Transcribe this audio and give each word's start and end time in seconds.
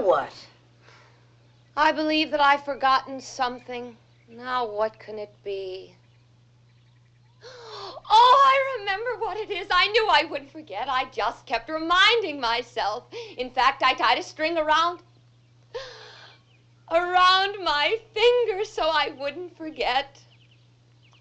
What? 0.00 0.32
I 1.76 1.90
believe 1.90 2.30
that 2.30 2.40
I've 2.40 2.64
forgotten 2.64 3.20
something. 3.20 3.96
Now 4.28 4.64
what 4.64 4.98
can 4.98 5.18
it 5.18 5.34
be? 5.42 5.94
Oh, 8.10 8.42
I 8.46 8.78
remember 8.78 9.22
what 9.22 9.36
it 9.36 9.50
is. 9.50 9.66
I 9.70 9.88
knew 9.88 10.08
I 10.10 10.24
wouldn't 10.24 10.50
forget. 10.50 10.88
I 10.88 11.04
just 11.10 11.44
kept 11.46 11.68
reminding 11.68 12.40
myself. 12.40 13.04
In 13.36 13.50
fact, 13.50 13.82
I 13.82 13.92
tied 13.92 14.18
a 14.18 14.22
string 14.22 14.56
around 14.56 15.00
around 16.90 17.62
my 17.62 17.98
finger 18.14 18.64
so 18.64 18.84
I 18.84 19.10
wouldn't 19.18 19.56
forget. 19.58 20.18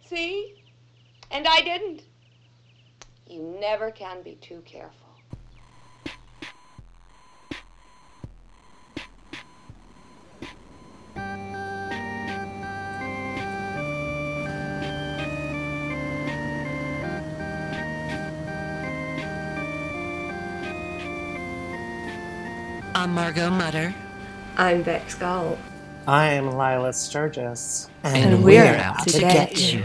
See? 0.05 0.64
And 1.32 1.46
I 1.48 1.62
didn't. 1.62 2.04
You 3.28 3.57
never 3.59 3.91
can 3.91 4.21
be 4.21 4.36
too 4.36 4.62
careful. 4.66 5.07
I'm 23.07 23.14
Margot 23.14 23.50
Mutter. 23.50 23.96
I'm 24.57 24.84
Bex 24.84 25.16
Gall. 25.16 25.57
I'm 26.07 26.50
Lilah 26.50 26.93
Sturges. 26.93 27.89
And, 28.04 28.33
And 28.33 28.43
we're, 28.43 28.61
we're 28.61 28.75
out 28.75 29.00
out 29.00 29.07
to 29.07 29.14
to 29.14 29.20
get, 29.21 29.50
get 29.52 29.74
you. 29.74 29.80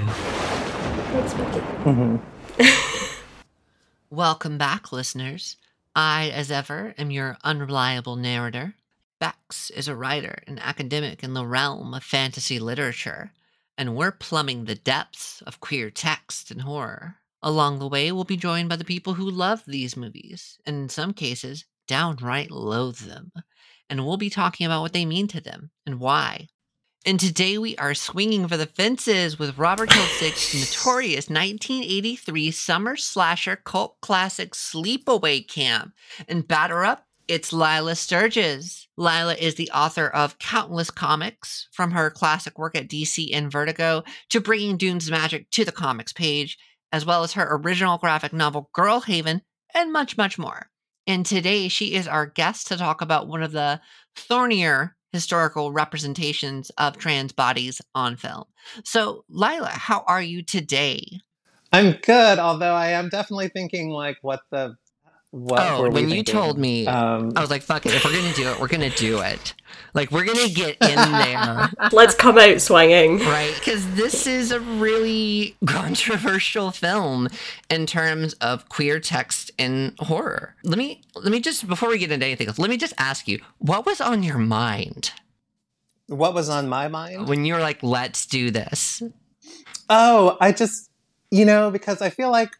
Let's 1.14 1.32
begin. 1.32 2.20
Mhm. 2.58 3.16
Welcome 4.10 4.58
back, 4.58 4.90
listeners. 4.90 5.56
I, 5.94 6.30
as 6.34 6.50
ever, 6.50 6.96
am 6.98 7.12
your 7.12 7.38
unreliable 7.44 8.16
narrator. 8.16 8.74
Bex 9.20 9.70
is 9.70 9.86
a 9.86 9.94
writer 9.94 10.42
and 10.48 10.58
academic 10.58 11.22
in 11.22 11.32
the 11.32 11.46
realm 11.46 11.94
of 11.94 12.02
fantasy 12.02 12.58
literature, 12.58 13.30
and 13.78 13.94
we're 13.94 14.10
plumbing 14.10 14.64
the 14.64 14.74
depths 14.74 15.42
of 15.42 15.60
queer 15.60 15.90
text 15.90 16.50
and 16.50 16.62
horror. 16.62 17.18
Along 17.40 17.78
the 17.78 17.86
way, 17.88 18.10
we'll 18.10 18.24
be 18.24 18.36
joined 18.36 18.68
by 18.68 18.76
the 18.76 18.84
people 18.84 19.14
who 19.14 19.30
love 19.30 19.62
these 19.64 19.96
movies, 19.96 20.58
and 20.66 20.74
in 20.74 20.88
some 20.88 21.12
cases, 21.14 21.66
downright 21.86 22.50
loathe 22.50 22.98
them. 22.98 23.32
And 23.88 24.06
we'll 24.06 24.16
be 24.16 24.30
talking 24.30 24.66
about 24.66 24.82
what 24.82 24.92
they 24.92 25.04
mean 25.04 25.28
to 25.28 25.40
them 25.40 25.70
and 25.86 26.00
why. 26.00 26.48
And 27.04 27.18
today 27.18 27.58
we 27.58 27.76
are 27.76 27.94
swinging 27.94 28.46
for 28.46 28.56
the 28.56 28.66
fences 28.66 29.36
with 29.36 29.58
Robert 29.58 29.90
Hiltzik's 29.90 30.54
notorious 30.76 31.28
1983 31.28 32.52
summer 32.52 32.96
slasher 32.96 33.56
cult 33.56 34.00
classic 34.00 34.52
Sleepaway 34.52 35.46
Camp. 35.48 35.94
And 36.28 36.46
batter 36.46 36.84
up, 36.84 37.06
it's 37.26 37.50
Lilah 37.50 37.96
Sturges. 37.96 38.88
Lilah 38.96 39.38
is 39.38 39.56
the 39.56 39.70
author 39.70 40.06
of 40.06 40.38
countless 40.38 40.90
comics, 40.90 41.68
from 41.72 41.92
her 41.92 42.10
classic 42.10 42.58
work 42.58 42.76
at 42.76 42.88
DC 42.88 43.30
and 43.32 43.50
Vertigo 43.50 44.04
to 44.30 44.40
bringing 44.40 44.76
Dune's 44.76 45.10
magic 45.10 45.50
to 45.50 45.64
the 45.64 45.72
comics 45.72 46.12
page, 46.12 46.56
as 46.92 47.06
well 47.06 47.24
as 47.24 47.32
her 47.32 47.48
original 47.50 47.98
graphic 47.98 48.32
novel 48.32 48.70
Girl 48.72 49.00
Haven, 49.00 49.42
and 49.74 49.92
much, 49.92 50.16
much 50.16 50.38
more. 50.38 50.71
And 51.06 51.26
today 51.26 51.68
she 51.68 51.94
is 51.94 52.06
our 52.06 52.26
guest 52.26 52.68
to 52.68 52.76
talk 52.76 53.00
about 53.00 53.28
one 53.28 53.42
of 53.42 53.52
the 53.52 53.80
thornier 54.14 54.96
historical 55.12 55.72
representations 55.72 56.70
of 56.78 56.96
trans 56.96 57.32
bodies 57.32 57.82
on 57.94 58.16
film. 58.16 58.44
So, 58.84 59.24
Lilah, 59.30 59.68
how 59.68 60.04
are 60.06 60.22
you 60.22 60.42
today? 60.42 61.20
I'm 61.72 61.92
good, 61.92 62.38
although 62.38 62.74
I 62.74 62.88
am 62.88 63.08
definitely 63.08 63.48
thinking 63.48 63.90
like 63.90 64.18
what 64.22 64.40
the 64.50 64.76
what 65.32 65.60
oh, 65.60 65.82
were 65.82 65.88
we 65.88 65.94
when 65.94 66.04
you 66.04 66.16
thinking? 66.16 66.34
told 66.34 66.58
me, 66.58 66.86
um, 66.86 67.32
I 67.34 67.40
was 67.40 67.50
like, 67.50 67.62
fuck 67.62 67.84
it. 67.84 67.94
If 67.94 68.04
we're 68.04 68.12
going 68.12 68.30
to 68.30 68.34
do 68.34 68.48
it, 68.48 68.60
we're 68.60 68.68
going 68.68 68.88
to 68.88 68.96
do 68.96 69.20
it. 69.20 69.54
Like, 69.94 70.10
we're 70.10 70.24
going 70.24 70.46
to 70.46 70.54
get 70.54 70.76
in 70.80 70.94
there. 70.94 71.70
Let's 71.92 72.14
come 72.14 72.38
out 72.38 72.60
swinging. 72.60 73.18
right 73.18 73.54
because 73.58 73.94
this 73.94 74.26
is 74.26 74.52
a 74.52 74.60
really 74.60 75.56
controversial 75.66 76.70
film 76.70 77.28
in 77.68 77.86
terms 77.86 78.34
of 78.34 78.68
queer 78.68 79.00
text 79.00 79.50
in 79.58 79.94
horror 79.98 80.54
let 80.64 80.78
me 80.78 81.02
let 81.14 81.32
me 81.32 81.40
just 81.40 81.66
before 81.66 81.88
we 81.88 81.98
get 81.98 82.10
into 82.10 82.24
anything 82.26 82.48
else 82.48 82.58
let 82.58 82.70
me 82.70 82.76
just 82.76 82.94
ask 82.98 83.26
you 83.26 83.40
what 83.58 83.84
was 83.86 84.00
on 84.00 84.22
your 84.22 84.38
mind 84.38 85.12
what 86.06 86.34
was 86.34 86.48
on 86.48 86.68
my 86.68 86.88
mind? 86.88 87.28
when 87.28 87.44
you 87.44 87.54
were 87.54 87.60
like 87.60 87.82
let's 87.82 88.26
do 88.26 88.50
this 88.50 89.02
Oh, 89.88 90.38
I 90.40 90.52
just, 90.52 90.90
you 91.30 91.44
know, 91.44 91.70
because 91.70 92.00
I 92.00 92.08
feel 92.08 92.30
like 92.30 92.52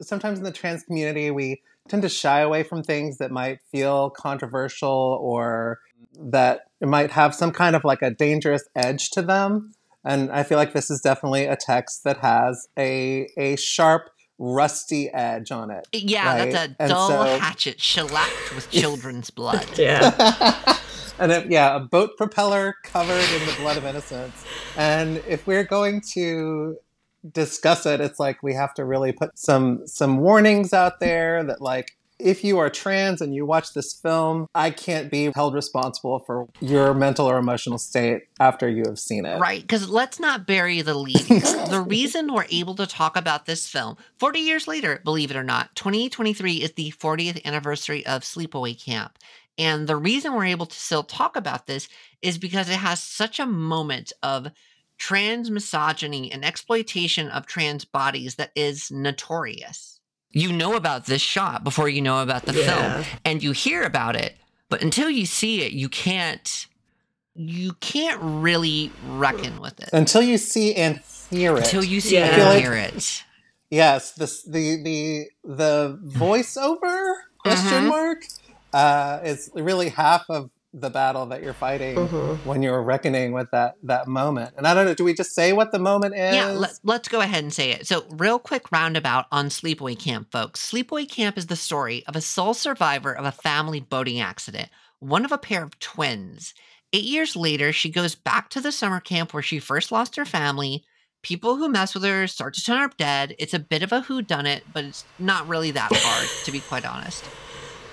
sometimes 0.00 0.38
in 0.38 0.44
the 0.44 0.52
trans 0.52 0.82
community, 0.84 1.30
we 1.30 1.60
tend 1.88 2.02
to 2.02 2.08
shy 2.08 2.40
away 2.40 2.62
from 2.62 2.82
things 2.82 3.18
that 3.18 3.30
might 3.30 3.58
feel 3.72 4.10
controversial 4.10 5.18
or 5.20 5.78
that 6.18 6.62
might 6.80 7.10
have 7.12 7.34
some 7.34 7.52
kind 7.52 7.74
of 7.76 7.84
like 7.84 8.02
a 8.02 8.10
dangerous 8.10 8.64
edge 8.76 9.10
to 9.10 9.22
them. 9.22 9.72
And 10.04 10.30
I 10.30 10.42
feel 10.42 10.58
like 10.58 10.72
this 10.72 10.90
is 10.90 11.00
definitely 11.00 11.46
a 11.46 11.56
text 11.56 12.04
that 12.04 12.18
has 12.18 12.68
a, 12.78 13.28
a 13.36 13.56
sharp, 13.56 14.10
rusty 14.38 15.10
edge 15.12 15.50
on 15.50 15.70
it. 15.70 15.86
yeah 15.92 16.26
Right, 16.38 16.52
that's 16.52 16.68
a 16.72 16.76
and 16.82 16.90
dull 16.90 17.08
so- 17.08 17.38
hatchet 17.38 17.80
shellacked 17.80 18.54
with 18.54 18.70
children's 18.72 19.30
blood 19.30 19.66
Yeah. 19.76 20.78
and 21.18 21.32
it, 21.32 21.50
yeah, 21.50 21.74
a 21.76 21.80
boat 21.80 22.16
propeller 22.16 22.76
covered 22.84 23.14
in 23.40 23.46
the 23.46 23.54
blood 23.58 23.76
of 23.76 23.84
innocence. 23.84 24.44
And 24.76 25.16
if 25.26 25.46
we're 25.46 25.64
going 25.64 26.00
to 26.14 26.76
discuss 27.30 27.86
it, 27.86 28.00
it's 28.00 28.18
like 28.18 28.42
we 28.42 28.54
have 28.54 28.74
to 28.74 28.84
really 28.84 29.12
put 29.12 29.38
some 29.38 29.86
some 29.86 30.18
warnings 30.18 30.72
out 30.72 31.00
there 31.00 31.42
that 31.44 31.60
like 31.60 31.96
if 32.18 32.42
you 32.42 32.58
are 32.58 32.68
trans 32.68 33.20
and 33.20 33.34
you 33.34 33.46
watch 33.46 33.74
this 33.74 33.92
film, 33.92 34.46
I 34.54 34.70
can't 34.70 35.10
be 35.10 35.30
held 35.34 35.54
responsible 35.54 36.18
for 36.20 36.48
your 36.60 36.92
mental 36.92 37.26
or 37.26 37.38
emotional 37.38 37.78
state 37.78 38.22
after 38.40 38.68
you 38.68 38.82
have 38.86 38.98
seen 38.98 39.24
it. 39.24 39.38
Right, 39.38 39.60
because 39.60 39.88
let's 39.88 40.18
not 40.18 40.46
bury 40.46 40.82
the 40.82 40.94
lead. 40.94 41.16
the 41.70 41.84
reason 41.86 42.32
we're 42.32 42.46
able 42.50 42.74
to 42.76 42.86
talk 42.86 43.16
about 43.16 43.46
this 43.46 43.68
film 43.68 43.96
40 44.18 44.40
years 44.40 44.66
later, 44.66 45.00
believe 45.04 45.30
it 45.30 45.36
or 45.36 45.44
not, 45.44 45.74
2023 45.76 46.54
is 46.54 46.72
the 46.72 46.92
40th 46.98 47.44
anniversary 47.44 48.04
of 48.06 48.22
Sleepaway 48.22 48.82
Camp. 48.82 49.18
And 49.56 49.88
the 49.88 49.96
reason 49.96 50.34
we're 50.34 50.46
able 50.46 50.66
to 50.66 50.78
still 50.78 51.02
talk 51.02 51.36
about 51.36 51.66
this 51.66 51.88
is 52.22 52.38
because 52.38 52.68
it 52.68 52.76
has 52.76 53.02
such 53.02 53.40
a 53.40 53.46
moment 53.46 54.12
of 54.22 54.48
trans 54.98 55.50
misogyny 55.50 56.30
and 56.30 56.44
exploitation 56.44 57.28
of 57.28 57.46
trans 57.46 57.84
bodies 57.84 58.34
that 58.34 58.50
is 58.54 58.90
notorious. 58.90 60.00
You 60.30 60.52
know 60.52 60.74
about 60.76 61.06
this 61.06 61.22
shot 61.22 61.64
before 61.64 61.88
you 61.88 62.02
know 62.02 62.20
about 62.22 62.44
the 62.44 62.52
Yeah. 62.52 62.92
film, 63.02 63.04
and 63.24 63.42
you 63.42 63.52
hear 63.52 63.82
about 63.84 64.14
it, 64.16 64.36
but 64.68 64.82
until 64.82 65.08
you 65.08 65.24
see 65.26 65.62
it, 65.62 65.72
you 65.72 65.88
can't 65.88 66.66
you 67.40 67.72
can't 67.74 68.18
really 68.20 68.90
reckon 69.06 69.60
with 69.60 69.78
it 69.78 69.88
Until 69.92 70.20
you 70.22 70.36
see 70.38 70.74
and 70.74 71.00
hear 71.30 71.54
it. 71.56 71.58
until 71.60 71.84
you 71.84 72.00
see 72.00 72.16
Yeah. 72.16 72.26
it 72.26 72.32
I 72.32 72.34
feel 72.34 72.44
and 72.46 72.54
like- 72.54 72.62
hear 72.64 72.72
it. 72.74 73.24
Yes, 73.70 74.10
this 74.12 74.42
the 74.42 74.82
the 74.82 75.26
the 75.44 75.98
voiceover 76.04 77.12
question 77.38 77.84
Mhm. 77.84 77.88
mark 77.88 78.24
uh, 78.72 79.20
is 79.22 79.50
really 79.54 79.90
half 79.90 80.24
of 80.28 80.50
the 80.74 80.90
battle 80.90 81.24
that 81.26 81.42
you're 81.42 81.54
fighting 81.54 81.96
Mhm. 81.96 82.44
when 82.44 82.62
you're 82.62 82.82
reckoning 82.82 83.32
with 83.32 83.50
that 83.52 83.76
that 83.84 84.06
moment. 84.06 84.52
And 84.56 84.66
I 84.66 84.74
don't 84.74 84.84
know, 84.84 84.94
do 84.94 85.04
we 85.04 85.14
just 85.14 85.34
say 85.34 85.52
what 85.54 85.72
the 85.72 85.78
moment 85.78 86.14
is? 86.14 86.34
Yeah, 86.34 86.48
let, 86.50 86.78
let's 86.84 87.08
go 87.08 87.20
ahead 87.20 87.42
and 87.42 87.52
say 87.52 87.70
it. 87.70 87.86
So, 87.86 88.04
real 88.10 88.38
quick 88.38 88.70
roundabout 88.70 89.26
on 89.32 89.48
Sleepaway 89.48 89.98
Camp, 89.98 90.30
folks. 90.30 90.70
Sleepaway 90.70 91.08
Camp 91.08 91.38
is 91.38 91.46
the 91.46 91.56
story 91.56 92.04
of 92.06 92.16
a 92.16 92.20
sole 92.20 92.52
survivor 92.54 93.12
of 93.16 93.24
a 93.24 93.32
family 93.32 93.80
boating 93.80 94.20
accident, 94.20 94.68
one 95.00 95.24
of 95.24 95.32
a 95.32 95.38
pair 95.38 95.62
of 95.62 95.78
twins. 95.78 96.52
Eight 96.92 97.04
years 97.04 97.34
later, 97.34 97.72
she 97.72 97.90
goes 97.90 98.14
back 98.14 98.50
to 98.50 98.60
the 98.60 98.72
summer 98.72 99.00
camp 99.00 99.32
where 99.32 99.42
she 99.42 99.58
first 99.60 99.90
lost 99.90 100.16
her 100.16 100.24
family. 100.24 100.84
People 101.22 101.56
who 101.56 101.68
mess 101.68 101.94
with 101.94 102.04
her 102.04 102.26
start 102.26 102.54
to 102.54 102.62
turn 102.62 102.82
up 102.82 102.96
dead. 102.96 103.34
It's 103.38 103.52
a 103.54 103.58
bit 103.58 103.82
of 103.82 103.92
a 103.92 104.02
whodunit, 104.02 104.62
but 104.72 104.84
it's 104.84 105.04
not 105.18 105.48
really 105.48 105.70
that 105.72 105.90
hard, 105.92 106.28
to 106.44 106.52
be 106.52 106.60
quite 106.60 106.86
honest. 106.86 107.24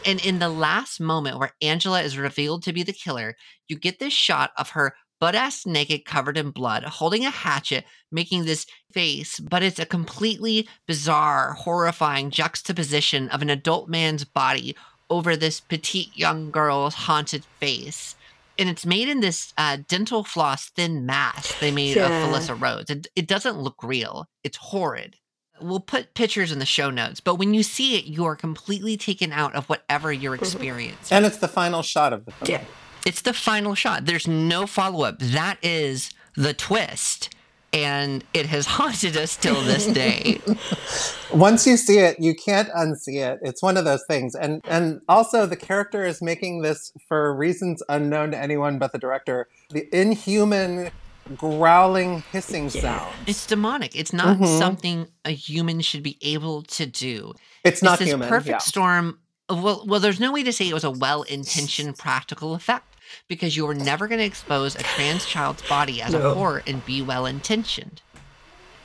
And 0.05 0.23
in 0.23 0.39
the 0.39 0.49
last 0.49 0.99
moment 0.99 1.39
where 1.39 1.51
Angela 1.61 2.01
is 2.01 2.17
revealed 2.17 2.63
to 2.63 2.73
be 2.73 2.83
the 2.83 2.93
killer, 2.93 3.35
you 3.67 3.77
get 3.77 3.99
this 3.99 4.13
shot 4.13 4.51
of 4.57 4.69
her 4.71 4.95
butt 5.19 5.33
ass 5.33 5.65
naked, 5.65 6.05
covered 6.05 6.37
in 6.37 6.51
blood, 6.51 6.83
holding 6.83 7.25
a 7.25 7.29
hatchet, 7.31 7.85
making 8.11 8.45
this 8.45 8.65
face, 8.91 9.39
but 9.39 9.63
it's 9.63 9.79
a 9.79 9.85
completely 9.85 10.67
bizarre, 10.87 11.53
horrifying 11.53 12.29
juxtaposition 12.29 13.29
of 13.29 13.41
an 13.41 13.49
adult 13.49 13.89
man's 13.89 14.25
body 14.25 14.75
over 15.09 15.35
this 15.35 15.59
petite 15.59 16.15
young 16.15 16.51
girl's 16.51 16.93
haunted 16.93 17.45
face. 17.59 18.15
And 18.57 18.69
it's 18.69 18.85
made 18.85 19.09
in 19.09 19.19
this 19.19 19.53
uh, 19.57 19.77
dental 19.87 20.23
floss 20.23 20.69
thin 20.69 21.05
mask 21.05 21.59
they 21.59 21.71
made 21.71 21.95
Yeah. 21.97 22.05
of 22.07 22.11
Felissa 22.29 22.59
Rose. 22.59 22.89
It, 22.89 23.07
it 23.15 23.27
doesn't 23.27 23.59
look 23.59 23.83
real. 23.83 24.27
It's 24.43 24.57
horrid. 24.57 25.15
We'll 25.61 25.79
put 25.79 26.13
pictures 26.13 26.51
in 26.51 26.59
the 26.59 26.65
show 26.65 26.89
notes, 26.89 27.19
but 27.19 27.35
when 27.35 27.53
you 27.53 27.63
see 27.63 27.97
it, 27.97 28.05
you 28.05 28.25
are 28.25 28.35
completely 28.35 28.97
taken 28.97 29.31
out 29.31 29.55
of 29.55 29.67
whatever 29.69 30.11
you're 30.11 30.35
mm-hmm. 30.35 30.43
experiencing. 30.43 31.15
and 31.15 31.25
it's 31.25 31.37
the 31.37 31.47
final 31.47 31.81
shot 31.81 32.11
of 32.13 32.25
the 32.25 32.31
film. 32.31 32.51
Yeah. 32.51 32.63
It's 33.05 33.21
the 33.21 33.33
final 33.33 33.75
shot. 33.75 34.05
There's 34.05 34.27
no 34.27 34.65
follow 34.65 35.03
up. 35.05 35.19
That 35.19 35.57
is 35.61 36.11
the 36.35 36.53
twist. 36.53 37.29
and 37.75 38.23
it 38.33 38.45
has 38.47 38.65
haunted 38.77 39.17
us 39.17 39.35
till 39.35 39.61
this 39.61 39.85
day. 39.85 40.39
Once 41.33 41.67
you 41.67 41.75
see 41.77 41.99
it, 41.99 42.19
you 42.19 42.33
can't 42.33 42.69
unsee 42.69 43.21
it. 43.21 43.39
It's 43.41 43.61
one 43.61 43.75
of 43.77 43.85
those 43.85 44.03
things. 44.07 44.33
And 44.33 44.61
and 44.65 45.01
also 45.09 45.45
the 45.45 45.57
character 45.57 46.05
is 46.05 46.21
making 46.21 46.61
this 46.61 46.93
for 47.07 47.35
reasons 47.35 47.83
unknown 47.89 48.31
to 48.31 48.37
anyone 48.37 48.79
but 48.79 48.93
the 48.93 48.97
director. 48.97 49.47
The 49.69 49.87
inhuman 49.93 50.91
growling 51.35 52.21
hissing 52.31 52.69
sound. 52.69 53.13
It's 53.25 53.45
demonic. 53.47 53.95
It's 53.95 54.13
not 54.13 54.37
Mhm. 54.37 54.59
something 54.59 55.07
a 55.23 55.31
human 55.31 55.81
should 55.81 56.03
be 56.03 56.17
able 56.21 56.61
to 56.63 56.85
do. 56.85 57.33
It's 57.63 57.81
not 57.81 57.93
it's 57.93 57.99
this 58.01 58.09
human. 58.09 58.29
perfect 58.29 58.49
yeah. 58.49 58.57
storm. 58.59 59.19
Well, 59.49 59.83
well, 59.87 59.99
there's 59.99 60.19
no 60.19 60.31
way 60.31 60.43
to 60.43 60.53
say 60.53 60.67
it 60.67 60.73
was 60.73 60.83
a 60.83 60.91
well-intentioned 60.91 61.97
practical 61.97 62.53
effect 62.55 62.85
because 63.27 63.55
you 63.55 63.65
were 63.65 63.75
never 63.75 64.07
going 64.07 64.19
to 64.19 64.25
expose 64.25 64.75
a 64.75 64.83
trans 64.83 65.25
child's 65.25 65.61
body 65.63 66.01
as 66.01 66.13
a 66.13 66.19
No. 66.19 66.33
horror 66.33 66.63
and 66.67 66.85
be 66.85 67.01
well-intentioned. 67.01 68.01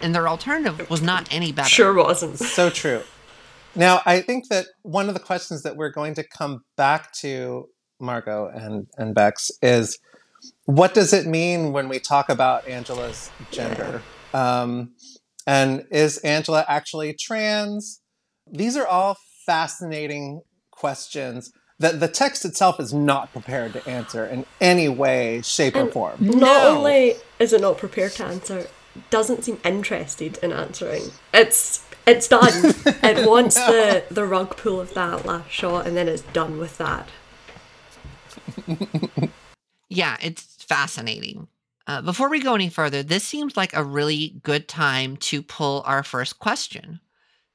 And 0.02 0.14
their 0.14 0.28
alternative 0.28 0.88
was 0.88 1.02
not 1.02 1.28
any 1.31 1.52
better. 1.52 1.69
Sure 1.69 1.92
wasn't. 1.94 2.38
So 2.38 2.70
true. 2.70 3.02
Now, 3.75 4.00
I 4.04 4.20
think 4.20 4.48
that 4.48 4.66
one 4.82 5.08
of 5.08 5.14
the 5.14 5.20
questions 5.20 5.62
that 5.62 5.76
we're 5.76 5.90
going 5.92 6.14
to 6.14 6.25
come 6.25 6.64
back 6.76 7.12
to, 7.20 7.66
Margot 8.00 8.48
and, 8.52 8.87
and 8.96 9.14
Bex, 9.14 9.50
is 9.62 9.98
what 10.70 10.94
does 10.94 11.12
it 11.12 11.26
mean 11.26 11.72
when 11.72 11.88
we 11.88 11.99
talk 11.99 12.28
about 12.28 12.67
Angela's 12.69 13.31
gender? 13.50 14.02
Um, 14.32 14.93
and 15.46 15.84
is 15.90 16.19
Angela 16.19 16.64
actually 16.69 17.12
trans? 17.14 18.00
These 18.50 18.76
are 18.76 18.87
all 18.87 19.17
fascinating 19.46 20.43
questions 20.70 21.52
that 21.81 21.99
the 21.99 22.08
text 22.08 22.44
itself 22.44 22.78
is 22.78 22.93
not 22.94 23.32
prepared 23.32 23.72
to 23.72 23.88
answer 23.88 24.25
in 24.25 24.46
any 24.61 24.88
way, 24.88 25.40
shape, 25.43 25.75
or 25.75 25.90
form. 25.90 26.19
Not 26.20 26.38
No. 26.40 26.76
only 26.78 27.14
is 27.38 27.52
it 27.52 27.61
not 27.61 27.78
prepared 27.78 28.12
to 28.12 28.26
answer, 28.26 28.66
doesn't 29.08 29.44
seem 29.44 29.58
interested 29.64 30.38
in 30.43 30.52
answering. 30.52 31.05
It's 31.34 31.84
it's 32.06 32.28
done. 32.28 32.52
it 33.02 33.28
wants 33.28 33.56
the 33.56 34.05
the 34.11 34.25
rug 34.25 34.56
pull 34.56 34.81
of 34.81 34.94
that 34.94 35.25
last 35.26 35.50
shot, 35.50 35.87
and 35.87 35.96
then 35.96 36.06
it's 36.06 36.23
done 36.23 36.58
with 36.58 36.78
that. 36.78 37.08
Yeah, 39.93 40.16
it's 40.23 40.50
fascinating. 40.70 41.49
Uh, 41.88 42.00
before 42.00 42.31
we 42.31 42.40
go 42.40 42.55
any 42.55 42.69
further, 42.69 43.02
this 43.02 43.25
seems 43.25 43.56
like 43.56 43.75
a 43.75 43.82
really 43.82 44.40
good 44.44 44.69
time 44.69 45.17
to 45.17 45.43
pull 45.43 45.82
our 45.84 46.05
first 46.05 46.38
question. 46.38 47.00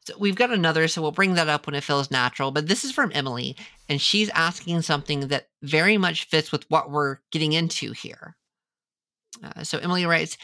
So 0.05 0.15
we've 0.19 0.35
got 0.35 0.51
another, 0.51 0.89
so 0.89 1.01
we'll 1.01 1.11
bring 1.11 1.35
that 1.35 1.47
up 1.47 1.65
when 1.65 1.75
it 1.75 1.85
feels 1.85 2.11
natural. 2.11 2.51
But 2.51 2.67
this 2.67 2.83
is 2.83 2.91
from 2.91 3.13
Emily, 3.15 3.55
and 3.87 4.01
she's 4.01 4.29
asking 4.31 4.81
something 4.81 5.29
that 5.29 5.47
very 5.61 5.97
much 5.97 6.25
fits 6.25 6.51
with 6.51 6.69
what 6.69 6.91
we're 6.91 7.19
getting 7.31 7.53
into 7.53 7.93
here. 7.93 8.35
Uh, 9.41 9.63
so 9.63 9.77
Emily 9.77 10.05
writes, 10.05 10.37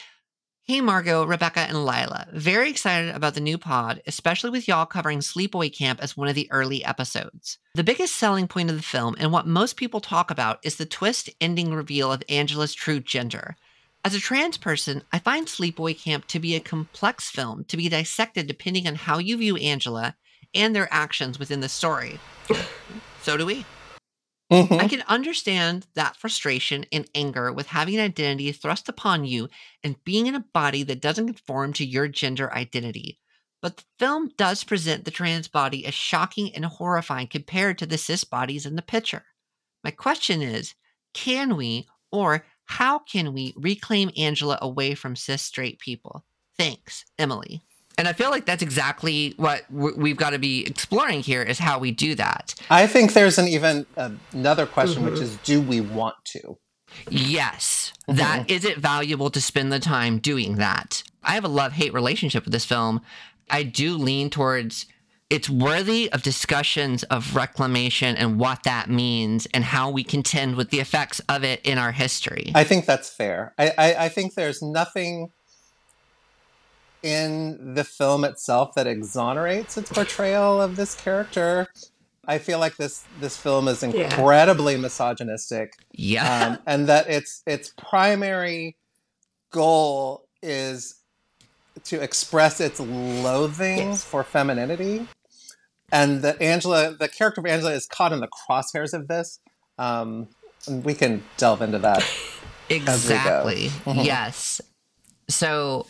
Hey 0.72 0.80
Margot, 0.80 1.24
Rebecca, 1.26 1.60
and 1.60 1.76
Lilah. 1.76 2.32
Very 2.32 2.70
excited 2.70 3.14
about 3.14 3.34
the 3.34 3.42
new 3.42 3.58
pod, 3.58 4.00
especially 4.06 4.48
with 4.48 4.66
y'all 4.66 4.86
covering 4.86 5.18
Sleepaway 5.18 5.70
Camp 5.70 6.00
as 6.02 6.16
one 6.16 6.28
of 6.28 6.34
the 6.34 6.50
early 6.50 6.82
episodes. 6.82 7.58
The 7.74 7.84
biggest 7.84 8.16
selling 8.16 8.48
point 8.48 8.70
of 8.70 8.76
the 8.76 8.82
film, 8.82 9.14
and 9.18 9.30
what 9.30 9.46
most 9.46 9.76
people 9.76 10.00
talk 10.00 10.30
about, 10.30 10.60
is 10.62 10.76
the 10.76 10.86
twist 10.86 11.28
ending 11.42 11.74
reveal 11.74 12.10
of 12.10 12.22
Angela's 12.26 12.72
true 12.72 13.00
gender. 13.00 13.54
As 14.02 14.14
a 14.14 14.18
trans 14.18 14.56
person, 14.56 15.02
I 15.12 15.18
find 15.18 15.46
Sleepaway 15.46 16.02
Camp 16.02 16.26
to 16.28 16.40
be 16.40 16.56
a 16.56 16.60
complex 16.60 17.28
film 17.28 17.64
to 17.64 17.76
be 17.76 17.90
dissected 17.90 18.46
depending 18.46 18.88
on 18.88 18.94
how 18.94 19.18
you 19.18 19.36
view 19.36 19.56
Angela 19.58 20.16
and 20.54 20.74
their 20.74 20.88
actions 20.90 21.38
within 21.38 21.60
the 21.60 21.68
story. 21.68 22.18
so 23.20 23.36
do 23.36 23.44
we. 23.44 23.66
Mhm. 24.52 24.78
I 24.78 24.88
can 24.88 25.02
understand 25.08 25.86
that 25.94 26.16
frustration 26.16 26.86
and 26.92 27.08
anger 27.14 27.52
with 27.52 27.68
having 27.68 27.94
an 27.96 28.00
identity 28.04 28.52
thrust 28.52 28.88
upon 28.88 29.24
you 29.24 29.48
and 29.84 30.02
being 30.04 30.26
in 30.26 30.34
a 30.36 30.40
body 30.40 30.82
that 30.84 31.00
doesn't 31.02 31.28
conform 31.28 31.72
to 31.74 31.86
your 31.86 32.08
gender 32.08 32.52
identity. 32.52 33.20
But 33.62 33.78
the 33.78 33.84
film 34.00 34.30
does 34.36 34.64
present 34.64 35.04
the 35.06 35.12
trans 35.12 35.48
body 35.48 35.86
as 35.86 35.94
shocking 35.94 36.54
and 36.54 36.66
horrifying 36.66 37.28
compared 37.28 37.78
to 37.78 37.86
the 37.86 37.98
cis 37.98 38.24
bodies 38.24 38.66
in 38.66 38.76
the 38.76 38.82
picture. 38.82 39.24
My 39.84 39.92
question 39.92 40.42
is 40.42 40.74
can 41.14 41.56
we, 41.56 41.88
or 42.12 42.46
how 42.66 43.00
can 43.00 43.32
we, 43.34 43.54
reclaim 43.56 44.10
Angela 44.16 44.58
away 44.62 44.94
from 44.94 45.16
cis 45.16 45.42
straight 45.42 45.78
people? 45.80 46.24
Thanks, 46.58 47.04
Emily. 47.18 47.62
And 48.02 48.08
I 48.08 48.14
feel 48.14 48.30
like 48.30 48.46
that's 48.46 48.64
exactly 48.64 49.32
what 49.36 49.62
we've 49.70 50.16
got 50.16 50.30
to 50.30 50.38
be 50.40 50.66
exploring 50.66 51.20
here 51.20 51.40
is 51.40 51.60
how 51.60 51.78
we 51.78 51.92
do 51.92 52.16
that. 52.16 52.52
I 52.68 52.88
think 52.88 53.12
there's 53.12 53.38
an 53.38 53.46
even 53.46 53.86
another 54.32 54.66
question, 54.66 55.04
which 55.04 55.20
is 55.20 55.36
do 55.44 55.60
we 55.60 55.80
want 55.80 56.16
to? 56.32 56.58
Yes, 57.08 57.92
Mhm. 58.08 58.16
that 58.16 58.50
is 58.50 58.64
it 58.64 58.78
valuable 58.78 59.30
to 59.30 59.40
spend 59.40 59.72
the 59.72 59.78
time 59.78 60.18
doing 60.18 60.56
that. 60.56 61.04
I 61.22 61.34
have 61.34 61.44
a 61.44 61.48
love 61.48 61.74
hate 61.74 61.94
relationship 61.94 62.44
with 62.44 62.52
this 62.52 62.64
film. 62.64 63.02
I 63.48 63.62
do 63.62 63.96
lean 63.96 64.30
towards 64.30 64.86
it's 65.30 65.48
worthy 65.48 66.10
of 66.12 66.24
discussions 66.24 67.04
of 67.04 67.36
reclamation 67.36 68.16
and 68.16 68.40
what 68.40 68.64
that 68.64 68.90
means 68.90 69.46
and 69.54 69.62
how 69.62 69.90
we 69.90 70.02
contend 70.02 70.56
with 70.56 70.70
the 70.70 70.80
effects 70.80 71.20
of 71.28 71.44
it 71.44 71.60
in 71.64 71.78
our 71.78 71.92
history. 71.92 72.50
I 72.52 72.64
think 72.64 72.84
that's 72.84 73.08
fair. 73.10 73.54
I, 73.56 73.72
I, 73.78 73.94
I 74.06 74.08
think 74.08 74.34
there's 74.34 74.60
nothing 74.60 75.30
in 77.02 77.74
the 77.74 77.84
film 77.84 78.24
itself 78.24 78.74
that 78.76 78.86
exonerates 78.86 79.76
its 79.76 79.90
portrayal 79.90 80.60
of 80.60 80.76
this 80.76 80.94
character. 80.94 81.66
I 82.26 82.38
feel 82.38 82.58
like 82.60 82.76
this 82.76 83.04
this 83.20 83.36
film 83.36 83.66
is 83.68 83.82
Yeah. 83.82 83.88
incredibly 84.04 84.76
misogynistic, 84.76 85.74
yeah. 85.92 86.46
um, 86.46 86.58
and 86.66 86.86
that 86.88 87.08
its 87.08 87.42
its 87.46 87.72
primary 87.76 88.76
goal 89.50 90.24
is 90.42 90.94
to 91.84 92.00
express 92.00 92.60
its 92.60 92.78
loathing 92.78 93.78
Yes. 93.78 94.04
for 94.04 94.22
femininity, 94.22 95.08
and 95.90 96.22
that 96.22 96.40
Angela, 96.40 96.94
the 96.94 97.08
character 97.08 97.40
of 97.40 97.46
Angela, 97.46 97.72
is 97.72 97.86
caught 97.86 98.12
in 98.12 98.20
the 98.20 98.28
crosshairs 98.28 98.92
of 98.92 99.08
this. 99.08 99.40
Um, 99.78 100.28
and 100.68 100.84
we 100.84 100.94
can 100.94 101.24
delve 101.38 101.60
into 101.62 101.78
that. 101.80 101.98
we 102.70 102.78
go. 102.78 102.92
Exactly. 102.92 103.68
Mhm. 103.84 104.04
Yes. 104.04 104.60
So 105.28 105.86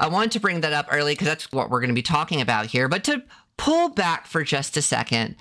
I 0.00 0.08
wanted 0.08 0.32
to 0.32 0.40
bring 0.40 0.60
that 0.62 0.72
up 0.72 0.86
early 0.90 1.12
because 1.12 1.26
that's 1.26 1.52
what 1.52 1.70
we're 1.70 1.80
going 1.80 1.90
to 1.90 1.94
be 1.94 2.02
talking 2.02 2.40
about 2.40 2.66
here. 2.66 2.88
But 2.88 3.04
to 3.04 3.22
pull 3.56 3.90
back 3.90 4.26
for 4.26 4.44
just 4.44 4.76
a 4.76 4.82
second, 4.82 5.36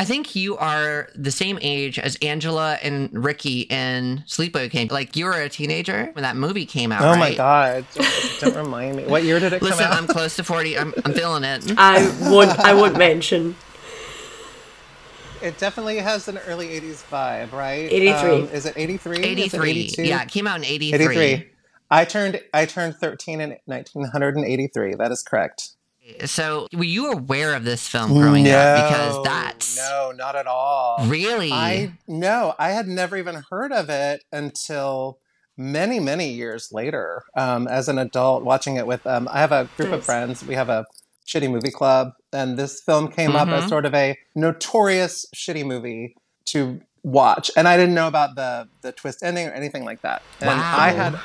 I 0.00 0.04
think 0.04 0.36
you 0.36 0.56
are 0.58 1.08
the 1.16 1.32
same 1.32 1.58
age 1.60 1.98
as 1.98 2.16
Angela 2.22 2.78
and 2.82 3.10
Ricky 3.12 3.62
in 3.62 4.22
Sleepaway 4.28 4.70
Camp. 4.70 4.92
Like 4.92 5.16
you 5.16 5.24
were 5.24 5.32
a 5.32 5.48
teenager 5.48 6.10
when 6.12 6.22
that 6.22 6.36
movie 6.36 6.66
came 6.66 6.92
out. 6.92 7.02
Oh 7.02 7.18
my 7.18 7.34
god! 7.34 7.84
Don't, 7.94 8.38
don't 8.40 8.56
remind 8.64 8.96
me. 8.96 9.06
What 9.06 9.24
year 9.24 9.40
did 9.40 9.52
it 9.52 9.60
Listen, 9.60 9.78
come 9.78 9.92
out? 9.92 9.98
I'm 9.98 10.06
close 10.06 10.36
to 10.36 10.44
40. 10.44 10.78
I'm, 10.78 10.94
I'm 11.04 11.12
feeling 11.14 11.42
it. 11.42 11.72
I 11.78 12.06
won't. 12.30 12.56
I 12.60 12.74
won't 12.74 12.96
mention. 12.96 13.56
It 15.42 15.58
definitely 15.58 15.98
has 15.98 16.28
an 16.28 16.38
early 16.46 16.68
'80s 16.68 17.04
vibe, 17.10 17.52
right? 17.52 17.90
83. 17.90 18.30
Um, 18.30 18.48
is 18.50 18.66
it 18.66 18.74
'83? 18.76 19.18
83. 19.18 19.94
Yeah, 19.98 20.22
it 20.22 20.28
came 20.28 20.46
out 20.46 20.58
in 20.58 20.64
83. 20.64 21.16
83. 21.16 21.48
I 21.90 22.04
turned 22.04 22.40
I 22.52 22.66
turned 22.66 22.96
13 22.96 23.40
in 23.40 23.56
1983. 23.66 24.94
That 24.94 25.10
is 25.10 25.22
correct. 25.22 25.70
So 26.24 26.68
were 26.72 26.84
you 26.84 27.10
aware 27.12 27.54
of 27.54 27.64
this 27.64 27.86
film 27.86 28.12
growing 28.14 28.48
up? 28.48 28.88
Because 28.88 29.22
that's 29.24 29.76
no, 29.76 30.12
not 30.16 30.36
at 30.36 30.46
all. 30.46 31.04
really. 31.06 31.52
I 31.52 31.92
no, 32.06 32.54
I 32.58 32.70
had 32.70 32.88
never 32.88 33.16
even 33.16 33.42
heard 33.50 33.72
of 33.72 33.90
it 33.90 34.24
until 34.32 35.18
many 35.56 36.00
many 36.00 36.30
years 36.30 36.70
later. 36.72 37.24
Um, 37.36 37.68
as 37.68 37.88
an 37.88 37.98
adult, 37.98 38.42
watching 38.44 38.76
it 38.76 38.86
with 38.86 39.06
um, 39.06 39.28
I 39.30 39.40
have 39.40 39.52
a 39.52 39.68
group 39.76 39.92
of 39.92 40.04
friends. 40.04 40.44
We 40.44 40.54
have 40.54 40.68
a 40.70 40.86
shitty 41.26 41.50
movie 41.50 41.70
club, 41.70 42.12
and 42.32 42.58
this 42.58 42.80
film 42.80 43.08
came 43.08 43.36
up 43.36 43.48
as 43.48 43.64
Mhm. 43.64 43.68
sort 43.68 43.84
of 43.84 43.94
a 43.94 44.16
notorious 44.34 45.26
shitty 45.36 45.64
movie 45.64 46.16
to 46.46 46.80
watch. 47.02 47.50
And 47.54 47.68
I 47.68 47.76
didn't 47.76 47.94
know 47.94 48.08
about 48.08 48.34
the 48.34 48.68
the 48.80 48.92
twist 48.92 49.22
ending 49.22 49.46
or 49.46 49.52
anything 49.52 49.84
like 49.84 50.00
that. 50.00 50.22
And 50.40 50.48
I 50.50 50.88
had 50.90 51.18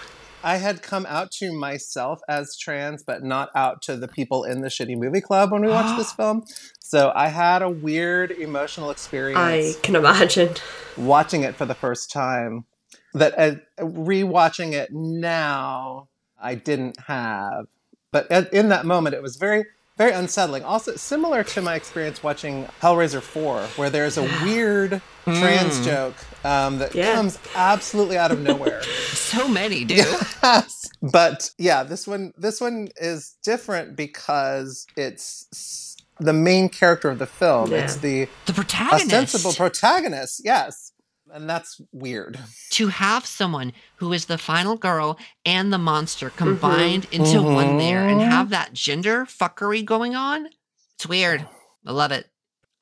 I 0.44 0.58
had 0.58 0.82
come 0.82 1.06
out 1.08 1.32
to 1.40 1.54
myself 1.54 2.20
as 2.28 2.58
trans, 2.58 3.02
but 3.04 3.24
not 3.24 3.50
out 3.56 3.82
to 3.84 3.96
the 3.96 4.08
people 4.08 4.44
in 4.44 4.62
the 4.62 4.68
shitty 4.68 4.98
movie 4.98 5.22
club 5.22 5.52
when 5.52 5.62
we 5.62 5.70
watched 5.70 5.98
this 5.98 6.12
film. 6.18 6.44
So 6.80 7.12
I 7.16 7.30
had 7.30 7.62
a 7.62 7.70
weird 7.70 8.32
emotional 8.32 8.90
experience 8.92 9.38
I 9.40 9.80
can 9.82 9.96
imagine. 9.96 10.56
watching 10.98 11.44
it 11.44 11.56
for 11.56 11.66
the 11.66 11.74
first 11.76 12.12
time 12.12 12.66
that 13.14 13.34
uh, 13.38 13.56
rewatching 13.80 14.74
it 14.74 14.90
now 14.92 16.10
I 16.42 16.56
didn't 16.56 17.00
have. 17.08 17.66
But 18.12 18.30
at, 18.32 18.54
in 18.54 18.70
that 18.70 18.86
moment, 18.86 19.16
it 19.16 19.22
was 19.24 19.38
very, 19.38 19.66
very 19.98 20.12
unsettling. 20.12 20.64
Also, 20.64 20.96
similar 20.96 21.44
to 21.46 21.62
my 21.62 21.76
experience 21.76 22.22
watching 22.22 22.66
Hellraiser 22.82 23.22
4, 23.22 23.62
where 23.78 23.90
there's 23.90 24.18
a 24.18 24.24
weird 24.44 25.02
trans 25.26 25.80
Mm. 25.80 25.86
joke 25.86 26.16
um, 26.44 26.78
that 26.80 26.94
Yeah. 26.96 27.14
comes 27.16 27.40
absolutely 27.56 28.18
out 28.18 28.32
of 28.32 28.40
nowhere. 28.42 28.82
so 29.14 29.48
many 29.48 29.84
do. 29.86 29.96
Yes. 29.96 30.90
But 31.02 31.52
yeah, 31.58 31.84
this 31.84 32.08
one 32.08 32.34
this 32.38 32.60
one 32.62 32.90
is 32.98 33.36
different 33.44 33.96
because 33.96 34.86
it's 34.98 35.96
the 36.20 36.34
main 36.34 36.70
character 36.70 37.10
of 37.10 37.20
the 37.20 37.26
film. 37.26 37.72
Yeah. 37.72 37.78
It's 37.84 37.98
the 37.98 38.28
The 38.46 38.54
protagonist. 38.54 39.06
ostensible 39.14 39.54
protagonist. 39.54 40.42
Yes. 40.44 40.92
And 41.34 41.50
that's 41.50 41.82
weird. 41.92 42.38
To 42.72 42.90
have 42.90 43.26
someone 43.26 43.74
who 43.96 44.14
is 44.14 44.26
the 44.26 44.38
final 44.38 44.76
girl 44.78 45.18
and 45.46 45.74
the 45.74 45.80
monster 45.80 46.30
combined 46.30 47.08
into 47.12 47.42
one 47.42 47.78
there 47.80 48.08
and 48.08 48.20
Mhm. 48.22 48.30
have 48.30 48.50
that 48.52 48.74
gender 48.74 49.26
fuckery 49.26 49.84
going 49.84 50.16
on, 50.16 50.48
it's 50.96 51.08
weird. 51.08 51.48
I 51.88 51.92
love 51.92 52.12
it. 52.12 52.30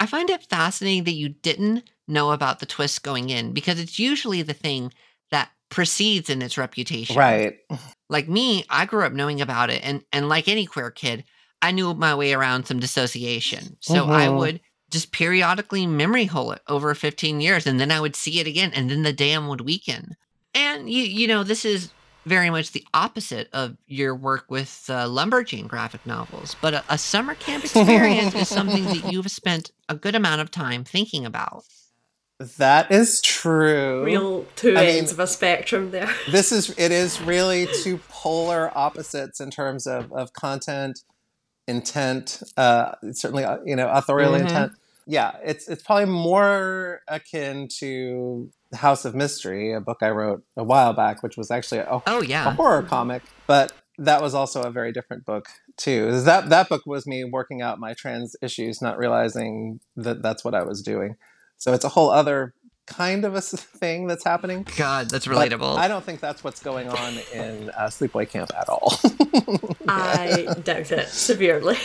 I 0.01 0.05
find 0.05 0.29
it 0.29 0.43
fascinating 0.49 1.05
that 1.05 1.13
you 1.13 1.29
didn't 1.29 1.89
know 2.07 2.31
about 2.31 2.59
the 2.59 2.65
twist 2.65 3.03
going 3.03 3.29
in 3.29 3.53
because 3.53 3.79
it's 3.79 3.99
usually 3.99 4.41
the 4.41 4.53
thing 4.53 4.91
that 5.31 5.49
precedes 5.69 6.29
in 6.29 6.41
its 6.41 6.57
reputation. 6.57 7.15
Right. 7.15 7.57
Like 8.09 8.27
me, 8.27 8.65
I 8.69 8.85
grew 8.85 9.05
up 9.05 9.13
knowing 9.13 9.39
about 9.41 9.69
it, 9.69 9.81
and 9.83 10.03
and 10.11 10.27
like 10.27 10.47
any 10.47 10.65
queer 10.65 10.91
kid, 10.91 11.23
I 11.61 11.71
knew 11.71 11.93
my 11.93 12.13
way 12.15 12.33
around 12.33 12.65
some 12.65 12.79
dissociation. 12.79 13.77
So 13.79 14.05
I 14.05 14.27
Mhm. 14.27 14.37
would 14.37 14.61
just 14.89 15.13
periodically 15.13 15.87
memory 15.87 16.25
hole 16.25 16.51
it 16.51 16.61
over 16.67 16.93
15 16.93 17.39
years, 17.39 17.65
and 17.65 17.79
then 17.79 17.91
I 17.91 18.01
would 18.01 18.15
see 18.15 18.39
it 18.41 18.47
again, 18.47 18.71
and 18.73 18.89
then 18.89 19.03
the 19.03 19.13
dam 19.13 19.47
would 19.47 19.61
weaken. 19.61 20.17
And 20.53 20.89
you 20.91 21.03
you 21.03 21.27
know 21.27 21.43
this 21.43 21.63
is 21.63 21.93
very 22.25 22.49
much 22.49 22.71
the 22.73 22.85
opposite 22.93 23.49
of 23.53 23.77
your 23.87 24.13
work 24.13 24.45
with 24.51 24.85
uh, 24.89 25.07
lumberjane 25.07 25.67
graphic 25.67 26.05
novels, 26.05 26.55
but 26.61 26.73
a, 26.73 26.83
a 26.89 26.97
summer 26.97 27.33
camp 27.33 27.63
experience 27.63 28.35
is 28.35 28.49
something 28.49 28.83
that 28.87 29.05
you've 29.11 29.31
spent 29.31 29.71
a 29.89 29.95
good 29.95 30.13
amount 30.15 30.41
of 30.41 30.51
time 30.51 30.83
thinking 30.83 31.25
about. 31.25 31.63
That 32.57 32.91
is 32.91 33.21
true. 33.21 34.03
Real 34.03 34.45
two 34.55 34.77
I 34.77 34.81
mean- 34.85 34.95
ends 34.97 35.11
of 35.11 35.19
a 35.19 35.27
spectrum 35.27 35.91
there. 35.91 36.09
this 36.31 36.51
is 36.51 36.69
it 36.77 36.91
is 36.91 37.21
really 37.21 37.67
two 37.83 37.99
polar 38.09 38.71
opposites 38.77 39.39
in 39.39 39.51
terms 39.51 39.85
of, 39.87 40.11
of 40.13 40.33
content 40.33 40.99
intent 41.67 42.41
uh 42.57 42.93
certainly 43.11 43.43
uh, 43.45 43.57
you 43.65 43.75
know 43.75 43.87
authorial 43.89 44.31
Mhm. 44.33 44.41
intent 44.41 44.71
yeah 45.05 45.33
it's 45.43 45.69
it's 45.69 45.83
probably 45.83 46.05
more 46.07 47.01
akin 47.07 47.67
to 47.79 48.49
house 48.73 49.05
of 49.05 49.13
mystery 49.13 49.71
a 49.71 49.79
book 49.79 49.97
i 50.01 50.09
wrote 50.09 50.43
a 50.57 50.63
while 50.63 50.93
back 50.93 51.21
which 51.21 51.37
was 51.37 51.51
actually 51.51 51.77
a, 51.79 52.01
Oh 52.07 52.21
yeah 52.21 52.21
a 52.21 52.23
yeah, 52.49 52.53
horror 52.55 52.81
comic 52.81 53.21
but 53.45 53.71
that 53.99 54.21
was 54.23 54.33
also 54.33 54.63
a 54.63 54.71
very 54.71 54.91
different 54.91 55.23
book 55.23 55.45
too 55.77 56.19
that 56.21 56.49
that 56.49 56.67
book 56.67 56.81
was 56.87 57.05
me 57.05 57.23
working 57.23 57.61
out 57.61 57.79
my 57.79 57.93
trans 57.93 58.35
issues 58.41 58.81
not 58.81 58.97
realizing 58.97 59.79
that 59.95 60.23
that's 60.23 60.43
what 60.43 60.55
i 60.55 60.63
was 60.63 60.81
doing 60.81 61.15
so 61.61 61.73
it's 61.73 61.85
a 61.85 61.89
whole 61.89 62.09
other 62.09 62.55
kind 62.87 63.23
of 63.23 63.35
a 63.35 63.41
thing 63.41 64.07
that's 64.07 64.23
happening 64.23 64.65
God, 64.75 65.09
that's 65.11 65.27
but 65.27 65.35
relatable. 65.37 65.77
I 65.77 65.87
don't 65.87 66.03
think 66.03 66.19
that's 66.19 66.43
what's 66.43 66.61
going 66.61 66.89
on 66.89 67.13
in 67.33 67.69
uh, 67.69 67.85
Sleepaway 67.85 68.27
Camp 68.27 68.51
at 68.59 68.67
all. 68.67 68.99
I 69.87 70.55
doubt 70.63 70.91
it 70.91 71.07
severely. 71.09 71.77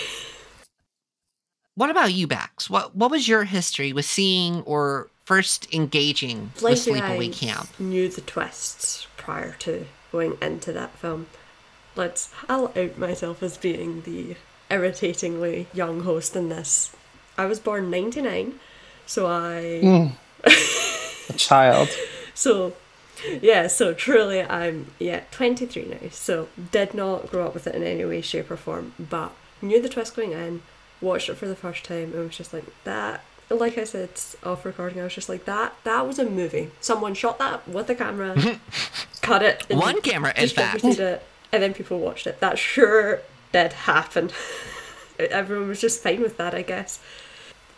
What 1.75 1.91
about 1.91 2.15
you, 2.15 2.27
Bex? 2.27 2.71
What 2.71 2.97
what 2.97 3.11
was 3.11 3.29
your 3.29 3.45
history 3.45 3.93
with 3.93 4.07
seeing 4.07 4.63
or 4.63 5.09
first 5.27 5.73
engaging 5.75 6.53
with 6.55 6.63
Like 6.63 6.77
Sleepaway 6.79 7.29
I 7.29 7.33
Camp? 7.33 7.69
knew 7.79 8.09
the 8.09 8.23
twists 8.23 9.07
prior 9.19 9.53
to 9.61 9.85
going 10.11 10.39
into 10.41 10.73
that 10.73 10.93
film. 10.99 11.27
Let's 11.95 12.31
I'll 12.49 12.73
out 12.75 12.97
myself 12.97 13.43
as 13.43 13.59
being 13.59 14.03
the 14.03 14.37
irritatingly 14.71 15.69
young 15.75 16.01
host 16.01 16.35
in 16.35 16.49
this. 16.49 16.97
I 17.37 17.45
was 17.45 17.61
born 17.61 17.91
ninety 17.91 18.23
nine, 18.23 18.55
so 19.07 19.27
I 19.27 19.81
mm. 19.83 20.13
a 21.29 21.33
child. 21.35 21.89
so 22.35 22.75
yeah, 23.41 23.67
so 23.67 23.95
truly 23.95 24.43
I'm 24.43 24.93
yeah, 24.99 25.23
twenty 25.31 25.67
three 25.67 25.87
now. 25.87 26.09
So 26.11 26.49
did 26.71 26.95
not 26.95 27.31
grow 27.31 27.47
up 27.47 27.55
with 27.55 27.67
it 27.67 27.75
in 27.75 27.83
any 27.83 28.05
way, 28.05 28.21
shape 28.21 28.51
or 28.51 28.57
form, 28.57 28.93
but 28.99 29.33
knew 29.63 29.81
the 29.81 29.89
twist 29.89 30.15
going 30.15 30.33
in, 30.33 30.63
watched 31.01 31.29
it 31.29 31.37
for 31.37 31.47
the 31.47 31.57
first 31.57 31.85
time 31.85 32.13
and 32.13 32.27
was 32.27 32.37
just 32.37 32.53
like 32.53 32.67
that 32.85 33.25
like 33.51 33.79
I 33.79 33.85
said 33.85 34.11
off 34.43 34.65
recording, 34.65 35.01
I 35.01 35.05
was 35.05 35.15
just 35.15 35.29
like 35.29 35.45
that 35.45 35.75
that 35.85 36.07
was 36.07 36.19
a 36.19 36.29
movie. 36.29 36.71
Someone 36.81 37.15
shot 37.15 37.39
that 37.39 37.69
with 37.69 37.89
a 37.91 37.95
camera, 37.95 38.35
cut 39.23 39.43
it, 39.43 39.65
One 39.71 40.01
camera, 40.01 40.33
in 40.37 40.49
fact. 40.49 40.75
distributed 40.75 41.15
it, 41.15 41.23
and 41.53 41.63
then 41.63 41.75
people 41.75 41.99
watched 41.99 42.27
it. 42.27 42.41
That 42.41 42.59
sure 42.59 43.21
did 43.53 43.73
happen. 43.73 44.31
Everyone 45.19 45.69
was 45.69 45.81
just 45.81 46.03
fine 46.03 46.21
with 46.21 46.37
that, 46.39 46.55
I 46.55 46.63
guess. 46.63 46.99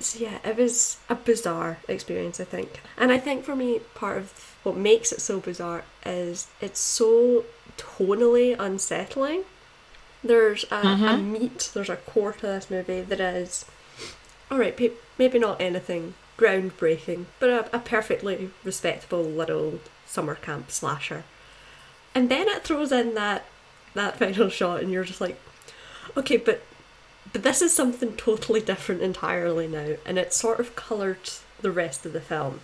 So 0.00 0.20
yeah, 0.20 0.38
it 0.44 0.56
was 0.56 0.98
a 1.08 1.14
bizarre 1.14 1.78
experience, 1.88 2.38
I 2.40 2.44
think. 2.44 2.80
And 2.96 3.10
I 3.10 3.18
think 3.18 3.44
for 3.44 3.56
me, 3.56 3.80
part 3.94 4.18
of 4.18 4.56
what 4.62 4.76
makes 4.76 5.12
it 5.12 5.20
so 5.20 5.40
bizarre 5.40 5.84
is 6.06 6.46
it's 6.60 6.80
so 6.80 7.44
tonally 7.76 8.54
unsettling. 8.58 9.42
There's 10.22 10.64
a, 10.64 10.76
a 10.76 10.82
mm-hmm. 10.82 11.32
meat, 11.32 11.70
there's 11.74 11.88
a 11.88 11.96
core 11.96 12.32
to 12.32 12.42
this 12.42 12.70
movie 12.70 13.02
that 13.02 13.20
is, 13.20 13.64
alright, 14.50 14.78
maybe 15.18 15.38
not 15.38 15.60
anything 15.60 16.14
groundbreaking, 16.36 17.26
but 17.40 17.50
a, 17.50 17.76
a 17.76 17.78
perfectly 17.80 18.50
respectable 18.64 19.22
little 19.22 19.80
summer 20.06 20.36
camp 20.36 20.70
slasher. 20.70 21.24
And 22.14 22.28
then 22.28 22.48
it 22.48 22.64
throws 22.64 22.92
in 22.92 23.14
that 23.14 23.44
that 23.94 24.18
final 24.18 24.48
shot, 24.48 24.80
and 24.80 24.92
you're 24.92 25.04
just 25.04 25.20
like, 25.20 25.40
okay, 26.16 26.36
but 26.36 26.62
but 27.32 27.42
this 27.42 27.62
is 27.62 27.72
something 27.72 28.16
totally 28.16 28.60
different 28.60 29.02
entirely 29.02 29.66
now, 29.68 29.94
and 30.06 30.18
it 30.18 30.32
sort 30.32 30.60
of 30.60 30.76
coloured 30.76 31.30
the 31.60 31.70
rest 31.70 32.06
of 32.06 32.12
the 32.12 32.20
film. 32.20 32.60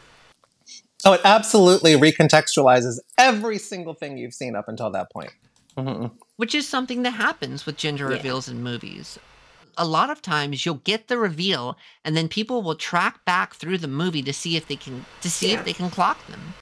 Oh, 1.04 1.12
it 1.12 1.20
absolutely 1.24 1.94
recontextualizes 1.94 2.98
every 3.18 3.58
single 3.58 3.94
thing 3.94 4.16
you've 4.16 4.32
seen 4.34 4.56
up 4.56 4.68
until 4.68 4.90
that 4.90 5.10
point. 5.12 5.32
Mhm. 5.76 6.12
Which 6.36 6.54
is 6.54 6.68
something 6.68 7.02
that 7.02 7.10
happens 7.10 7.66
with 7.66 7.76
gender 7.76 8.08
Yeah. 8.08 8.16
reveals 8.16 8.48
in 8.48 8.62
movies. 8.62 9.18
A 9.76 9.84
lot 9.84 10.08
of 10.08 10.22
times 10.22 10.64
you'll 10.64 10.76
get 10.76 11.08
the 11.08 11.18
reveal 11.18 11.76
and 12.04 12.16
then 12.16 12.28
people 12.28 12.62
will 12.62 12.76
track 12.76 13.24
back 13.24 13.54
through 13.54 13.78
the 13.78 13.88
movie 13.88 14.22
to 14.22 14.32
see 14.32 14.56
if 14.56 14.68
they 14.68 14.76
can 14.76 15.04
to 15.20 15.28
see 15.28 15.50
Yeah. 15.50 15.58
if 15.58 15.64
they 15.64 15.72
can 15.72 15.90
clock 15.90 16.24
them. 16.28 16.54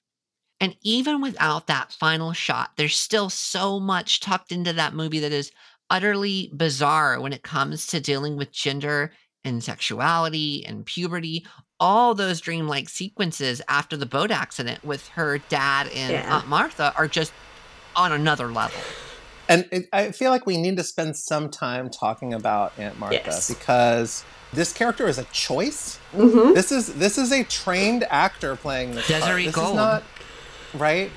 And 0.59 0.75
even 0.81 1.21
without 1.21 1.67
that 1.67 1.91
final 1.93 2.33
shot, 2.33 2.71
there's 2.75 2.97
still 2.97 3.29
so 3.29 3.79
much 3.79 4.19
tucked 4.19 4.51
into 4.51 4.73
that 4.73 4.93
movie 4.93 5.19
that 5.19 5.31
is 5.31 5.51
utterly 5.89 6.51
bizarre 6.55 7.19
when 7.21 7.33
it 7.33 7.43
comes 7.43 7.87
to 7.87 7.99
dealing 7.99 8.35
with 8.37 8.51
gender 8.51 9.11
and 9.43 9.63
sexuality 9.63 10.65
and 10.65 10.85
puberty. 10.85 11.45
All 11.79 12.15
those 12.15 12.39
dreamlike 12.39 12.87
sequences 12.89 13.61
after 13.67 13.97
the 13.97 14.05
boat 14.05 14.31
accident 14.31 14.83
with 14.85 15.07
her 15.09 15.37
dad 15.37 15.87
and 15.93 16.13
Yeah. 16.13 16.37
Aunt 16.37 16.47
Martha 16.47 16.93
are 16.95 17.07
just 17.07 17.33
on 17.95 18.11
another 18.11 18.47
level. 18.47 18.79
And 19.49 19.67
it, 19.71 19.89
I 19.91 20.11
feel 20.11 20.31
like 20.31 20.45
we 20.45 20.55
need 20.57 20.77
to 20.77 20.83
spend 20.83 21.17
some 21.17 21.49
time 21.49 21.89
talking 21.89 22.33
about 22.33 22.71
Aunt 22.79 22.97
Martha 22.97 23.15
Yes. 23.25 23.49
because 23.53 24.23
this 24.53 24.71
character 24.71 25.07
is 25.07 25.17
a 25.17 25.25
choice. 25.25 25.99
Mm-hmm. 26.13 26.53
This 26.53 26.71
is 26.71 26.93
this 26.93 27.17
is 27.17 27.31
a 27.33 27.43
trained 27.43 28.05
actor 28.09 28.55
playing 28.55 28.91
this 28.95 29.11
part. 29.11 29.35
This 29.43 29.53
Gold. 29.53 29.69
is 29.71 29.75
not 29.75 30.03
right. 30.75 31.11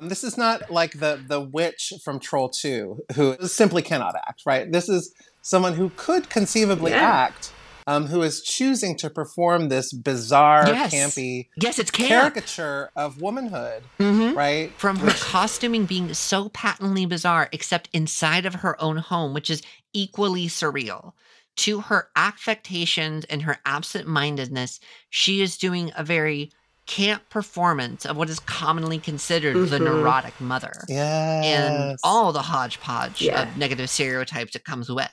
This 0.00 0.24
is 0.24 0.36
not 0.38 0.70
like 0.70 0.98
the 0.98 1.20
the 1.26 1.40
witch 1.40 1.92
from 2.04 2.18
Troll 2.20 2.48
Two 2.48 3.00
who 3.14 3.36
simply 3.46 3.82
cannot 3.82 4.14
act. 4.16 4.42
Right. 4.46 4.70
This 4.70 4.88
is 4.88 5.14
someone 5.42 5.74
who 5.74 5.90
could 5.96 6.28
conceivably 6.30 6.92
Yeah. 6.92 7.02
act, 7.10 7.52
um, 7.86 8.06
who 8.06 8.22
is 8.22 8.42
choosing 8.42 8.96
to 8.98 9.08
perform 9.10 9.68
this 9.68 9.92
bizarre, 9.92 10.66
Yes. 10.68 10.92
campy 10.94 11.48
Yes, 11.56 11.78
it's 11.78 11.90
camp. 11.90 12.08
caricature 12.08 12.90
of 12.96 13.20
womanhood. 13.20 13.82
Mhm. 13.98 14.34
Right. 14.34 14.72
From 14.78 14.96
her 14.98 15.12
costuming 15.18 15.86
being 15.86 16.12
so 16.14 16.48
patently 16.50 17.06
bizarre, 17.06 17.48
except 17.52 17.88
inside 17.92 18.44
of 18.46 18.54
her 18.56 18.80
own 18.82 18.98
home, 18.98 19.32
which 19.34 19.48
is 19.50 19.62
equally 19.92 20.46
surreal, 20.46 21.12
to 21.56 21.80
her 21.82 22.08
affectations 22.16 23.24
and 23.26 23.42
her 23.42 23.58
absent 23.66 24.06
mindedness, 24.06 24.78
she 25.10 25.40
is 25.42 25.56
doing 25.58 25.90
a 25.96 26.04
very 26.04 26.50
camp 26.90 27.22
performance 27.30 28.04
of 28.04 28.16
what 28.16 28.28
is 28.28 28.40
commonly 28.40 28.98
considered 28.98 29.54
the 29.70 29.78
Mhm. 29.78 29.84
neurotic 29.84 30.40
mother 30.40 30.72
Yes. 30.88 31.44
and 31.44 31.98
all 32.02 32.32
the 32.32 32.42
hodgepodge 32.42 33.22
Yeah. 33.22 33.42
of 33.42 33.56
negative 33.56 33.88
stereotypes 33.88 34.56
it 34.56 34.64
comes 34.64 34.88
with. 34.90 35.08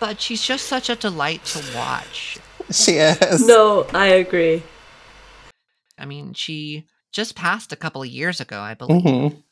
But 0.00 0.20
she's 0.20 0.42
just 0.42 0.66
such 0.66 0.90
a 0.90 0.94
delight 0.96 1.44
to 1.46 1.64
watch. 1.74 2.36
she 2.70 2.92
is. 2.98 3.46
No, 3.46 3.84
I 3.94 4.06
agree. 4.08 4.62
I 5.98 6.04
mean, 6.04 6.34
she 6.34 6.86
just 7.10 7.34
passed 7.34 7.72
a 7.72 7.76
couple 7.76 8.02
of 8.02 8.08
years 8.08 8.38
ago, 8.40 8.60
I 8.60 8.74
believe. 8.74 9.02
Mhm. 9.02 9.42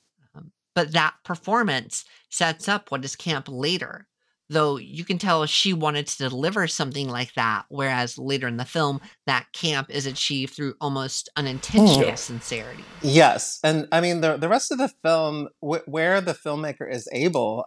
but 0.75 0.93
that 0.93 1.15
performance 1.25 2.05
sets 2.29 2.69
up 2.69 2.91
what 2.91 3.03
is 3.03 3.17
camp 3.17 3.47
later. 3.49 4.07
Though 4.49 4.77
you 4.77 5.05
can 5.05 5.19
tell 5.19 5.45
she 5.47 5.73
wanted 5.73 6.07
to 6.07 6.29
deliver 6.29 6.67
something 6.69 7.09
like 7.09 7.35
that, 7.35 7.65
whereas 7.69 8.17
later 8.17 8.47
in 8.47 8.57
the 8.59 8.65
film, 8.65 9.01
that 9.27 9.47
camp 9.53 9.91
is 9.91 10.07
achieved 10.07 10.55
through 10.55 10.75
almost 10.81 11.29
unintentional 11.37 12.11
Yeah. 12.11 12.15
sincerity. 12.15 12.85
Yes, 13.03 13.59
and 13.65 13.89
I 13.93 14.01
mean 14.01 14.21
the 14.21 14.37
the 14.37 14.49
rest 14.49 14.71
of 14.73 14.79
the 14.79 14.91
film, 15.03 15.49
wh- 15.61 15.87
where 15.89 16.21
the 16.21 16.33
filmmaker 16.33 16.91
is 16.91 17.09
able, 17.13 17.65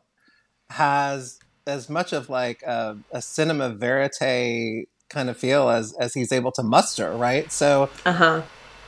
has 0.69 1.39
as 1.67 1.89
much 1.89 2.13
of 2.13 2.29
like 2.29 2.61
a, 2.63 2.95
a 3.13 3.21
cinema 3.21 3.69
verite 3.69 4.85
kind 5.09 5.29
of 5.29 5.37
feel 5.37 5.69
as 5.69 5.93
as 5.99 6.13
he's 6.13 6.31
able 6.31 6.51
to 6.53 6.63
muster, 6.63 7.11
right? 7.11 7.51
So 7.51 7.89
Uh 8.05 8.13
huh. 8.13 8.41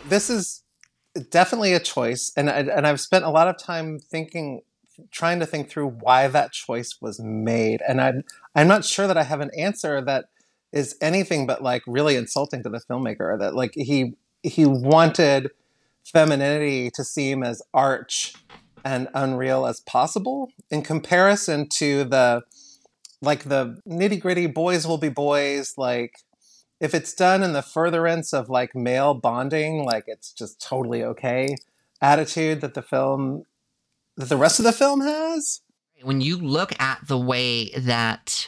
this 0.07 0.29
is 0.29 0.63
definitely 1.29 1.73
a 1.73 1.79
choice, 1.79 2.31
and 2.37 2.49
I, 2.49 2.59
and 2.59 2.87
I've 2.87 3.01
spent 3.01 3.25
a 3.25 3.29
lot 3.29 3.47
of 3.47 3.57
time 3.57 3.99
thinking, 3.99 4.61
trying 5.11 5.39
to 5.39 5.45
think 5.45 5.69
through 5.69 5.89
why 5.89 6.27
that 6.27 6.51
choice 6.51 6.97
was 7.01 7.19
made, 7.19 7.81
and 7.87 8.01
I'm 8.01 8.23
I'm 8.55 8.67
not 8.67 8.85
sure 8.85 9.07
that 9.07 9.17
I 9.17 9.23
have 9.23 9.41
an 9.41 9.51
answer 9.57 10.01
that 10.01 10.25
is 10.71 10.95
anything 11.01 11.45
but 11.45 11.61
like 11.61 11.83
really 11.87 12.15
insulting 12.15 12.63
to 12.63 12.69
the 12.69 12.79
filmmaker. 12.79 13.37
That 13.39 13.55
like 13.55 13.73
he 13.75 14.13
he 14.43 14.65
wanted 14.65 15.51
femininity 16.03 16.89
to 16.91 17.03
seem 17.03 17.43
as 17.43 17.61
arch 17.73 18.33
and 18.83 19.07
unreal 19.13 19.65
as 19.65 19.79
possible 19.81 20.51
in 20.69 20.81
comparison 20.81 21.67
to 21.69 22.03
the 22.05 22.41
like 23.21 23.43
the 23.43 23.79
nitty 23.87 24.19
gritty 24.19 24.47
boys 24.47 24.87
will 24.87 24.97
be 24.97 25.09
boys 25.09 25.75
like 25.77 26.15
if 26.79 26.95
it's 26.95 27.13
done 27.13 27.43
in 27.43 27.53
the 27.53 27.61
furtherance 27.61 28.33
of 28.33 28.49
like 28.49 28.75
male 28.75 29.13
bonding 29.13 29.85
like 29.85 30.05
it's 30.07 30.33
just 30.33 30.59
totally 30.59 31.03
okay 31.03 31.55
attitude 32.01 32.61
that 32.61 32.73
the 32.73 32.81
film 32.81 33.43
that 34.21 34.29
the 34.29 34.37
rest 34.37 34.59
of 34.59 34.65
the 34.65 34.71
film 34.71 35.01
has 35.01 35.61
when 36.03 36.21
you 36.21 36.37
look 36.37 36.79
at 36.79 36.99
the 37.07 37.17
way 37.17 37.69
that 37.71 38.47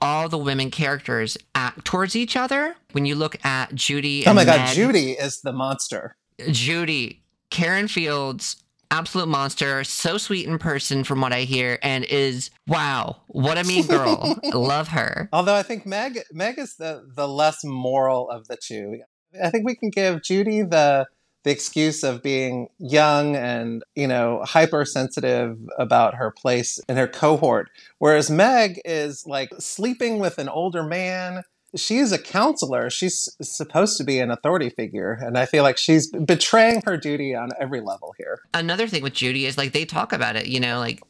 all 0.00 0.28
the 0.28 0.38
women 0.38 0.70
characters 0.70 1.36
act 1.54 1.84
towards 1.84 2.16
each 2.16 2.36
other, 2.36 2.74
when 2.92 3.06
you 3.06 3.14
look 3.14 3.42
at 3.44 3.74
Judy, 3.74 4.24
oh 4.26 4.34
my 4.34 4.44
god, 4.44 4.72
Judy 4.74 5.12
is 5.12 5.40
the 5.42 5.52
monster. 5.52 6.16
Judy, 6.50 7.22
Karen 7.50 7.88
Fields, 7.88 8.62
absolute 8.90 9.28
monster, 9.28 9.84
so 9.84 10.16
sweet 10.16 10.46
in 10.46 10.58
person 10.58 11.04
from 11.04 11.20
what 11.20 11.32
I 11.32 11.42
hear, 11.42 11.78
and 11.82 12.04
is 12.04 12.50
wow, 12.66 13.16
what 13.28 13.58
a 13.58 13.64
mean 13.64 13.86
girl. 13.86 14.38
Love 14.52 14.88
her. 14.88 15.28
Although 15.32 15.54
I 15.54 15.62
think 15.62 15.86
Meg 15.86 16.20
Meg 16.32 16.58
is 16.58 16.76
the 16.76 17.06
the 17.14 17.28
less 17.28 17.62
moral 17.64 18.30
of 18.30 18.48
the 18.48 18.56
two. 18.56 19.00
I 19.42 19.50
think 19.50 19.64
we 19.64 19.76
can 19.76 19.90
give 19.90 20.22
Judy 20.22 20.62
the 20.62 21.06
the 21.44 21.50
excuse 21.50 22.02
of 22.02 22.22
being 22.22 22.68
young 22.78 23.36
and 23.36 23.82
you 23.94 24.06
know 24.06 24.42
hypersensitive 24.44 25.58
about 25.78 26.14
her 26.14 26.30
place 26.30 26.80
in 26.88 26.96
her 26.96 27.08
cohort. 27.08 27.70
Whereas 27.98 28.30
meg 28.30 28.80
is 28.84 29.26
like 29.26 29.50
sleeping 29.58 30.18
with 30.18 30.38
an 30.38 30.48
older 30.48 30.82
man. 30.82 31.42
She's 31.76 32.10
a 32.10 32.18
counselor. 32.18 32.90
She's 32.90 33.28
supposed 33.40 33.96
to 33.98 34.04
be 34.04 34.18
an 34.18 34.30
authority 34.30 34.70
figure 34.70 35.12
and 35.12 35.38
i 35.38 35.46
feel 35.46 35.62
like 35.62 35.78
she's 35.78 36.10
betraying 36.10 36.82
her 36.84 36.96
duty 36.96 37.34
on 37.34 37.50
every 37.60 37.80
level 37.80 38.14
here. 38.18 38.40
Another 38.52 38.86
thing 38.86 39.02
with 39.02 39.14
judy 39.14 39.46
is 39.46 39.56
like 39.56 39.72
they 39.72 39.84
talk 39.84 40.12
about 40.12 40.36
it 40.36 40.46
you 40.46 40.60
know 40.60 40.78
like 40.78 41.00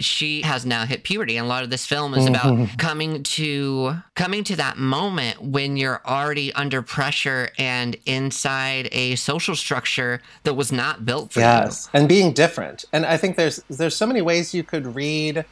she 0.00 0.42
has 0.42 0.66
now 0.66 0.84
hit 0.84 1.04
puberty 1.04 1.36
and 1.36 1.46
a 1.46 1.48
lot 1.48 1.62
of 1.62 1.70
this 1.70 1.86
film 1.86 2.14
is 2.14 2.26
about 2.26 2.46
Mhm. 2.52 2.78
coming 2.78 3.22
to 3.22 3.94
coming 4.16 4.42
to 4.44 4.56
that 4.56 4.76
moment 4.76 5.40
when 5.40 5.76
you're 5.76 6.00
already 6.04 6.52
under 6.54 6.82
pressure 6.82 7.50
and 7.58 7.96
inside 8.04 8.88
a 8.90 9.14
social 9.14 9.54
structure 9.54 10.20
that 10.42 10.54
was 10.54 10.72
not 10.72 11.04
built 11.06 11.32
for 11.32 11.40
yes 11.40 11.88
and 11.94 12.08
being 12.08 12.32
different 12.32 12.84
and 12.92 13.06
i 13.06 13.16
think 13.16 13.36
there's 13.36 13.60
there's 13.70 13.94
so 13.96 14.04
many 14.06 14.20
ways 14.20 14.52
you 14.52 14.64
could 14.64 14.96
read 14.96 15.44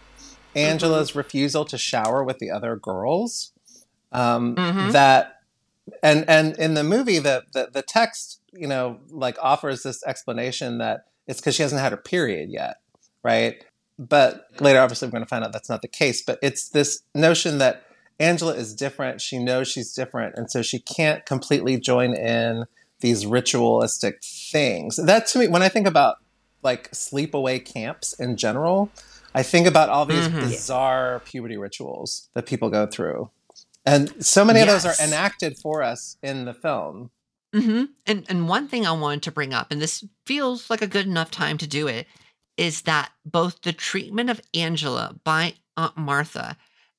angela's 0.56 1.14
refusal 1.14 1.64
to 1.64 1.78
shower 1.78 2.24
with 2.24 2.38
the 2.38 2.50
other 2.50 2.74
girls 2.76 3.52
um, 4.10 4.56
Mhm. 4.56 4.92
that 4.92 5.36
and 6.02 6.24
and 6.28 6.56
in 6.58 6.74
the 6.74 6.82
movie 6.84 7.18
the, 7.20 7.44
the 7.54 7.68
the 7.72 7.82
text 7.82 8.40
you 8.52 8.66
know 8.66 8.98
like 9.10 9.36
offers 9.40 9.82
this 9.84 10.02
explanation 10.04 10.78
that 10.78 11.04
it's 11.28 11.40
because 11.40 11.54
she 11.54 11.62
hasn't 11.62 11.80
had 11.80 11.92
her 11.92 11.96
period 11.96 12.50
yet 12.50 12.78
right 13.22 13.64
but 14.08 14.46
later 14.60 14.80
obviously 14.80 15.06
we're 15.08 15.12
going 15.12 15.24
to 15.24 15.28
find 15.28 15.44
out 15.44 15.52
that's 15.52 15.68
not 15.68 15.82
the 15.82 15.88
case 15.88 16.22
but 16.22 16.38
it's 16.42 16.68
this 16.70 17.02
notion 17.14 17.58
that 17.58 17.84
angela 18.20 18.54
is 18.54 18.74
different. 18.74 19.20
She 19.20 19.38
knows 19.38 19.68
she's 19.68 19.92
different 19.94 20.34
and 20.36 20.50
so 20.50 20.62
she 20.62 20.78
can't 20.78 21.24
completely 21.26 21.78
join 21.80 22.14
in 22.14 22.64
these 23.00 23.26
ritualistic 23.26 24.22
things. 24.22 24.96
That 24.96 25.26
to 25.28 25.38
me 25.38 25.48
when 25.48 25.62
i 25.62 25.68
think 25.68 25.86
about 25.86 26.16
like 26.62 26.90
sleepaway 26.92 27.64
camps 27.64 28.12
in 28.14 28.36
general 28.36 28.90
i 29.34 29.42
think 29.42 29.66
about 29.66 29.88
all 29.88 30.06
these 30.06 30.28
Mhm. 30.28 30.40
bizarre 30.40 31.20
puberty 31.24 31.56
rituals 31.56 32.28
that 32.34 32.46
people 32.46 32.70
go 32.70 32.86
through. 32.86 33.30
And 33.84 34.24
so 34.24 34.44
many 34.44 34.60
of 34.60 34.68
those 34.68 34.84
are 34.86 34.94
enacted 35.04 35.58
for 35.58 35.82
us 35.82 36.16
in 36.22 36.44
the 36.44 36.54
film. 36.54 37.10
Hmm 37.52 37.84
And 38.06 38.24
and 38.28 38.48
one 38.48 38.68
thing 38.68 38.86
I 38.86 38.92
wanted 38.92 39.22
to 39.24 39.32
bring 39.32 39.52
up, 39.52 39.72
and 39.72 39.82
this 39.82 40.04
feels 40.24 40.70
like 40.70 40.82
a 40.82 40.86
good 40.86 41.06
enough 41.06 41.30
time 41.32 41.58
to 41.58 41.66
do 41.66 41.88
it, 41.88 42.06
is 42.56 42.82
that 42.82 43.10
both 43.24 43.62
the 43.62 43.72
treatment 43.72 44.30
of 44.30 44.40
Angela 44.54 45.16
by 45.24 45.54
Aunt 45.76 45.96
Martha 45.96 46.56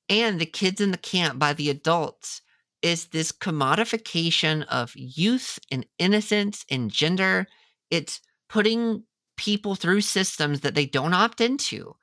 and 0.08 0.40
the 0.40 0.46
kids 0.46 0.80
in 0.80 0.90
the 0.90 0.98
camp 0.98 1.38
by 1.38 1.52
the 1.52 1.70
adults 1.70 2.42
is 2.82 3.06
this 3.06 3.32
commodification 3.32 4.66
of 4.66 4.92
youth 4.94 5.58
and 5.70 5.86
innocence 5.98 6.66
and 6.70 6.90
gender. 6.90 7.46
It's 7.90 8.20
putting 8.48 9.04
people 9.36 9.74
through 9.74 10.02
systems 10.02 10.60
that 10.60 10.74
they 10.74 10.86
don't 10.86 11.14
opt 11.14 11.40
into. 11.40 11.96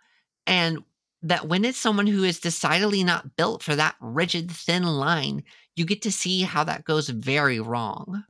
And 0.47 0.79
that 1.21 1.47
when 1.47 1.65
it's 1.65 1.77
someone 1.77 2.07
who 2.07 2.23
is 2.23 2.39
decidedly 2.39 3.03
not 3.03 3.35
built 3.35 3.61
for 3.61 3.75
that 3.75 3.95
rigid, 4.01 4.49
thin 4.49 4.83
line, 4.83 5.43
you 5.75 5.85
get 5.85 6.01
to 6.01 6.11
see 6.11 6.41
how 6.41 6.63
that 6.63 6.83
goes 6.83 7.09
very 7.09 7.59
wrong. 7.59 8.23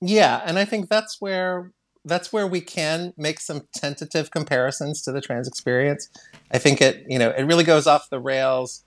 Yeah, 0.00 0.40
and 0.44 0.58
I 0.58 0.64
think 0.64 0.88
that's 0.88 1.20
where 1.20 1.72
that's 2.04 2.32
where 2.32 2.46
we 2.46 2.60
can 2.60 3.12
make 3.16 3.40
some 3.40 3.68
tentative 3.74 4.30
comparisons 4.30 5.02
to 5.02 5.12
the 5.12 5.20
trans 5.20 5.46
experience. 5.46 6.08
I 6.50 6.58
think 6.58 6.80
it, 6.80 7.04
you 7.08 7.18
know, 7.18 7.30
it 7.30 7.42
really 7.44 7.64
goes 7.64 7.86
off 7.86 8.10
the 8.10 8.20
rails 8.20 8.84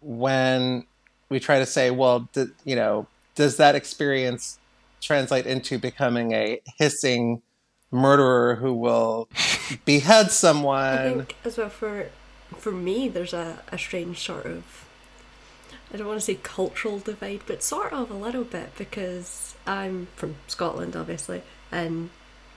when 0.00 0.86
we 1.28 1.40
try 1.40 1.58
to 1.58 1.66
say, 1.66 1.90
well, 1.90 2.28
d- 2.32 2.46
you 2.64 2.76
know, 2.76 3.06
does 3.34 3.56
that 3.58 3.74
experience 3.74 4.58
translate 5.00 5.46
into 5.46 5.78
becoming 5.78 6.32
a 6.32 6.60
hissing 6.78 7.42
murderer 7.90 8.56
who 8.56 8.72
will 8.74 9.28
behead 9.84 10.30
someone? 10.30 10.98
I 10.98 11.14
think 11.14 11.36
as 11.44 11.58
well 11.58 11.68
for 11.68 12.08
for 12.56 12.72
me, 12.72 13.08
there's 13.08 13.32
a, 13.32 13.62
a 13.72 13.78
strange 13.78 14.20
sort 14.20 14.46
of 14.46 14.86
I 15.92 15.96
don't 15.96 16.06
want 16.08 16.18
to 16.18 16.26
say 16.26 16.36
cultural 16.36 16.98
divide, 16.98 17.42
but 17.46 17.62
sort 17.62 17.92
of 17.92 18.10
a 18.10 18.14
little 18.14 18.42
bit 18.42 18.76
because 18.76 19.54
I'm 19.66 20.08
from 20.16 20.36
Scotland, 20.48 20.96
obviously, 20.96 21.42
and 21.70 22.10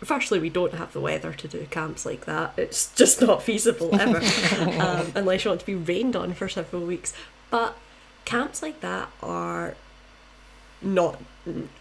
firstly, 0.03 0.39
we 0.39 0.49
don't 0.49 0.73
have 0.73 0.93
the 0.93 1.01
weather 1.01 1.33
to 1.33 1.47
do 1.47 1.65
camps 1.69 2.05
like 2.05 2.25
that. 2.25 2.53
It's 2.57 2.93
just 2.95 3.21
not 3.21 3.41
feasible 3.43 3.99
ever, 3.99 4.17
um, 4.81 5.11
unless 5.15 5.45
you 5.45 5.51
want 5.51 5.61
to 5.61 5.65
be 5.65 5.75
rained 5.75 6.15
on 6.15 6.33
for 6.33 6.47
several 6.47 6.85
weeks. 6.85 7.13
But 7.49 7.77
camps 8.25 8.61
like 8.61 8.81
that 8.81 9.09
are 9.21 9.75
not. 10.81 11.19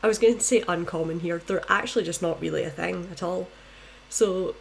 I 0.02 0.06
was 0.06 0.18
going 0.18 0.38
to 0.38 0.40
say 0.40 0.64
uncommon 0.68 1.20
here. 1.20 1.42
They're 1.44 1.64
actually 1.68 2.04
just 2.04 2.22
not 2.22 2.40
really 2.40 2.62
a 2.62 2.70
thing 2.70 3.08
at 3.10 3.22
all. 3.22 3.48
So, 4.08 4.54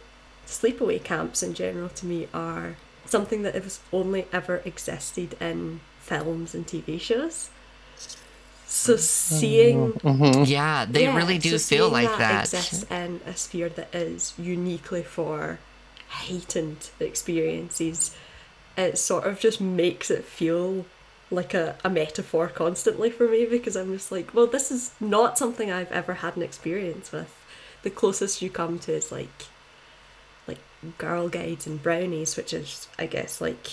sleepaway 0.46 1.02
camps 1.02 1.42
in 1.42 1.54
general 1.54 1.88
to 1.90 2.06
me 2.06 2.28
are 2.34 2.76
something 3.04 3.42
that 3.42 3.54
has 3.54 3.80
only 3.92 4.26
ever 4.32 4.62
existed 4.64 5.36
in 5.40 5.80
films 6.00 6.54
and 6.54 6.66
TV 6.66 7.00
shows. 7.00 7.50
So 8.66 8.96
seeing 8.96 9.94
Mhm. 10.04 10.46
Yeah, 10.46 10.84
they 10.84 11.04
yeah, 11.04 11.08
really 11.08 11.38
do 11.38 11.50
so 11.50 11.58
feel 11.58 11.88
seeing 11.88 11.92
like 11.92 12.16
that. 12.16 12.52
exists 12.52 12.84
in 12.90 13.20
a 13.26 13.36
sphere 13.36 13.68
that 13.70 13.94
is 13.94 14.34
uniquely 14.38 15.02
for 15.02 15.58
heightened 16.08 16.90
experiences. 17.00 18.14
It 18.76 18.98
sort 18.98 19.24
of 19.26 19.40
just 19.40 19.60
makes 19.60 20.10
it 20.10 20.24
feel 20.24 20.86
like 21.30 21.54
a, 21.54 21.76
a 21.84 21.90
metaphor 21.90 22.48
constantly 22.48 23.10
for 23.10 23.28
me 23.28 23.46
because 23.46 23.76
I'm 23.76 23.92
just 23.92 24.12
like, 24.12 24.34
well, 24.34 24.46
this 24.46 24.70
is 24.70 24.92
not 25.00 25.38
something 25.38 25.70
I've 25.72 25.92
ever 25.92 26.14
had 26.14 26.36
an 26.36 26.42
experience 26.42 27.12
with. 27.12 27.34
The 27.82 27.90
closest 27.90 28.42
you 28.42 28.50
come 28.50 28.78
to 28.80 28.92
is 28.94 29.12
like 29.12 29.46
like 30.46 30.58
girl 30.98 31.28
guides 31.28 31.66
and 31.66 31.82
brownies, 31.82 32.36
which 32.36 32.52
is 32.52 32.88
I 32.98 33.06
guess 33.06 33.40
like 33.40 33.66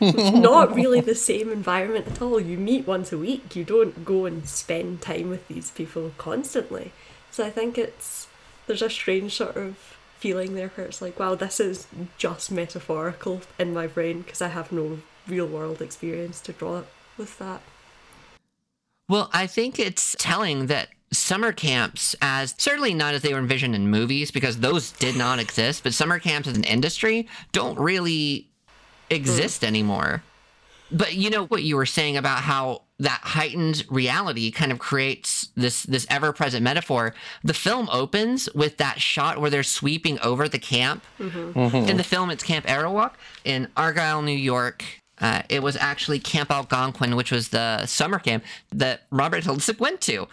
not 0.00 0.74
really 0.74 1.00
the 1.00 1.14
same 1.14 1.50
environment 1.50 2.06
at 2.08 2.22
all. 2.22 2.40
You 2.40 2.58
meet 2.58 2.86
once 2.86 3.12
a 3.12 3.18
week. 3.18 3.54
You 3.56 3.64
don't 3.64 4.04
go 4.04 4.26
and 4.26 4.48
spend 4.48 5.02
time 5.02 5.30
with 5.30 5.46
these 5.48 5.70
people 5.70 6.12
constantly. 6.18 6.92
So 7.30 7.44
I 7.44 7.50
think 7.50 7.78
it's 7.78 8.28
there's 8.66 8.82
a 8.82 8.90
strange 8.90 9.34
sort 9.34 9.56
of 9.56 9.76
feeling 10.18 10.54
there 10.54 10.68
where 10.68 10.86
it's 10.86 11.02
like, 11.02 11.18
wow, 11.18 11.34
this 11.34 11.60
is 11.60 11.86
just 12.16 12.50
metaphorical 12.50 13.42
in 13.58 13.74
my 13.74 13.86
brain 13.86 14.22
because 14.22 14.40
I 14.40 14.48
have 14.48 14.72
no 14.72 15.00
real 15.28 15.46
world 15.46 15.82
experience 15.82 16.40
to 16.42 16.52
draw 16.52 16.82
with 17.18 17.38
that. 17.38 17.60
Well, 19.08 19.28
I 19.32 19.46
think 19.46 19.78
it's 19.78 20.16
telling 20.18 20.66
that 20.68 20.88
summer 21.12 21.52
camps, 21.52 22.16
as 22.22 22.54
certainly 22.58 22.94
not 22.94 23.14
as 23.14 23.22
they 23.22 23.32
were 23.32 23.38
envisioned 23.38 23.74
in 23.74 23.90
movies, 23.90 24.30
because 24.30 24.58
those 24.58 24.92
did 24.92 25.16
not 25.16 25.38
exist, 25.38 25.82
but 25.82 25.94
summer 25.94 26.18
camps 26.18 26.48
as 26.48 26.56
an 26.56 26.64
industry 26.64 27.28
don't 27.52 27.78
really 27.78 28.48
exist 29.10 29.60
hmm. 29.60 29.66
anymore. 29.66 30.22
But 30.90 31.14
you 31.14 31.30
know 31.30 31.46
what 31.46 31.62
you 31.62 31.76
were 31.76 31.86
saying 31.86 32.16
about 32.16 32.40
how 32.40 32.82
that 32.98 33.20
heightened 33.22 33.84
reality 33.90 34.50
kind 34.50 34.70
of 34.70 34.78
creates 34.78 35.48
this 35.56 35.82
this 35.84 36.06
ever 36.08 36.32
present 36.32 36.62
metaphor. 36.62 37.14
The 37.42 37.54
film 37.54 37.88
opens 37.90 38.48
with 38.54 38.76
that 38.76 39.00
shot 39.00 39.40
where 39.40 39.50
they're 39.50 39.62
sweeping 39.62 40.20
over 40.20 40.48
the 40.48 40.58
camp. 40.58 41.02
Mm-hmm. 41.18 41.58
Mm-hmm. 41.58 41.88
In 41.88 41.96
the 41.96 42.04
film, 42.04 42.30
it's 42.30 42.44
Camp 42.44 42.66
Arawak 42.66 43.12
in 43.44 43.68
Argyle, 43.76 44.22
New 44.22 44.36
York. 44.36 44.84
Uh, 45.20 45.42
it 45.48 45.62
was 45.62 45.76
actually 45.76 46.18
Camp 46.18 46.50
Algonquin, 46.50 47.16
which 47.16 47.30
was 47.30 47.48
the 47.48 47.86
summer 47.86 48.18
camp 48.18 48.44
that 48.72 49.02
Robert 49.10 49.44
Hiltzik 49.44 49.78
went 49.78 50.00
to. 50.02 50.26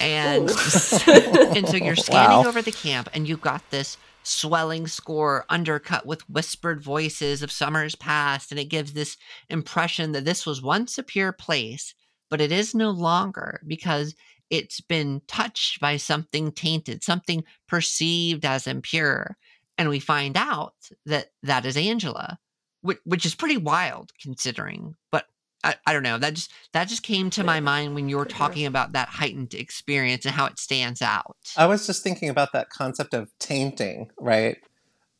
And, 0.00 0.50
and 1.56 1.68
so 1.68 1.76
you're 1.76 1.96
scanning 1.96 2.38
Wow. 2.42 2.46
over 2.46 2.60
the 2.60 2.72
camp, 2.72 3.08
and 3.14 3.26
you've 3.26 3.40
got 3.40 3.68
this 3.70 3.96
swelling 4.28 4.86
score 4.86 5.44
undercut 5.48 6.06
with 6.06 6.28
whispered 6.28 6.82
voices 6.82 7.42
of 7.42 7.50
summers 7.50 7.94
past, 7.94 8.50
and 8.50 8.60
it 8.60 8.66
gives 8.66 8.92
this 8.92 9.16
impression 9.48 10.12
that 10.12 10.24
this 10.24 10.44
was 10.44 10.62
once 10.62 10.98
a 10.98 11.02
pure 11.02 11.32
place, 11.32 11.94
but 12.30 12.40
it 12.40 12.52
is 12.52 12.74
no 12.74 12.90
longer 12.90 13.60
because 13.66 14.14
it's 14.50 14.80
been 14.80 15.22
touched 15.26 15.80
by 15.80 15.96
something 15.96 16.52
tainted, 16.52 17.02
something 17.02 17.44
perceived 17.66 18.44
as 18.44 18.66
impure. 18.66 19.36
And 19.76 19.88
we 19.88 20.00
find 20.00 20.36
out 20.36 20.74
that 21.06 21.28
that 21.42 21.64
is 21.64 21.76
Angela, 21.76 22.38
which, 22.82 22.98
which 23.04 23.26
is 23.26 23.34
pretty 23.34 23.56
wild 23.56 24.12
considering. 24.20 24.96
But 25.10 25.26
I, 25.64 25.74
I 25.86 25.92
don't 25.92 26.02
know. 26.02 26.18
That 26.18 26.34
just 26.34 26.52
that 26.72 26.88
just 26.88 27.02
came 27.02 27.30
to 27.30 27.44
my 27.44 27.60
mind 27.60 27.94
when 27.94 28.08
you 28.08 28.16
were 28.16 28.24
talking 28.24 28.66
about 28.66 28.92
that 28.92 29.08
heightened 29.08 29.54
experience 29.54 30.24
and 30.24 30.34
how 30.34 30.46
it 30.46 30.58
stands 30.58 31.02
out. 31.02 31.36
I 31.56 31.66
was 31.66 31.86
just 31.86 32.02
thinking 32.02 32.28
about 32.28 32.52
that 32.52 32.70
concept 32.70 33.14
of 33.14 33.30
tainting, 33.38 34.10
right? 34.18 34.58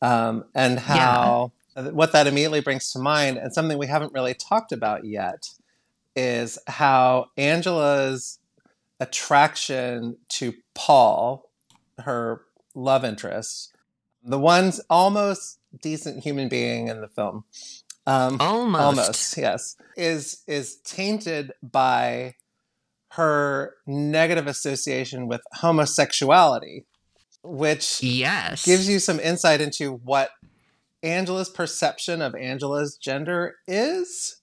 Um, 0.01 0.45
and 0.55 0.79
how 0.79 1.51
yeah. 1.75 1.89
what 1.89 2.13
that 2.13 2.27
immediately 2.27 2.61
brings 2.61 2.91
to 2.93 2.99
mind, 2.99 3.37
and 3.37 3.53
something 3.53 3.77
we 3.77 3.87
haven't 3.87 4.13
really 4.13 4.33
talked 4.33 4.71
about 4.71 5.03
yet, 5.03 5.49
is 6.15 6.57
how 6.67 7.27
Angela's 7.37 8.39
attraction 8.99 10.17
to 10.29 10.53
Paul, 10.73 11.49
her 11.99 12.41
love 12.73 13.03
interest, 13.03 13.73
the 14.23 14.39
one's 14.39 14.79
almost 14.89 15.59
decent 15.81 16.23
human 16.23 16.49
being 16.49 16.87
in 16.87 17.01
the 17.01 17.07
film, 17.07 17.43
um, 18.09 18.37
almost. 18.39 18.81
Almost, 18.81 19.37
yes. 19.37 19.75
Is 19.95 20.43
is 20.47 20.77
tainted 20.77 21.51
by 21.61 22.35
her 23.11 23.75
negative 23.85 24.47
association 24.47 25.27
with 25.27 25.41
homosexuality, 25.53 26.85
which 27.43 28.01
yes 28.01 28.65
gives 28.65 28.89
you 28.89 28.99
some 28.99 29.19
insight 29.19 29.61
into 29.61 29.91
what 29.93 30.31
Angela's 31.03 31.49
perception 31.49 32.21
of 32.21 32.33
Angela's 32.35 32.97
gender 32.97 33.55
is. 33.67 34.37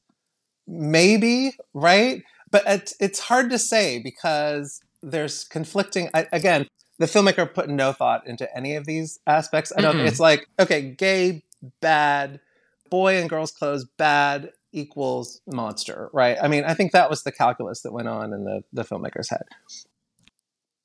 Maybe 0.69 1.57
right, 1.75 2.23
but 2.51 2.65
it, 2.67 2.93
it's 3.01 3.21
hard 3.21 3.51
to 3.51 3.59
say 3.59 4.01
because 4.01 4.81
there's 5.03 5.45
conflicting. 5.45 6.09
I, 6.15 6.27
again, 6.33 6.67
the 6.99 7.07
filmmaker 7.07 7.53
put 7.53 7.69
no 7.69 7.93
thought 7.93 8.27
into 8.27 8.49
any 8.57 8.77
of 8.77 8.85
these 8.87 9.19
aspects. 9.27 9.73
I 9.77 9.81
don't. 9.81 9.97
Mm-mm. 9.97 10.07
It's 10.07 10.21
like 10.21 10.47
okay, 10.61 10.83
gay, 10.83 11.43
bad 11.81 12.41
boy 12.91 13.17
and 13.17 13.29
girls' 13.29 13.53
clothes 13.53 13.85
bad 13.99 14.51
equals 14.73 15.41
monster, 15.47 16.11
right? 16.13 16.37
I 16.41 16.49
mean, 16.49 16.65
I 16.65 16.75
think 16.75 16.93
that 16.93 17.11
was 17.11 17.23
the 17.23 17.33
calculus 17.33 17.83
that 17.83 17.93
went 17.93 18.09
on 18.09 18.33
in 18.33 18.45
the, 18.45 18.63
the 18.73 18.85
filmmaker's 18.85 19.31
head. 19.31 19.45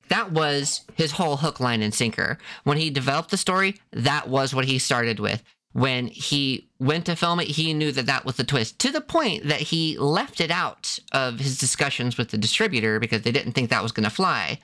That 0.08 0.32
was 0.32 0.82
his 0.94 1.12
whole 1.12 1.38
hook, 1.38 1.60
line, 1.60 1.82
and 1.82 1.94
sinker. 1.94 2.38
When 2.64 2.78
he 2.78 2.90
developed 2.90 3.30
the 3.30 3.36
story, 3.36 3.76
that 3.92 4.28
was 4.28 4.54
what 4.54 4.64
he 4.64 4.78
started 4.78 5.20
with. 5.20 5.42
When 5.72 6.08
he 6.08 6.68
went 6.78 7.06
to 7.06 7.16
film 7.16 7.40
it, 7.40 7.48
he 7.48 7.72
knew 7.72 7.92
that 7.92 8.06
that 8.06 8.26
was 8.26 8.36
the 8.36 8.44
twist 8.44 8.78
to 8.80 8.90
the 8.90 9.00
point 9.00 9.48
that 9.48 9.60
he 9.60 9.96
left 9.96 10.40
it 10.40 10.50
out 10.50 10.98
of 11.12 11.38
his 11.38 11.56
discussions 11.56 12.18
with 12.18 12.28
the 12.28 12.36
distributor 12.36 13.00
because 13.00 13.22
they 13.22 13.32
didn't 13.32 13.52
think 13.52 13.70
that 13.70 13.82
was 13.82 13.92
going 13.92 14.04
to 14.04 14.10
fly. 14.10 14.58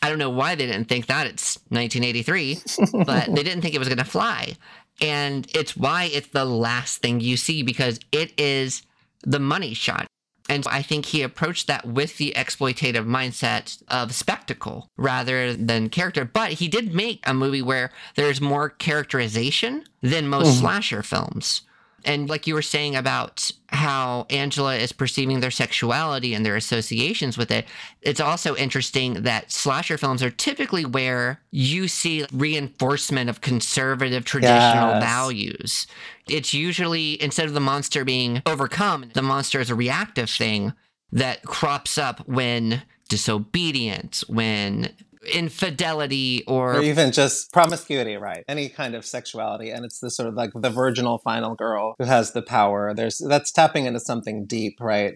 I 0.00 0.08
don't 0.08 0.18
know 0.18 0.30
why 0.30 0.54
they 0.54 0.66
didn't 0.66 0.88
think 0.88 1.06
that. 1.06 1.26
It's 1.26 1.58
1983, 1.68 2.58
but 3.04 3.34
they 3.34 3.42
didn't 3.42 3.60
think 3.62 3.74
it 3.74 3.78
was 3.78 3.88
going 3.88 3.98
to 3.98 4.04
fly. 4.04 4.56
And 5.00 5.46
it's 5.54 5.76
why 5.76 6.04
it's 6.04 6.28
the 6.28 6.44
last 6.44 6.98
thing 6.98 7.20
you 7.20 7.36
see 7.36 7.62
because 7.62 8.00
it 8.12 8.38
is 8.40 8.82
the 9.22 9.40
money 9.40 9.74
shot. 9.74 10.06
And 10.48 10.64
I 10.68 10.82
think 10.82 11.06
he 11.06 11.22
approached 11.22 11.66
that 11.66 11.86
with 11.86 12.18
the 12.18 12.32
exploitative 12.36 13.04
mindset 13.04 13.82
of 13.88 14.14
spectacle 14.14 14.88
rather 14.96 15.54
than 15.54 15.90
character. 15.90 16.24
But 16.24 16.52
he 16.52 16.68
did 16.68 16.94
make 16.94 17.20
a 17.26 17.34
movie 17.34 17.62
where 17.62 17.90
there's 18.14 18.40
more 18.40 18.68
characterization 18.68 19.84
than 20.02 20.28
most 20.28 20.48
mm-hmm. 20.48 20.60
slasher 20.60 21.02
films. 21.02 21.62
And 22.06 22.30
like 22.30 22.46
you 22.46 22.54
were 22.54 22.62
saying 22.62 22.94
about 22.94 23.50
how 23.70 24.26
Angela 24.30 24.76
is 24.76 24.92
perceiving 24.92 25.40
their 25.40 25.50
sexuality 25.50 26.34
and 26.34 26.46
their 26.46 26.56
associations 26.56 27.36
with 27.36 27.50
it, 27.50 27.66
it's 28.00 28.20
also 28.20 28.54
interesting 28.56 29.24
that 29.24 29.50
slasher 29.50 29.98
films 29.98 30.22
are 30.22 30.30
typically 30.30 30.84
where 30.84 31.42
you 31.50 31.88
see 31.88 32.24
reinforcement 32.32 33.28
of 33.28 33.40
conservative 33.40 34.24
traditional 34.24 34.90
yes. 34.90 35.02
values. 35.02 35.86
It's 36.28 36.54
usually 36.54 37.20
instead 37.20 37.46
of 37.46 37.54
the 37.54 37.60
monster 37.60 38.04
being 38.04 38.40
overcome, 38.46 39.10
the 39.12 39.22
monster 39.22 39.60
is 39.60 39.68
a 39.68 39.74
reactive 39.74 40.30
thing 40.30 40.72
that 41.10 41.42
crops 41.42 41.98
up 41.98 42.26
when 42.28 42.82
disobedience, 43.08 44.28
when 44.28 44.92
infidelity 45.34 46.44
or, 46.46 46.76
or 46.76 46.82
even 46.82 47.12
just 47.12 47.52
promiscuity, 47.52 48.16
right? 48.16 48.44
Any 48.48 48.68
kind 48.68 48.94
of 48.94 49.04
sexuality, 49.04 49.70
and 49.70 49.84
it's 49.84 50.00
the 50.00 50.10
sort 50.10 50.28
of 50.28 50.34
like 50.34 50.50
the 50.54 50.70
virginal 50.70 51.18
final 51.18 51.54
girl 51.54 51.94
who 51.98 52.04
has 52.04 52.32
the 52.32 52.42
power. 52.42 52.94
There's 52.94 53.18
that's 53.18 53.50
tapping 53.50 53.86
into 53.86 54.00
something 54.00 54.46
deep, 54.46 54.78
right? 54.80 55.14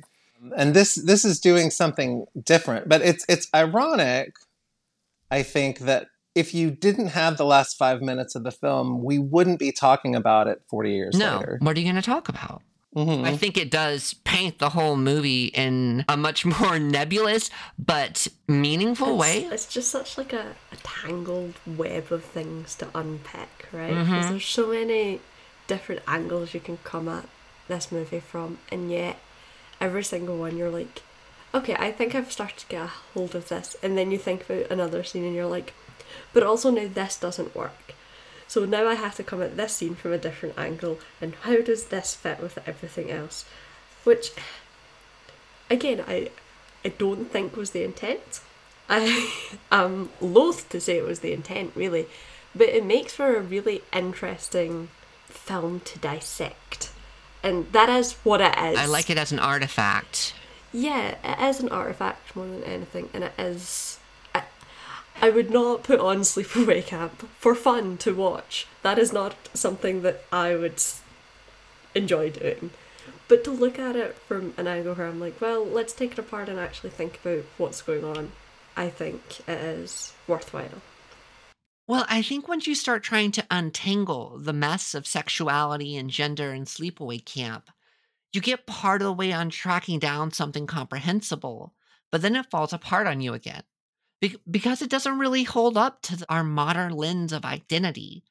And 0.56 0.74
this 0.74 0.94
this 0.94 1.24
is 1.24 1.40
doing 1.40 1.70
something 1.70 2.26
different, 2.42 2.88
but 2.88 3.02
it's 3.02 3.24
it's 3.28 3.48
ironic. 3.54 4.34
I 5.30 5.42
think 5.42 5.80
that 5.80 6.08
if 6.34 6.54
you 6.54 6.70
didn't 6.70 7.08
have 7.08 7.36
the 7.36 7.44
last 7.44 7.76
five 7.76 8.00
minutes 8.00 8.34
of 8.34 8.44
the 8.44 8.50
film, 8.50 9.04
we 9.04 9.18
wouldn't 9.18 9.58
be 9.58 9.72
talking 9.72 10.14
about 10.14 10.46
it 10.46 10.62
40 10.68 10.92
years 10.92 11.18
no. 11.18 11.38
later. 11.38 11.58
What 11.60 11.76
are 11.76 11.80
you 11.80 11.86
going 11.86 11.96
to 11.96 12.02
talk 12.02 12.28
about? 12.28 12.62
Mm-hmm. 12.94 13.24
I 13.24 13.36
think 13.36 13.56
it 13.56 13.70
does 13.70 14.14
paint 14.24 14.58
the 14.58 14.70
whole 14.70 14.96
movie 14.96 15.46
in 15.46 16.04
a 16.08 16.16
much 16.16 16.44
more 16.60 16.78
nebulous 16.78 17.50
but 17.78 18.26
meaningful 18.48 19.10
it's, 19.10 19.20
way. 19.20 19.44
It's 19.44 19.66
just 19.66 19.90
such 19.90 20.18
like 20.18 20.32
a, 20.32 20.56
a 20.72 20.76
tangled 20.82 21.54
web 21.66 22.10
of 22.10 22.24
things 22.24 22.74
to 22.76 22.88
unpick, 22.94 23.68
right? 23.72 23.90
Because 23.90 24.08
mm-hmm. 24.08 24.30
there's 24.30 24.46
so 24.46 24.68
many 24.68 25.20
different 25.68 26.02
angles 26.08 26.52
you 26.52 26.60
can 26.60 26.78
come 26.78 27.08
at 27.08 27.26
this 27.68 27.92
movie 27.92 28.18
from, 28.18 28.58
and 28.72 28.90
yet 28.90 29.18
every 29.80 30.02
single 30.02 30.36
one 30.36 30.56
you're 30.56 30.70
like, 30.70 31.02
okay, 31.54 31.76
I 31.78 31.92
think 31.92 32.14
I've 32.16 32.32
started 32.32 32.58
to 32.58 32.66
get 32.66 32.82
a 32.82 32.86
hold 32.86 33.36
of 33.36 33.48
this, 33.48 33.76
and 33.84 33.96
then 33.96 34.10
you 34.10 34.18
think 34.18 34.50
about 34.50 34.68
another 34.68 35.04
scene 35.04 35.24
and 35.24 35.34
you're 35.34 35.46
like, 35.46 35.74
but 36.32 36.42
also 36.42 36.70
now 36.70 36.88
this 36.92 37.16
doesn't 37.16 37.54
work 37.54 37.94
so 38.50 38.64
now 38.64 38.88
I 38.88 38.94
have 38.94 39.14
to 39.14 39.22
come 39.22 39.40
at 39.42 39.56
this 39.56 39.76
scene 39.76 39.94
from 39.94 40.12
a 40.12 40.18
different 40.18 40.58
angle, 40.58 40.98
and 41.20 41.36
how 41.42 41.60
does 41.60 41.84
this 41.84 42.16
fit 42.16 42.40
with 42.40 42.58
everything 42.66 43.08
else? 43.08 43.44
Which, 44.02 44.32
again, 45.70 46.02
I, 46.04 46.30
I 46.84 46.88
don't 46.88 47.26
think 47.26 47.54
was 47.54 47.70
the 47.70 47.84
intent. 47.84 48.40
I 48.90 49.32
am 49.70 50.10
loath 50.20 50.68
to 50.70 50.80
say 50.80 50.98
it 50.98 51.04
was 51.04 51.20
the 51.20 51.32
intent, 51.32 51.70
really, 51.76 52.06
but 52.52 52.70
it 52.70 52.84
makes 52.84 53.14
for 53.14 53.36
a 53.36 53.40
really 53.40 53.82
interesting 53.92 54.88
film 55.28 55.78
to 55.84 56.00
dissect. 56.00 56.90
And 57.44 57.70
that 57.70 57.88
is 57.88 58.14
what 58.24 58.40
it 58.40 58.58
is. 58.58 58.76
I 58.76 58.86
like 58.86 59.10
it 59.10 59.16
as 59.16 59.30
an 59.30 59.38
artifact. 59.38 60.34
Yeah, 60.72 61.14
it 61.22 61.38
is 61.38 61.60
an 61.60 61.68
artifact 61.68 62.34
more 62.34 62.48
than 62.48 62.64
anything, 62.64 63.10
and 63.14 63.22
it 63.22 63.32
is 63.38 63.99
I 65.22 65.28
would 65.28 65.50
not 65.50 65.82
put 65.82 66.00
on 66.00 66.20
Sleepaway 66.20 66.84
Camp 66.86 67.28
for 67.38 67.54
fun 67.54 67.98
to 67.98 68.14
watch. 68.14 68.66
That 68.82 68.98
is 68.98 69.12
not 69.12 69.34
something 69.52 70.00
that 70.00 70.24
I 70.32 70.56
would 70.56 70.82
enjoy 71.94 72.30
doing. 72.30 72.70
But 73.28 73.44
to 73.44 73.50
look 73.50 73.78
at 73.78 73.96
it 73.96 74.16
from 74.16 74.54
an 74.56 74.66
angle 74.66 74.94
where 74.94 75.06
I'm 75.06 75.20
like, 75.20 75.38
well, 75.40 75.64
let's 75.64 75.92
take 75.92 76.12
it 76.12 76.18
apart 76.18 76.48
and 76.48 76.58
actually 76.58 76.90
think 76.90 77.20
about 77.22 77.44
what's 77.58 77.82
going 77.82 78.02
on, 78.02 78.32
I 78.76 78.88
think 78.88 79.40
it 79.46 79.58
is 79.58 80.14
worthwhile. 80.26 80.80
Well, 81.86 82.06
I 82.08 82.22
think 82.22 82.48
once 82.48 82.66
you 82.66 82.74
start 82.74 83.02
trying 83.02 83.32
to 83.32 83.46
untangle 83.50 84.38
the 84.38 84.52
mess 84.52 84.94
of 84.94 85.06
sexuality 85.06 85.96
and 85.96 86.08
gender 86.08 86.54
in 86.54 86.64
Sleepaway 86.64 87.24
Camp, 87.24 87.70
you 88.32 88.40
get 88.40 88.66
part 88.66 89.02
of 89.02 89.06
the 89.06 89.12
way 89.12 89.32
on 89.32 89.50
tracking 89.50 89.98
down 89.98 90.32
something 90.32 90.66
comprehensible, 90.66 91.74
but 92.10 92.22
then 92.22 92.36
it 92.36 92.50
falls 92.50 92.72
apart 92.72 93.06
on 93.06 93.20
you 93.20 93.34
again 93.34 93.64
be- 94.20 94.36
because 94.50 94.82
it 94.82 94.90
doesn't 94.90 95.18
really 95.18 95.44
hold 95.44 95.76
up 95.76 96.02
to 96.02 96.24
our 96.28 96.44
modern 96.44 96.92
lens 96.92 97.32
of 97.32 97.44
identity. 97.44 98.22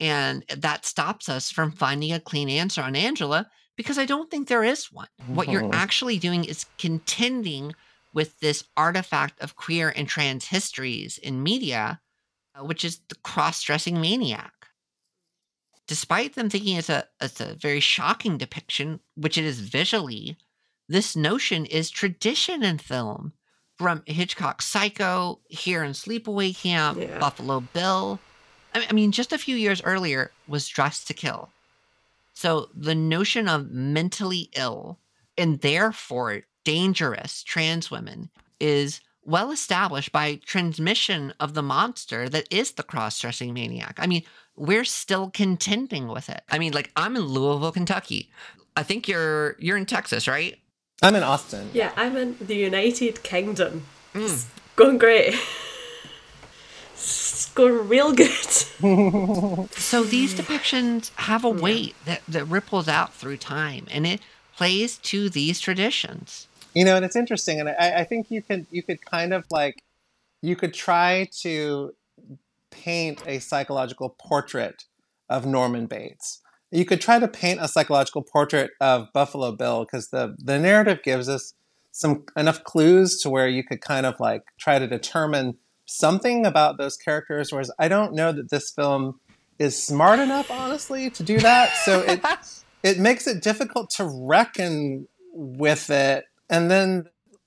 And 0.00 0.44
that 0.56 0.84
stops 0.84 1.28
us 1.28 1.50
from 1.50 1.72
finding 1.72 2.12
a 2.12 2.20
clean 2.20 2.48
answer 2.48 2.82
on 2.82 2.96
Angela 2.96 3.50
because 3.76 3.98
I 3.98 4.06
don't 4.06 4.30
think 4.30 4.48
there 4.48 4.64
is 4.64 4.92
one. 4.92 5.08
What 5.26 5.48
you're 5.48 5.72
actually 5.72 6.18
doing 6.18 6.44
is 6.44 6.66
contending 6.78 7.74
with 8.12 8.38
this 8.40 8.64
artifact 8.76 9.40
of 9.40 9.56
queer 9.56 9.92
and 9.94 10.08
trans 10.08 10.46
histories 10.46 11.18
in 11.18 11.42
media, 11.42 12.00
uh, 12.54 12.64
which 12.64 12.84
is 12.84 13.00
the 13.08 13.14
cross 13.16 13.62
dressing 13.62 14.00
maniac. 14.00 14.52
Despite 15.86 16.34
them 16.34 16.50
thinking 16.50 16.76
it's 16.76 16.88
a, 16.88 17.06
it's 17.20 17.40
a 17.40 17.54
very 17.54 17.80
shocking 17.80 18.36
depiction, 18.38 19.00
which 19.14 19.38
it 19.38 19.44
is 19.44 19.60
visually, 19.60 20.36
this 20.88 21.14
notion 21.14 21.64
is 21.66 21.90
tradition 21.90 22.62
in 22.62 22.78
film 22.78 23.32
from 23.78 24.02
Hitchcock's 24.06 24.66
Psycho, 24.66 25.38
here 25.48 25.84
in 25.84 25.92
Sleepaway 25.92 26.56
Camp, 26.56 26.98
yeah. 26.98 27.18
Buffalo 27.18 27.60
Bill. 27.60 28.18
I 28.74 28.92
mean, 28.92 29.12
just 29.12 29.32
a 29.32 29.38
few 29.38 29.56
years 29.56 29.82
earlier 29.82 30.30
was 30.46 30.68
Dressed 30.68 31.06
to 31.06 31.14
Kill. 31.14 31.50
So 32.34 32.68
the 32.74 32.94
notion 32.94 33.48
of 33.48 33.70
mentally 33.70 34.50
ill 34.56 34.98
and 35.36 35.60
therefore 35.60 36.42
dangerous 36.64 37.42
trans 37.42 37.90
women 37.90 38.30
is 38.60 39.00
well 39.24 39.50
established 39.50 40.12
by 40.12 40.36
transmission 40.44 41.32
of 41.40 41.54
the 41.54 41.62
monster 41.62 42.28
that 42.28 42.46
is 42.52 42.72
the 42.72 42.82
cross-dressing 42.82 43.52
maniac. 43.52 43.98
I 43.98 44.06
mean, 44.06 44.22
we're 44.56 44.84
still 44.84 45.30
contending 45.30 46.08
with 46.08 46.28
it. 46.28 46.42
I 46.48 46.58
mean, 46.58 46.72
like 46.72 46.90
I'm 46.96 47.16
in 47.16 47.22
Louisville, 47.22 47.72
Kentucky. 47.72 48.30
I 48.76 48.82
think 48.82 49.08
you're 49.08 49.56
you're 49.58 49.76
in 49.76 49.86
Texas, 49.86 50.28
right? 50.28 50.58
I'm 51.02 51.14
in 51.14 51.22
Austin. 51.22 51.70
Yeah, 51.72 51.92
I'm 51.96 52.16
in 52.16 52.36
the 52.40 52.56
United 52.56 53.22
Kingdom. 53.22 53.84
Mm. 54.14 54.46
going 54.74 54.98
great. 54.98 55.34
It's 56.94 57.48
going 57.54 57.88
real 57.88 58.12
good. 58.12 58.30
So 59.70 60.04
these 60.04 60.34
depictions 60.34 61.10
have 61.16 61.44
a 61.44 61.50
weight 61.50 61.94
that, 62.04 62.22
that 62.28 62.44
ripples 62.44 62.88
out 62.88 63.14
through 63.14 63.38
time 63.38 63.86
and 63.90 64.06
it 64.06 64.20
plays 64.56 64.98
to 64.98 65.30
these 65.30 65.60
traditions. 65.60 66.46
You 66.74 66.84
know, 66.84 66.96
and 66.96 67.04
it's 67.04 67.16
interesting, 67.16 67.58
and 67.60 67.68
I, 67.70 68.00
I 68.00 68.04
think 68.04 68.30
you 68.30 68.42
could 68.42 68.66
you 68.70 68.82
could 68.82 69.04
kind 69.04 69.32
of 69.32 69.44
like 69.50 69.82
you 70.42 70.54
could 70.54 70.74
try 70.74 71.28
to 71.40 71.94
paint 72.70 73.22
a 73.26 73.38
psychological 73.38 74.10
portrait 74.10 74.84
of 75.28 75.46
Norman 75.46 75.86
Bates. 75.86 76.40
You 76.70 76.84
could 76.84 77.00
try 77.00 77.18
to 77.18 77.28
paint 77.28 77.60
a 77.62 77.68
psychological 77.68 78.22
portrait 78.22 78.72
of 78.80 79.08
Buffalo 79.14 79.52
Bill 79.52 79.84
because 79.84 80.08
the 80.10 80.36
the 80.38 80.58
narrative 80.58 81.00
gives 81.02 81.28
us 81.28 81.54
some 81.92 82.24
enough 82.36 82.62
clues 82.64 83.20
to 83.22 83.30
where 83.30 83.48
you 83.48 83.64
could 83.64 83.80
kind 83.80 84.06
of 84.06 84.20
like 84.20 84.42
try 84.60 84.78
to 84.78 84.86
determine 84.86 85.56
something 85.86 86.44
about 86.44 86.76
those 86.78 86.96
characters. 86.96 87.50
Whereas 87.50 87.70
I 87.78 87.88
don't 87.88 88.14
know 88.14 88.32
that 88.32 88.50
this 88.50 88.70
film 88.70 89.20
is 89.58 89.82
smart 89.82 90.20
enough, 90.20 90.50
honestly, 90.50 91.10
to 91.10 91.22
do 91.22 91.38
that. 91.38 91.70
So 91.84 92.00
it 92.00 92.22
it 92.82 92.98
makes 92.98 93.26
it 93.26 93.42
difficult 93.42 93.90
to 93.96 94.04
reckon 94.04 95.08
with 95.32 95.90
it. 95.90 96.24
And 96.50 96.70
then 96.70 97.06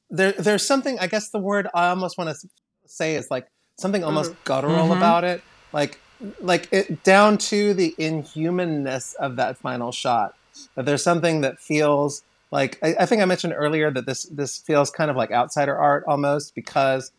there 0.10 0.32
there's 0.34 0.66
something. 0.66 0.98
I 1.00 1.08
guess 1.08 1.30
the 1.30 1.40
word 1.40 1.68
I 1.74 1.90
almost 1.90 2.18
want 2.18 2.36
to 2.36 2.48
say 2.88 3.16
is 3.16 3.28
like 3.30 3.48
something 3.80 4.04
almost 4.04 4.34
guttural 4.44 4.90
Mhm. 4.90 4.98
about 4.98 5.24
it, 5.24 5.42
like 5.72 6.00
like 6.40 6.68
it 6.72 7.04
down 7.04 7.38
to 7.38 7.74
the 7.74 7.96
inhumanness 7.98 9.16
of 9.16 9.36
that 9.38 9.58
final 9.58 9.92
shot. 9.92 10.36
That 10.76 10.86
there's 10.86 11.04
something 11.04 11.42
that 11.42 11.60
feels 11.60 12.24
like 12.52 12.78
I, 12.84 12.96
I 13.00 13.06
think 13.06 13.22
I 13.22 13.26
mentioned 13.26 13.54
earlier 13.56 13.92
that 13.92 14.06
this 14.06 14.24
this 14.24 14.58
feels 14.58 14.92
kind 14.92 15.10
of 15.10 15.18
like 15.18 15.32
outsider 15.32 15.78
art 15.78 16.04
almost 16.08 16.56
because 16.56 17.12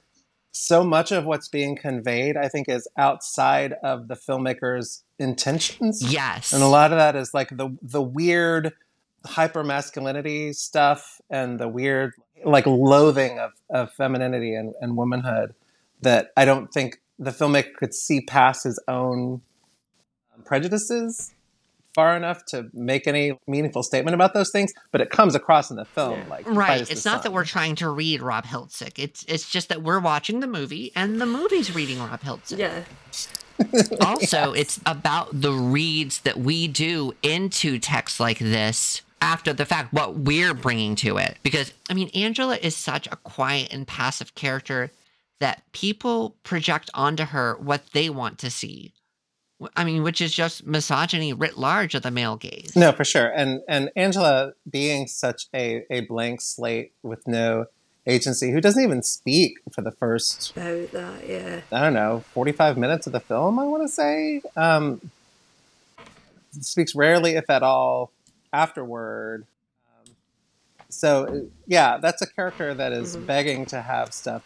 so 0.53 0.85
much 0.85 1.13
of 1.13 1.25
what's 1.25 1.49
being 1.49 1.77
conveyed, 1.77 2.37
I 2.37 2.49
think, 2.49 2.69
is 2.69 2.87
outside 2.99 3.73
of 3.83 4.09
the 4.09 4.15
filmmaker's 4.15 5.03
intentions. 5.19 6.03
Yes. 6.13 6.53
And 6.53 6.63
a 6.63 6.67
lot 6.67 6.93
of 6.93 6.99
that 6.99 7.17
is 7.17 7.33
like 7.33 7.49
the 7.49 7.77
the 7.81 8.03
weird 8.03 8.73
hyper 9.25 9.65
masculinity 9.65 10.53
stuff 10.53 11.21
and 11.31 11.59
the 11.59 11.69
weird 11.69 12.13
like 12.45 12.67
loathing 12.67 13.39
of, 13.39 13.53
of 13.71 13.93
femininity 13.93 14.55
and, 14.55 14.75
and 14.81 14.97
womanhood 14.97 15.55
that 16.01 16.33
I 16.37 16.45
don't 16.45 16.73
think 16.73 17.01
the 17.23 17.31
filmmaker 17.31 17.75
could 17.75 17.95
see 17.95 18.21
past 18.21 18.65
his 18.65 18.83
own 18.89 19.41
um, 20.35 20.43
prejudices 20.45 21.33
far 21.95 22.17
enough 22.17 22.45
to 22.47 22.71
make 22.73 23.07
any 23.07 23.39
meaningful 23.47 23.83
statement 23.83 24.15
about 24.15 24.33
those 24.33 24.51
things, 24.51 24.73
but 24.93 25.03
it 25.03 25.11
comes 25.11 25.35
across 25.35 25.71
in 25.71 25.77
the 25.77 25.85
film 25.85 26.19
Yeah. 26.21 26.25
like 26.31 26.47
Right. 26.49 26.91
It's 26.91 27.03
the 27.03 27.11
not 27.11 27.23
that 27.23 27.33
we're 27.35 27.45
trying 27.45 27.75
to 27.77 27.89
read 27.91 28.23
Rob 28.23 28.47
Hiltzik. 28.47 28.99
It's 28.99 29.25
it's 29.29 29.51
just 29.51 29.69
that 29.69 29.83
we're 29.83 30.01
watching 30.01 30.41
the 30.41 30.47
movie 30.47 30.91
and 30.97 31.21
the 31.21 31.27
movie's 31.27 31.75
reading 31.75 31.99
Rob 31.99 32.21
Hiltzik. 32.23 32.59
yeah. 32.59 32.85
Also, 34.01 34.53
it's 34.55 34.81
about 34.87 35.29
the 35.41 35.53
reads 35.53 36.21
that 36.23 36.39
we 36.39 36.67
do 36.67 37.13
into 37.23 37.79
text 37.79 38.19
like 38.19 38.39
this 38.39 39.03
after 39.21 39.53
the 39.53 39.65
fact, 39.65 39.93
what 39.93 40.17
we're 40.17 40.55
bringing 40.55 40.97
to 40.97 41.17
it. 41.19 41.37
Because, 41.45 41.73
I 41.89 41.95
mean, 41.95 42.09
Angela 42.15 42.57
is 42.57 42.75
such 42.75 43.07
a 43.07 43.17
quiet 43.17 43.73
and 43.73 43.87
passive 43.87 44.35
character 44.35 44.91
that 45.43 45.65
people 45.73 46.37
project 46.45 46.89
onto 46.95 47.25
her 47.25 47.57
what 47.59 47.83
they 47.93 48.09
want 48.09 48.39
to 48.39 48.49
see. 48.49 48.93
I 49.75 49.83
mean, 49.83 50.05
which 50.05 50.21
is 50.21 50.33
just 50.33 50.65
misogyny 50.65 51.33
writ 51.33 51.59
large 51.59 51.97
of 51.97 52.03
the 52.05 52.13
male 52.13 52.37
gaze. 52.37 52.77
No, 52.77 52.93
for 52.93 53.05
sure. 53.05 53.27
And 53.27 53.61
and 53.69 53.91
Angela 53.97 54.53
being 54.71 55.09
such 55.09 55.49
a, 55.53 55.85
a 55.91 56.03
blank 56.03 56.41
slate 56.41 56.93
with 57.03 57.27
no 57.27 57.67
agency, 58.07 58.53
who 58.53 58.61
doesn't 58.61 58.85
even 58.85 59.03
speak 59.03 59.59
for 59.73 59.83
the 59.83 59.91
first, 59.91 60.53
About 60.57 60.93
that, 60.93 61.29
yeah. 61.29 61.61
I 61.73 61.81
don't 61.81 61.95
know, 61.95 62.23
45 62.35 62.79
minutes 62.79 63.09
of 63.09 63.13
the 63.13 63.21
film, 63.21 63.59
I 63.59 63.65
want 63.65 63.83
to 63.83 63.89
say. 63.89 64.43
Um, 64.57 65.01
speaks 66.61 66.95
rarely, 66.95 67.33
if 67.33 67.51
at 67.51 67.65
all, 67.65 68.13
afterward. 68.53 69.45
Um, 70.07 70.15
so, 70.89 71.49
yeah, 71.67 71.99
that's 71.99 72.23
a 72.23 72.27
character 72.27 72.75
that 72.75 72.93
is 72.93 73.17
Mhm. 73.17 73.27
begging 73.27 73.67
to 73.67 73.83
have 73.83 74.13
stuff 74.13 74.43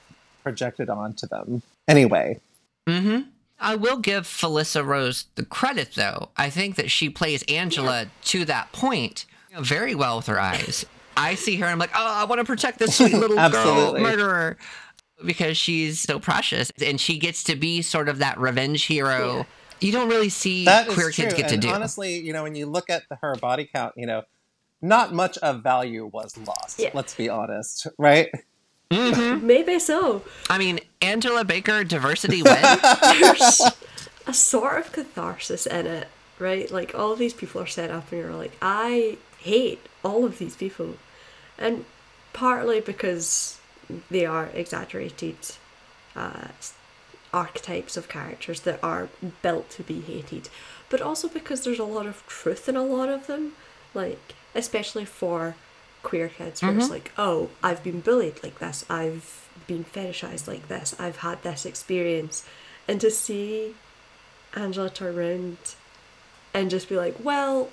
projected 0.47 0.89
onto 0.89 1.27
them. 1.27 1.61
Anyway, 1.89 2.39
hmm 2.87 3.23
I 3.59 3.75
will 3.75 3.97
give 3.97 4.27
Felissa 4.27 4.87
Rose 4.87 5.25
the 5.35 5.45
credit, 5.45 5.95
though. 5.97 6.29
I 6.37 6.51
think 6.51 6.77
that 6.77 6.89
she 6.89 7.09
plays 7.11 7.43
Angela 7.45 8.07
to 8.27 8.45
that 8.45 8.71
point 8.71 9.25
very 9.59 9.95
well 9.95 10.19
with 10.19 10.27
her 10.27 10.39
eyes. 10.39 10.85
I 11.17 11.35
see 11.35 11.57
her 11.57 11.65
and 11.65 11.73
I'm 11.73 11.79
like, 11.79 11.91
oh, 11.95 12.15
I 12.15 12.25
want 12.25 12.39
to 12.39 12.45
protect 12.45 12.79
this 12.79 12.97
sweet 12.97 13.15
little 13.15 13.37
girl 13.51 13.99
murderer 13.99 14.57
because 15.25 15.57
she's 15.57 15.99
so 16.01 16.21
precious 16.21 16.71
and 16.81 17.01
she 17.01 17.19
gets 17.19 17.43
to 17.45 17.57
be 17.57 17.83
sort 17.83 18.09
of 18.09 18.19
that 18.19 18.39
revenge 18.39 18.85
hero. 18.85 19.39
Yeah. 19.39 19.45
You 19.81 19.93
don't 19.93 20.11
really 20.11 20.29
see 20.29 20.67
that 20.67 20.89
is 20.89 20.95
queer 20.95 21.11
true. 21.11 21.25
kids 21.25 21.35
get 21.35 21.49
to 21.49 21.55
and 21.55 21.63
do. 21.63 21.71
honestly, 21.71 22.19
you 22.21 22.33
know, 22.33 22.45
when 22.45 22.55
you 22.55 22.67
look 22.67 22.89
at 22.91 23.05
the, 23.09 23.17
her 23.17 23.35
body 23.37 23.69
count, 23.75 23.95
you 23.97 24.07
know, 24.07 24.23
not 24.83 25.13
much 25.13 25.39
of 25.39 25.63
value 25.63 26.07
was 26.07 26.37
lost. 26.37 26.79
Yeah. 26.79 26.91
Let's 26.93 27.15
be 27.15 27.31
honest, 27.31 27.87
right? 27.99 28.29
Mhm. 28.91 29.43
Maybe 29.43 29.79
so. 29.79 30.23
I 30.49 30.59
mean, 30.59 30.81
Angela 31.03 31.45
Baker, 31.45 31.83
diversity 31.85 32.43
win. 32.43 32.57
There's 33.03 33.61
a 34.27 34.33
sort 34.33 34.79
of 34.79 34.93
catharsis 34.93 35.67
in 35.67 35.87
it, 35.87 36.09
right? 36.39 36.71
Like 36.71 36.95
all 36.95 37.17
these 37.17 37.35
people 37.35 37.61
are 37.61 37.67
set 37.67 37.91
up 37.91 38.13
and 38.13 38.21
you're 38.21 38.35
like, 38.35 38.57
I 38.63 39.19
hate 39.39 39.81
all 40.05 40.25
of 40.25 40.39
these 40.39 40.55
people. 40.57 40.95
And 41.59 41.85
partly 42.33 42.81
because 42.81 43.59
they 44.11 44.25
are 44.27 44.47
exaggerated 44.55 45.37
uh, 46.15 46.49
archetypes 47.33 47.97
of 47.97 48.09
characters 48.09 48.61
that 48.61 48.79
are 48.83 49.09
built 49.43 49.69
to 49.71 49.83
be 49.83 50.01
hated, 50.01 50.49
but 50.91 51.01
also 51.01 51.29
because 51.29 51.63
there's 51.65 51.79
a 51.79 51.85
lot 51.85 52.07
of 52.07 52.25
truth 52.27 52.69
in 52.69 52.77
a 52.77 52.83
lot 52.85 53.09
of 53.09 53.27
them, 53.27 53.53
like 53.95 54.35
especially 54.55 55.05
for 55.05 55.55
queer 56.07 56.29
kids, 56.29 56.63
where 56.63 56.71
it's 56.73 56.85
mm-hmm. 56.85 56.93
like, 56.93 57.11
oh, 57.19 57.51
I've 57.65 57.83
been 57.83 58.01
bullied 58.01 58.41
like 58.45 58.61
this, 58.61 58.87
I've 58.89 59.49
been 59.67 59.85
fetishized 59.85 60.47
like 60.47 60.69
this, 60.69 60.95
I've 61.01 61.17
had 61.17 61.43
this 61.43 61.67
experience, 61.67 62.47
and 62.87 63.01
to 63.01 63.11
see 63.11 63.75
Angela 64.55 64.89
turn 64.89 65.19
around 65.19 65.57
and 66.55 66.71
just 66.71 66.89
be 66.89 66.97
like, 66.97 67.17
well, 67.23 67.71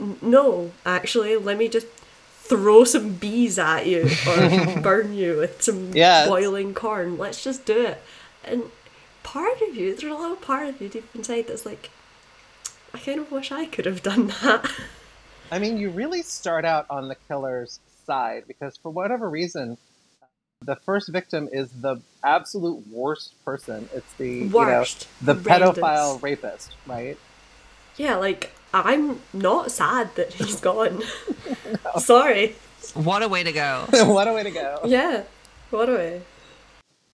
n- 0.00 0.16
no, 0.22 0.72
actually, 0.86 1.36
let 1.36 1.58
me 1.58 1.68
just 1.68 1.86
throw 2.44 2.82
some 2.84 3.10
bees 3.10 3.58
at 3.58 3.86
you 3.86 4.08
or 4.26 4.80
burn 4.82 5.12
you 5.12 5.36
with 5.36 5.62
some 5.62 5.92
Yes. 5.92 6.26
boiling 6.26 6.72
corn. 6.72 7.18
Let's 7.18 7.44
just 7.44 7.66
do 7.66 7.86
it. 7.86 8.02
And 8.42 8.64
part 9.22 9.60
of 9.60 9.76
you, 9.76 9.94
there's 9.94 10.10
a 10.10 10.16
little 10.16 10.36
part 10.36 10.66
of 10.66 10.80
you 10.80 10.88
deep 10.88 11.04
inside 11.14 11.46
that's 11.48 11.66
like, 11.66 11.90
I 12.94 12.98
kind 12.98 13.20
of 13.20 13.30
wish 13.30 13.52
I 13.52 13.66
could 13.66 13.84
have 13.84 14.02
done 14.02 14.28
that. 14.42 14.70
I 15.52 15.58
mean, 15.58 15.76
you 15.76 15.90
really 15.90 16.22
start 16.22 16.64
out 16.64 16.86
on 16.90 17.08
the 17.08 17.14
killer's 17.28 17.78
side 18.06 18.44
because 18.48 18.76
for 18.78 18.90
whatever 18.90 19.28
reason, 19.28 19.76
the 20.62 20.76
first 20.76 21.08
victim 21.10 21.48
is 21.52 21.70
the 21.72 22.00
absolute 22.24 22.86
worst 22.88 23.34
person. 23.44 23.88
It's 23.94 24.10
the 24.14 24.48
Worst. 24.48 25.06
you 25.20 25.26
know, 25.26 25.34
the 25.34 25.50
Horrendous. 25.50 25.78
pedophile 25.78 26.22
rapist, 26.22 26.74
right? 26.86 27.18
yeah, 27.98 28.16
like, 28.16 28.50
I'm 28.72 29.20
not 29.34 29.70
sad 29.70 30.14
that 30.16 30.32
he's 30.32 30.58
gone. 30.70 31.02
Sorry. 31.98 32.54
what 32.94 33.22
a 33.22 33.28
way 33.28 33.42
to 33.42 33.52
go. 33.52 33.84
what 34.06 34.26
a 34.28 34.32
way 34.32 34.42
to 34.44 34.50
go. 34.50 34.80
Yeah. 34.86 35.24
What 35.70 35.88
a 35.88 35.92
way. 35.92 36.22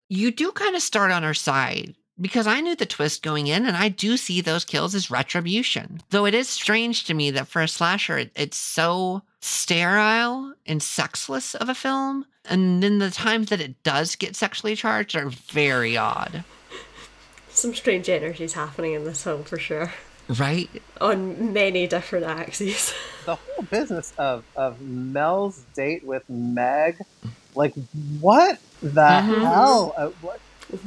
you 0.08 0.30
do 0.30 0.52
kind 0.52 0.76
of 0.76 0.82
start 0.82 1.10
on 1.10 1.22
her 1.24 1.34
side 1.34 1.94
because 2.20 2.46
I 2.46 2.60
knew 2.60 2.74
the 2.76 2.86
twist 2.86 3.22
going 3.22 3.46
in, 3.46 3.66
and 3.66 3.76
I 3.76 3.88
do 3.88 4.16
see 4.16 4.40
those 4.40 4.64
kills 4.64 4.94
as 4.94 5.10
retribution. 5.10 6.00
Though 6.10 6.26
it 6.26 6.34
is 6.34 6.48
strange 6.48 7.04
to 7.04 7.14
me 7.14 7.30
that 7.32 7.48
for 7.48 7.62
a 7.62 7.68
slasher, 7.68 8.18
it, 8.18 8.32
it's 8.34 8.56
so 8.56 9.22
sterile 9.40 10.54
and 10.66 10.82
sexless 10.82 11.54
of 11.54 11.68
a 11.68 11.74
film, 11.74 12.26
and 12.44 12.82
then 12.82 12.98
the 12.98 13.10
times 13.10 13.50
that 13.50 13.60
it 13.60 13.82
does 13.82 14.16
get 14.16 14.34
sexually 14.36 14.74
charged 14.74 15.14
are 15.16 15.28
very 15.28 15.96
odd, 15.96 16.44
Some 17.50 17.74
strange 17.74 18.08
energies 18.08 18.52
happening 18.52 18.92
in 18.94 19.04
this 19.04 19.22
film 19.24 19.42
for 19.44 19.58
sure. 19.58 19.92
right? 20.38 20.68
On 21.00 21.52
many 21.52 21.86
different 21.86 22.26
axes. 22.26 22.92
The 23.28 23.34
whole 23.34 23.64
business 23.64 24.14
of 24.16 24.42
of 24.56 24.80
Mel's 24.80 25.58
date 25.76 26.02
with 26.02 26.22
Meg, 26.30 26.96
like 27.54 27.74
what 28.20 28.58
the 28.80 29.02
Mhm. 29.02 29.40
hell? 29.42 29.92
Uh, 29.98 30.06
what? 30.22 30.40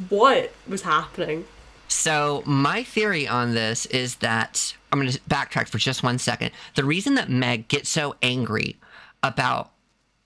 What 0.08 0.52
was 0.68 0.82
happening? 0.82 1.44
So, 1.88 2.42
my 2.46 2.84
theory 2.84 3.28
on 3.28 3.54
this 3.54 3.86
is 3.86 4.16
that 4.16 4.74
I'm 4.90 5.00
going 5.00 5.12
to 5.12 5.20
backtrack 5.20 5.68
for 5.68 5.78
just 5.78 6.02
one 6.02 6.18
second. 6.18 6.52
The 6.74 6.84
reason 6.84 7.14
that 7.16 7.28
Meg 7.28 7.68
gets 7.68 7.90
so 7.90 8.16
angry 8.22 8.76
about 9.22 9.72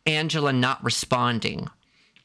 Angela 0.06 0.52
not 0.52 0.82
responding 0.84 1.68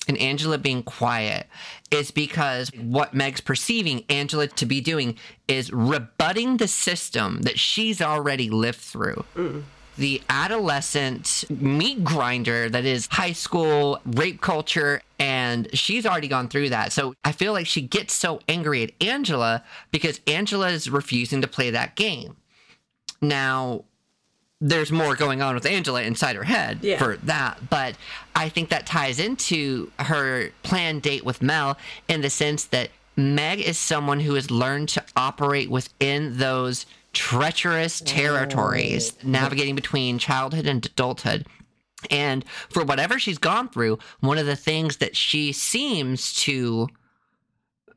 and 0.08 0.17
Angela 0.17 0.58
being 0.58 0.84
quiet 0.84 1.48
is 1.89 2.12
because 2.12 2.70
what 2.76 3.13
Meg's 3.13 3.41
perceiving 3.41 4.04
Angela 4.10 4.48
to 4.48 4.65
be 4.65 4.82
doing 4.82 5.17
is 5.48 5.72
rebutting 5.72 6.58
the 6.58 6.67
system 6.67 7.41
that 7.41 7.60
she's 7.60 8.02
already 8.02 8.50
lived 8.50 8.80
through. 8.80 9.24
Mm. 9.36 9.63
The 9.97 10.21
adolescent 10.30 11.43
meat 11.49 12.04
grinder 12.04 12.69
that 12.69 12.86
is 12.86 13.08
high 13.12 13.32
school 13.34 13.99
rape 14.06 14.39
culture 14.41 15.01
and 15.19 15.67
she's 15.77 16.06
already 16.06 16.27
gone 16.27 16.47
through 16.47 16.69
that 16.69 16.91
so 16.91 17.13
i 17.25 17.32
feel 17.32 17.51
like 17.54 17.67
she 17.67 17.82
gets 17.82 18.13
so 18.13 18.39
angry 18.47 18.84
at 18.84 18.91
angela 19.01 19.63
because 19.91 20.19
angela 20.27 20.69
is 20.69 20.89
refusing 20.89 21.41
to 21.41 21.47
play 21.47 21.69
that 21.69 21.95
game 21.95 22.36
now 23.21 23.84
there's 24.60 24.91
more 24.91 25.15
going 25.15 25.41
on 25.41 25.56
with 25.56 25.65
angela 25.65 26.01
inside 26.04 26.36
her 26.36 26.43
head 26.43 26.80
Yeah. 26.82 26.97
for 26.97 27.17
that 27.17 27.69
but 27.69 27.95
i 28.36 28.47
think 28.49 28.69
that 28.69 28.86
ties 28.86 29.19
into 29.19 29.91
her 29.99 30.49
planned 30.63 31.01
date 31.01 31.25
with 31.25 31.41
mel 31.41 31.77
in 32.08 32.21
the 32.21 32.30
sense 32.30 32.63
that 32.65 32.89
meg 33.17 33.60
is 33.60 33.77
someone 33.77 34.21
who 34.21 34.36
has 34.36 34.49
learned 34.49 34.89
to 34.89 35.04
operate 35.15 35.69
within 35.69 36.38
those 36.38 36.86
treacherous 37.13 38.02
territories 38.02 39.17
navigating 39.24 39.76
between 39.76 40.17
childhood 40.17 40.65
and 40.65 40.86
adulthood. 40.86 41.45
And 42.10 42.45
for 42.69 42.84
whatever 42.84 43.19
she's 43.19 43.38
gone 43.38 43.69
through 43.69 44.00
one 44.21 44.38
of 44.38 44.45
the 44.45 44.56
things 44.56 44.97
that 44.97 45.15
she 45.15 45.52
seems 45.52 46.34
to 46.41 46.88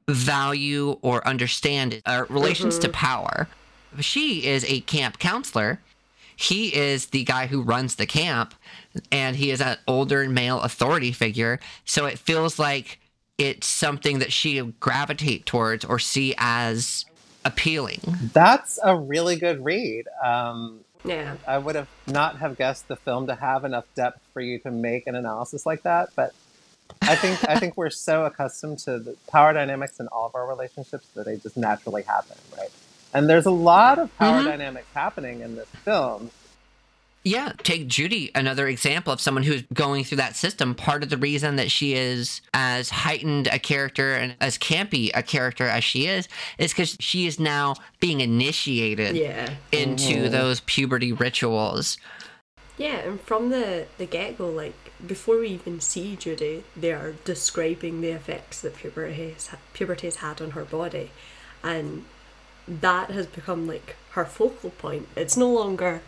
value 0.09 0.99
or 1.03 1.27
understand 1.27 2.03
are 2.07 2.25
uh, 2.25 2.27
relations 2.29 2.79
to 2.81 2.89
mm-hmm. 2.89 2.95
power. 2.95 3.49
She 4.01 4.47
is 4.47 4.65
a 4.67 4.81
camp 4.81 5.19
counselor. 5.19 5.81
He 6.37 6.75
is 6.75 7.07
the 7.07 7.25
guy 7.25 7.47
who 7.47 7.63
runs 7.63 7.95
the 7.95 8.07
camp 8.07 8.55
and 9.11 9.37
he 9.37 9.51
is 9.51 9.61
an 9.61 9.79
older 9.87 10.29
male 10.29 10.61
authority 10.61 11.13
figure. 11.13 11.61
So 11.85 12.07
it 12.07 12.19
feels 12.19 12.59
like 12.59 13.01
it's 13.39 13.67
something 13.67 14.19
that 14.19 14.33
she 14.33 14.61
gravitate 14.61 15.47
towards 15.47 15.85
or 15.85 15.99
see 15.99 16.35
as 16.39 17.05
appealing 17.45 18.01
That's 18.33 18.79
a 18.83 18.97
really 18.97 19.37
good 19.37 19.65
read. 19.65 20.07
Um, 20.23 20.81
Yeah. 21.05 21.37
I 21.47 21.59
would 21.59 21.75
have 21.75 21.89
not 22.07 22.39
have 22.39 22.57
guessed 22.57 22.89
the 22.89 22.97
film 22.97 23.27
to 23.27 23.35
have 23.35 23.65
enough 23.65 23.85
depth 23.95 24.21
for 24.33 24.41
you 24.41 24.59
to 24.61 24.71
make 24.71 25.07
an 25.07 25.15
analysis 25.15 25.67
like 25.67 25.83
that, 25.83 26.11
but 26.17 26.33
I 27.03 27.17
think 27.17 27.47
I 27.49 27.59
think 27.59 27.77
we're 27.77 27.91
so 27.91 28.25
accustomed 28.25 28.79
to 28.81 28.99
the 28.99 29.17
power 29.31 29.53
dynamics 29.53 30.01
in 30.01 30.09
all 30.09 30.27
of 30.27 30.35
our 30.35 30.47
relationships 30.47 31.07
that 31.15 31.27
they 31.27 31.37
just 31.37 31.57
naturally 31.57 32.03
happen, 32.03 32.37
right? 32.57 32.71
And 33.13 33.29
there's 33.29 33.47
a 33.47 33.51
lot 33.51 33.99
of 33.99 34.17
power 34.19 34.41
Mhm. 34.41 34.45
dynamics 34.47 34.87
happening 34.95 35.41
in 35.41 35.57
this 35.57 35.69
film. 35.85 36.31
Yeah, 37.27 37.53
take 37.63 37.89
Judy, 37.89 38.31
another 38.35 38.69
example 38.69 39.11
of 39.11 39.19
someone 39.19 39.45
who's 39.45 39.63
going 39.73 40.05
through 40.05 40.19
that 40.19 40.37
system. 40.37 40.75
Part 40.75 41.03
of 41.03 41.09
the 41.09 41.17
reason 41.17 41.57
that 41.57 41.71
she 41.71 41.95
is 41.95 42.43
as 42.53 42.91
heightened 42.91 43.47
a 43.47 43.59
character 43.59 44.13
and 44.15 44.35
as 44.43 44.59
campy 44.59 45.11
a 45.15 45.23
character 45.23 45.67
as 45.67 45.83
she 45.85 46.07
is, 46.07 46.29
is 46.59 46.73
because 46.73 46.99
she 47.01 47.27
is 47.27 47.41
now 47.41 47.77
being 47.99 48.21
initiated 48.21 49.17
Yeah. 49.17 49.55
into 49.73 50.25
Mhm. 50.27 50.31
those 50.33 50.61
puberty 50.61 51.13
rituals. 51.13 51.97
Yeah, 52.77 52.97
and 52.97 53.19
from 53.23 53.49
the, 53.49 53.87
the 53.97 54.05
get 54.05 54.37
go, 54.37 54.51
like 54.51 54.75
before 55.07 55.39
we 55.39 55.49
even 55.49 55.81
see 55.81 56.17
Judy, 56.17 56.65
they 56.77 56.93
are 56.93 57.15
describing 57.25 58.03
the 58.03 58.11
effects 58.11 58.61
that 58.61 58.77
puberty 58.77 59.31
has, 59.33 59.49
puberty 59.73 60.09
has 60.09 60.17
had 60.17 60.43
on 60.43 60.51
her 60.51 60.65
body, 60.65 61.11
and 61.63 62.05
that 62.69 63.11
has 63.13 63.27
become 63.27 63.67
like 63.67 63.97
her 64.11 64.27
focal 64.27 64.71
point. 64.71 65.09
It's 65.17 65.37
no 65.39 65.49
longer, 65.51 66.03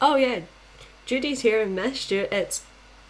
oh 0.00 0.14
yeah, 0.14 0.40
Judy's 1.10 1.40
here 1.40 1.60
and 1.60 1.74
missed 1.74 2.12
you. 2.12 2.28
It's 2.30 2.62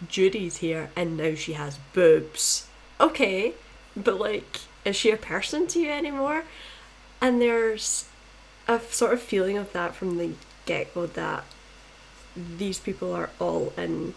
Judy's 0.07 0.57
here 0.57 0.89
and 0.95 1.17
now 1.17 1.35
she 1.35 1.53
has 1.53 1.77
boobs. 1.93 2.67
Okay, 2.99 3.53
but 3.95 4.19
like, 4.19 4.61
is 4.83 4.95
she 4.95 5.11
a 5.11 5.17
person 5.17 5.67
to 5.67 5.79
you 5.79 5.91
anymore? 5.91 6.45
And 7.21 7.39
there's 7.39 8.09
a 8.67 8.79
sort 8.79 9.13
of 9.13 9.21
feeling 9.21 9.55
of 9.55 9.71
that 9.73 9.93
from 9.93 10.17
the 10.17 10.31
get 10.65 10.95
go 10.95 11.05
that 11.05 11.43
these 12.35 12.79
people 12.79 13.13
are 13.13 13.29
all 13.39 13.71
in 13.77 14.15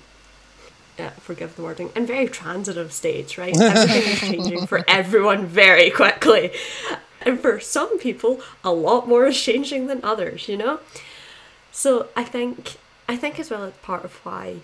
uh, 0.99 1.11
forgive 1.21 1.55
the 1.57 1.63
wording 1.63 1.91
in 1.95 2.07
very 2.07 2.27
transitive 2.29 2.91
states 2.91 3.37
right 3.37 3.55
everything 3.61 4.13
is 4.13 4.21
changing 4.21 4.67
for 4.67 4.83
everyone 4.89 5.45
very 5.45 5.91
quickly 5.91 6.53
and 7.21 7.41
for 7.41 7.61
some 7.61 7.99
people 7.99 8.41
a 8.63 8.73
lot 8.73 9.09
more 9.09 9.27
is 9.27 9.39
changing 9.39 9.89
than 9.89 10.01
others 10.05 10.49
you 10.49 10.57
know 10.57 10.79
so 11.73 12.07
i 12.15 12.23
think 12.23 12.77
i 13.09 13.17
think 13.17 13.39
as 13.39 13.51
well 13.51 13.65
as 13.65 13.73
part 13.75 14.05
of 14.05 14.15
why 14.25 14.57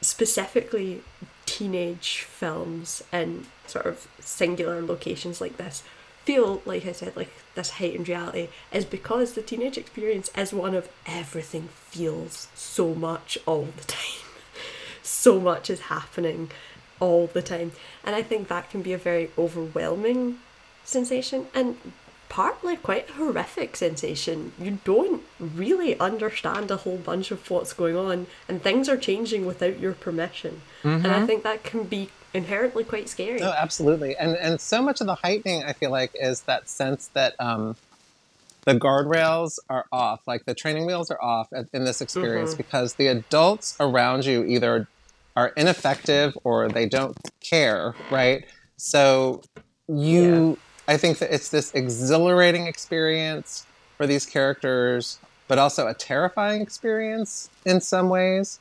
specifically 0.00 1.02
teenage 1.46 2.22
films 2.22 3.02
in 3.12 3.46
sort 3.66 3.86
of 3.86 4.08
singular 4.20 4.80
locations 4.80 5.40
like 5.40 5.56
this 5.56 5.82
feel 6.24 6.62
like 6.64 6.86
I 6.86 6.92
said 6.92 7.16
like 7.16 7.32
this 7.54 7.70
heightened 7.70 8.08
reality 8.08 8.48
is 8.72 8.84
because 8.84 9.32
the 9.32 9.42
teenage 9.42 9.78
experience 9.78 10.30
is 10.36 10.52
one 10.52 10.74
of 10.74 10.88
everything 11.06 11.68
feels 11.88 12.48
so 12.54 12.94
much 12.94 13.38
all 13.46 13.68
the 13.76 13.84
time. 13.84 14.24
so 15.02 15.40
much 15.40 15.70
is 15.70 15.80
happening 15.80 16.50
all 17.00 17.26
the 17.26 17.42
time. 17.42 17.72
And 18.04 18.14
I 18.14 18.22
think 18.22 18.48
that 18.48 18.70
can 18.70 18.82
be 18.82 18.92
a 18.92 18.98
very 18.98 19.30
overwhelming 19.38 20.38
sensation 20.84 21.46
and 21.54 21.76
partly 22.30 22.76
quite 22.76 23.10
a 23.10 23.12
horrific 23.14 23.76
sensation. 23.76 24.52
You 24.58 24.78
don't 24.84 25.22
really 25.38 25.98
understand 25.98 26.70
a 26.70 26.78
whole 26.78 26.96
bunch 26.96 27.30
of 27.30 27.50
what's 27.50 27.74
going 27.74 27.96
on 27.96 28.28
and 28.48 28.62
things 28.62 28.88
are 28.88 28.96
changing 28.96 29.44
without 29.44 29.78
your 29.78 29.92
permission. 29.92 30.62
And 30.84 31.08
I 31.08 31.26
think 31.26 31.42
that 31.42 31.64
can 31.64 31.84
be 31.84 32.08
inherently 32.32 32.84
quite 32.84 33.08
scary. 33.08 33.40
No, 33.40 33.52
absolutely. 33.52 34.16
And 34.16 34.36
and 34.36 34.60
so 34.60 34.80
much 34.80 35.00
of 35.02 35.08
the 35.08 35.16
heightening 35.16 35.64
I 35.64 35.72
feel 35.74 35.90
like 35.90 36.12
is 36.14 36.42
that 36.42 36.68
sense 36.70 37.10
that 37.14 37.34
um 37.38 37.76
the 38.64 38.74
guardrails 38.74 39.58
are 39.68 39.86
off, 39.90 40.20
like 40.26 40.44
the 40.44 40.54
training 40.54 40.86
wheels 40.86 41.10
are 41.10 41.22
off 41.22 41.48
at- 41.52 41.66
in 41.72 41.84
this 41.84 42.00
experience 42.00 42.54
because 42.54 42.94
the 42.94 43.08
adults 43.08 43.74
around 43.80 44.24
you 44.24 44.44
either 44.44 44.86
are 45.34 45.48
ineffective 45.56 46.36
or 46.44 46.68
they 46.68 46.86
don't 46.86 47.16
care, 47.40 47.94
right? 48.10 48.44
So 48.76 49.42
you 49.88 50.58
I 50.90 50.96
think 50.96 51.18
that 51.18 51.32
it's 51.32 51.50
this 51.50 51.72
exhilarating 51.72 52.66
experience 52.66 53.64
for 53.96 54.08
these 54.08 54.26
characters, 54.26 55.20
but 55.46 55.56
also 55.56 55.86
a 55.86 55.94
terrifying 55.94 56.60
experience 56.60 57.48
in 57.64 57.80
some 57.80 58.08
ways. 58.08 58.58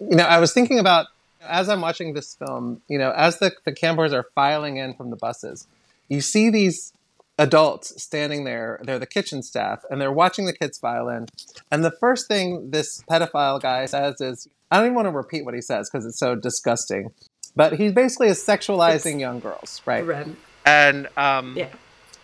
You 0.00 0.16
know, 0.16 0.24
I 0.24 0.40
was 0.40 0.52
thinking 0.52 0.80
about 0.80 1.06
as 1.42 1.68
I'm 1.68 1.80
watching 1.80 2.12
this 2.12 2.34
film, 2.34 2.82
you 2.88 2.98
know, 2.98 3.12
as 3.12 3.38
the, 3.38 3.52
the 3.64 3.72
campers 3.72 4.12
are 4.12 4.26
filing 4.34 4.78
in 4.78 4.94
from 4.94 5.10
the 5.10 5.16
buses, 5.16 5.68
you 6.08 6.20
see 6.20 6.50
these 6.50 6.92
adults 7.38 8.02
standing 8.02 8.42
there. 8.42 8.80
They're 8.82 8.98
the 8.98 9.06
kitchen 9.06 9.40
staff, 9.40 9.84
and 9.88 10.00
they're 10.00 10.10
watching 10.10 10.46
the 10.46 10.52
kids 10.52 10.76
file 10.76 11.08
in. 11.08 11.26
And 11.70 11.84
the 11.84 11.92
first 11.92 12.26
thing 12.26 12.72
this 12.72 13.04
pedophile 13.08 13.62
guy 13.62 13.86
says 13.86 14.20
is, 14.20 14.48
I 14.72 14.78
don't 14.78 14.86
even 14.86 14.96
want 14.96 15.06
to 15.06 15.12
repeat 15.12 15.44
what 15.44 15.54
he 15.54 15.62
says 15.62 15.88
because 15.88 16.04
it's 16.04 16.18
so 16.18 16.34
disgusting. 16.34 17.12
But 17.54 17.74
he 17.74 17.90
basically 17.92 18.26
is 18.26 18.44
sexualizing 18.44 19.12
It's 19.12 19.20
young 19.20 19.38
girls, 19.38 19.82
right? 19.86 20.04
Grim. 20.04 20.36
And 20.70 21.08
um, 21.16 21.56
Yeah. 21.56 21.68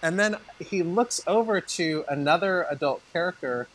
and 0.03 0.19
then 0.19 0.37
he 0.59 0.83
looks 0.83 1.21
over 1.27 1.61
to 1.61 2.05
another 2.09 2.67
adult 2.71 3.03
character, 3.13 3.67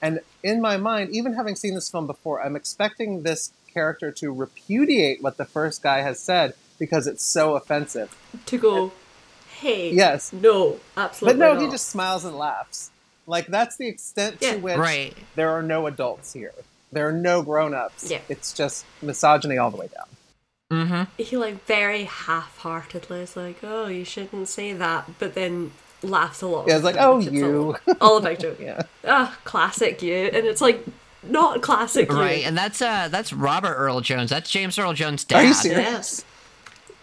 and 0.00 0.20
in 0.42 0.60
my 0.60 0.76
mind, 0.76 1.10
even 1.10 1.34
having 1.34 1.56
seen 1.56 1.74
this 1.74 1.88
film 1.90 2.06
before, 2.06 2.42
I'm 2.42 2.56
expecting 2.56 3.22
this 3.22 3.52
character 3.72 4.10
to 4.12 4.32
repudiate 4.32 5.22
what 5.22 5.36
the 5.36 5.44
first 5.44 5.82
guy 5.82 6.00
has 6.02 6.18
said 6.20 6.54
because 6.78 7.06
it's 7.06 7.22
so 7.24 7.54
offensive. 7.54 8.16
To 8.46 8.56
go, 8.58 8.92
hey. 9.60 9.92
Yes. 9.92 10.32
No, 10.32 10.78
absolutely. 10.96 11.38
But 11.40 11.46
no, 11.46 11.52
not. 11.54 11.62
he 11.62 11.70
just 11.70 11.88
smiles 11.88 12.24
and 12.24 12.36
laughs. 12.36 12.90
Like 13.26 13.46
that's 13.48 13.76
the 13.76 13.88
extent 13.88 14.36
Yeah. 14.40 14.52
to 14.54 14.58
which 14.60 14.78
Right. 14.78 15.14
there 15.34 15.50
are 15.50 15.62
no 15.62 15.86
adults 15.86 16.32
here. 16.32 16.54
There 16.92 17.06
are 17.08 17.12
no 17.12 17.42
grown-ups. 17.42 18.10
Yeah. 18.10 18.20
It's 18.30 18.54
just 18.54 18.84
misogyny 19.02 19.58
all 19.58 19.70
the 19.70 19.76
way 19.76 19.88
down. 19.94 20.06
Mm-hmm. 20.70 21.04
he 21.22 21.36
like 21.38 21.64
very 21.64 22.04
half-heartedly 22.04 23.20
is 23.20 23.36
like, 23.36 23.56
oh, 23.62 23.86
you 23.86 24.04
shouldn't 24.04 24.48
say 24.48 24.74
that, 24.74 25.08
but 25.18 25.34
then 25.34 25.72
laughs 26.02 26.42
a 26.42 26.46
lot. 26.46 26.68
Yeah, 26.68 26.76
it's 26.76 26.84
like, 26.84 26.96
oh, 26.98 27.18
you. 27.18 27.74
all 28.02 28.18
about 28.18 28.42
you. 28.42 28.54
Yeah. 28.60 28.82
Ah, 29.06 29.38
classic 29.44 30.02
you, 30.02 30.14
and 30.14 30.46
it's 30.46 30.60
like 30.60 30.84
not 31.22 31.62
classic 31.62 32.10
you. 32.10 32.16
Right, 32.18 32.44
and 32.44 32.56
that's 32.56 32.82
uh 32.82 33.08
that's 33.08 33.32
Robert 33.32 33.74
Earl 33.74 34.00
Jones. 34.02 34.30
That's 34.30 34.50
James 34.50 34.78
Earl 34.78 34.92
Jones' 34.92 35.24
dad. 35.24 35.44
Are 35.44 35.46
you 35.48 35.54
serious? 35.54 36.24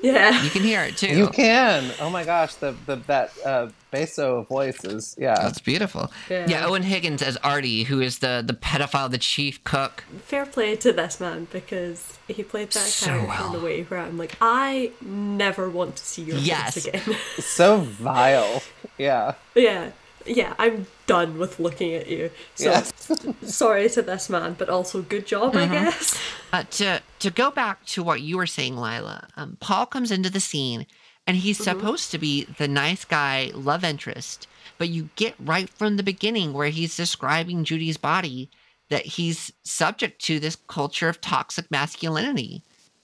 Yeah. 0.06 0.44
You 0.44 0.50
can 0.50 0.62
hear 0.64 0.82
it 0.84 0.98
too. 0.98 1.08
You 1.08 1.28
can. 1.30 1.92
Oh 2.00 2.10
my 2.10 2.24
gosh, 2.24 2.56
the, 2.56 2.76
the 2.86 2.96
that 3.08 3.32
uh 3.46 3.70
basso 3.92 4.44
voice 4.44 4.84
is 4.86 5.16
yeah. 5.18 5.36
That's 5.36 5.60
beautiful. 5.60 6.12
Yeah. 6.30 6.46
Yeah. 6.48 6.66
Owen 6.68 6.84
Higgins 6.84 7.22
as 7.22 7.38
Artie, 7.38 7.84
who 7.84 8.02
is 8.02 8.20
the 8.20 8.44
the 8.46 8.54
pedophile, 8.54 9.10
the 9.10 9.18
chief 9.18 9.64
cook. 9.64 10.04
Fair 10.26 10.46
play 10.46 10.76
to 10.76 10.92
this 10.94 11.20
man 11.20 11.48
because 11.52 12.18
he 12.28 12.44
played 12.44 12.70
that 12.72 12.80
So 12.80 13.08
character 13.08 13.28
well. 13.28 13.54
in 13.56 13.62
a 13.62 13.64
way 13.64 13.84
where 13.84 14.00
I'm 14.02 14.18
like, 14.18 14.36
I 14.42 14.92
never 15.02 15.70
want 15.70 15.96
to 15.98 16.04
see 16.06 16.24
your 16.24 16.38
Yes. 16.38 16.74
face 16.76 16.86
again. 16.88 17.16
so 17.40 17.78
vile. 17.78 18.62
Yeah. 18.98 19.34
yeah. 19.56 19.92
Yeah, 20.28 20.54
I'm 20.58 20.88
done 21.08 21.38
with 21.38 21.60
looking 21.60 21.94
at 21.94 22.08
you. 22.08 22.32
So 22.56 22.72
Yes. 22.72 22.94
sorry 23.44 23.90
to 23.90 24.02
this 24.02 24.30
man, 24.30 24.56
but 24.58 24.70
also 24.70 25.02
good 25.02 25.26
job, 25.26 25.56
I 25.56 25.68
guess. 25.68 26.20
Uh, 26.52 26.64
to 26.72 27.02
to 27.20 27.30
go 27.30 27.52
back 27.52 27.86
to 27.88 28.04
what 28.04 28.22
you 28.22 28.38
were 28.38 28.48
saying, 28.48 28.76
Lilah, 28.76 29.28
um, 29.36 29.58
Paul 29.60 29.86
comes 29.86 30.12
into 30.12 30.30
the 30.30 30.40
scene, 30.40 30.86
and 31.28 31.38
he's 31.38 31.58
supposed 31.58 32.12
to 32.12 32.18
be 32.18 32.46
the 32.46 32.68
nice 32.68 33.06
guy, 33.06 33.52
love 33.54 33.84
interest. 33.84 34.48
But 34.78 34.90
you 34.90 35.10
get 35.16 35.36
right 35.40 35.70
from 35.70 35.98
the 35.98 36.04
beginning 36.04 36.54
where 36.54 36.70
he's 36.70 36.98
describing 36.98 37.64
Judy's 37.64 37.98
body, 37.98 38.50
that 38.90 39.06
he's 39.06 39.52
subject 39.64 40.22
to 40.24 40.40
this 40.40 40.58
culture 40.68 41.10
of 41.10 41.22
toxic 41.22 41.72
masculinity. 41.72 42.62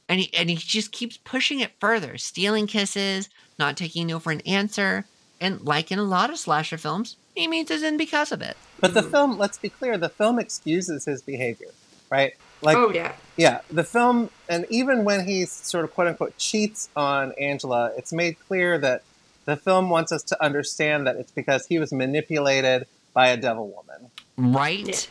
And 0.09 0.19
he, 0.19 0.33
and 0.33 0.49
he 0.49 0.57
just 0.57 0.91
keeps 0.91 1.17
pushing 1.17 1.61
it 1.61 1.71
further, 1.79 2.17
stealing 2.17 2.67
kisses, 2.67 3.29
not 3.57 3.77
taking 3.77 4.07
no 4.07 4.19
for 4.19 4.31
an 4.31 4.41
answer. 4.41 5.05
And 5.39 5.61
like 5.61 5.91
in 5.91 5.99
a 5.99 6.03
lot 6.03 6.29
of 6.29 6.37
slasher 6.37 6.77
films, 6.77 7.15
he 7.35 7.47
means 7.47 7.69
his 7.69 7.83
end 7.83 7.97
because 7.97 8.31
of 8.31 8.41
it. 8.41 8.57
But 8.79 8.93
the 8.93 9.01
hmm. 9.01 9.11
film, 9.11 9.37
let's 9.37 9.57
be 9.57 9.69
clear, 9.69 9.97
the 9.97 10.09
film 10.09 10.39
excuses 10.39 11.05
his 11.05 11.21
behavior, 11.21 11.69
right? 12.09 12.33
Like, 12.61 12.77
oh 12.77 12.91
yeah. 12.91 13.13
yeah, 13.37 13.61
the 13.71 13.83
film, 13.83 14.29
and 14.47 14.65
even 14.69 15.03
when 15.03 15.25
he 15.25 15.45
sort 15.45 15.83
of 15.83 15.93
quote 15.93 16.07
unquote 16.07 16.37
cheats 16.37 16.89
on 16.95 17.33
Angela, 17.39 17.91
it's 17.97 18.13
made 18.13 18.37
clear 18.47 18.77
that 18.77 19.03
the 19.45 19.55
film 19.55 19.89
wants 19.89 20.11
us 20.11 20.21
to 20.23 20.43
understand 20.43 21.07
that 21.07 21.15
it's 21.15 21.31
because 21.31 21.65
he 21.65 21.79
was 21.79 21.91
manipulated 21.91 22.85
by 23.13 23.29
a 23.29 23.37
devil 23.37 23.67
woman. 23.67 24.11
Right? 24.37 25.09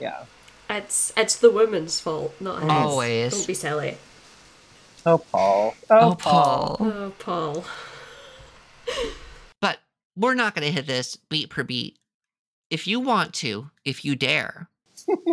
Yeah. 0.00 0.24
It's 0.68 1.12
it's 1.16 1.36
the 1.36 1.50
woman's 1.50 2.00
fault, 2.00 2.34
not 2.40 2.62
his. 2.62 2.70
Always. 2.70 3.34
Don't 3.34 3.46
be 3.46 3.54
silly. 3.54 3.98
Oh, 5.06 5.18
Paul. 5.18 5.74
Oh, 5.90 5.98
oh 5.98 6.14
Paul. 6.14 6.76
Oh, 6.80 7.12
Paul. 7.18 7.64
But 10.16 10.26
we're 10.26 10.34
not 10.34 10.54
going 10.54 10.66
to 10.66 10.72
hit 10.72 10.86
this 10.86 11.16
beat 11.16 11.50
per 11.50 11.62
beat. 11.62 11.96
If 12.70 12.86
you 12.86 13.00
want 13.00 13.34
to, 13.34 13.70
if 13.84 14.04
you 14.04 14.16
dare, 14.16 14.68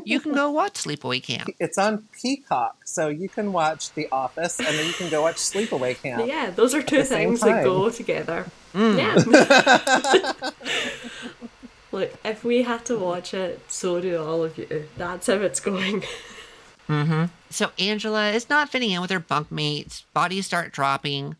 you 0.06 0.20
can 0.20 0.34
go 0.34 0.52
watch 0.52 0.74
Sleepaway 0.84 1.24
Camp. 1.24 1.50
It's 1.60 1.78
on 1.78 2.08
Peacock, 2.14 2.78
so 2.86 3.08
you 3.08 3.30
can 3.30 3.54
watch 3.54 3.94
The 3.94 4.08
Office 4.12 4.60
and 4.60 4.68
then 4.68 4.86
you 4.86 4.94
can 4.94 5.10
go 5.10 5.22
watch 5.22 5.38
Sleepaway 5.38 6.02
Camp. 6.02 6.28
Yeah, 6.28 6.50
those 6.50 6.74
are 6.74 6.82
two 6.82 7.04
things 7.04 7.42
that 7.42 7.64
go 7.64 7.90
together. 7.90 8.48
Mm. 8.74 8.98
Yeah. 8.98 10.34
Look, 11.92 12.14
if 12.24 12.44
we 12.44 12.64
had 12.64 12.86
to 12.86 12.98
watch 12.98 13.34
it, 13.34 13.60
so 13.68 14.00
do 14.00 14.22
all 14.22 14.44
of 14.44 14.58
you. 14.58 14.88
That's 14.98 15.28
how 15.28 15.34
it's 15.34 15.60
going. 15.60 16.04
hmm 16.88 17.26
So 17.50 17.72
Angela 17.78 18.32
is 18.32 18.50
not 18.50 18.70
fitting 18.70 18.92
in 18.92 19.02
with 19.02 19.10
her 19.12 19.20
bunkmates. 19.20 20.04
Bodies 20.14 20.46
start 20.46 20.72
dropping. 20.72 21.36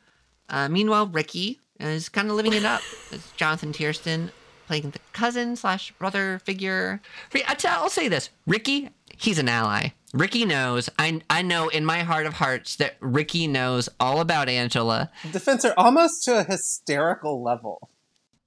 Uh, 0.50 0.68
meanwhile, 0.68 1.08
Ricky 1.08 1.60
is 1.82 2.10
kind 2.10 2.30
of 2.30 2.36
living 2.36 2.54
it 2.54 2.66
up. 2.66 2.82
It's 3.12 3.32
Jonathan 3.34 3.74
Tiersten 3.74 4.32
playing 4.68 4.92
the 4.92 5.00
cousin 5.14 5.56
slash 5.56 5.92
brother 5.94 6.40
figure. 6.46 7.02
I 7.48 7.54
tell- 7.56 7.84
I'll 7.84 7.90
say 7.90 8.08
this: 8.08 8.30
Ricky, 8.48 8.90
he's 9.18 9.38
an 9.40 9.50
ally. 9.50 9.90
Ricky 10.14 10.44
knows. 10.46 10.90
I 11.00 11.22
I 11.30 11.42
know 11.42 11.70
in 11.70 11.86
my 11.86 12.00
heart 12.00 12.26
of 12.26 12.34
hearts 12.34 12.76
that 12.78 12.96
Ricky 13.00 13.48
knows 13.48 13.88
all 14.00 14.20
about 14.20 14.50
Angela, 14.50 15.10
Defense 15.32 15.64
are 15.66 15.74
almost 15.78 16.24
to 16.26 16.40
a 16.40 16.44
hysterical 16.44 17.42
level. 17.42 17.90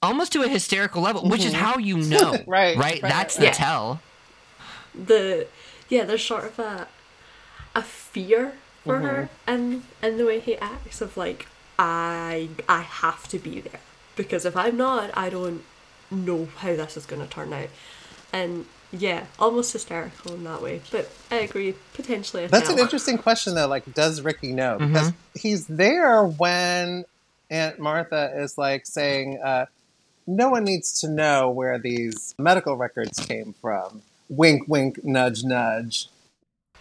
almost 0.03 0.33
to 0.33 0.43
a 0.43 0.49
hysterical 0.49 1.01
level, 1.01 1.27
which 1.29 1.45
is 1.45 1.55
how 1.55 1.79
you 1.79 1.97
know, 1.97 2.33
Mm-hmm. 2.33 2.51
Right, 2.51 2.77
Right. 2.77 2.79
right, 2.79 3.03
That's 3.03 3.37
right. 3.37 3.41
the 3.41 3.47
Yeah. 3.47 3.53
tell. 3.53 4.01
The 4.95 5.47
yeah, 5.89 6.05
there's 6.05 6.25
sort 6.25 6.45
of 6.45 6.59
a 6.59 6.89
a 7.75 7.83
fear 7.83 8.53
for 8.85 8.99
her 9.01 9.29
and 9.47 9.83
and 10.03 10.19
the 10.21 10.27
way 10.27 10.39
he 10.41 10.57
acts 10.57 11.01
of 11.01 11.17
like 11.17 11.47
I 11.79 12.49
I 12.69 12.83
have 12.83 13.29
to 13.29 13.39
be 13.39 13.61
there 13.61 13.81
because 14.17 14.45
if 14.45 14.57
I'm 14.57 14.77
not, 14.77 15.11
I 15.17 15.31
don't 15.31 15.65
know 16.11 16.49
how 16.59 16.77
this 16.77 16.97
is 16.97 17.07
going 17.07 17.23
to 17.23 17.29
turn 17.29 17.53
out. 17.53 17.69
And 18.33 18.67
yeah, 18.93 19.27
almost 19.39 19.73
hysterical 19.73 20.35
in 20.35 20.45
that 20.45 20.63
way. 20.63 20.81
But 20.91 21.11
I 21.31 21.37
agree, 21.37 21.75
potentially 21.95 22.45
a 22.45 22.49
That's 22.49 22.69
an 22.69 22.79
interesting 22.79 23.19
question, 23.19 23.55
though. 23.55 23.67
Like, 23.67 23.93
does 23.95 24.21
Ricky 24.21 24.53
know? 24.53 24.79
Because 24.79 25.13
he's 25.35 25.67
there 25.67 26.25
when 26.25 27.05
Aunt 27.51 27.79
Martha 27.79 28.33
is 28.37 28.57
like 28.57 28.87
saying, 28.87 29.41
uh, 29.43 29.67
"No 30.27 30.49
one 30.51 30.65
needs 30.65 31.01
to 31.01 31.09
know 31.09 31.51
where 31.51 31.79
these 31.79 32.35
medical 32.39 32.77
records 32.77 33.19
came 33.19 33.55
from." 33.61 34.03
Wink, 34.29 34.69
wink, 34.69 35.05
nudge, 35.05 35.45
nudge. 35.45 36.09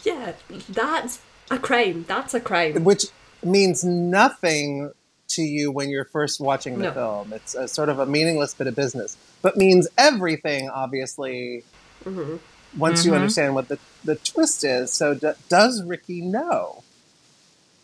Yeah, 0.03 0.33
that's 0.69 1.19
a 1.49 1.57
crime. 1.57 2.05
That's 2.07 2.33
a 2.33 2.39
crime. 2.39 2.83
Which 2.83 3.05
means 3.45 3.83
nothing 3.83 4.91
to 5.29 5.41
you 5.41 5.71
when 5.71 5.89
you're 5.89 6.05
first 6.05 6.39
watching 6.39 6.77
the 6.77 6.85
No. 6.85 6.93
film. 6.93 7.33
It's 7.33 7.55
a 7.55 7.67
sort 7.67 7.89
of 7.89 7.99
a 7.99 8.05
meaningless 8.05 8.53
bit 8.53 8.67
of 8.67 8.75
business, 8.75 9.17
but 9.41 9.57
means 9.57 9.87
everything, 9.97 10.69
obviously, 10.69 11.63
hmm 12.03 12.37
once 12.75 13.05
you 13.05 13.11
Mhm. 13.11 13.15
understand 13.15 13.53
what 13.53 13.67
the, 13.67 13.77
the 14.03 14.15
twist 14.15 14.63
is. 14.63 14.91
So, 14.91 15.13
d- 15.13 15.33
does 15.47 15.83
Ricky 15.83 16.21
know? 16.21 16.83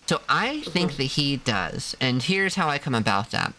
So 0.08 0.20
I 0.28 0.62
think 0.62 0.98
that 0.98 1.04
he 1.04 1.38
does, 1.38 1.96
and 2.02 2.24
here's 2.24 2.56
how 2.56 2.68
I 2.68 2.80
come 2.80 2.96
about 2.96 3.30
that. 3.30 3.54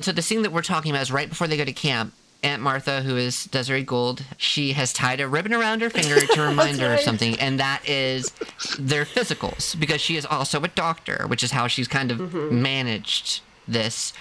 So 0.00 0.12
the 0.12 0.22
scene 0.22 0.40
that 0.40 0.52
we're 0.52 0.62
talking 0.62 0.90
about 0.90 1.02
is 1.02 1.12
right 1.12 1.28
before 1.28 1.46
they 1.46 1.58
go 1.58 1.64
to 1.66 1.72
camp. 1.74 2.14
Aunt 2.42 2.62
Martha, 2.62 3.02
who 3.02 3.16
is 3.16 3.44
Desiree 3.44 3.82
Gould, 3.82 4.24
she 4.36 4.72
has 4.72 4.92
tied 4.92 5.20
a 5.20 5.28
ribbon 5.28 5.52
around 5.52 5.82
her 5.82 5.90
finger 5.90 6.26
to 6.34 6.42
remind 6.42 6.80
her 6.80 6.94
of 6.94 7.00
something, 7.00 7.38
and 7.38 7.60
that 7.60 7.86
is 7.88 8.32
their 8.78 9.04
physicals, 9.04 9.78
because 9.78 10.00
she 10.00 10.16
is 10.16 10.24
also 10.24 10.62
a 10.62 10.68
doctor, 10.68 11.24
which 11.26 11.42
is 11.42 11.50
how 11.50 11.66
she's 11.66 11.88
kind 11.88 12.10
of 12.10 12.18
mm-hmm. 12.18 12.62
managed 12.62 13.42
this. 13.68 14.12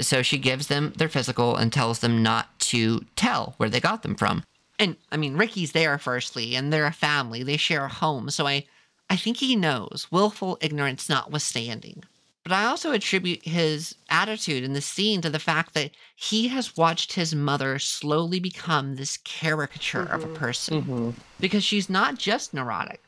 So 0.00 0.22
she 0.22 0.38
gives 0.38 0.68
them 0.68 0.92
their 0.96 1.08
physical 1.08 1.56
and 1.56 1.72
tells 1.72 1.98
them 2.00 2.22
not 2.22 2.58
to 2.60 3.04
tell 3.14 3.54
where 3.58 3.68
they 3.68 3.80
got 3.80 4.02
them 4.02 4.14
from. 4.14 4.42
And 4.78 4.96
I 5.12 5.16
mean, 5.16 5.36
Ricky's 5.36 5.72
there 5.72 5.98
firstly, 5.98 6.56
and 6.56 6.72
they're 6.72 6.86
a 6.86 6.92
family. 6.92 7.42
They 7.42 7.56
share 7.56 7.84
a 7.84 7.88
home. 7.88 8.30
So 8.30 8.46
I, 8.46 8.66
I 9.08 9.16
think 9.16 9.36
he 9.36 9.54
knows, 9.54 10.08
willful 10.10 10.58
ignorance 10.60 11.08
notwithstanding. 11.08 12.04
But 12.44 12.52
I 12.52 12.64
also 12.64 12.90
attribute 12.90 13.44
his 13.44 13.94
attitude 14.10 14.64
in 14.64 14.72
the 14.72 14.80
scene 14.80 15.20
to 15.20 15.30
the 15.30 15.38
fact 15.38 15.74
that 15.74 15.92
he 16.16 16.48
has 16.48 16.76
watched 16.76 17.12
his 17.12 17.34
mother 17.34 17.78
slowly 17.78 18.40
become 18.40 18.96
this 18.96 19.16
caricature 19.18 20.02
of 20.02 20.24
a 20.24 20.34
person. 20.34 20.82
Mm-hmm. 20.82 21.10
Because 21.38 21.62
she's 21.62 21.88
not 21.88 22.18
just 22.18 22.52
neurotic. 22.52 23.00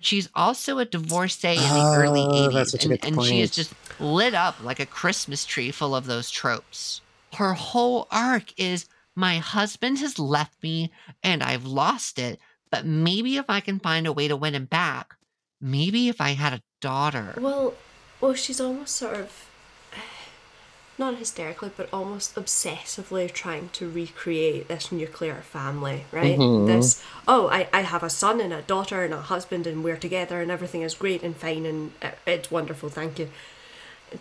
She's 0.00 0.30
also 0.34 0.78
a 0.78 0.86
divorcee 0.86 1.48
in 1.48 1.56
the 1.56 1.68
Oh, 1.68 1.94
early 1.94 2.20
80s. 2.20 2.52
that's 2.54 2.70
such 2.70 2.86
a 2.86 2.92
and, 2.92 3.04
and 3.04 3.22
she 3.22 3.42
is 3.42 3.50
just 3.50 3.74
lit 4.00 4.32
up 4.32 4.62
like 4.64 4.80
a 4.80 4.86
Christmas 4.86 5.44
tree 5.44 5.70
full 5.70 5.94
of 5.94 6.06
those 6.06 6.30
tropes. 6.30 7.02
Her 7.34 7.52
whole 7.52 8.08
arc 8.10 8.58
is 8.58 8.86
my 9.14 9.36
husband 9.36 9.98
has 9.98 10.18
left 10.18 10.54
me 10.62 10.90
and 11.22 11.42
I've 11.42 11.66
lost 11.66 12.18
it, 12.18 12.40
but 12.70 12.86
maybe 12.86 13.36
if 13.36 13.44
I 13.50 13.60
can 13.60 13.78
find 13.78 14.06
a 14.06 14.12
way 14.12 14.26
to 14.26 14.36
win 14.36 14.54
him 14.54 14.64
back, 14.64 15.14
maybe 15.60 16.08
if 16.08 16.18
I 16.18 16.30
had 16.30 16.54
a 16.54 16.62
daughter. 16.80 17.34
Well, 17.36 17.74
well, 18.20 18.34
she's 18.34 18.60
almost 18.60 18.96
sort 18.96 19.14
of 19.16 19.46
not 20.98 21.16
hysterically, 21.16 21.70
but 21.76 21.88
almost 21.92 22.34
obsessively 22.34 23.30
trying 23.32 23.70
to 23.70 23.88
recreate 23.88 24.68
this 24.68 24.92
nuclear 24.92 25.36
family, 25.36 26.04
right? 26.12 26.38
Mhm. 26.38 26.66
This 26.66 27.02
oh, 27.26 27.48
I, 27.48 27.68
I 27.72 27.80
have 27.82 28.02
a 28.02 28.10
son 28.10 28.40
and 28.40 28.52
a 28.52 28.62
daughter 28.62 29.02
and 29.04 29.14
a 29.14 29.22
husband 29.22 29.66
and 29.66 29.82
we're 29.82 29.96
together 29.96 30.40
and 30.42 30.50
everything 30.50 30.82
is 30.82 30.94
great 30.94 31.22
and 31.22 31.36
fine 31.36 31.64
and 31.66 31.92
it's 32.26 32.50
wonderful, 32.50 32.88
thank 32.90 33.18
you. 33.18 33.30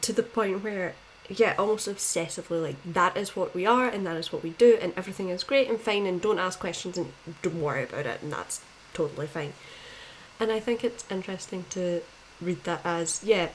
To 0.01 0.13
the 0.13 0.23
point 0.23 0.63
where 0.63 0.93
yeah, 1.31 1.53
almost 1.59 1.87
obsessively 1.87 2.59
like 2.63 2.75
that 2.85 3.15
is 3.15 3.35
what 3.35 3.53
we 3.53 3.63
are 3.65 3.87
and 3.87 4.03
that 4.07 4.17
is 4.17 4.33
what 4.33 4.41
we 4.41 4.49
do 4.51 4.79
and 4.81 4.93
everything 4.97 5.29
is 5.29 5.43
great 5.43 5.69
and 5.69 5.79
fine 5.79 6.07
and 6.07 6.19
don't 6.19 6.39
ask 6.39 6.59
questions 6.59 6.97
and 6.97 7.13
don't 7.43 7.61
worry 7.61 7.83
about 7.83 8.07
it 8.07 8.21
and 8.23 8.31
that's 8.33 8.61
totally 8.95 9.27
fine. 9.27 9.53
And 10.39 10.51
I 10.51 10.59
think 10.59 10.83
it's 10.83 11.05
interesting 11.11 11.65
to 11.71 12.01
read 12.41 12.63
that 12.63 12.81
as, 12.83 13.21
yeah, 13.23 13.49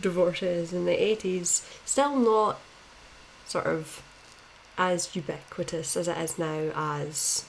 divorces 0.00 0.72
in 0.72 0.84
the 0.84 0.96
80s, 0.96 1.64
still 1.84 2.16
not 2.16 2.58
sort 3.46 3.66
of 3.66 4.02
as 4.78 5.14
ubiquitous 5.14 5.96
as 5.96 6.08
it 6.08 6.16
is 6.18 6.38
now, 6.38 6.70
as 6.74 7.44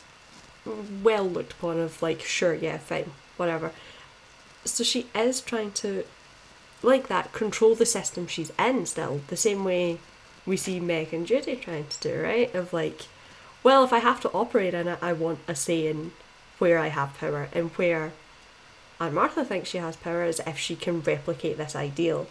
well 1.01 1.27
looked 1.27 1.53
upon 1.53 1.79
of 1.79 2.01
like, 2.01 2.21
sure, 2.21 2.53
yeah, 2.53 2.77
fine, 2.77 3.11
whatever. 3.37 3.71
So 4.65 4.83
she 4.83 5.07
is 5.15 5.41
trying 5.41 5.71
to, 5.73 6.05
like 6.81 7.07
that, 7.07 7.33
control 7.33 7.75
the 7.75 7.85
system 7.85 8.27
she's 8.27 8.51
in 8.59 8.85
still, 8.85 9.21
the 9.27 9.37
same 9.37 9.63
way 9.63 9.99
we 10.45 10.57
see 10.57 10.79
Meg 10.79 11.13
and 11.13 11.25
Judy 11.25 11.55
trying 11.55 11.87
to 11.87 11.99
do, 11.99 12.21
right? 12.21 12.53
Of 12.53 12.73
like, 12.73 13.07
well, 13.63 13.83
if 13.83 13.93
I 13.93 13.99
have 13.99 14.19
to 14.21 14.31
operate 14.31 14.73
in 14.73 14.87
it, 14.87 14.99
I 15.01 15.13
want 15.13 15.39
a 15.47 15.55
say 15.55 15.87
in 15.87 16.11
where 16.59 16.77
I 16.77 16.87
have 16.87 17.17
power 17.17 17.49
and 17.53 17.71
where 17.71 18.11
and 18.99 19.13
Martha 19.15 19.43
thinks 19.45 19.69
she 19.69 19.77
has 19.79 19.95
power 19.95 20.23
is 20.23 20.41
if 20.45 20.57
she 20.57 20.75
can 20.75 21.01
replicate 21.01 21.57
this 21.57 21.75
ideal. 21.75 22.27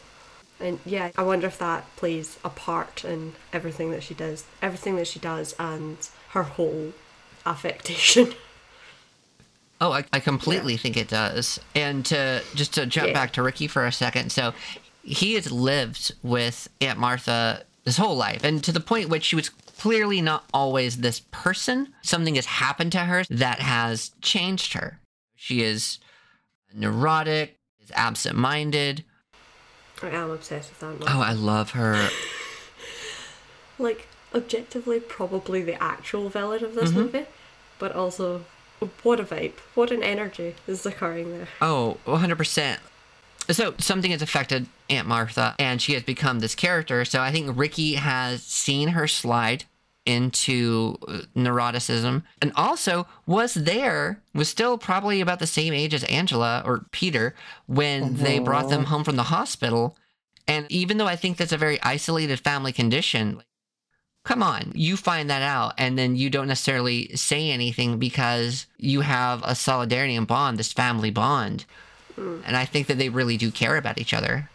And 0.61 0.79
yeah, 0.87 1.11
I 1.17 1.23
wonder 1.23 1.49
if 1.49 1.59
that 1.59 1.85
plays 1.97 2.39
a 2.45 2.49
part 2.49 3.05
in 3.05 3.35
everything 3.53 3.91
that 3.91 4.03
she 4.03 4.15
does, 4.15 4.45
everything 4.61 4.97
that 4.97 5.09
she 5.09 5.19
does, 5.19 5.55
and 5.59 5.97
her 6.31 6.45
whole 6.45 6.93
affectation. 7.45 8.35
Oh, 9.81 9.91
I, 9.91 10.05
I 10.13 10.21
completely 10.21 10.77
think 10.77 10.97
it 10.97 11.09
does. 11.09 11.59
And 11.75 12.07
to 12.07 12.41
just 12.55 12.73
to 12.75 12.87
jump 12.87 13.09
Yeah. 13.09 13.15
back 13.15 13.33
to 13.33 13.43
Ricky 13.43 13.67
for 13.67 13.85
a 13.85 13.91
second, 13.91 14.31
so 14.31 14.55
he 15.03 15.35
has 15.35 15.51
lived 15.51 16.15
with 16.23 16.69
Aunt 16.81 17.01
Martha 17.01 17.65
his 17.85 17.97
whole 17.97 18.15
life, 18.15 18.45
and 18.45 18.63
to 18.63 18.71
the 18.71 18.79
point 18.79 19.09
which 19.09 19.25
she 19.25 19.35
was 19.35 19.49
clearly 19.49 20.21
not 20.21 20.45
always 20.55 20.99
this 20.99 21.23
person. 21.33 21.93
Something 22.03 22.37
has 22.37 22.47
happened 22.47 22.93
to 22.93 23.01
her 23.01 23.25
that 23.29 23.59
has 23.59 24.13
changed 24.21 24.75
her. 24.75 25.01
She 25.35 25.63
is 25.65 25.99
neurotic, 26.75 27.59
is 27.81 27.91
absent-minded. 27.95 29.05
I 30.03 30.09
am 30.11 30.31
obsessed 30.31 30.70
with 30.70 30.81
that. 31.01 31.09
Oh, 31.11 31.20
I 31.20 31.33
love 31.33 31.70
her. 31.73 32.09
Like 33.79 34.07
objectively, 34.35 35.01
probably 35.01 35.62
the 35.62 35.83
actual 35.83 36.29
villain 36.29 36.62
of 36.64 36.75
this 36.75 36.91
Mhm. 36.91 36.95
movie, 36.95 37.27
but 37.79 37.93
also 37.93 38.45
what 39.03 39.18
a 39.20 39.25
vibe, 39.25 39.55
what 39.75 39.91
an 39.91 40.03
energy 40.03 40.55
is 40.66 40.85
occurring 40.87 41.31
there. 41.33 41.49
Oh, 41.61 41.99
100%. 42.07 42.79
So 43.51 43.75
something 43.79 44.11
has 44.12 44.23
affected 44.23 44.66
Aunt 44.89 45.09
Martha, 45.09 45.57
and 45.59 45.83
she 45.83 45.95
has 45.95 46.03
become 46.05 46.39
this 46.39 46.55
character. 46.55 47.05
So 47.05 47.20
I 47.20 47.33
think 47.33 47.51
Ricky 47.59 47.95
has 47.95 48.43
seen 48.45 48.89
her 48.89 49.09
slide 49.09 49.64
into 50.05 50.96
uh, 51.07 51.20
neuroticism. 51.36 52.22
And 52.40 52.53
also 52.57 53.07
was 53.26 53.55
there 53.55 54.20
was 54.34 54.48
still 54.48 54.78
probably 54.78 55.20
about 55.20 55.38
the 55.38 55.46
same 55.46 55.72
age 55.72 55.94
as 55.94 56.05
angela 56.05 56.62
or 56.64 56.86
peter 56.90 57.34
when 57.66 58.14
they 58.14 58.38
brought 58.38 58.68
them 58.68 58.84
home 58.84 59.05
from 59.05 59.16
the 59.16 59.24
hospital. 59.24 59.96
And 60.48 60.66
even 60.70 60.98
though 60.98 61.07
i 61.07 61.16
think 61.16 61.36
that's 61.36 61.53
a 61.53 61.59
very 61.59 61.80
isolated 61.82 62.40
family 62.40 62.72
condition 62.72 63.42
come 64.24 64.42
on 64.42 64.72
you 64.74 64.96
find 64.96 65.30
that 65.30 65.42
out. 65.42 65.74
And 65.78 65.98
then 65.98 66.16
you 66.16 66.30
don't 66.30 66.48
necessarily 66.48 67.14
say 67.16 67.50
anything 67.50 67.98
because 67.98 68.66
you 68.78 69.03
have 69.03 69.42
a 69.44 69.55
solidarity 69.55 70.16
and 70.16 70.26
bond 70.26 70.59
this 70.59 70.72
family 70.72 71.11
bond. 71.11 71.64
And 72.16 72.57
i 72.57 72.64
think 72.64 72.88
that 72.88 72.98
they 72.98 73.09
really 73.09 73.36
do 73.36 73.50
care 73.53 73.76
about 73.76 74.00
each 74.00 74.12
other 74.12 74.48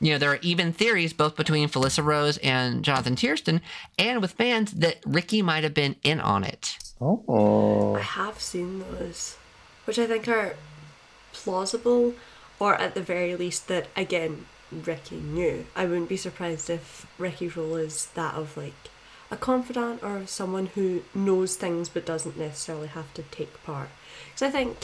you 0.00 0.12
know, 0.12 0.18
there 0.18 0.30
are 0.30 0.38
even 0.42 0.72
theories 0.72 1.12
both 1.12 1.36
between 1.36 1.68
Felissa 1.68 2.04
Rose 2.04 2.38
and 2.38 2.84
Jonathan 2.84 3.16
Tiersten 3.16 3.60
and 3.98 4.20
with 4.20 4.32
fans 4.32 4.72
that 4.72 4.98
Ricky 5.06 5.42
might 5.42 5.64
have 5.64 5.74
been 5.74 5.96
in 6.02 6.20
on 6.20 6.44
it. 6.44 6.78
Oh. 7.00 7.96
I 7.96 8.00
have 8.00 8.40
seen 8.40 8.80
those, 8.80 9.36
which 9.84 9.98
I 9.98 10.06
think 10.06 10.28
are 10.28 10.56
plausible, 11.32 12.14
or 12.58 12.74
at 12.74 12.94
the 12.94 13.02
very 13.02 13.36
least 13.36 13.68
that 13.68 13.88
again 13.96 14.46
Ricky 14.72 15.16
knew. 15.16 15.66
I 15.74 15.84
wouldn't 15.84 16.08
be 16.08 16.16
surprised 16.16 16.70
if 16.70 17.06
Ricky's 17.18 17.56
role 17.56 17.76
is 17.76 18.06
that 18.14 18.34
of 18.34 18.56
like 18.56 18.90
a 19.30 19.36
confidant 19.36 20.02
or 20.02 20.26
someone 20.26 20.66
who 20.66 21.02
knows 21.14 21.56
things 21.56 21.88
but 21.88 22.06
doesn't 22.06 22.38
necessarily 22.38 22.88
have 22.88 23.12
to 23.14 23.22
take 23.22 23.62
part. 23.64 23.88
Because 24.26 24.42
I 24.42 24.50
think 24.50 24.76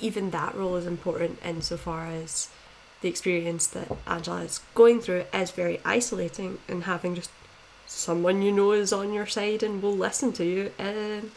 even 0.00 0.30
that 0.30 0.54
role 0.54 0.76
is 0.76 0.86
important 0.86 1.38
insofar 1.44 2.06
as 2.06 2.48
the 3.04 3.10
experience 3.10 3.66
that 3.66 3.86
Angela 4.06 4.40
is 4.40 4.60
going 4.74 4.98
through 4.98 5.24
is 5.30 5.50
very 5.50 5.78
isolating 5.84 6.56
and 6.66 6.84
having 6.84 7.14
just 7.14 7.28
someone 7.86 8.40
you 8.40 8.50
know 8.50 8.72
is 8.72 8.94
on 8.94 9.12
your 9.12 9.26
side 9.26 9.62
and 9.62 9.82
will 9.82 9.94
listen 9.94 10.32
to 10.32 10.42
you 10.42 10.72
um, 10.78 11.30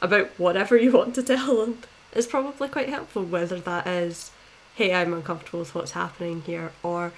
about 0.00 0.28
whatever 0.38 0.78
you 0.78 0.90
want 0.92 1.14
to 1.14 1.22
tell 1.22 1.58
them 1.58 1.76
is 2.14 2.26
probably 2.26 2.68
quite 2.68 2.88
helpful, 2.88 3.22
whether 3.22 3.60
that 3.60 3.86
is, 3.86 4.30
hey, 4.76 4.94
I'm 4.94 5.12
uncomfortable 5.12 5.58
with 5.58 5.74
what's 5.74 5.90
happening 5.92 6.40
here, 6.46 6.72
or 6.82 7.12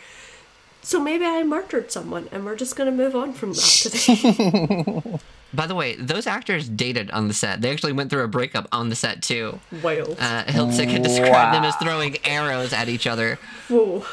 so 0.83 1.01
maybe 1.01 1.25
I 1.25 1.43
murdered 1.43 1.91
someone 1.91 2.29
and 2.33 2.45
we're 2.45 2.57
just 2.57 2.77
going 2.77 2.91
to 2.91 2.97
move 2.97 3.15
on 3.17 3.33
from 3.33 3.53
that 3.53 3.63
today. 3.63 5.19
By 5.55 5.67
the 5.67 5.75
way, 5.75 5.97
those 5.97 6.27
actors 6.27 6.69
dated 6.69 7.11
on 7.11 7.29
the 7.29 7.35
set. 7.35 7.61
They 7.61 7.71
actually 7.71 7.93
went 7.93 8.11
through 8.11 8.25
a 8.25 8.29
breakup 8.29 8.69
on 8.73 8.89
the 8.89 8.97
set 8.97 9.23
too. 9.23 9.61
Wild. 9.83 10.17
Uh, 10.19 10.45
Hiltzik 10.45 10.89
had 10.89 11.03
described 11.03 11.55
them 11.55 11.65
as 11.65 11.77
throwing 11.77 12.17
arrows 12.25 12.73
at 12.73 12.89
each 12.89 13.07
other. 13.07 13.39
Whoa. 13.69 14.07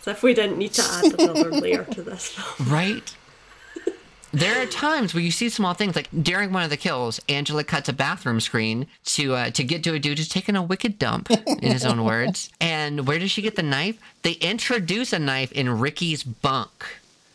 As 0.00 0.08
if 0.08 0.22
we 0.22 0.32
didn't 0.32 0.56
need 0.56 0.72
to 0.74 0.82
add 0.82 1.20
another 1.20 1.50
layer 1.50 1.84
to 1.84 2.02
this 2.02 2.28
film. 2.28 2.70
Right? 2.70 3.14
There 4.32 4.62
are 4.62 4.66
times 4.66 5.12
where 5.12 5.22
you 5.22 5.32
see 5.32 5.48
small 5.48 5.74
things 5.74 5.96
like 5.96 6.08
during 6.22 6.52
one 6.52 6.62
of 6.62 6.70
the 6.70 6.76
kills, 6.76 7.20
Angela 7.28 7.64
cuts 7.64 7.88
a 7.88 7.92
bathroom 7.92 8.40
screen 8.40 8.86
to 9.06 9.34
uh, 9.34 9.50
to 9.50 9.64
get 9.64 9.82
to 9.84 9.94
a 9.94 9.98
dude 9.98 10.18
who's 10.18 10.28
taking 10.28 10.54
a 10.54 10.62
wicked 10.62 10.98
dump, 10.98 11.30
in 11.30 11.72
his 11.72 11.84
own 11.84 12.04
words. 12.04 12.50
And 12.60 13.06
where 13.06 13.18
does 13.18 13.30
she 13.30 13.42
get 13.42 13.56
the 13.56 13.62
knife? 13.62 13.98
They 14.22 14.32
introduce 14.32 15.12
a 15.12 15.18
knife 15.18 15.50
in 15.52 15.80
Ricky's 15.80 16.22
bunk. 16.22 16.70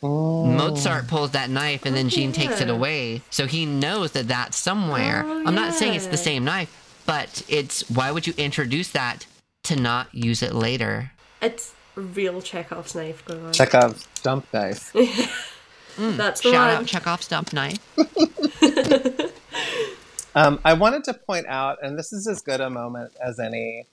Mozart 0.02 1.08
pulls 1.08 1.32
that 1.32 1.50
knife 1.50 1.86
and 1.86 1.96
then 1.96 2.10
Gene 2.10 2.32
takes 2.32 2.62
it 2.62 2.70
away. 2.70 3.22
So 3.32 3.48
he 3.48 3.66
knows 3.66 4.12
that 4.12 4.28
that's 4.28 4.58
somewhere. 4.58 5.24
Oh, 5.26 5.43
I'm 5.46 5.56
not 5.56 5.74
saying 5.74 5.96
it's 5.96 6.08
the 6.08 6.18
same 6.18 6.46
knife, 6.46 7.02
but 7.06 7.43
it's 7.50 7.89
why 7.89 8.12
would 8.12 8.28
you 8.28 8.34
introduce 8.38 8.89
that 8.91 9.26
to 9.64 9.76
not 9.76 10.14
use 10.14 10.43
it 10.43 10.54
later? 10.54 11.12
It's 11.41 11.74
real 11.96 12.41
Chekhov's 12.41 12.93
knife 12.96 13.26
going 13.26 13.46
on. 13.46 13.54
Chekhov's 13.54 14.08
dump 14.22 14.46
knife. 14.54 14.93
That's 15.98 16.41
the 16.41 16.52
Shout 16.52 16.68
one. 16.74 16.82
out 16.84 16.86
Chekhov's 16.88 17.26
stump 17.26 17.54
knife. 17.54 17.80
Um, 20.38 20.60
I 20.66 20.74
wanted 20.74 21.06
to 21.06 21.14
point 21.14 21.46
out, 21.48 21.78
and 21.82 21.98
this 21.98 22.12
is 22.12 22.28
as 22.28 22.41
good 22.41 22.60
a 22.60 22.70
moment 22.70 23.14
as 23.26 23.39
any, 23.39 23.86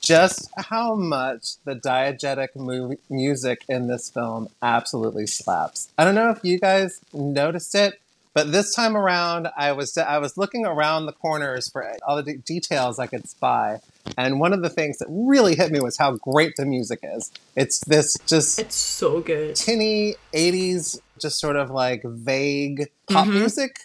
just 0.00 0.50
how 0.58 0.94
much 0.94 1.56
the 1.64 1.74
diegetic 1.76 2.48
mu- 2.54 2.96
music 3.08 3.64
in 3.70 3.86
this 3.86 4.10
film 4.10 4.48
absolutely 4.60 5.26
slaps. 5.26 5.88
I 5.96 6.04
don't 6.04 6.14
know 6.14 6.28
if 6.28 6.40
you 6.42 6.58
guys 6.58 7.00
noticed 7.14 7.74
it, 7.74 7.98
but 8.34 8.52
this 8.52 8.74
time 8.74 8.98
around, 8.98 9.48
I 9.56 9.72
was 9.72 9.96
I 9.96 10.18
was 10.18 10.36
looking 10.36 10.66
around 10.66 11.06
the 11.06 11.12
corners 11.14 11.70
for 11.70 11.90
all 12.06 12.16
the 12.16 12.22
de- 12.22 12.36
details 12.36 12.98
I 12.98 13.06
could 13.06 13.26
spy, 13.26 13.80
and 14.18 14.38
one 14.40 14.52
of 14.52 14.60
the 14.60 14.68
things 14.68 14.98
that 14.98 15.06
really 15.08 15.54
hit 15.56 15.72
me 15.72 15.80
was 15.80 15.96
how 15.96 16.16
great 16.16 16.52
the 16.58 16.66
music 16.66 16.98
is. 17.02 17.32
It's 17.56 17.80
this 17.86 18.14
just 18.26 18.58
It's 18.58 18.76
so 18.76 19.20
good. 19.22 19.56
tinny 19.56 20.16
80s 20.34 21.00
just 21.20 21.38
sort 21.40 21.56
of 21.56 21.70
like 21.70 22.02
vague 22.04 22.88
pop 23.10 23.26
Mhm. 23.26 23.32
music 23.34 23.80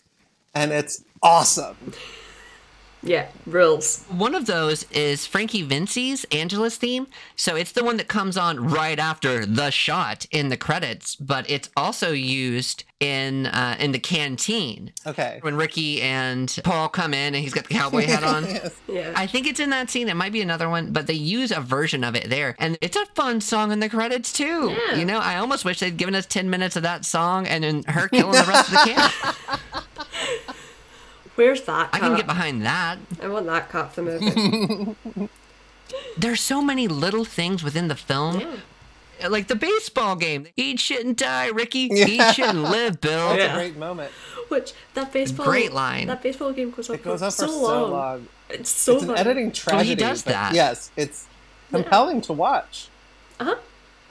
and 0.54 0.72
it's 0.72 1.04
awesome 1.22 1.76
Yeah, 3.04 3.28
rules. 3.46 4.06
One 4.10 4.34
of 4.34 4.46
those 4.46 4.84
is 4.92 5.28
Frankie 5.28 5.62
Vinci's 5.62 6.24
Angela's 6.32 6.78
theme. 6.78 7.08
So 7.36 7.56
it's 7.56 7.74
the 7.74 7.84
one 7.84 7.98
that 7.98 8.08
comes 8.08 8.38
on 8.38 8.70
right 8.70 8.98
after 8.98 9.46
the 9.46 9.72
shot 9.72 10.26
in 10.32 10.50
the 10.50 10.58
credits, 10.58 11.16
but 11.18 11.50
it's 11.50 11.70
also 11.76 12.12
used 12.12 12.86
in 13.00 13.48
uh, 13.48 13.76
in 13.82 13.92
the 13.92 14.00
canteen 14.00 14.94
okay 15.06 15.40
when 15.42 15.56
Ricky 15.58 16.02
and 16.02 16.58
Paul 16.64 16.88
come 16.88 17.14
in 17.14 17.36
and 17.36 17.44
he's 17.44 17.54
got 17.54 17.68
the 17.68 17.74
cowboy 17.74 18.06
hat 18.06 18.24
on. 18.24 18.44
Yes. 18.54 18.76
Yeah. 18.88 19.14
I 19.16 19.26
think 19.26 19.48
it's 19.48 19.60
in 19.60 19.72
that 19.72 19.90
scene. 19.90 20.08
It 20.10 20.16
might 20.16 20.32
be 20.32 20.42
another 20.42 20.70
one, 20.70 20.92
but 20.94 21.08
they 21.08 21.14
use 21.14 21.52
a 21.52 21.60
version 21.60 22.04
of 22.04 22.16
it 22.16 22.30
there. 22.30 22.56
And 22.60 22.78
it's 22.82 22.96
a 22.96 23.06
fun 23.08 23.42
song 23.42 23.72
in 23.72 23.80
the 23.80 23.90
credits, 23.90 24.32
too. 24.32 24.76
Yeah. 24.90 24.96
You 24.98 25.06
know, 25.06 25.18
I 25.20 25.38
almost 25.38 25.66
wish 25.66 25.80
they'd 25.80 25.98
given 25.98 26.14
us 26.14 26.26
10 26.28 26.50
minutes 26.50 26.76
of 26.76 26.84
that 26.84 27.04
song 27.04 27.48
and 27.48 27.64
then 27.64 27.84
her 27.88 28.10
killing 28.10 28.34
the 28.34 28.46
rest 28.48 28.72
of 28.72 28.74
the 28.74 28.94
camp. 28.94 29.84
Where's 31.36 31.62
that 31.64 31.90
I 31.94 32.00
can 32.00 32.16
get 32.16 32.28
behind 32.28 32.64
that. 32.66 32.98
I 33.22 33.28
want 33.28 33.46
that 33.48 33.70
cut 33.70 33.92
for 33.94 34.02
the 34.02 34.96
movie. 35.08 35.30
There's 36.18 36.42
so 36.42 36.62
many 36.62 36.88
little 36.88 37.26
things 37.26 37.64
within 37.64 37.88
the 37.88 37.96
film. 37.96 38.40
yeah. 38.40 39.28
Like 39.30 39.48
the 39.48 39.56
baseball 39.56 40.16
game. 40.16 40.48
Eat 40.58 40.80
shit 40.80 41.06
and 41.06 41.16
die, 41.16 41.48
Ricky. 41.48 41.88
Yeah. 41.92 42.08
Eat 42.08 42.36
shit 42.36 42.50
and 42.50 42.64
live, 42.64 43.00
Bill. 43.02 43.30
That's 43.30 43.40
Yeah. 43.40 43.54
a 43.54 43.56
great 43.58 43.78
moment 43.78 44.12
Which 44.50 44.74
that 44.96 45.14
baseball 45.14 45.46
Great 45.46 45.72
line. 45.74 46.08
That 46.08 46.22
baseball 46.22 46.52
game 46.52 46.72
goes 46.72 46.90
on 46.90 46.96
it 46.96 47.04
goes 47.04 47.20
for 47.20 47.26
on 47.26 47.32
for 47.32 47.38
so, 47.38 47.48
so 47.48 47.62
long. 47.62 47.92
long, 47.92 48.28
It's 48.50 48.70
so 48.70 48.94
it's 48.94 49.04
an 49.04 49.10
long. 49.10 49.18
editing 49.18 49.52
tragedy 49.52 49.90
He 49.90 49.96
does 49.96 50.24
that. 50.24 50.54
yes 50.54 50.92
it's 50.98 51.28
compelling 51.72 52.22
to 52.22 52.34
watch 52.34 52.88
Uh-huh. 53.40 53.56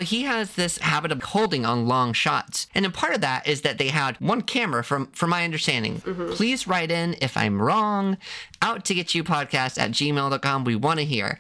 He 0.03 0.23
has 0.23 0.55
this 0.55 0.79
habit 0.79 1.13
of 1.13 1.23
holding 1.23 1.65
on 1.65 1.87
long 1.87 2.13
shots. 2.13 2.67
And 2.75 2.87
a 2.87 2.91
part 2.91 3.15
of 3.15 3.21
that 3.21 3.47
is 3.47 3.63
that 3.63 3.79
they 3.79 3.89
had 3.89 4.21
one 4.21 4.43
camera 4.43 4.85
from 4.85 5.07
from 5.09 5.31
my 5.31 5.45
understanding. 5.45 6.01
Mm-hmm. 6.01 6.33
Please 6.33 6.67
write 6.67 6.91
in 6.91 7.17
if 7.21 7.37
i'm 7.37 7.61
wrong. 7.61 8.19
Out 8.61 8.85
to 8.87 8.95
get 8.95 9.15
you 9.15 9.25
podcast 9.25 9.79
at 9.79 9.93
gmail.com 9.93 10.65
we 10.65 10.77
want 10.77 11.01
to 11.01 11.05
hear. 11.05 11.39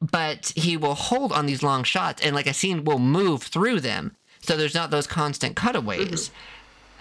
But 0.00 0.52
he 0.56 0.76
will 0.76 0.94
hold 0.94 1.32
on 1.32 1.46
these 1.46 1.62
long 1.62 1.84
shots 1.84 2.22
and 2.22 2.34
like 2.34 2.46
a 2.46 2.54
scene 2.54 2.84
will 2.84 2.98
move 2.98 3.42
through 3.42 3.80
them. 3.80 4.16
So 4.40 4.56
there's 4.56 4.74
not 4.74 4.90
those 4.90 5.06
constant 5.06 5.54
cutaways. 5.54 6.28
Mm-hmm. 6.28 6.36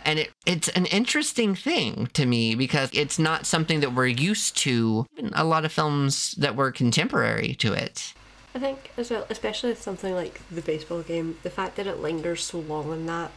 And 0.04 0.20
it, 0.20 0.32
it's 0.46 0.68
an 0.70 0.88
interesting 0.88 1.54
thing 1.54 2.10
to 2.14 2.26
me 2.26 2.56
because 2.56 2.90
it's 2.94 3.20
not 3.20 3.46
something 3.46 3.82
that 3.82 3.94
we're 3.94 4.08
used 4.08 4.58
to. 4.58 5.06
A 5.34 5.44
lot 5.44 5.64
of 5.66 5.72
films 5.72 6.32
that 6.34 6.56
were 6.56 6.72
contemporary 6.72 7.54
to 7.56 7.74
it 7.74 8.14
I 8.54 8.60
think 8.60 8.92
as 8.98 9.10
well, 9.10 9.26
especially 9.30 9.70
with 9.70 9.82
something 9.82 10.14
like 10.14 10.42
the 10.50 10.62
baseball 10.62 11.02
game, 11.02 11.38
the 11.44 11.50
fact 11.50 11.78
that 11.78 11.88
it 11.88 12.00
lingers 12.02 12.44
so 12.44 12.60
long 12.60 12.90
on 12.92 13.06
that 13.06 13.32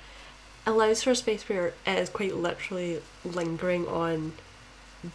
allows 0.67 1.03
for 1.03 1.11
a 1.11 1.17
space 1.17 1.49
where 1.49 1.69
it 1.87 1.99
is 1.99 2.09
quite 2.09 2.35
literally 2.35 3.01
lingering 3.25 3.87
on 3.87 4.33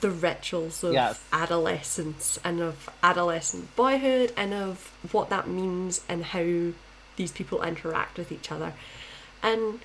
the 0.01 0.11
rituals 0.11 0.83
of 0.83 0.93
Yes. 0.93 1.19
adolescence 1.33 2.37
and 2.43 2.61
of 2.61 2.89
adolescent 3.01 3.75
boyhood 3.75 4.31
and 4.37 4.53
of 4.53 4.91
what 5.11 5.29
that 5.29 5.47
means 5.47 6.01
and 6.07 6.25
how 6.25 6.71
these 7.15 7.31
people 7.31 7.61
interact 7.63 8.17
with 8.17 8.31
each 8.31 8.51
other. 8.51 8.73
And 9.41 9.79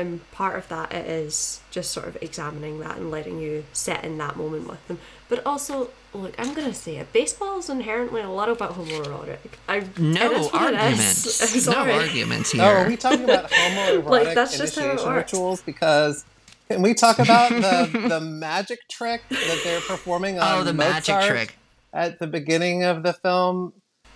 um, 0.00 0.20
part 0.32 0.56
of 0.58 0.68
that 0.68 0.92
it 0.92 1.06
is 1.06 1.60
just 1.70 1.90
sort 1.90 2.06
of 2.06 2.16
examining 2.20 2.80
that 2.80 2.96
and 2.96 3.10
letting 3.10 3.38
you 3.40 3.64
sit 3.72 4.02
in 4.04 4.18
that 4.18 4.36
moment 4.36 4.68
with 4.68 4.86
them. 4.88 4.98
But 5.28 5.44
also, 5.46 5.90
look, 6.12 6.34
I'm 6.38 6.52
gonna 6.54 6.74
say 6.74 6.96
it. 6.96 7.12
Baseball 7.12 7.58
is 7.58 7.68
inherently 7.70 8.20
a 8.20 8.28
lot 8.30 8.48
about 8.48 8.74
homoerotic. 8.74 9.38
I 9.68 9.78
it 9.78 9.98
no 9.98 10.30
is 10.32 10.52
what 10.52 10.74
it 10.74 10.92
is. 10.92 11.42
arguments 11.42 11.54
no 11.66 11.72
Sorry. 11.72 11.92
arguments 11.92 12.52
here 12.52 12.62
oh 12.62 12.66
are 12.66 12.88
we 12.88 12.96
talking 12.96 13.24
about 13.24 13.50
homoerotic 13.50 14.04
Like, 14.04 14.34
that's 14.34 14.56
just 14.58 14.76
how 14.76 14.82
it 14.82 14.88
initiation 14.90 15.12
works. 15.14 15.32
rituals 15.32 15.62
because 15.62 16.24
can 16.68 16.82
we 16.82 16.94
talk 16.94 17.18
about 17.18 17.50
the 17.50 18.06
the 18.08 18.20
magic 18.20 18.80
trick 18.88 19.22
that 19.30 19.60
they're 19.64 19.80
performing 19.80 20.38
on 20.38 20.60
Oh, 20.60 20.64
the 20.64 20.72
magic 20.74 21.20
trick. 21.22 21.56
at 21.92 22.18
the 22.18 22.26
beginning 22.26 22.84
of 22.84 23.02
the 23.02 23.12
film 23.12 23.72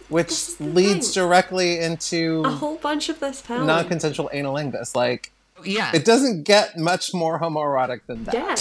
which 0.09 0.29
This 0.29 0.49
is 0.49 0.57
the 0.57 0.64
leads 0.64 1.12
thing. 1.14 1.22
directly 1.24 1.79
into 1.81 2.43
A 2.47 2.51
whole 2.51 2.76
bunch 2.76 3.09
of 3.11 3.20
this 3.20 3.41
film. 3.43 3.66
non-consensual 3.66 4.31
analingus 4.33 4.95
like 4.95 5.33
Yeah. 5.64 5.90
it 5.94 6.04
doesn't 6.04 6.44
get 6.44 6.76
much 6.76 7.12
more 7.14 7.38
homoerotic 7.40 8.00
than 8.06 8.24
that 8.24 8.34
Yeah. 8.34 8.56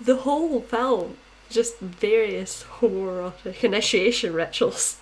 the 0.00 0.16
whole 0.16 0.60
film, 0.60 1.16
just 1.50 1.78
various 1.78 2.64
homoerotic 2.80 3.62
initiation 3.64 4.32
rituals. 4.34 4.98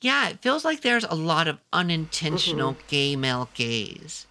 Yeah, 0.00 0.30
it 0.30 0.40
feels 0.42 0.64
like 0.64 0.80
there's 0.80 1.04
a 1.04 1.14
lot 1.14 1.46
of 1.46 1.58
unintentional 1.72 2.72
Mm-hmm. 2.72 2.86
gay 2.88 3.16
male 3.16 3.48
gaze. 3.54 4.26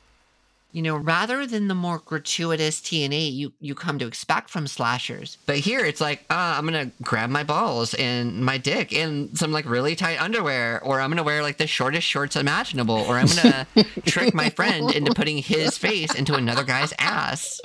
You 0.74 0.82
know, 0.82 0.96
rather 0.96 1.46
than 1.46 1.68
the 1.68 1.76
more 1.76 2.00
gratuitous 2.00 2.80
TNA 2.80 3.34
you, 3.34 3.52
you 3.60 3.76
come 3.76 4.00
to 4.00 4.08
expect 4.08 4.50
from 4.50 4.68
slashers. 4.68 5.38
But 5.46 5.58
here 5.58 5.82
it's 5.86 6.00
like, 6.00 6.20
uh, 6.30 6.56
I'm 6.58 6.66
gonna 6.66 6.92
grab 7.02 7.30
my 7.30 7.44
balls 7.44 7.94
and 7.96 8.44
my 8.46 8.58
dick 8.58 8.94
in 8.94 9.36
some 9.36 9.52
like 9.52 9.66
really 9.66 9.96
tight 9.98 10.22
underwear, 10.22 10.80
or 10.84 11.02
I'm 11.02 11.10
gonna 11.10 11.24
wear 11.24 11.42
like 11.42 11.58
the 11.58 11.68
shortest 11.68 12.08
shorts 12.08 12.38
imaginable, 12.38 12.96
or 12.96 13.18
I'm 13.18 13.28
gonna 13.28 13.68
trick 14.06 14.34
my 14.34 14.50
friend 14.50 14.92
into 14.96 15.14
putting 15.14 15.40
his 15.40 15.78
face 15.78 16.16
into 16.16 16.36
another 16.36 16.64
guy's 16.64 16.94
ass. 16.98 17.60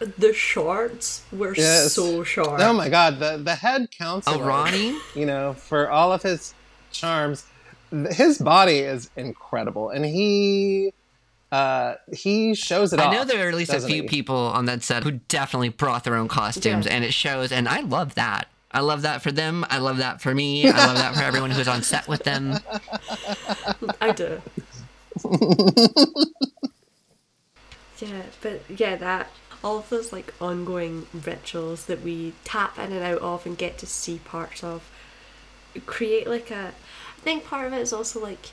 The 0.00 0.32
shorts 0.34 1.22
were 1.30 1.54
Yes. 1.54 1.92
so 1.92 2.24
short. 2.24 2.60
Oh 2.60 2.72
my 2.72 2.88
god, 2.88 3.20
the 3.20 3.36
the 3.36 3.54
head 3.54 3.90
counselor. 3.96 4.42
Oh, 4.42 4.46
Ronnie? 4.46 4.96
You 5.14 5.26
know, 5.26 5.52
for 5.54 5.88
all 5.90 6.12
of 6.12 6.22
his 6.22 6.54
charms, 6.90 7.44
his 8.10 8.38
body 8.38 8.78
is 8.80 9.10
incredible, 9.16 9.90
and 9.90 10.04
he 10.04 10.92
uh 11.52 11.94
he 12.12 12.54
shows 12.54 12.92
it 12.92 13.00
I 13.00 13.04
off. 13.06 13.12
know 13.12 13.24
there 13.24 13.46
are 13.46 13.48
at 13.48 13.54
least 13.54 13.72
a 13.72 13.80
few 13.80 14.02
he? 14.02 14.08
people 14.08 14.36
on 14.36 14.66
that 14.66 14.82
set 14.82 15.02
who 15.02 15.12
definitely 15.28 15.70
brought 15.70 16.04
their 16.04 16.16
own 16.16 16.28
costumes, 16.28 16.86
Yeah. 16.86 16.92
and 16.92 17.04
it 17.04 17.14
shows. 17.14 17.50
And 17.52 17.68
I 17.68 17.80
love 17.80 18.14
that. 18.16 18.48
I 18.70 18.80
love 18.80 19.02
that 19.02 19.22
for 19.22 19.32
them. 19.32 19.64
I 19.70 19.78
love 19.78 19.96
that 19.96 20.20
for 20.20 20.34
me. 20.34 20.68
I 20.70 20.86
love 20.86 20.96
that 20.96 21.14
for 21.14 21.22
everyone 21.22 21.50
who's 21.50 21.68
on 21.68 21.82
set 21.82 22.06
with 22.06 22.24
them. 22.24 22.58
I 24.00 24.12
do. 24.12 24.42
yeah, 27.98 28.22
but 28.40 28.62
yeah, 28.68 28.96
that 28.96 29.28
all 29.64 29.78
of 29.78 29.88
those 29.88 30.12
like 30.12 30.32
ongoing 30.40 31.06
rituals 31.24 31.86
that 31.86 32.02
we 32.02 32.32
tap 32.44 32.78
in 32.78 32.92
and 32.92 33.02
out 33.02 33.18
of 33.22 33.44
and 33.46 33.58
get 33.58 33.78
to 33.78 33.86
see 33.86 34.18
parts 34.18 34.62
of 34.62 34.90
create 35.86 36.28
like 36.28 36.50
a. 36.50 36.72
I 37.16 37.20
think 37.20 37.44
part 37.44 37.66
of 37.66 37.72
it 37.72 37.80
is 37.80 37.92
also 37.92 38.20
like 38.20 38.50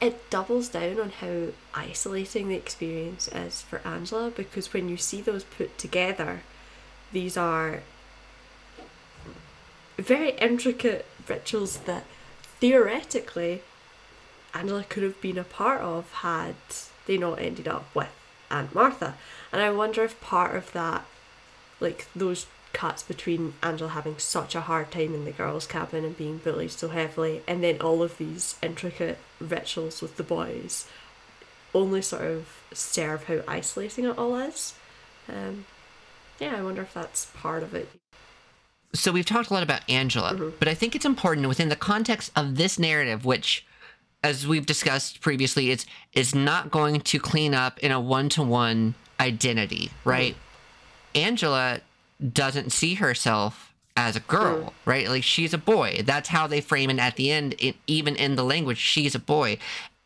it 0.00 0.28
doubles 0.30 0.68
down 0.68 1.00
on 1.00 1.10
how 1.10 1.48
isolating 1.74 2.48
the 2.48 2.54
experience 2.54 3.28
is 3.28 3.62
for 3.62 3.80
Angela 3.86 4.30
because 4.30 4.72
when 4.72 4.88
you 4.88 4.96
see 4.96 5.20
those 5.20 5.44
put 5.44 5.78
together, 5.78 6.42
these 7.12 7.36
are 7.36 7.82
very 9.96 10.30
intricate 10.32 11.06
rituals 11.26 11.78
that 11.78 12.04
theoretically 12.60 13.62
Angela 14.54 14.84
could 14.84 15.02
have 15.02 15.20
been 15.20 15.38
a 15.38 15.44
part 15.44 15.80
of 15.80 16.10
had 16.12 16.54
they 17.06 17.16
not 17.16 17.40
ended 17.40 17.68
up 17.68 17.86
with 17.94 18.08
Aunt 18.50 18.74
Martha. 18.74 19.14
And 19.52 19.62
I 19.62 19.70
wonder 19.70 20.04
if 20.04 20.20
part 20.20 20.54
of 20.54 20.72
that, 20.72 21.04
like 21.80 22.06
those 22.14 22.46
cuts 22.76 23.02
between 23.02 23.54
Angela 23.62 23.88
having 23.88 24.18
such 24.18 24.54
a 24.54 24.60
hard 24.60 24.90
time 24.90 25.14
in 25.14 25.24
the 25.24 25.32
girls' 25.32 25.66
cabin 25.66 26.04
and 26.04 26.14
being 26.14 26.36
bullied 26.36 26.70
so 26.70 26.88
heavily, 26.88 27.42
and 27.48 27.64
then 27.64 27.80
all 27.80 28.02
of 28.02 28.18
these 28.18 28.56
intricate 28.62 29.16
rituals 29.40 30.02
with 30.02 30.18
the 30.18 30.22
boys, 30.22 30.86
only 31.74 32.02
sort 32.02 32.24
of 32.24 32.46
serve 32.74 33.24
how 33.24 33.40
isolating 33.48 34.04
it 34.04 34.18
all 34.18 34.36
is. 34.36 34.74
Um, 35.26 35.64
yeah, 36.38 36.54
I 36.54 36.62
wonder 36.62 36.82
if 36.82 36.92
that's 36.92 37.24
part 37.34 37.62
of 37.62 37.74
it. 37.74 37.88
So 38.92 39.10
we've 39.10 39.24
talked 39.24 39.48
a 39.48 39.54
lot 39.54 39.62
about 39.62 39.80
Angela, 39.88 40.52
but 40.58 40.68
I 40.68 40.74
think 40.74 40.94
it's 40.94 41.06
important 41.06 41.48
within 41.48 41.70
the 41.70 41.76
context 41.76 42.30
of 42.36 42.56
this 42.56 42.78
narrative, 42.78 43.24
which, 43.24 43.66
as 44.22 44.46
we've 44.46 44.66
discussed 44.66 45.22
previously, 45.22 45.70
it's 45.70 45.86
is 46.12 46.34
not 46.34 46.70
going 46.70 47.00
to 47.00 47.18
clean 47.18 47.54
up 47.54 47.78
in 47.78 47.90
a 47.90 47.98
one 47.98 48.28
to 48.30 48.42
one 48.42 48.94
identity, 49.18 49.90
right? 50.04 50.36
Angela 51.14 51.80
doesn't 52.32 52.72
see 52.72 52.94
herself 52.94 53.74
as 53.96 54.16
a 54.16 54.20
girl, 54.20 54.74
right? 54.84 55.08
Like 55.08 55.22
she's 55.22 55.54
a 55.54 55.58
boy. 55.58 56.02
That's 56.04 56.28
how 56.28 56.46
they 56.46 56.60
frame 56.60 56.90
it 56.90 56.98
at 56.98 57.16
the 57.16 57.30
end, 57.30 57.54
it, 57.58 57.76
even 57.86 58.16
in 58.16 58.36
the 58.36 58.44
language, 58.44 58.78
she's 58.78 59.14
a 59.14 59.18
boy. 59.18 59.58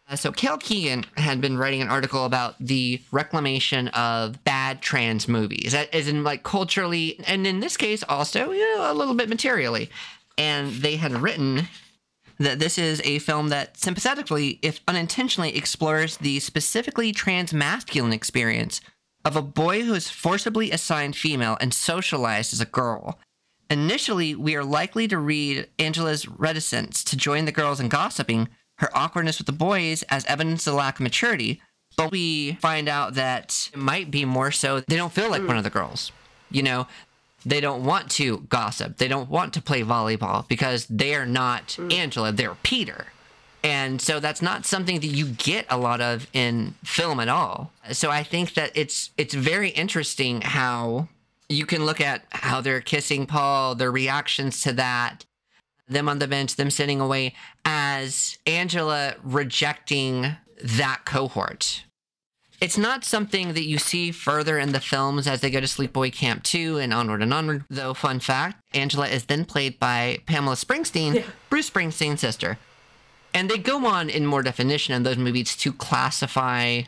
Uh, 0.08 0.16
so 0.16 0.32
Kel 0.32 0.58
Keegan 0.58 1.04
had 1.16 1.40
been 1.40 1.58
writing 1.58 1.82
an 1.82 1.88
article 1.88 2.24
about 2.24 2.54
the 2.60 3.00
reclamation 3.12 3.88
of 3.88 4.42
bad 4.44 4.80
trans 4.80 5.28
movies, 5.28 5.72
that 5.72 5.92
is 5.94 6.08
in 6.08 6.24
like 6.24 6.42
culturally, 6.42 7.20
and 7.26 7.46
in 7.46 7.60
this 7.60 7.76
case 7.76 8.02
also 8.08 8.52
you 8.52 8.76
know, 8.76 8.92
a 8.92 8.94
little 8.94 9.14
bit 9.14 9.28
materially. 9.28 9.90
And 10.38 10.72
they 10.72 10.96
had 10.96 11.12
written 11.12 11.68
that 12.38 12.58
this 12.58 12.78
is 12.78 13.02
a 13.04 13.18
film 13.18 13.48
that 13.48 13.76
sympathetically, 13.76 14.58
if 14.62 14.80
unintentionally, 14.88 15.54
explores 15.54 16.16
the 16.16 16.40
specifically 16.40 17.12
trans 17.12 17.52
masculine 17.52 18.12
experience 18.12 18.80
of 19.24 19.36
a 19.36 19.42
boy 19.42 19.82
who 19.82 19.94
is 19.94 20.08
forcibly 20.08 20.70
assigned 20.70 21.16
female 21.16 21.56
and 21.60 21.74
socialized 21.74 22.52
as 22.52 22.60
a 22.60 22.66
girl. 22.66 23.18
Initially, 23.68 24.34
we 24.34 24.56
are 24.56 24.64
likely 24.64 25.06
to 25.08 25.18
read 25.18 25.68
Angela's 25.78 26.26
reticence 26.26 27.04
to 27.04 27.16
join 27.16 27.44
the 27.44 27.52
girls 27.52 27.78
in 27.80 27.88
gossiping, 27.88 28.48
her 28.78 28.90
awkwardness 28.96 29.38
with 29.38 29.46
the 29.46 29.52
boys 29.52 30.02
as 30.04 30.24
evidence 30.24 30.66
of 30.66 30.74
lack 30.74 30.96
of 30.96 31.02
maturity, 31.02 31.60
but 31.96 32.10
we 32.10 32.52
find 32.54 32.88
out 32.88 33.14
that 33.14 33.68
it 33.72 33.78
might 33.78 34.10
be 34.10 34.24
more 34.24 34.50
so 34.50 34.80
they 34.80 34.96
don't 34.96 35.12
feel 35.12 35.30
like 35.30 35.46
one 35.46 35.56
of 35.56 35.64
the 35.64 35.70
girls. 35.70 36.12
You 36.50 36.62
know, 36.62 36.86
they 37.44 37.60
don't 37.60 37.84
want 37.84 38.10
to 38.12 38.38
gossip. 38.48 38.96
They 38.96 39.08
don't 39.08 39.30
want 39.30 39.54
to 39.54 39.62
play 39.62 39.82
volleyball 39.82 40.48
because 40.48 40.86
they 40.86 41.14
are 41.14 41.26
not 41.26 41.68
mm. 41.78 41.92
Angela, 41.92 42.32
they're 42.32 42.56
Peter. 42.62 43.06
And 43.62 44.00
so 44.00 44.20
that's 44.20 44.40
not 44.40 44.64
something 44.64 45.00
that 45.00 45.06
you 45.08 45.26
get 45.26 45.66
a 45.68 45.76
lot 45.76 46.00
of 46.00 46.26
in 46.32 46.74
film 46.82 47.20
at 47.20 47.28
all. 47.28 47.72
So 47.92 48.10
I 48.10 48.22
think 48.22 48.54
that 48.54 48.70
it's 48.74 49.10
it's 49.18 49.34
very 49.34 49.68
interesting 49.70 50.40
how 50.40 51.08
you 51.48 51.66
can 51.66 51.84
look 51.84 52.00
at 52.00 52.24
how 52.30 52.60
they're 52.60 52.80
kissing 52.80 53.26
Paul, 53.26 53.74
their 53.74 53.90
reactions 53.90 54.62
to 54.62 54.72
that, 54.74 55.24
them 55.88 56.08
on 56.08 56.20
the 56.20 56.28
bench, 56.28 56.56
them 56.56 56.70
sitting 56.70 57.00
away, 57.00 57.34
as 57.64 58.38
Angela 58.46 59.16
rejecting 59.22 60.36
that 60.62 61.02
cohort. 61.04 61.84
It's 62.60 62.78
not 62.78 63.04
something 63.04 63.54
that 63.54 63.64
you 63.64 63.78
see 63.78 64.10
further 64.12 64.58
in 64.58 64.72
the 64.72 64.80
films 64.80 65.26
as 65.26 65.40
they 65.40 65.50
go 65.50 65.60
to 65.60 65.66
Sleepaway 65.66 66.12
Camp 66.12 66.42
2 66.44 66.76
and 66.78 66.92
onward 66.92 67.22
and 67.22 67.32
onward. 67.32 67.64
Though, 67.70 67.94
fun 67.94 68.20
fact 68.20 68.60
Angela 68.74 69.08
is 69.08 69.24
then 69.24 69.44
played 69.46 69.78
by 69.78 70.18
Pamela 70.26 70.56
Springsteen, 70.56 71.14
Yeah. 71.14 71.22
Bruce 71.48 71.70
Springsteen's 71.70 72.20
sister. 72.20 72.58
And 73.32 73.48
they 73.48 73.58
go 73.58 73.86
on 73.86 74.10
in 74.10 74.26
more 74.26 74.42
definition 74.42 74.94
in 74.94 75.02
those 75.02 75.16
movies 75.16 75.56
to 75.56 75.72
classify 75.72 76.82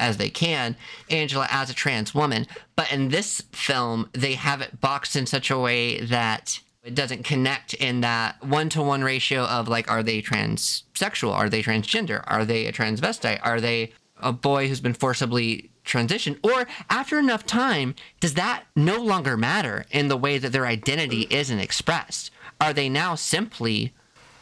as 0.00 0.16
they 0.16 0.30
can 0.30 0.76
Angela 1.10 1.46
as 1.50 1.70
a 1.70 1.74
trans 1.74 2.14
woman. 2.14 2.46
But 2.74 2.92
in 2.92 3.08
this 3.08 3.42
film, 3.52 4.08
they 4.12 4.34
have 4.34 4.60
it 4.60 4.80
boxed 4.80 5.14
in 5.14 5.26
such 5.26 5.50
a 5.50 5.58
way 5.58 6.00
that 6.00 6.60
it 6.82 6.94
doesn't 6.94 7.24
connect 7.24 7.74
in 7.74 8.00
that 8.00 8.42
one 8.42 8.70
to 8.70 8.82
one 8.82 9.04
ratio 9.04 9.44
of 9.44 9.68
like, 9.68 9.90
are 9.90 10.02
they 10.02 10.22
transsexual? 10.22 11.32
Are 11.32 11.50
they 11.50 11.62
transgender? 11.62 12.24
Are 12.26 12.44
they 12.44 12.66
a 12.66 12.72
transvestite? 12.72 13.40
Are 13.42 13.60
they 13.60 13.92
a 14.18 14.32
boy 14.32 14.68
who's 14.68 14.80
been 14.80 14.94
forcibly 14.94 15.70
transitioned? 15.84 16.38
Or 16.42 16.66
after 16.88 17.18
enough 17.18 17.44
time, 17.44 17.94
does 18.20 18.34
that 18.34 18.64
no 18.74 19.02
longer 19.02 19.36
matter 19.36 19.84
in 19.90 20.08
the 20.08 20.16
way 20.16 20.38
that 20.38 20.52
their 20.52 20.66
identity 20.66 21.26
isn't 21.30 21.60
expressed? 21.60 22.30
Are 22.60 22.72
they 22.72 22.88
now 22.88 23.14
simply 23.14 23.92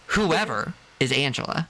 whoever 0.07 0.74
is 1.01 1.12
Angela? 1.12 1.68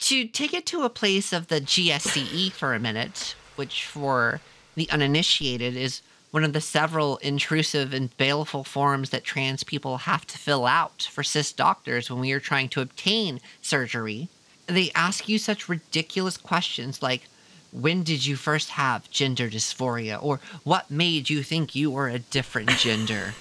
To 0.00 0.26
take 0.26 0.52
it 0.52 0.66
to 0.66 0.82
a 0.82 0.90
place 0.90 1.32
of 1.32 1.48
the 1.48 1.60
GSCE 1.60 2.52
for 2.52 2.74
a 2.74 2.80
minute, 2.80 3.34
which 3.56 3.84
for 3.84 4.40
the 4.74 4.90
uninitiated 4.90 5.76
is 5.76 6.02
one 6.30 6.44
of 6.44 6.52
the 6.52 6.60
several 6.60 7.18
intrusive 7.18 7.92
and 7.92 8.16
baleful 8.16 8.64
forms 8.64 9.10
that 9.10 9.22
trans 9.22 9.62
people 9.64 9.98
have 9.98 10.26
to 10.26 10.38
fill 10.38 10.66
out 10.66 11.08
for 11.12 11.22
cis 11.22 11.52
doctors 11.52 12.10
when 12.10 12.20
we 12.20 12.32
are 12.32 12.40
trying 12.40 12.68
to 12.70 12.80
obtain 12.80 13.40
surgery. 13.60 14.28
They 14.66 14.90
ask 14.94 15.28
you 15.28 15.38
such 15.38 15.68
ridiculous 15.68 16.36
questions 16.36 17.02
like, 17.02 17.28
when 17.70 18.02
did 18.02 18.26
you 18.26 18.36
first 18.36 18.70
have 18.70 19.10
gender 19.10 19.48
dysphoria? 19.48 20.22
Or 20.22 20.40
what 20.64 20.90
made 20.90 21.30
you 21.30 21.42
think 21.42 21.74
you 21.74 21.90
were 21.90 22.08
a 22.08 22.18
different 22.18 22.70
gender? 22.70 23.34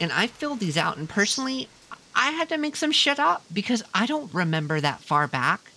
and 0.00 0.12
I 0.12 0.26
filled 0.26 0.60
these 0.60 0.76
out, 0.76 0.96
and 0.96 1.08
personally, 1.08 1.68
I 2.14 2.30
had 2.30 2.48
to 2.50 2.58
make 2.58 2.76
some 2.76 2.92
shit 2.92 3.18
up 3.18 3.44
because 3.52 3.82
I 3.92 4.06
don't 4.06 4.32
remember 4.32 4.80
that 4.80 5.00
far 5.00 5.26
back. 5.26 5.72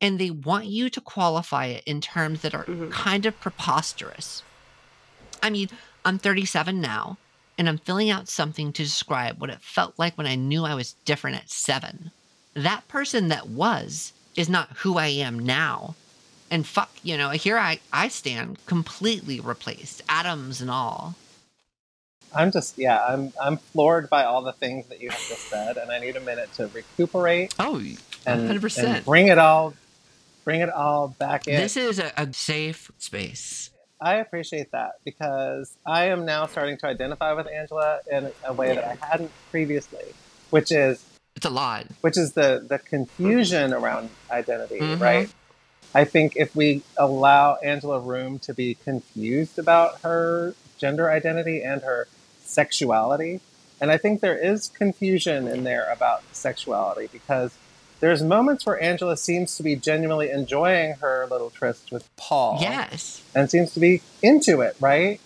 And 0.00 0.18
they 0.18 0.30
want 0.30 0.66
you 0.66 0.90
to 0.90 1.00
qualify 1.00 1.66
it 1.66 1.84
in 1.86 2.02
terms 2.02 2.42
that 2.42 2.54
are 2.54 2.64
mm-hmm. 2.64 2.90
kind 2.90 3.24
of 3.24 3.40
preposterous. 3.40 4.42
I 5.42 5.48
mean, 5.48 5.68
I'm 6.04 6.18
37 6.18 6.80
now, 6.80 7.16
and 7.56 7.68
I'm 7.68 7.78
filling 7.78 8.10
out 8.10 8.28
something 8.28 8.72
to 8.74 8.82
describe 8.82 9.40
what 9.40 9.48
it 9.48 9.62
felt 9.62 9.98
like 9.98 10.18
when 10.18 10.26
I 10.26 10.34
knew 10.34 10.64
I 10.64 10.74
was 10.74 10.94
different 11.04 11.38
at 11.38 11.50
seven. 11.50 12.10
That 12.52 12.86
person 12.88 13.28
that 13.28 13.48
was 13.48 14.12
is 14.34 14.48
not 14.48 14.76
who 14.78 14.98
I 14.98 15.06
am 15.06 15.38
now. 15.38 15.94
And 16.50 16.66
fuck, 16.66 16.90
you 17.02 17.16
know, 17.16 17.30
here 17.30 17.58
I, 17.58 17.80
I 17.92 18.08
stand 18.08 18.64
completely 18.66 19.40
replaced, 19.40 20.02
atoms 20.08 20.60
and 20.60 20.70
all. 20.70 21.14
I'm 22.36 22.52
just 22.52 22.74
yeah, 22.76 23.00
I'm 23.02 23.32
I'm 23.40 23.56
floored 23.72 24.10
by 24.10 24.24
all 24.24 24.42
the 24.42 24.52
things 24.52 24.86
that 24.88 25.00
you 25.00 25.10
have 25.10 25.26
just 25.28 25.48
said, 25.48 25.76
and 25.78 25.90
I 25.90 25.98
need 25.98 26.16
a 26.16 26.20
minute 26.20 26.52
to 26.54 26.66
recuperate 26.68 27.54
Oh, 27.58 27.76
and, 28.26 28.48
100%. 28.60 29.04
bring 29.04 29.28
it 29.28 29.38
all 29.38 29.74
bring 30.44 30.60
it 30.60 30.70
all 30.70 31.08
back 31.08 31.48
in. 31.48 31.56
This 31.56 31.76
is 31.76 31.98
a, 31.98 32.12
a 32.16 32.32
safe 32.32 32.90
space. 32.98 33.70
I 34.00 34.16
appreciate 34.16 34.72
that 34.72 34.92
because 35.04 35.74
I 35.86 36.06
am 36.06 36.26
now 36.26 36.46
starting 36.46 36.76
to 36.78 36.86
identify 36.86 37.32
with 37.32 37.46
Angela 37.48 38.00
in 38.10 38.30
a 38.44 38.52
way 38.52 38.74
that 38.74 38.84
I 38.84 38.98
hadn't 39.10 39.32
previously, 39.50 40.12
which 40.50 40.70
is 40.70 41.02
It's 41.34 41.46
a 41.46 41.50
lot. 41.50 41.86
which 42.02 42.18
is 42.18 42.32
the 42.34 42.64
the 42.68 42.78
confusion 42.78 43.72
around 43.72 44.10
identity, 44.30 44.80
Mhm. 44.80 45.00
right? 45.00 45.30
I 45.94 46.04
think 46.04 46.34
if 46.36 46.54
we 46.54 46.82
allow 46.98 47.56
Angela 47.64 47.98
room 47.98 48.38
to 48.40 48.52
be 48.52 48.74
confused 48.74 49.58
about 49.58 50.00
her 50.02 50.54
gender 50.78 51.10
identity 51.10 51.62
and 51.62 51.80
her 51.80 52.06
sexuality, 52.46 53.40
and 53.80 53.90
I 53.90 53.98
think 53.98 54.20
there 54.20 54.36
is 54.36 54.68
confusion 54.68 55.46
in 55.48 55.64
there 55.64 55.90
about 55.90 56.22
sexuality 56.32 57.08
because 57.12 57.56
there's 58.00 58.22
moments 58.22 58.66
where 58.66 58.82
Angela 58.82 59.16
seems 59.16 59.56
to 59.56 59.62
be 59.62 59.74
genuinely 59.76 60.30
enjoying 60.30 60.94
her 60.96 61.26
little 61.30 61.50
tryst 61.50 61.90
with 61.90 62.08
Paul 62.16 62.58
Yes. 62.60 63.22
and 63.34 63.50
seems 63.50 63.72
to 63.72 63.80
be 63.80 64.02
into 64.22 64.60
it, 64.60 64.76
right? 64.80 65.20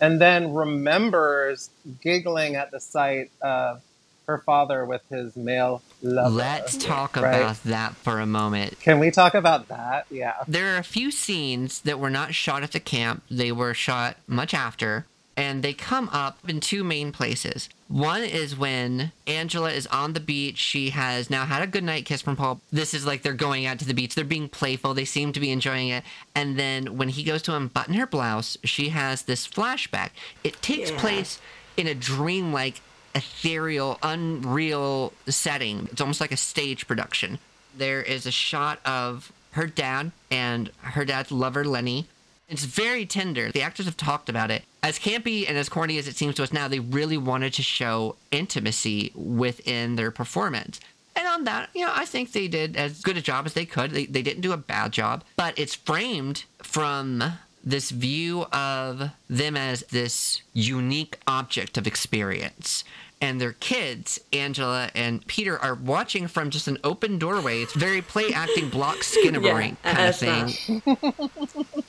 And 0.00 0.20
then 0.20 0.54
remembers 0.54 1.70
giggling 2.02 2.56
at 2.56 2.70
the 2.70 2.80
sight 2.80 3.30
of 3.42 3.82
her 4.26 4.38
father 4.38 4.84
with 4.84 5.02
his 5.10 5.34
male 5.34 5.82
lover. 6.02 6.30
Let's 6.30 6.76
talk 6.76 7.16
right? 7.16 7.34
about 7.36 7.62
that 7.64 7.96
for 7.96 8.20
a 8.20 8.26
moment. 8.26 8.78
Can 8.80 8.98
we 8.98 9.10
talk 9.10 9.34
about 9.34 9.68
that? 9.68 10.06
Yeah. 10.10 10.34
There 10.46 10.74
are 10.74 10.78
a 10.78 10.84
few 10.84 11.10
scenes 11.10 11.80
that 11.82 11.98
were 11.98 12.10
not 12.10 12.34
shot 12.34 12.62
at 12.62 12.72
the 12.72 12.80
camp, 12.80 13.24
they 13.30 13.50
were 13.50 13.74
shot 13.74 14.16
much 14.26 14.54
after, 14.54 15.06
and 15.36 15.62
they 15.62 15.72
come 15.72 16.08
up 16.12 16.38
in 16.48 16.60
two 16.60 16.84
main 16.84 17.12
places. 17.12 17.68
One 17.88 18.22
is 18.22 18.56
when 18.56 19.12
Angela 19.26 19.70
is 19.72 19.86
on 19.86 20.12
the 20.12 20.20
beach. 20.20 20.58
She 20.58 20.90
has 20.90 21.30
now 21.30 21.44
had 21.46 21.62
a 21.62 21.66
goodnight 21.66 22.04
kiss 22.04 22.20
from 22.22 22.36
Paul. 22.36 22.60
This 22.70 22.94
is 22.94 23.06
like 23.06 23.22
they're 23.22 23.32
going 23.32 23.64
out 23.66 23.78
to 23.80 23.84
the 23.84 23.94
beach. 23.94 24.14
They're 24.14 24.24
being 24.24 24.48
playful. 24.48 24.94
They 24.94 25.04
seem 25.04 25.32
to 25.32 25.40
be 25.40 25.50
enjoying 25.50 25.88
it. 25.88 26.04
And 26.34 26.58
then 26.58 26.96
when 26.98 27.08
he 27.08 27.22
goes 27.24 27.42
to 27.42 27.56
unbutton 27.56 27.94
her 27.94 28.06
blouse, 28.06 28.58
she 28.64 28.90
has 28.90 29.22
this 29.22 29.46
flashback. 29.48 30.10
It 30.44 30.60
takes 30.62 30.90
Yeah. 30.90 31.00
place 31.00 31.40
in 31.76 31.86
a 31.86 31.94
dreamlike, 31.94 32.80
ethereal, 33.14 33.98
unreal 34.02 35.12
setting. 35.28 35.88
It's 35.90 36.00
almost 36.00 36.20
like 36.20 36.32
a 36.32 36.36
stage 36.36 36.86
production. 36.86 37.38
There 37.76 38.02
is 38.02 38.26
a 38.26 38.30
shot 38.32 38.80
of 38.84 39.32
her 39.52 39.66
dad 39.66 40.12
and 40.30 40.70
her 40.80 41.04
dad's 41.04 41.32
lover, 41.32 41.64
Lenny. 41.64 42.06
It's 42.50 42.64
very 42.64 43.06
tender. 43.06 43.52
The 43.52 43.62
actors 43.62 43.86
have 43.86 43.96
talked 43.96 44.28
about 44.28 44.50
it. 44.50 44.64
As 44.82 44.98
campy 44.98 45.48
and 45.48 45.56
as 45.56 45.68
corny 45.68 45.98
as 45.98 46.08
it 46.08 46.16
seems 46.16 46.34
to 46.34 46.42
us 46.42 46.52
now, 46.52 46.66
they 46.66 46.80
really 46.80 47.16
wanted 47.16 47.52
to 47.54 47.62
show 47.62 48.16
intimacy 48.32 49.12
within 49.14 49.94
their 49.94 50.10
performance. 50.10 50.80
And 51.14 51.28
on 51.28 51.44
that, 51.44 51.70
you 51.74 51.84
know, 51.84 51.92
I 51.94 52.04
think 52.06 52.32
they 52.32 52.48
did 52.48 52.76
as 52.76 53.02
good 53.02 53.16
a 53.16 53.22
job 53.22 53.46
as 53.46 53.54
they 53.54 53.66
could. 53.66 53.92
They, 53.92 54.06
they 54.06 54.22
didn't 54.22 54.40
do 54.40 54.52
a 54.52 54.56
bad 54.56 54.92
job, 54.92 55.22
but 55.36 55.56
it's 55.58 55.74
framed 55.74 56.44
from 56.58 57.22
this 57.62 57.90
view 57.90 58.46
of 58.52 59.10
them 59.28 59.56
as 59.56 59.82
this 59.90 60.42
unique 60.52 61.18
object 61.26 61.78
of 61.78 61.86
experience. 61.86 62.84
And 63.22 63.38
their 63.40 63.52
kids, 63.52 64.18
Angela 64.32 64.90
and 64.94 65.26
Peter, 65.26 65.58
are 65.58 65.74
watching 65.74 66.26
from 66.26 66.48
just 66.48 66.68
an 66.68 66.78
open 66.82 67.18
doorway. 67.18 67.60
It's 67.60 67.74
very 67.74 68.00
play 68.00 68.32
acting 68.32 68.70
block 68.70 68.96
Skinamarink 68.98 69.76
Yeah, 69.84 69.94
kind 69.94 70.08
of 70.08 70.16
thing 70.16 70.82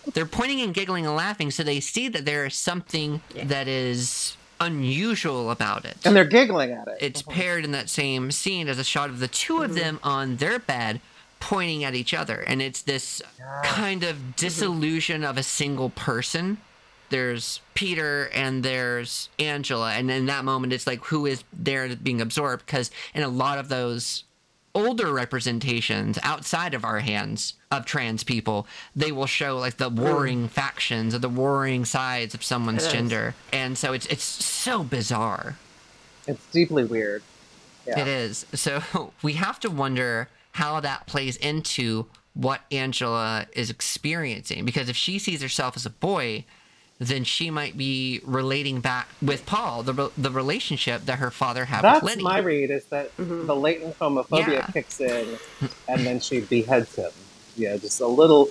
they're 0.14 0.26
pointing 0.26 0.60
and 0.62 0.74
giggling 0.74 1.06
and 1.06 1.16
laughing, 1.16 1.50
so 1.52 1.64
they 1.64 1.80
see 1.80 2.10
that 2.10 2.26
there 2.26 2.46
is 2.46 2.56
something 2.56 3.22
Yeah. 3.34 3.46
that 3.46 3.68
is 3.70 4.36
unusual 4.60 5.52
about 5.52 5.86
it. 5.86 5.98
And 6.06 6.16
they're 6.16 6.26
giggling 6.26 6.72
at 6.72 6.88
it. 6.88 6.98
It's 7.00 7.22
paired 7.22 7.64
in 7.66 7.72
that 7.72 7.90
same 7.90 8.30
scene 8.32 8.68
as 8.68 8.78
a 8.78 8.84
shot 8.84 9.10
of 9.10 9.20
the 9.20 9.28
2 9.28 9.64
of 9.64 9.74
them 9.74 10.00
on 10.04 10.36
their 10.36 10.60
bed 10.60 11.00
pointing 11.40 11.84
at 11.84 11.96
each 11.96 12.14
other. 12.14 12.42
And 12.42 12.62
it's 12.62 12.82
this 12.82 13.22
kind 13.64 14.04
of 14.04 14.36
disillusion 14.36 15.24
of 15.24 15.38
a 15.38 15.44
single 15.44 15.90
person. 15.92 16.58
There's 17.12 17.62
Peter 17.76 18.30
and 18.34 18.64
there's 18.64 19.30
Angela. 19.38 19.94
And 19.94 20.10
in 20.10 20.26
that 20.26 20.44
moment, 20.44 20.74
it's 20.74 20.88
like 20.88 21.06
who 21.06 21.26
is 21.26 21.44
there 21.54 21.96
being 21.96 22.22
absorbed? 22.22 22.66
Because 22.66 22.90
in 23.14 23.22
a 23.22 23.28
lot 23.28 23.60
of 23.60 23.70
those 23.70 24.24
older 24.74 25.12
representations 25.12 26.18
outside 26.24 26.74
of 26.74 26.86
our 26.86 27.00
hands 27.02 27.56
of 27.70 27.86
trans 27.86 28.24
people, 28.24 28.66
they 28.96 29.12
will 29.12 29.26
show 29.26 29.58
like 29.58 29.78
the 29.78 29.90
hmm. 29.90 30.02
warring 30.02 30.48
factions 30.48 31.14
or 31.14 31.20
the 31.20 31.30
warring 31.30 31.86
sides 31.86 32.34
of 32.34 32.44
someone's 32.44 32.88
gender. 32.92 33.36
And 33.54 33.78
so 33.78 33.94
it's 33.94 34.06
it's 34.08 34.24
so 34.24 34.84
bizarre. 34.84 35.58
It's 36.28 36.46
deeply 36.52 36.84
weird. 36.84 37.24
Yeah. 37.86 38.00
It 38.00 38.08
is. 38.08 38.46
So 38.54 38.82
we 39.22 39.34
have 39.34 39.60
to 39.62 39.70
wonder 39.70 40.30
how 40.54 40.80
that 40.80 41.08
plays 41.08 41.38
into 41.38 42.08
what 42.34 42.62
Angela 42.72 43.48
is 43.54 43.70
experiencing. 43.70 44.66
Because 44.66 44.90
if 44.90 44.96
she 44.96 45.20
sees 45.20 45.42
herself 45.42 45.76
as 45.76 45.86
a 45.86 45.90
boy, 45.90 46.46
then 47.08 47.24
she 47.24 47.50
might 47.50 47.76
be 47.78 48.22
relating 48.24 48.80
back 48.80 49.08
with 49.22 49.46
Paul, 49.46 49.82
the, 49.84 49.94
re- 49.94 50.10
the 50.18 50.30
relationship 50.32 51.06
that 51.06 51.18
her 51.20 51.32
father 51.32 51.66
had 51.66 51.82
That's 51.82 52.04
with 52.04 52.12
Lenny. 52.18 52.24
my 52.24 52.38
read 52.40 52.70
is 52.70 52.86
that 52.86 53.16
mm-hmm. 53.18 53.48
the 53.48 53.56
latent 53.56 53.98
homophobia 53.98 54.48
Yeah. 54.54 54.66
kicks 54.68 55.00
in 55.02 55.38
and 55.88 56.06
then 56.06 56.20
she 56.20 56.42
beheads 56.42 56.96
him. 56.96 57.12
Yeah, 57.58 57.78
just 57.78 58.00
a 58.02 58.08
little 58.08 58.50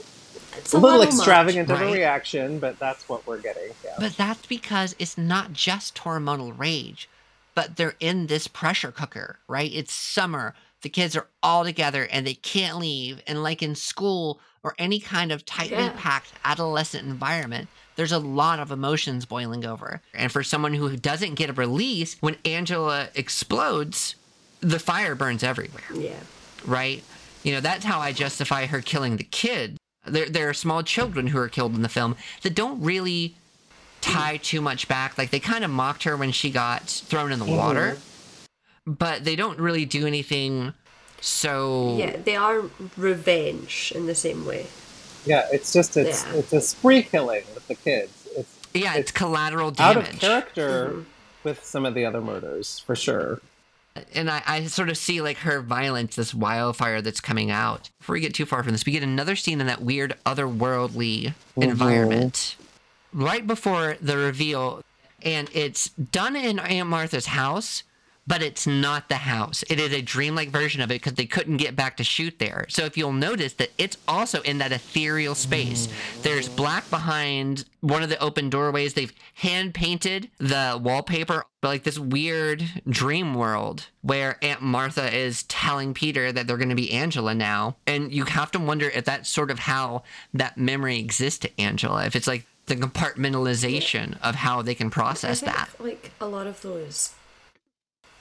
It's 0.57 0.72
a 0.74 0.78
little, 0.78 0.98
much. 0.98 1.09
extravagant 1.09 1.70
of 1.70 1.80
Right. 1.80 1.90
a 1.90 1.92
reaction, 1.92 2.59
but 2.59 2.78
that's 2.78 3.09
what 3.09 3.26
we're 3.26 3.38
getting. 3.38 3.70
Yeah. 3.84 3.94
But 3.98 4.16
that's 4.16 4.44
because 4.46 4.96
it's 4.98 5.16
not 5.16 5.53
just 5.53 5.94
hormonal 5.98 6.53
rage, 6.59 7.09
but 7.55 7.76
they're 7.76 7.94
in 8.01 8.26
this 8.26 8.48
pressure 8.48 8.90
cooker, 8.90 9.38
right? 9.46 9.70
It's 9.72 9.92
summer. 9.92 10.55
The 10.82 10.88
kids 10.88 11.14
are 11.14 11.26
all 11.42 11.62
together 11.64 12.09
and 12.11 12.26
they 12.26 12.34
can't 12.34 12.78
leave. 12.78 13.22
And 13.26 13.42
like 13.42 13.62
in 13.62 13.74
school 13.76 14.40
or 14.62 14.74
any 14.78 14.98
kind 14.98 15.30
of 15.30 15.44
tightly 15.44 15.76
Yeah. 15.84 15.92
packed 15.96 16.32
adolescent 16.44 17.07
environment, 17.07 17.68
there's 18.01 18.12
a 18.12 18.18
lot 18.18 18.59
of 18.61 18.70
emotions 18.72 19.26
boiling 19.26 19.66
over. 19.66 20.01
And 20.14 20.32
for 20.32 20.42
someone 20.42 20.72
who 20.72 20.96
doesn't 20.96 21.34
get 21.34 21.51
a 21.51 21.53
release, 21.53 22.16
when 22.20 22.36
Angela 22.46 23.09
explodes, 23.14 24.14
the 24.61 24.78
fire 24.78 25.14
burns 25.14 25.42
everywhere 25.42 25.84
Yeah. 25.92 26.16
right? 26.64 27.05
You 27.42 27.53
know, 27.53 27.61
that's 27.61 27.84
how 27.84 28.01
I 28.01 28.12
justify 28.12 28.64
her 28.64 28.80
killing 28.80 29.18
the 29.18 29.24
kid. 29.24 29.76
There, 30.07 30.30
there 30.30 30.48
are 30.48 30.55
small 30.55 30.82
children 30.82 31.26
who 31.26 31.36
are 31.36 31.51
killed 31.51 31.74
in 31.74 31.82
the 31.82 31.90
film 31.90 32.16
that 32.40 32.55
don't 32.55 32.80
really 32.80 33.34
tie 34.01 34.38
too 34.38 34.62
much 34.62 34.88
back. 34.88 35.18
Like 35.18 35.28
they 35.28 35.38
kind 35.38 35.62
of 35.62 35.70
mocked 35.70 36.05
her 36.05 36.16
when 36.16 36.32
she 36.32 36.51
got 36.51 36.88
thrown 36.88 37.32
in 37.32 37.38
the 37.38 37.44
mm-hmm. 37.44 37.55
water, 37.55 37.98
but 38.86 39.24
they 39.26 39.36
don't 39.36 39.59
really 39.59 39.84
do 39.84 40.07
anything. 40.07 40.72
So 41.20 41.96
Yeah, 41.98 42.16
they 42.16 42.36
are 42.36 42.62
revenge 42.96 43.92
in 43.94 44.07
the 44.07 44.14
same 44.14 44.46
way. 44.46 44.68
Yeah, 45.24 45.46
it's 45.52 45.72
just 45.72 45.96
it's 45.96 46.24
Yeah. 46.24 46.34
it's 46.34 46.52
a 46.52 46.60
spree 46.60 47.02
killing 47.02 47.44
with 47.54 47.66
the 47.68 47.74
kids. 47.74 48.28
It's 48.36 48.58
yeah, 48.74 48.92
it's, 48.92 49.00
It's 49.00 49.12
collateral 49.12 49.74
out 49.78 49.96
of 49.96 50.04
damage. 50.04 50.20
character 50.20 50.88
mm-hmm. 50.88 51.02
with 51.44 51.64
some 51.64 51.84
of 51.84 51.94
the 51.94 52.04
other 52.04 52.20
murders 52.20 52.78
for 52.80 52.96
sure. 52.96 53.40
and 54.14 54.30
I, 54.30 54.42
I 54.46 54.64
sort 54.66 54.88
of 54.88 54.96
see 54.96 55.20
like 55.20 55.38
her 55.38 55.60
violence, 55.60 56.16
this 56.16 56.32
wildfire 56.32 57.02
that's 57.02 57.20
coming 57.20 57.50
out. 57.50 57.90
Before 57.98 58.14
we 58.14 58.20
get 58.20 58.34
too 58.34 58.46
far 58.46 58.62
from 58.62 58.72
this, 58.72 58.86
we 58.86 58.92
get 58.92 59.02
another 59.02 59.36
scene 59.36 59.60
in 59.60 59.66
that 59.66 59.82
weird 59.82 60.14
otherworldly 60.24 61.26
mm-hmm. 61.26 61.62
environment 61.62 62.56
right 63.12 63.46
before 63.46 63.96
the 64.00 64.16
reveal, 64.16 64.82
and 65.22 65.48
it's 65.52 65.88
done 65.90 66.36
in 66.36 66.58
Aunt 66.58 66.88
Martha's 66.88 67.26
house. 67.26 67.82
But 68.26 68.42
it's 68.42 68.66
not 68.66 69.08
the 69.08 69.16
house. 69.16 69.64
It 69.68 69.80
is 69.80 69.92
a 69.92 70.02
dreamlike 70.02 70.50
version 70.50 70.80
of 70.80 70.90
it 70.90 71.00
because 71.00 71.14
they 71.14 71.26
couldn't 71.26 71.56
get 71.56 71.74
back 71.74 71.96
to 71.96 72.04
shoot 72.04 72.38
there. 72.38 72.66
So 72.68 72.84
if 72.84 72.96
you'll 72.96 73.12
notice 73.12 73.54
that 73.54 73.70
it's 73.78 73.96
also 74.06 74.40
in 74.42 74.58
that 74.58 74.72
ethereal 74.72 75.34
space. 75.34 75.88
There's 76.22 76.48
black 76.48 76.88
behind 76.90 77.64
one 77.80 78.02
of 78.02 78.08
the 78.08 78.22
open 78.22 78.50
doorways. 78.50 78.94
They've 78.94 79.12
hand 79.34 79.74
painted 79.74 80.30
the 80.38 80.78
wallpaper, 80.80 81.44
but 81.60 81.68
like 81.68 81.82
this 81.82 81.98
weird 81.98 82.82
dream 82.88 83.34
world 83.34 83.86
where 84.02 84.36
Aunt 84.42 84.62
Martha 84.62 85.14
is 85.14 85.42
telling 85.44 85.94
Peter 85.94 86.30
that 86.30 86.46
they're 86.46 86.56
going 86.56 86.68
to 86.68 86.74
be 86.74 86.92
Angela 86.92 87.34
now. 87.34 87.76
And 87.86 88.12
you 88.12 88.24
have 88.24 88.50
to 88.52 88.58
wonder 88.58 88.88
if 88.88 89.04
that's 89.04 89.28
sort 89.28 89.50
of 89.50 89.58
how 89.58 90.04
that 90.34 90.56
memory 90.56 90.98
exists 90.98 91.40
to 91.40 91.60
Angela. 91.60 92.04
If 92.04 92.14
it's 92.14 92.26
like 92.26 92.46
the 92.70 92.76
compartmentalization 92.76 94.16
of 94.22 94.36
how 94.36 94.62
they 94.62 94.74
can 94.74 94.90
process 94.90 95.40
that. 95.40 95.68
Like 95.78 96.12
a 96.20 96.26
lot 96.26 96.46
of 96.46 96.62
those, 96.62 97.12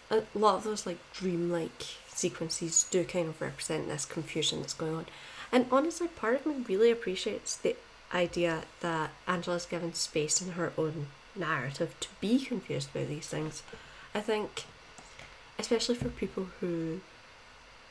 a 0.09 0.23
lot 0.33 0.55
of 0.55 0.63
those 0.63 0.85
like 0.85 0.99
dreamlike 1.13 1.85
sequences 2.07 2.85
do 2.89 3.03
kind 3.03 3.29
of 3.29 3.41
represent 3.41 3.87
this 3.87 4.05
confusion 4.05 4.59
that's 4.59 4.73
going 4.73 4.95
on. 4.95 5.05
And 5.51 5.65
honestly, 5.71 6.07
part 6.07 6.35
of 6.35 6.45
me 6.45 6.63
really 6.67 6.91
appreciates 6.91 7.55
the 7.55 7.75
idea 8.13 8.63
that 8.81 9.11
Angela's 9.27 9.65
given 9.65 9.93
space 9.93 10.41
in 10.41 10.53
her 10.53 10.73
own 10.77 11.07
narrative 11.35 11.95
to 11.99 12.07
be 12.19 12.39
confused 12.39 12.93
by 12.93 13.03
these 13.03 13.27
things. 13.27 13.63
I 14.13 14.21
think, 14.21 14.65
especially 15.57 15.95
for 15.95 16.09
people 16.09 16.47
who 16.59 17.01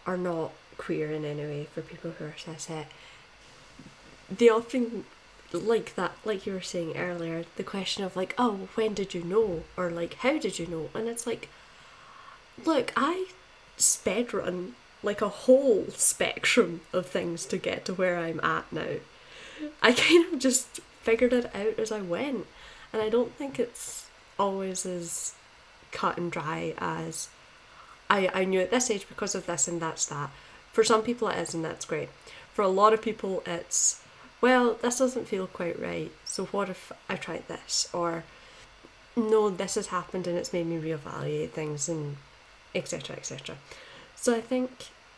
are 0.07 0.17
not 0.17 0.53
queer 0.77 1.11
in 1.11 1.25
any 1.25 1.43
way, 1.43 1.69
for 1.73 1.83
people 1.83 2.13
who 2.13 2.25
are 2.25 2.35
cishet, 2.37 2.87
they 4.31 4.49
often 4.49 5.05
like 5.53 5.95
that 5.95 6.13
like 6.25 6.45
you 6.45 6.53
were 6.53 6.61
saying 6.61 6.95
earlier 6.97 7.45
the 7.57 7.65
question 7.65 8.05
of 8.05 8.15
like 8.15 8.35
oh 8.37 8.69
when 8.75 8.93
did 8.93 9.15
you 9.15 9.25
know 9.25 9.65
or 9.79 9.91
like 9.91 10.13
how 10.17 10.39
did 10.39 10.59
you 10.59 10.67
know 10.67 10.91
and 10.95 11.09
it's 11.09 11.27
like 11.27 11.49
look 12.65 12.93
i 12.97 13.27
sped 13.77 14.33
run 14.35 14.75
like 15.03 15.23
a 15.23 15.29
whole 15.29 15.87
spectrum 15.91 16.81
of 16.93 17.07
things 17.07 17.47
to 17.47 17.57
get 17.57 17.85
to 17.85 17.95
where 17.95 18.19
i'm 18.19 18.41
at 18.41 18.71
now 18.73 18.97
i 19.83 19.93
kind 19.93 20.33
of 20.33 20.39
just 20.39 20.81
figured 21.09 21.33
it 21.33 21.55
out 21.55 21.79
as 21.79 21.91
I 21.91 22.03
went. 22.03 22.47
And 22.93 23.01
I 23.01 23.09
don't 23.09 23.33
think 23.35 23.59
it's 23.59 24.09
always 24.39 24.85
as 24.85 25.35
cut 25.91 26.19
and 26.19 26.31
dry 26.31 26.75
as 26.77 27.29
I, 28.11 28.31
I 28.35 28.45
knew 28.45 28.61
at 28.61 28.71
this 28.71 28.91
age 28.91 29.09
because 29.09 29.35
of 29.35 29.47
this 29.47 29.67
and 29.67 29.81
that's 29.81 30.05
that. 30.07 30.31
For 30.73 30.85
some 30.85 31.03
people 31.03 31.29
it 31.29 31.39
is 31.39 31.55
and 31.55 31.65
that's 31.65 31.87
great. 31.87 32.11
For 32.53 32.61
a 32.61 32.69
lot 32.69 32.93
of 32.93 33.01
people 33.01 33.43
it's 33.47 34.03
well, 34.43 34.75
this 34.75 34.99
doesn't 34.99 35.27
feel 35.27 35.47
quite 35.47 35.81
right, 35.81 36.13
so 36.25 36.45
what 36.47 36.69
if 36.69 36.93
I 37.09 37.17
tried 37.17 37.49
this? 37.49 37.89
Or 37.93 38.25
no, 39.17 39.49
this 39.49 39.75
has 39.75 39.87
happened 39.89 40.27
and 40.27 40.37
it's 40.37 40.53
made 40.53 40.67
me 40.67 40.77
reevaluate 40.77 41.51
things 41.51 41.89
and 41.89 42.19
etc. 42.75 43.17
etc. 43.17 43.57
So 44.17 44.35
I 44.35 44.41
think 44.41 44.71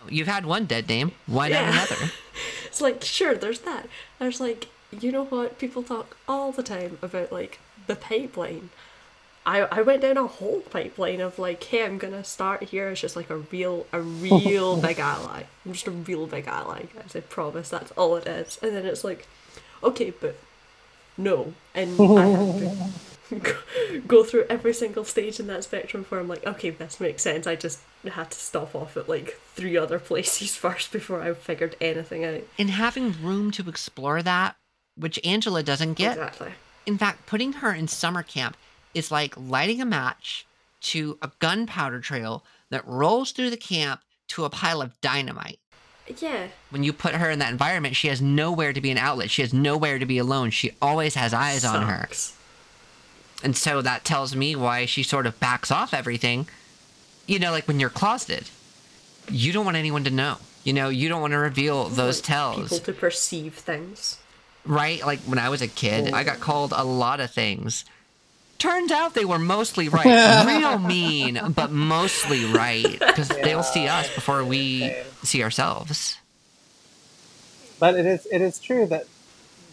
You've 0.09 0.29
had 0.29 0.47
one 0.47 0.65
dead 0.65 0.89
name. 0.89 1.13
Why 1.27 1.49
Yeah. 1.49 1.67
not 1.71 1.91
another? 1.91 2.11
it's 2.65 2.81
like 2.81 3.05
sure 3.05 3.35
there's 3.35 3.61
that. 3.61 3.87
There's 4.19 4.41
like 4.41 4.69
you 4.99 5.13
know 5.13 5.25
what 5.25 5.59
people 5.59 5.83
talk 5.83 6.17
all 6.27 6.53
the 6.53 6.63
time 6.63 6.99
about 7.03 7.31
like 7.31 7.59
the 7.87 7.97
pipeline. 7.97 8.71
I 9.47 9.61
I 9.63 9.83
went 9.83 10.03
down 10.03 10.17
a 10.17 10.27
whole 10.27 10.61
pipeline 10.61 11.21
of 11.21 11.39
like, 11.39 11.63
hey, 11.65 11.85
I'm 11.85 11.99
gonna 11.99 12.25
start 12.25 12.63
here 12.65 12.89
as 12.89 13.01
just 13.01 13.17
like 13.17 13.31
a 13.31 13.37
real 13.37 13.87
a 13.93 14.01
real 14.01 14.77
big 14.81 14.99
ally. 14.99 15.45
I'm 15.67 15.73
just 15.73 15.87
a 15.87 15.91
real 15.91 16.27
big 16.27 16.47
ally, 16.47 16.85
guys. 16.95 17.15
I 17.15 17.21
promise 17.21 17.69
that's 17.69 17.91
all 17.93 18.17
it 18.17 18.27
is. 18.27 18.59
And 18.63 18.75
then 18.75 18.87
it's 18.87 19.05
like, 19.05 19.27
okay, 19.83 20.11
but 20.19 20.37
no, 21.19 21.53
and 21.75 22.01
I 22.19 22.27
have 22.27 22.59
to 22.59 22.91
go, 24.07 24.25
through 24.25 24.47
every 24.49 24.73
single 24.73 25.05
stage 25.05 25.39
in 25.41 25.47
that 25.47 25.65
spectrum 25.65 26.05
where 26.09 26.21
I'm 26.21 26.29
like, 26.29 26.47
okay, 26.47 26.71
this 26.71 27.01
makes 27.01 27.23
sense. 27.23 27.47
I 27.47 27.57
just 27.57 27.81
had 28.05 28.31
to 28.31 28.39
stop 28.39 28.75
off 28.75 28.97
at 28.97 29.09
like 29.09 29.39
three 29.55 29.77
other 29.77 29.99
places 29.99 30.57
first 30.57 30.93
before 30.93 31.23
I 31.23 31.33
figured 31.35 31.77
anything 31.81 32.25
out. 32.25 32.43
and 32.59 32.71
having 32.71 33.23
room 33.23 33.51
to 33.53 33.69
explore 33.69 34.23
that, 34.23 34.57
which 34.97 35.21
Angela 35.25 35.63
doesn't 35.63 35.95
get. 35.95 36.13
Exactly. 36.13 36.53
In 36.87 36.99
fact, 36.99 37.27
putting 37.27 37.55
her 37.55 37.73
in 37.73 37.89
summer 37.89 38.23
camp 38.23 38.57
is 38.95 39.11
like 39.11 39.35
lighting 39.37 39.81
a 39.81 39.87
match 39.87 40.47
to 40.81 41.19
a 41.23 41.31
gunpowder 41.39 42.01
trail 42.01 42.45
that 42.71 42.87
rolls 42.87 43.33
through 43.33 43.51
the 43.51 43.57
camp 43.57 44.01
to 44.29 44.45
a 44.45 44.51
pile 44.51 44.81
of 44.81 44.99
dynamite. 45.01 45.59
Yeah. 46.19 46.49
When 46.71 46.83
you 46.83 46.93
put 46.93 47.15
her 47.15 47.31
in 47.31 47.39
that 47.39 47.53
environment, 47.53 47.95
she 47.95 48.09
has 48.09 48.21
nowhere 48.21 48.73
to 48.73 48.81
be 48.81 48.91
an 48.91 48.99
outlet. 48.99 49.31
She 49.31 49.43
has 49.43 49.53
nowhere 49.53 49.99
to 49.99 50.07
be 50.07 50.19
alone. 50.19 50.51
She 50.51 50.73
always 50.83 51.15
has 51.15 51.33
eyes 51.33 51.65
on 51.65 51.87
her. 51.87 52.09
Sucks. 53.41 53.45
And 53.45 53.57
so 53.57 53.83
that 53.83 54.05
tells 54.05 54.35
me 54.37 54.55
why 54.57 54.87
she 54.87 55.03
sort 55.03 55.27
of 55.27 55.39
backs 55.41 55.71
off 55.71 55.93
everything. 55.95 56.49
You 57.27 57.39
know, 57.39 57.51
like 57.51 57.67
when 57.69 57.81
you're 57.81 57.91
closeted, 57.91 58.49
you 59.31 59.53
don't 59.53 59.65
want 59.65 59.77
anyone 59.77 60.05
to 60.05 60.11
know. 60.11 60.37
You 60.65 60.73
know, 60.73 60.89
you 60.89 61.09
don't 61.09 61.21
want 61.21 61.33
to 61.33 61.39
reveal 61.39 61.89
those 61.89 62.19
Like, 62.19 62.25
tells. 62.27 62.63
People 62.71 62.79
to 62.79 62.93
perceive 62.93 63.55
things. 63.55 64.19
right? 64.65 65.05
Like 65.05 65.21
when 65.21 65.39
I 65.39 65.49
was 65.49 65.63
a 65.63 65.69
kid, 65.69 66.13
I 66.13 66.23
got 66.25 66.37
oh. 66.39 66.41
called 66.41 66.73
a 66.77 66.85
lot 66.85 67.21
of 67.21 67.31
things. 67.31 67.85
Turns 68.59 68.93
out 68.93 69.15
they 69.15 69.25
were 69.25 69.39
mostly 69.39 69.89
right. 69.89 70.45
Real 70.47 70.79
mean, 70.79 71.41
but 71.57 71.71
mostly 71.73 72.45
right. 72.45 72.99
Because 72.99 73.29
they'll 73.29 73.63
see 73.63 73.89
us 73.89 74.15
before 74.15 74.45
we 74.45 74.81
Same. 74.81 75.05
see 75.23 75.43
ourselves. 75.43 76.19
But 77.79 77.95
it 77.95 78.05
is 78.05 78.27
it 78.31 78.43
is 78.43 78.59
true 78.59 78.85
that 78.89 79.07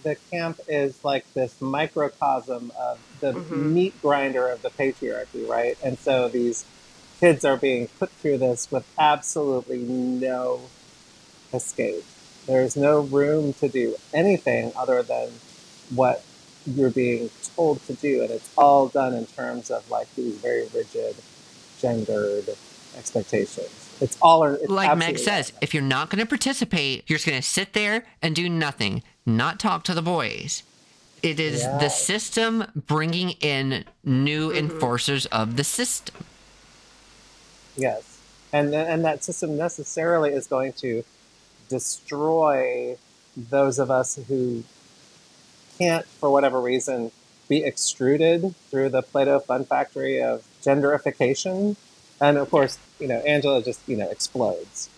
the 0.04 0.16
camp 0.32 0.60
is 0.68 1.04
like 1.04 1.32
this 1.34 1.60
microcosm 1.62 2.72
of 2.80 3.00
the 3.20 3.34
mm-hmm. 3.34 3.74
meat 3.74 4.02
grinder 4.02 4.48
of 4.48 4.62
the 4.62 4.70
patriarchy, 4.70 5.48
right? 5.48 5.78
And 5.84 5.98
so 5.98 6.30
these 6.30 6.66
kids 7.20 7.44
are 7.44 7.58
being 7.58 7.88
put 8.00 8.12
through 8.12 8.38
this 8.38 8.72
with 8.72 8.86
absolutely 8.98 9.80
no 9.80 10.62
escape. 11.54 12.06
There's 12.46 12.78
no 12.78 13.02
room 13.02 13.54
to 13.54 13.68
do 13.68 13.96
anything 14.14 14.72
other 14.76 15.04
than 15.04 15.30
what 15.94 16.24
you're 16.66 16.90
being 16.90 17.30
told 17.56 17.86
to 17.88 17.94
do, 17.94 18.22
and 18.22 18.32
it's 18.32 18.50
all 18.58 18.88
done 18.88 19.14
in 19.14 19.26
terms 19.26 19.72
of 19.72 19.90
like 19.90 20.14
these 20.16 20.36
very 20.36 20.68
rigid, 20.74 21.16
gendered 21.80 22.50
expectations. 22.96 23.87
It's 24.00 24.18
all 24.22 24.44
or 24.44 24.56
it's 24.56 24.70
Like 24.70 24.98
Meg 24.98 25.18
says, 25.18 25.54
if 25.62 25.74
you're 25.74 25.84
not 25.84 26.10
going 26.10 26.20
to 26.20 26.26
participate, 26.26 27.04
you're 27.08 27.18
just 27.18 27.28
going 27.28 27.42
to 27.42 27.48
sit 27.48 27.74
there 27.74 28.06
and 28.22 28.36
do 28.36 28.48
nothing, 28.48 29.04
not 29.26 29.60
talk 29.60 29.84
to 29.86 29.94
the 29.94 30.02
boys. 30.02 30.64
It 31.24 31.40
is 31.40 31.64
the 31.64 31.90
system 31.90 32.66
bringing 32.76 33.32
in 33.32 33.86
new 34.04 34.50
mm-hmm. 34.50 34.58
enforcers 34.58 35.26
of 35.28 35.58
the 35.58 35.64
system. 35.64 36.16
Yes, 37.76 38.20
and 38.54 38.74
and 38.74 39.04
that 39.04 39.24
system 39.24 39.58
necessarily 39.58 40.32
is 40.32 40.48
going 40.48 40.74
to 40.74 41.04
destroy 41.70 42.98
those 43.36 43.80
of 43.80 43.92
us 43.92 44.20
who 44.28 44.64
can't, 45.78 46.06
for 46.06 46.30
whatever 46.30 46.62
reason, 46.62 47.12
be 47.48 47.64
extruded 47.64 48.56
through 48.70 48.90
the 48.90 49.02
Play-Doh 49.02 49.40
fun 49.40 49.66
factory 49.66 50.22
of 50.22 50.44
genderification. 50.64 51.76
And 52.20 52.38
of 52.38 52.50
course, 52.50 52.78
you 53.00 53.08
know, 53.08 53.20
Angela 53.20 53.62
just 53.64 53.80
you 53.88 53.98
know 53.98 54.10
explodes. 54.10 54.90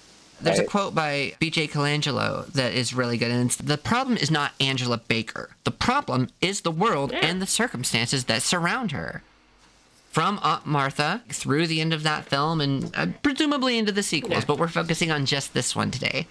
There's 0.41 0.59
a 0.59 0.63
quote 0.63 0.95
by 0.95 1.34
BJ 1.41 1.70
Colangelo 1.70 2.45
that 2.53 2.74
is 2.74 2.93
really 2.93 3.17
good, 3.17 3.30
and 3.30 3.47
it's, 3.47 3.57
the 3.57 3.78
problem 3.78 4.15
is 4.15 4.32
not 4.32 4.53
Angela 4.61 4.97
Baker. 4.97 5.49
The 5.65 5.72
problem 5.72 6.30
is 6.39 6.61
the 6.61 6.72
world 6.72 7.11
Yeah. 7.11 7.26
and 7.26 7.41
the 7.41 7.45
circumstances 7.45 8.24
that 8.26 8.41
surround 8.41 8.93
her. 8.93 9.22
From 10.11 10.39
Aunt 10.41 10.65
Martha 10.65 11.22
through 11.30 11.67
the 11.67 11.82
end 11.82 11.91
of 11.93 12.03
that 12.03 12.26
film 12.26 12.61
and 12.61 12.89
uh, 12.95 13.07
presumably 13.22 13.78
into 13.78 13.91
the 13.91 14.01
sequels, 14.01 14.34
Yeah. 14.43 14.45
but 14.47 14.57
we're 14.57 14.70
focusing 14.70 15.11
on 15.11 15.26
just 15.26 15.53
this 15.53 15.76
one 15.76 15.91
today. 15.91 16.26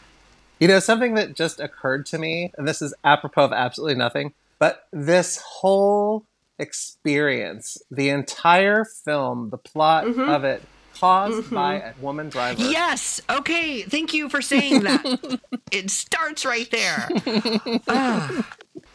You 0.58 0.68
know, 0.68 0.80
something 0.80 1.14
that 1.14 1.34
just 1.36 1.60
occurred 1.60 2.06
to 2.06 2.18
me, 2.18 2.50
and 2.56 2.66
this 2.66 2.80
is 2.80 2.94
apropos 3.04 3.44
of 3.44 3.52
absolutely 3.52 3.94
nothing, 3.96 4.32
but 4.58 4.86
this 4.90 5.36
whole 5.36 6.24
experience, 6.58 7.78
the 7.90 8.08
entire 8.08 8.84
film, 8.84 9.50
the 9.50 9.58
plot 9.58 10.06
of 10.06 10.44
it, 10.44 10.62
caused 10.98 11.50
by 11.50 11.74
a 11.76 11.92
woman 12.00 12.28
driver. 12.28 12.60
Yes. 12.62 13.20
Okay. 13.30 13.82
Thank 13.82 14.12
you 14.14 14.28
for 14.28 14.40
saying 14.42 14.82
that. 14.82 15.40
it 15.72 15.90
starts 15.90 16.44
right 16.44 16.70
there. 16.70 17.08
Ah. 17.88 18.46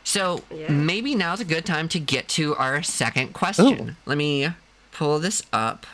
So 0.03 0.41
Yeah. 0.53 0.69
maybe 0.69 1.15
now's 1.15 1.39
a 1.39 1.45
good 1.45 1.65
time 1.65 1.87
to 1.89 1.99
get 1.99 2.27
to 2.29 2.55
our 2.55 2.83
second 2.83 3.33
question. 3.33 3.95
Let 4.05 4.17
me 4.17 4.49
pull 4.91 5.19
this 5.19 5.41
up. 5.53 5.85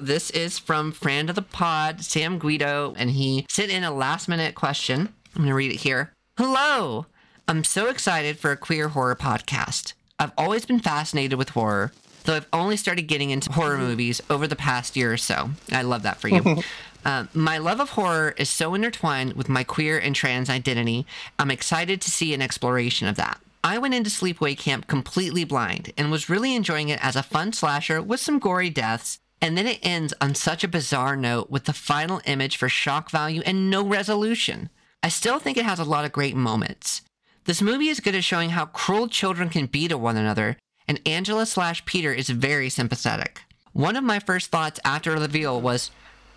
This 0.00 0.30
is 0.30 0.58
from 0.58 0.92
friend 0.92 1.28
of 1.30 1.36
the 1.36 1.42
pod, 1.42 2.02
Sam 2.04 2.38
Guido, 2.38 2.94
and 2.96 3.10
he 3.10 3.46
sent 3.48 3.70
in 3.70 3.84
a 3.84 3.90
last 3.92 4.28
minute 4.28 4.54
question. 4.54 5.08
I'm 5.34 5.42
going 5.42 5.48
to 5.48 5.54
read 5.54 5.72
it 5.72 5.80
here. 5.80 6.12
Hello. 6.36 7.06
I'm 7.46 7.64
so 7.64 7.88
excited 7.88 8.38
for 8.38 8.50
a 8.52 8.56
queer 8.56 8.88
horror 8.88 9.16
podcast. 9.16 9.94
I've 10.18 10.32
always 10.36 10.66
been 10.66 10.80
fascinated 10.80 11.38
with 11.38 11.50
horror, 11.50 11.92
though 12.28 12.36
I've 12.36 12.46
only 12.52 12.76
started 12.76 13.08
getting 13.08 13.30
into 13.30 13.50
horror 13.50 13.78
movies 13.78 14.20
over 14.28 14.46
the 14.46 14.54
past 14.54 14.96
year 14.96 15.10
or 15.10 15.16
so. 15.16 15.50
I 15.72 15.82
love 15.82 16.02
that 16.02 16.20
for 16.20 16.28
you. 16.28 16.62
Uh, 17.04 17.24
my 17.32 17.58
love 17.58 17.80
of 17.80 17.90
horror 17.90 18.34
is 18.36 18.50
so 18.50 18.74
intertwined 18.74 19.32
with 19.34 19.48
my 19.48 19.62
queer 19.62 19.98
and 19.98 20.14
trans 20.16 20.50
identity. 20.50 21.06
I'm 21.38 21.50
excited 21.50 22.00
to 22.02 22.10
see 22.10 22.34
an 22.34 22.42
exploration 22.42 23.06
of 23.06 23.14
that. 23.16 23.40
I 23.62 23.78
went 23.78 23.94
into 23.94 24.10
Sleepaway 24.10 24.58
Camp 24.58 24.88
completely 24.88 25.44
blind 25.44 25.92
and 25.96 26.10
was 26.10 26.28
really 26.28 26.54
enjoying 26.54 26.88
it 26.88 27.02
as 27.02 27.16
a 27.16 27.22
fun 27.22 27.52
slasher 27.52 28.02
with 28.02 28.18
some 28.20 28.40
gory 28.40 28.68
deaths. 28.68 29.20
And 29.40 29.56
then 29.56 29.66
it 29.66 29.78
ends 29.80 30.12
on 30.20 30.34
such 30.34 30.64
a 30.64 30.68
bizarre 30.68 31.16
note 31.16 31.50
with 31.50 31.64
the 31.64 31.72
final 31.72 32.20
image 32.26 32.56
for 32.56 32.68
shock 32.68 33.10
value 33.10 33.42
and 33.46 33.70
no 33.70 33.82
resolution. 33.82 34.68
I 35.02 35.08
still 35.08 35.38
think 35.38 35.56
it 35.56 35.64
has 35.64 35.78
a 35.78 35.84
lot 35.84 36.04
of 36.04 36.12
great 36.12 36.34
moments. 36.34 37.02
This 37.44 37.62
movie 37.62 37.88
is 37.88 38.00
good 38.00 38.16
at 38.16 38.24
showing 38.24 38.50
how 38.50 38.66
cruel 38.66 39.08
children 39.08 39.48
can 39.48 39.66
be 39.66 39.88
to 39.88 39.96
one 39.96 40.16
another, 40.16 40.58
and 40.88 41.00
Angela 41.06 41.46
slash 41.46 41.84
Peter 41.84 42.12
is 42.12 42.30
very 42.30 42.70
sympathetic. 42.70 43.42
One 43.72 43.94
of 43.94 44.02
my 44.02 44.18
first 44.18 44.50
thoughts 44.50 44.80
after 44.84 45.14
the 45.14 45.20
reveal 45.20 45.60
was, 45.60 45.90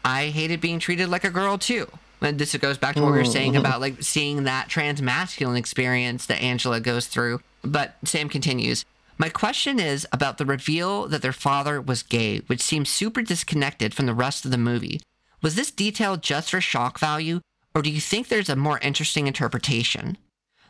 I 0.06 0.28
hated 0.28 0.62
being 0.62 0.80
treated 0.80 1.10
like 1.10 1.24
a 1.24 1.30
girl 1.32 1.58
too. 1.58 1.88
And 2.22 2.38
this 2.38 2.56
goes 2.58 2.78
back 2.78 2.96
to 2.96 3.02
what 3.02 3.14
we 3.14 3.18
were 3.18 3.26
saying 3.26 3.56
about 3.56 3.82
like 3.82 4.04
seeing 4.04 4.44
that 4.44 4.70
trans 4.70 5.02
masculine 5.02 5.58
experience 5.58 6.28
that 6.28 6.42
Angela 6.42 6.80
goes 6.80 7.08
through. 7.08 7.42
But 7.64 7.96
Sam 8.04 8.30
continues. 8.30 8.86
My 9.18 9.30
question 9.30 9.80
is 9.80 10.08
about 10.12 10.38
the 10.38 10.46
reveal 10.46 11.08
that 11.08 11.22
their 11.22 11.34
father 11.34 11.82
was 11.82 12.04
gay, 12.04 12.40
which 12.42 12.62
seems 12.62 12.90
super 12.90 13.22
disconnected 13.22 13.94
from 13.94 14.06
the 14.06 14.14
rest 14.14 14.46
of 14.46 14.52
the 14.52 14.58
movie. 14.58 15.02
Was 15.42 15.56
this 15.56 15.72
detail 15.72 16.18
just 16.18 16.52
for 16.52 16.62
shock 16.62 17.00
value, 17.00 17.42
or 17.74 17.82
do 17.82 17.90
you 17.90 18.02
think 18.02 18.28
there's 18.28 18.50
a 18.50 18.56
more 18.56 18.80
interesting 18.80 19.28
interpretation? 19.28 20.18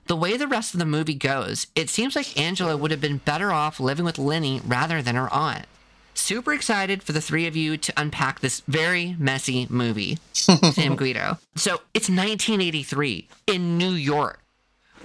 The 0.07 0.15
way 0.15 0.35
the 0.37 0.47
rest 0.47 0.73
of 0.73 0.79
the 0.79 0.85
movie 0.85 1.13
goes, 1.13 1.67
it 1.75 1.89
seems 1.89 2.15
like 2.15 2.39
Angela 2.39 2.75
would 2.75 2.91
have 2.91 3.01
been 3.01 3.17
better 3.17 3.51
off 3.51 3.79
living 3.79 4.05
with 4.05 4.17
Lenny 4.17 4.61
rather 4.65 5.01
than 5.01 5.15
her 5.15 5.31
aunt. 5.33 5.65
Super 6.13 6.53
excited 6.53 7.01
for 7.01 7.13
the 7.13 7.21
three 7.21 7.47
of 7.47 7.55
you 7.55 7.77
to 7.77 7.93
unpack 7.95 8.41
this 8.41 8.61
very 8.67 9.15
messy 9.17 9.67
movie. 9.69 10.19
Sam 10.33 10.95
Guido. 10.95 11.37
So 11.55 11.75
it's 11.93 12.09
1983 12.09 13.27
in 13.47 13.77
New 13.77 13.91
York, 13.91 14.41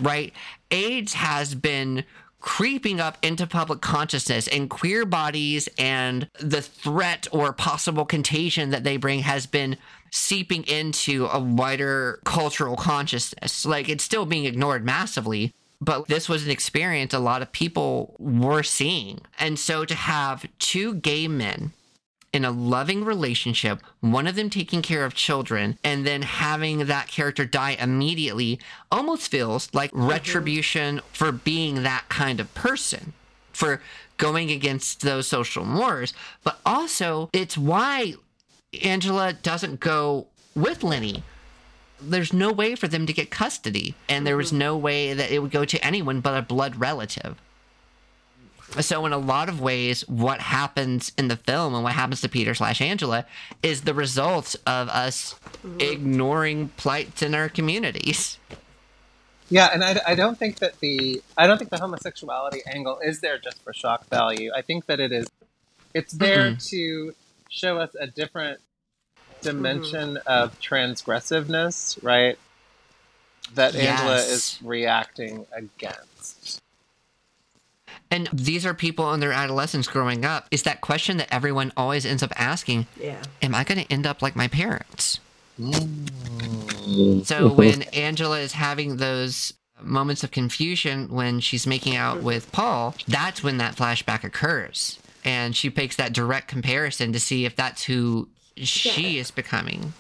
right? 0.01 0.32
AIDS 0.70 1.14
has 1.14 1.55
been 1.55 2.05
creeping 2.47 3.01
up 3.01 3.18
into 3.22 3.44
public 3.44 3.80
consciousness, 3.80 4.47
and 4.47 4.70
queer 4.70 5.05
bodies 5.05 5.68
and 5.78 6.28
the 6.38 6.62
threat 6.62 7.26
or 7.32 7.53
possible 7.53 8.05
contagion 8.05 8.70
that 8.70 8.84
they 8.84 8.97
bring 8.97 9.18
has 9.20 9.47
been 9.47 9.76
seeping 10.16 10.64
into 10.64 11.26
a 11.26 11.38
wider 11.38 12.20
cultural 12.24 12.76
consciousness. 12.76 13.66
Like 13.66 13.88
it's 13.88 14.02
still 14.02 14.24
being 14.24 14.46
ignored 14.46 14.84
massively, 14.84 15.52
but 15.80 16.08
this 16.08 16.28
was 16.28 16.44
an 16.44 16.50
experience 16.50 17.12
a 17.12 17.18
lot 17.18 17.42
of 17.42 17.52
people 17.52 18.16
were 18.18 18.62
seeing. 18.62 19.20
And 19.38 19.58
so 19.58 19.84
to 19.84 19.94
have 19.94 20.46
two 20.58 20.94
gay 20.94 21.28
men 21.28 21.72
in 22.32 22.44
a 22.44 22.50
loving 22.50 23.04
relationship, 23.04 23.82
one 24.00 24.26
of 24.26 24.36
them 24.36 24.48
taking 24.48 24.82
care 24.82 25.04
of 25.04 25.14
children, 25.14 25.78
and 25.84 26.06
then 26.06 26.22
having 26.22 26.86
that 26.86 27.08
character 27.08 27.44
die 27.44 27.76
immediately 27.78 28.58
almost 28.90 29.30
feels 29.30 29.68
like 29.74 29.90
mm-hmm. 29.92 30.08
retribution 30.08 31.00
for 31.12 31.30
being 31.30 31.82
that 31.82 32.04
kind 32.08 32.40
of 32.40 32.52
person, 32.54 33.12
for 33.52 33.82
going 34.16 34.50
against 34.50 35.02
those 35.02 35.26
social 35.26 35.64
mores. 35.64 36.14
But 36.42 36.58
also, 36.64 37.28
it's 37.32 37.56
why 37.56 38.14
Angela 38.85 39.33
doesn't 39.33 39.81
go 39.81 40.27
with 40.55 40.83
Lenny 40.83 41.22
there's 42.01 42.33
no 42.33 42.53
way 42.53 42.74
for 42.74 42.89
them 42.89 43.07
to 43.07 43.12
get 43.12 43.31
custody, 43.31 43.95
and 44.09 44.27
there 44.27 44.37
was 44.37 44.53
no 44.53 44.77
way 44.77 45.14
that 45.14 45.31
it 45.31 45.41
would 45.41 45.51
go 45.51 45.64
to 45.64 45.85
anyone 45.85 46.20
but 46.20 46.37
a 46.37 46.43
blood 46.43 46.77
relative. 46.77 47.41
So, 48.81 49.07
in 49.07 49.12
a 49.12 49.18
lot 49.18 49.49
of 49.49 49.61
ways, 49.61 50.07
what 50.09 50.41
happens 50.41 51.12
in 51.16 51.29
the 51.29 51.37
film 51.37 51.74
and 51.74 51.85
what 51.85 51.93
happens 51.93 52.20
to 52.22 52.29
Peter 52.29 52.55
slash 52.55 52.81
Angela 52.81 53.24
is 53.62 53.83
the 53.83 53.95
result 53.95 54.57
of 54.66 54.89
us 54.89 55.37
ignoring 55.79 56.68
plights 56.77 57.22
in 57.22 57.35
our 57.35 57.49
communities. 57.49 58.39
Yeah, 59.49 59.70
and 59.72 59.85
I, 59.85 60.01
I 60.05 60.14
don't 60.16 60.37
think 60.37 60.59
that 60.59 60.81
the 60.81 61.22
I 61.39 61.47
don't 61.47 61.59
think 61.59 61.70
the 61.70 61.79
homosexuality 61.79 62.62
angle 62.66 62.99
is 62.99 63.20
there 63.20 63.39
just 63.39 63.62
for 63.62 63.72
shock 63.72 64.09
value. 64.09 64.51
I 64.55 64.62
think 64.62 64.87
that 64.87 64.99
it 64.99 65.12
is 65.12 65.29
it's 65.95 66.12
there 66.12 66.57
to 66.57 67.14
show 67.49 67.78
us 67.78 67.90
a 67.99 68.07
different 68.07 68.61
dimension 69.40 70.14
mm-hmm. 70.14 70.28
of 70.28 70.59
transgressiveness, 70.61 72.03
right? 72.03 72.38
That 73.55 73.76
Angela 73.76 74.16
is 74.16 74.59
reacting 74.62 75.47
against. 75.53 76.61
And 78.11 78.28
these 78.32 78.64
are 78.64 78.74
people 78.74 79.12
in 79.14 79.20
their 79.20 79.32
adolescence 79.32 79.88
growing 79.88 80.24
up. 80.24 80.47
Is 80.51 80.62
that 80.62 80.80
question 80.80 81.16
that 81.16 81.32
everyone 81.32 81.72
always 81.76 82.07
ends 82.07 82.22
up 82.22 82.32
asking 82.36 82.86
Yeah. 83.01 83.22
Am 83.42 83.55
I 83.55 83.64
going 83.64 83.84
to 83.84 83.92
end 83.92 84.07
up 84.07 84.22
like 84.22 84.36
my 84.36 84.49
parents? 84.49 85.20
Mm. 85.61 87.24
So 87.24 87.49
when 87.55 87.82
Angela 87.82 88.40
is 88.40 88.53
having 88.53 88.97
those 88.97 89.55
moments 89.82 90.24
of 90.24 90.30
confusion 90.30 91.09
when 91.09 91.40
she's 91.40 91.66
making 91.66 91.97
out 91.97 92.22
with 92.22 92.51
Paul, 92.53 92.94
that's 93.07 93.42
when 93.42 93.59
that 93.59 93.76
flashback 93.76 94.24
occurs. 94.24 94.99
And 95.27 95.57
she 95.57 95.70
makes 95.74 95.97
that 95.97 96.12
direct 96.12 96.47
comparison 96.47 97.12
to 97.12 97.18
see 97.20 97.45
if 97.45 97.57
that's 97.57 97.83
who 97.85 98.29
she 98.57 99.14
Yeah. 99.14 99.20
is 99.20 99.31
becoming. 99.33 99.93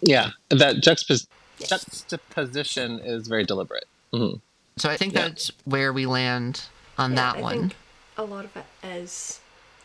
Yeah, 0.00 0.30
that 0.50 0.76
juxtapos- 0.76 1.28
juxtaposition 1.60 2.98
is 2.98 3.28
very 3.28 3.44
deliberate. 3.44 3.86
Mhm. 4.12 4.40
So 4.76 4.90
I 4.90 4.96
think 4.96 5.14
Yeah. 5.14 5.28
that's 5.28 5.52
where 5.64 5.92
we 5.92 6.04
land 6.04 6.62
on 6.98 7.12
Yeah, 7.12 7.16
that 7.32 7.36
I 7.36 7.40
one. 7.40 7.60
think 7.60 7.76
a 8.18 8.24
lot 8.24 8.44
of 8.44 8.56
it 8.56 8.66
is, 8.82 9.38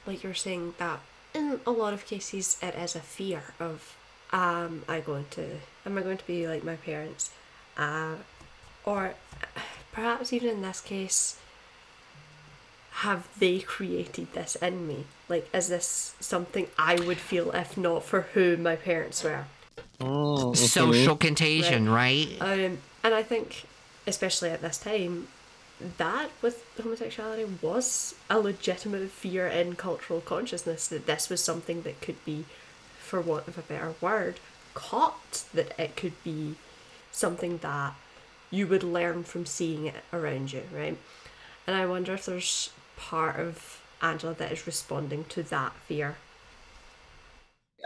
like 0.08 0.24
you're 0.24 0.34
saying, 0.34 0.74
that 0.80 1.00
in 1.34 1.62
a 1.66 1.72
lot 1.72 1.94
of 1.94 2.08
cases 2.08 2.58
it 2.62 2.74
is 2.74 2.96
a 2.96 3.02
fear 3.02 3.54
of, 3.60 3.96
um, 4.34 4.84
I 4.90 5.00
going 5.00 5.28
to, 5.32 5.60
am 5.86 5.98
I 5.98 6.02
going 6.02 6.18
to 6.18 6.26
be 6.26 6.48
like 6.48 6.64
my 6.64 6.76
parents, 6.76 7.30
uh, 7.78 8.16
or 8.84 9.14
perhaps 9.92 10.34
even 10.34 10.50
in 10.50 10.62
this 10.64 10.82
case, 10.82 11.36
have 13.00 13.30
they 13.40 13.60
created 13.60 14.34
this 14.34 14.56
in 14.58 14.86
me? 14.86 15.06
Like, 15.30 15.48
is 15.54 15.70
this 15.70 16.16
something 16.20 16.68
I 16.78 16.96
would 16.96 17.18
feel 17.18 17.52
if 17.52 17.78
not 17.78 18.04
for 18.04 18.22
who 18.34 18.58
my 18.58 18.76
parents 18.76 19.24
were? 19.24 19.46
Mm, 20.02 20.56
Social 20.58 21.16
contagion, 21.16 21.88
right? 21.88 22.28
Um, 22.42 22.80
and 23.02 23.14
I 23.14 23.24
think, 23.24 23.64
especially 24.06 24.50
at 24.50 24.62
this 24.62 24.78
time, 24.78 25.30
that 25.98 26.30
with 26.42 26.66
homosexuality 26.76 27.46
was 27.62 28.16
a 28.30 28.38
legitimate 28.38 29.10
fear 29.10 29.48
in 29.48 29.76
cultural 29.76 30.20
consciousness 30.20 30.88
that 30.90 31.06
this 31.06 31.30
was 31.30 31.42
something 31.42 31.84
that 31.84 32.02
could 32.02 32.24
be, 32.26 32.44
for 33.00 33.22
want 33.22 33.48
of 33.48 33.58
a 33.58 33.62
better 33.62 33.94
word, 34.02 34.42
caught, 34.74 35.46
that 35.54 35.74
it 35.80 35.96
could 35.96 36.22
be 36.26 36.56
something 37.14 37.60
that 37.60 37.94
you 38.52 38.68
would 38.68 38.84
learn 38.84 39.24
from 39.24 39.46
seeing 39.46 39.86
it 39.86 40.04
around 40.12 40.52
you, 40.52 40.64
right? 40.76 40.98
And 41.66 41.78
I 41.78 41.86
wonder 41.86 42.14
if 42.14 42.26
there's 42.26 42.72
part 43.00 43.40
of 43.40 43.82
Angela 44.02 44.34
that 44.36 44.52
is 44.52 44.66
responding 44.68 45.24
to 45.30 45.42
that 45.44 45.72
fear. 45.88 46.16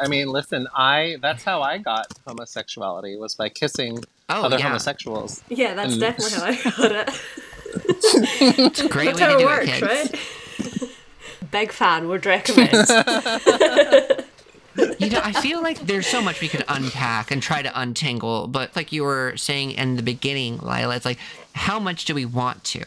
I 0.01 0.07
mean, 0.07 0.27
listen, 0.27 0.67
I 0.75 1.17
that's 1.21 1.43
how 1.43 1.61
I 1.61 1.77
got 1.77 2.07
homosexuality 2.27 3.15
was 3.17 3.35
by 3.35 3.49
kissing 3.49 3.99
Oh, 4.29 4.43
other 4.45 4.57
yeah. 4.57 4.67
homosexuals. 4.69 5.43
Yeah, 5.49 5.73
that's 5.75 5.95
Mm. 5.95 5.99
definitely 5.99 6.39
how 6.39 6.45
I 6.45 6.55
got 6.77 6.91
it. 7.09 7.21
It's 8.15 8.79
a 8.81 8.87
great 8.87 9.15
That's 9.15 9.19
way 9.19 9.25
to 9.25 9.31
how 9.31 9.37
do 9.37 9.43
it 9.43 9.45
works, 9.45 9.67
it, 9.67 9.79
kids. 9.79 10.11
right? 11.41 11.51
Big 11.51 11.71
fan, 11.71 12.07
would 12.07 12.25
recommend. 12.25 12.71
you 14.99 15.09
know, 15.09 15.21
I 15.23 15.31
feel 15.33 15.61
like 15.61 15.79
there's 15.81 16.07
so 16.07 16.21
much 16.21 16.41
we 16.41 16.47
could 16.47 16.63
unpack 16.67 17.31
and 17.31 17.41
try 17.41 17.61
to 17.61 17.79
untangle, 17.79 18.47
but 18.47 18.75
like 18.75 18.91
you 18.91 19.03
were 19.03 19.35
saying 19.37 19.71
in 19.71 19.95
the 19.95 20.03
beginning, 20.03 20.57
Lilah, 20.59 20.95
it's 20.95 21.05
like, 21.05 21.19
how 21.53 21.79
much 21.79 22.05
do 22.05 22.15
we 22.15 22.25
want 22.25 22.63
to? 22.65 22.83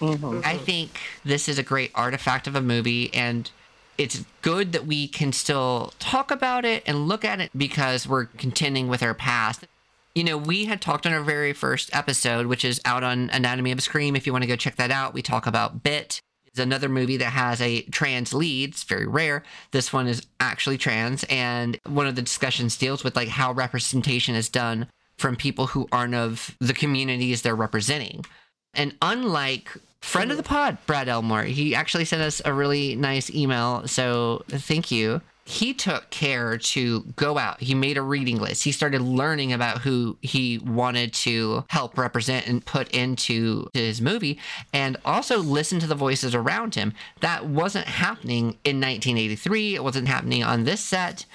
Mm-hmm. 0.00 0.40
I 0.44 0.58
think 0.58 1.00
this 1.24 1.48
is 1.48 1.58
a 1.58 1.62
great 1.62 1.90
artifact 1.94 2.46
of 2.46 2.54
a 2.54 2.60
movie, 2.60 3.12
and 3.14 3.50
it's 3.98 4.24
good 4.42 4.72
that 4.72 4.86
we 4.86 5.08
can 5.08 5.32
still 5.32 5.92
talk 5.98 6.30
about 6.30 6.64
it 6.64 6.82
and 6.86 7.08
look 7.08 7.24
at 7.24 7.40
it 7.40 7.50
because 7.56 8.06
we're 8.06 8.26
contending 8.26 8.88
with 8.88 9.02
our 9.02 9.14
past. 9.14 9.66
You 10.14 10.24
know, 10.24 10.36
we 10.36 10.66
had 10.66 10.80
talked 10.80 11.06
on 11.06 11.12
our 11.12 11.22
very 11.22 11.52
first 11.52 11.94
episode, 11.94 12.46
which 12.46 12.64
is 12.64 12.80
out 12.84 13.04
on 13.04 13.30
Anatomy 13.30 13.72
of 13.72 13.78
a 13.78 13.82
Scream. 13.82 14.16
If 14.16 14.26
you 14.26 14.32
want 14.32 14.42
to 14.42 14.48
go 14.48 14.56
check 14.56 14.76
that 14.76 14.90
out, 14.90 15.14
we 15.14 15.22
talk 15.22 15.46
about 15.46 15.82
Bit. 15.82 16.20
It's 16.46 16.58
another 16.58 16.88
movie 16.88 17.18
that 17.18 17.32
has 17.32 17.60
a 17.60 17.82
trans 17.82 18.32
lead. 18.32 18.70
It's 18.70 18.84
very 18.84 19.06
rare. 19.06 19.42
This 19.72 19.92
one 19.92 20.06
is 20.06 20.26
actually 20.40 20.78
trans, 20.78 21.24
and 21.24 21.78
one 21.86 22.06
of 22.06 22.16
the 22.16 22.22
discussions 22.22 22.78
deals 22.78 23.04
with 23.04 23.16
like 23.16 23.28
how 23.28 23.52
representation 23.52 24.34
is 24.34 24.48
done 24.48 24.88
from 25.18 25.36
people 25.36 25.68
who 25.68 25.88
aren't 25.92 26.14
of 26.14 26.56
the 26.60 26.74
communities 26.74 27.42
they're 27.42 27.54
representing. 27.54 28.24
And 28.72 28.94
unlike 29.00 29.70
friend 30.06 30.30
of 30.30 30.36
the 30.36 30.42
pod, 30.42 30.78
Brad 30.86 31.08
Elmore, 31.08 31.42
he 31.42 31.74
actually 31.74 32.04
sent 32.04 32.22
us 32.22 32.40
a 32.44 32.52
really 32.52 32.94
nice 32.96 33.30
email. 33.30 33.86
So 33.86 34.44
thank 34.48 34.90
you. 34.90 35.20
He 35.44 35.74
took 35.74 36.10
care 36.10 36.58
to 36.58 37.02
go 37.14 37.38
out. 37.38 37.60
He 37.60 37.74
made 37.74 37.96
a 37.96 38.02
reading 38.02 38.40
list. 38.40 38.64
He 38.64 38.72
started 38.72 39.00
learning 39.00 39.52
about 39.52 39.82
who 39.82 40.16
he 40.20 40.58
wanted 40.58 41.12
to 41.14 41.64
help 41.68 41.96
represent 41.96 42.48
and 42.48 42.64
put 42.64 42.90
into 42.90 43.68
his 43.72 44.00
movie 44.00 44.40
and 44.72 44.96
also 45.04 45.38
listen 45.38 45.78
to 45.80 45.86
the 45.86 45.94
voices 45.94 46.34
around 46.34 46.74
him. 46.74 46.92
That 47.20 47.46
wasn't 47.46 47.86
happening 47.86 48.58
in 48.64 48.80
1983. 48.80 49.76
It 49.76 49.84
wasn't 49.84 50.08
happening 50.08 50.42
on 50.42 50.64
this 50.64 50.80
set. 50.80 51.26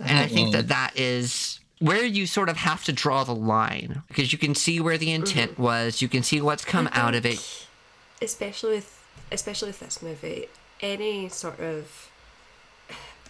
And 0.00 0.18
I 0.18 0.26
think 0.26 0.52
that 0.52 0.68
that 0.68 0.98
is 0.98 1.60
where 1.78 2.04
you 2.04 2.26
sort 2.26 2.48
of 2.48 2.56
have 2.56 2.84
to 2.84 2.92
draw 2.92 3.22
the 3.24 3.34
line 3.34 4.02
because 4.08 4.32
you 4.32 4.38
can 4.38 4.54
see 4.54 4.80
where 4.80 4.98
the 4.98 5.12
intent 5.12 5.52
mm-hmm. 5.52 5.62
was, 5.62 6.02
you 6.02 6.08
can 6.08 6.22
see 6.22 6.40
what's 6.40 6.64
come 6.64 6.88
out 6.92 7.14
of 7.14 7.26
it. 7.26 7.66
especially 8.22 8.76
with 8.76 8.98
especially 9.30 9.68
with 9.68 9.80
this 9.80 10.02
movie, 10.02 10.46
any 10.80 11.28
sort 11.28 11.60
of 11.60 12.10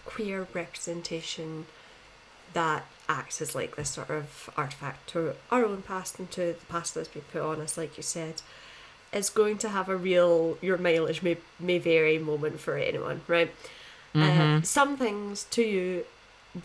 queer 0.05 0.47
representation 0.53 1.67
that 2.53 2.85
acts 3.09 3.41
as 3.41 3.55
like 3.55 3.77
this 3.77 3.91
sort 3.91 4.11
of 4.11 4.51
artifact 4.57 5.09
to 5.09 5.35
our 5.51 5.65
own 5.65 5.83
past 5.83 6.19
and 6.19 6.31
to 6.31 6.55
the 6.59 6.67
past 6.69 6.95
that's 6.95 7.09
been 7.09 7.23
put 7.33 7.41
on 7.41 7.61
us, 7.61 7.79
like 7.79 7.97
you 7.97 8.03
said, 8.03 8.43
is 9.13 9.31
going 9.31 9.59
to 9.59 9.69
have 9.69 9.89
a 9.89 9.97
real 9.97 10.59
your 10.61 10.79
mileage 10.79 11.23
may 11.23 11.37
may 11.59 11.79
vary 11.79 12.19
moment 12.19 12.61
for 12.61 12.77
anyone, 12.77 13.23
right? 13.27 13.51
Uh, 14.15 14.61
some 14.61 14.99
things 14.99 15.45
to 15.45 15.63
you 15.63 16.05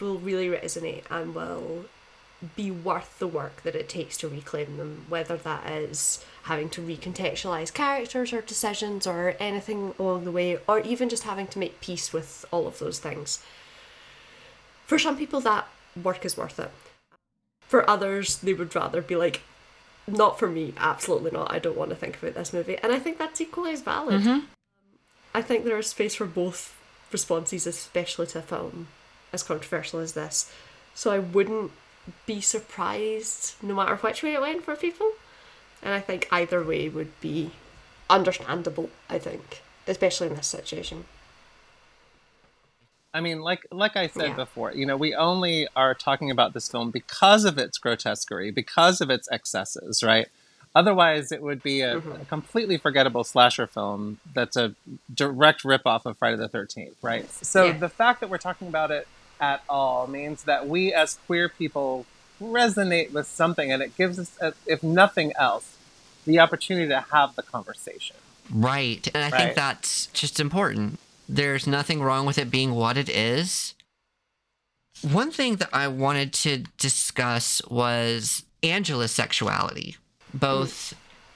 will 0.01 0.17
really 0.17 0.49
resonate 0.49 1.03
and 1.09 1.33
will 1.33 1.85
be 2.55 2.69
worth 2.69 3.17
the 3.17 3.27
work 3.27 3.63
that 3.63 3.75
it 3.75 3.89
takes 3.89 4.15
to 4.17 4.27
reclaim 4.27 4.77
them, 4.77 5.05
whether 5.09 5.37
that 5.37 5.69
is 5.71 6.23
having 6.43 6.69
to 6.69 6.81
recontextualize 6.81 7.73
characters 7.73 8.31
or 8.31 8.41
decisions 8.41 9.07
or 9.07 9.35
anything 9.39 9.95
along 9.97 10.23
the 10.23 10.31
way, 10.31 10.59
or 10.67 10.79
even 10.81 11.09
just 11.09 11.23
having 11.23 11.47
to 11.47 11.59
make 11.59 11.81
peace 11.81 12.13
with 12.13 12.45
all 12.51 12.67
of 12.67 12.79
those 12.79 12.99
things. 12.99 13.43
For 14.85 14.99
some 14.99 15.17
people, 15.17 15.41
that 15.41 15.67
work 16.01 16.25
is 16.25 16.37
worth 16.37 16.59
it. 16.59 16.71
For 17.61 17.89
others, 17.89 18.37
they 18.37 18.53
would 18.53 18.75
rather 18.75 19.01
be 19.01 19.15
like, 19.15 19.41
not 20.07 20.39
for 20.39 20.47
me, 20.47 20.73
absolutely 20.77 21.31
not. 21.31 21.51
I 21.51 21.59
don't 21.59 21.77
want 21.77 21.89
to 21.89 21.95
think 21.95 22.17
about 22.17 22.35
this 22.35 22.53
movie. 22.53 22.77
And 22.81 22.93
I 22.93 22.99
think 22.99 23.17
that's 23.17 23.41
equally 23.41 23.73
as 23.73 23.81
valid. 23.81 24.21
Mm-hmm. 24.21 24.45
I 25.33 25.41
think 25.41 25.65
there 25.65 25.77
is 25.77 25.87
space 25.87 26.15
for 26.15 26.25
both 26.25 26.79
responses, 27.11 27.67
especially 27.67 28.27
to 28.27 28.39
a 28.39 28.41
film 28.41 28.87
as 29.33 29.43
controversial 29.43 29.99
as 29.99 30.13
this. 30.13 30.51
So 30.93 31.11
I 31.11 31.19
wouldn't 31.19 31.71
be 32.25 32.41
surprised 32.41 33.55
no 33.61 33.75
matter 33.75 33.95
which 33.97 34.23
way 34.23 34.33
it 34.33 34.41
went 34.41 34.63
for 34.63 34.75
people. 34.75 35.11
And 35.81 35.93
I 35.93 35.99
think 35.99 36.27
either 36.31 36.63
way 36.63 36.89
would 36.89 37.19
be 37.21 37.51
understandable, 38.09 38.89
I 39.09 39.19
think, 39.19 39.61
especially 39.87 40.27
in 40.27 40.35
this 40.35 40.47
situation. 40.47 41.05
I 43.13 43.21
mean, 43.21 43.41
like 43.41 43.65
like 43.71 43.95
I 43.95 44.07
said 44.07 44.29
Yeah. 44.29 44.35
before, 44.35 44.73
you 44.73 44.85
know, 44.85 44.97
we 44.97 45.15
only 45.15 45.67
are 45.75 45.93
talking 45.95 46.29
about 46.29 46.53
this 46.53 46.69
film 46.69 46.91
because 46.91 47.45
of 47.45 47.57
its 47.57 47.77
grotesquerie, 47.77 48.51
because 48.51 49.01
of 49.01 49.09
its 49.09 49.27
excesses, 49.31 50.03
right? 50.03 50.27
Otherwise, 50.75 51.31
it 51.31 51.41
would 51.41 51.63
be 51.63 51.81
a, 51.81 51.95
mm-hmm. 51.95 52.21
a 52.21 52.25
completely 52.25 52.77
forgettable 52.77 53.23
slasher 53.23 53.65
film 53.65 54.19
that's 54.33 54.55
a 54.55 54.75
direct 55.11 55.63
ripoff 55.63 56.05
of 56.05 56.17
Friday 56.17 56.37
the 56.37 56.49
13th, 56.49 56.93
right? 57.01 57.27
So 57.31 57.67
Yeah. 57.67 57.77
the 57.77 57.89
fact 57.89 58.19
that 58.19 58.29
we're 58.29 58.37
talking 58.37 58.67
about 58.67 58.91
it 58.91 59.07
at 59.39 59.63
all 59.69 60.07
means 60.07 60.43
that 60.43 60.67
we 60.67 60.93
as 60.93 61.19
queer 61.27 61.49
people 61.49 62.05
resonate 62.41 63.11
with 63.11 63.27
something, 63.27 63.71
and 63.71 63.81
it 63.81 63.95
gives 63.97 64.19
us, 64.19 64.31
uh, 64.41 64.51
if 64.65 64.83
nothing 64.83 65.33
else, 65.37 65.75
the 66.25 66.39
opportunity 66.39 66.87
to 66.87 67.05
have 67.11 67.35
the 67.35 67.43
conversation. 67.43 68.15
Right. 68.51 69.07
And 69.13 69.23
I 69.23 69.29
Right. 69.29 69.37
think 69.37 69.55
that's 69.55 70.07
just 70.07 70.39
important. 70.39 70.99
There's 71.27 71.67
nothing 71.67 72.01
wrong 72.01 72.25
with 72.25 72.37
it 72.37 72.49
being 72.51 72.73
what 72.75 72.97
it 72.97 73.09
is. 73.09 73.73
One 75.01 75.31
thing 75.31 75.57
that 75.57 75.69
I 75.73 75.87
wanted 75.87 76.33
to 76.33 76.63
discuss 76.77 77.61
was 77.69 78.43
Angela's 78.63 79.11
sexuality, 79.11 79.97
both 80.33 80.93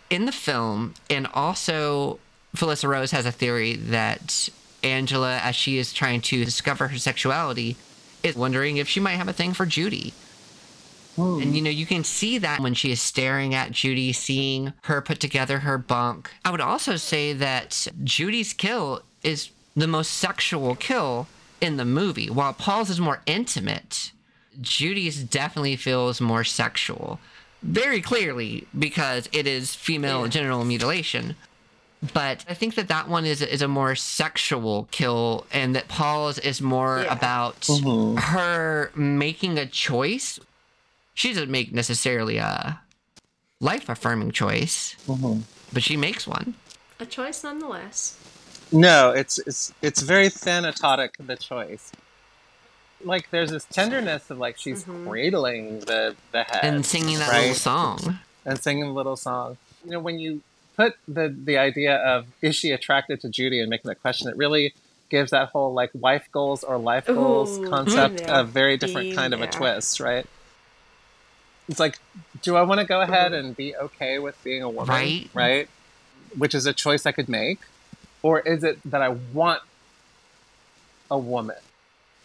in 0.10 0.26
the 0.26 0.32
film 0.32 0.94
and 1.10 1.28
also 1.34 2.20
Felissa 2.56 2.90
Rose 2.90 3.12
has 3.12 3.26
a 3.26 3.32
theory 3.32 3.76
that 3.76 4.50
Angela, 4.84 5.38
as 5.38 5.56
she 5.56 5.78
is 5.78 5.94
trying 5.94 6.22
to 6.22 6.44
discover 6.44 6.88
her 6.90 6.98
sexuality, 6.98 7.78
is 8.24 8.36
wondering 8.36 8.78
if 8.78 8.88
she 8.88 9.00
might 9.00 9.16
have 9.16 9.28
a 9.28 9.34
thing 9.34 9.54
for 9.54 9.66
Judy. 9.66 10.14
Hmm. 11.16 11.42
And 11.42 11.56
you 11.56 11.62
know, 11.62 11.70
you 11.70 11.86
can 11.86 12.04
see 12.04 12.38
that 12.38 12.62
when 12.62 12.74
she 12.74 12.92
is 12.92 13.02
staring 13.02 13.54
at 13.54 13.72
Judy, 13.72 14.14
seeing 14.14 14.74
her 14.84 15.02
put 15.02 15.20
together 15.20 15.60
her 15.60 15.78
bunk. 15.78 16.32
I 16.46 16.52
would 16.52 16.62
also 16.62 16.96
say 16.96 17.34
that 17.34 17.88
Judy's 18.04 18.54
kill 18.54 19.02
is 19.24 19.50
the 19.76 19.88
most 19.88 20.12
sexual 20.14 20.76
kill 20.76 21.28
in 21.60 21.78
the 21.78 21.86
movie. 21.86 22.30
While 22.30 22.54
Paul's 22.54 22.90
is 22.90 23.00
more 23.00 23.22
intimate, 23.26 24.12
Judy's 24.62 25.24
definitely 25.24 25.76
feels 25.76 26.22
more 26.22 26.44
sexual. 26.44 27.20
Very 27.62 28.02
clearly, 28.02 28.68
because 28.78 29.30
it 29.32 29.46
is 29.46 29.76
female 29.76 30.24
Yeah. 30.24 30.30
genital 30.30 30.66
mutilation. 30.66 31.36
But 32.14 32.44
I 32.50 32.56
think 32.56 32.74
that 32.76 32.88
that 32.88 33.08
one 33.08 33.26
is 33.26 33.42
is 33.44 33.62
a 33.62 33.68
more 33.68 33.94
sexual 33.96 34.88
kill, 34.92 35.46
and 35.52 35.76
that 35.76 35.88
Paul's 35.88 36.40
is 36.40 36.60
more 36.62 37.04
Yeah. 37.04 37.14
about 37.14 37.62
Mhm. 37.62 38.18
her 38.20 38.92
making 38.96 39.60
a 39.60 39.68
choice. 39.68 40.40
She 41.14 41.30
doesn't 41.34 41.52
make 41.52 41.72
necessarily 41.72 42.38
a 42.38 42.82
life 43.60 43.88
affirming 43.88 44.32
choice, 44.32 44.96
Mhm. 45.08 45.44
but 45.72 45.84
she 45.84 45.96
makes 45.96 46.26
one. 46.26 46.56
A 47.00 47.06
choice 47.06 47.44
nonetheless. 47.44 48.16
No, 48.72 49.12
it's 49.12 49.38
it's 49.40 49.72
it's 49.84 50.02
very 50.02 50.30
thanatotic 50.30 51.12
the 51.20 51.36
choice. 51.36 51.92
Like 53.04 53.30
there's 53.30 53.52
this 53.52 53.66
tenderness 53.66 54.30
of 54.32 54.40
like 54.40 54.58
she's 54.58 54.84
cradling 54.84 55.82
the 55.82 56.16
the 56.32 56.44
head 56.44 56.64
And 56.64 56.84
singing 56.86 57.20
that 57.20 57.32
little 57.32 57.54
song. 57.56 58.20
and 58.46 58.60
singing 58.60 58.86
a 58.86 58.94
little 58.94 59.16
song. 59.18 59.58
You 59.84 59.92
know, 59.92 60.00
when 60.00 60.20
you 60.20 60.42
put 60.76 60.96
the 61.08 61.36
the 61.46 61.58
idea 61.58 61.96
of 61.98 62.28
is 62.42 62.56
she 62.56 62.72
attracted 62.72 63.22
to 63.22 63.30
Judy 63.30 63.60
and 63.60 63.70
making 63.70 63.90
that 63.90 64.02
question, 64.02 64.28
it 64.30 64.38
really 64.38 64.74
gives 65.10 65.32
that 65.32 65.50
whole 65.50 65.74
like 65.74 65.92
wife 65.94 66.28
goals 66.32 66.64
or 66.64 66.78
life 66.78 67.06
goals 67.06 67.60
Ooh, 67.60 67.70
concept 67.70 68.18
been 68.18 68.30
a 68.30 68.44
very 68.44 68.78
different 68.78 69.10
been 69.10 69.18
kind 69.18 69.34
of 69.34 69.42
a 69.42 69.48
twist, 69.48 70.00
right? 70.00 70.26
It's 71.68 71.80
like, 71.80 72.00
do 72.42 72.56
I 72.56 72.64
want 72.64 72.80
to 72.80 72.86
go 72.86 73.02
ahead 73.02 73.32
mm-hmm. 73.32 73.46
and 73.46 73.56
be 73.56 73.76
okay 73.76 74.20
with 74.20 74.42
being 74.44 74.62
a 74.62 74.70
woman, 74.70 74.88
Right. 74.88 75.30
Right, 75.34 75.70
which 76.38 76.56
is 76.56 76.66
a 76.66 76.74
choice 76.74 77.06
I 77.06 77.12
could 77.12 77.30
make, 77.30 77.60
or 78.24 78.40
is 78.40 78.64
it 78.64 78.80
that 78.86 79.02
I 79.02 79.10
want 79.10 79.62
a 81.10 81.18
woman? 81.18 81.58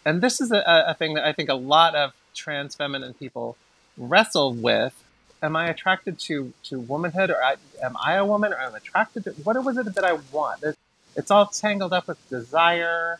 And 0.05 0.21
this 0.21 0.39
is 0.39 0.51
a, 0.51 0.63
a 0.65 0.93
thing 0.93 1.15
that 1.15 1.25
I 1.25 1.33
think 1.33 1.49
a 1.49 1.55
lot 1.55 1.93
of 1.93 2.13
trans 2.33 2.75
feminine 2.75 3.13
people 3.13 3.57
wrestle 3.97 4.53
with. 4.53 5.03
Am 5.41 5.55
I 5.55 5.69
attracted 5.69 6.19
to, 6.19 6.53
to 6.63 6.79
womanhood, 6.79 7.29
or 7.29 7.43
I, 7.43 7.55
am 7.83 7.95
I 8.03 8.15
a 8.15 8.25
woman, 8.25 8.53
or 8.53 8.57
am 8.57 8.73
I 8.73 8.77
attracted 8.77 9.23
to 9.25 9.31
what 9.43 9.61
was 9.63 9.77
it 9.77 9.93
that 9.93 10.03
I 10.03 10.13
want? 10.31 10.63
It's, 10.63 10.77
it's 11.15 11.31
all 11.31 11.45
tangled 11.47 11.93
up 11.93 12.07
with 12.07 12.29
desire. 12.29 13.19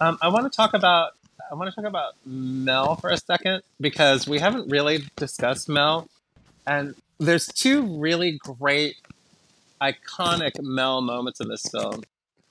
Um, 0.00 0.18
I 0.20 0.28
want 0.28 0.50
to 0.50 0.54
talk 0.54 0.74
about 0.74 1.12
I 1.50 1.54
want 1.54 1.70
to 1.70 1.76
talk 1.76 1.88
about 1.88 2.14
Mel 2.24 2.96
for 2.96 3.10
a 3.10 3.16
second 3.16 3.62
because 3.80 4.26
we 4.26 4.38
haven't 4.38 4.70
really 4.70 5.04
discussed 5.16 5.68
Mel, 5.68 6.08
and 6.66 6.94
there's 7.18 7.46
two 7.46 7.98
really 7.98 8.38
great, 8.38 8.96
iconic 9.80 10.52
Mel 10.60 11.00
moments 11.00 11.40
in 11.40 11.48
this 11.48 11.62
film. 11.70 12.02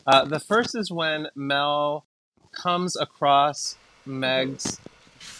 Uh, 0.06 0.26
the 0.26 0.40
first 0.40 0.76
is 0.76 0.92
when 0.92 1.28
Mel 1.36 2.06
comes 2.52 2.96
across 2.96 3.76
Meg's 4.06 4.80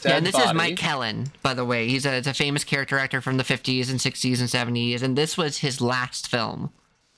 yeah, 0.06 0.18
and 0.18 0.26
this 0.26 0.34
body. 0.34 0.48
is 0.48 0.54
Mike 0.54 0.78
Kellin, 0.78 1.32
by 1.42 1.54
the 1.54 1.66
way. 1.66 1.88
He's 1.88 2.06
a, 2.06 2.18
a 2.20 2.34
famous 2.34 2.64
character 2.64 2.98
actor 2.98 3.22
from 3.22 3.38
the 3.38 3.44
50s 3.44 3.90
and 3.90 4.00
60s 4.00 4.40
and 4.40 4.50
70s, 4.76 5.02
and 5.02 5.18
this 5.18 5.38
was 5.38 5.60
his 5.60 5.82
last 5.82 6.28
film. 6.28 6.72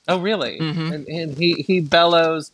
Oh, 0.08 0.18
really? 0.20 0.58
Mhm. 0.60 0.92
And, 0.94 1.06
and 1.08 1.36
he 1.38 1.54
he 1.66 1.80
bellows, 1.80 2.52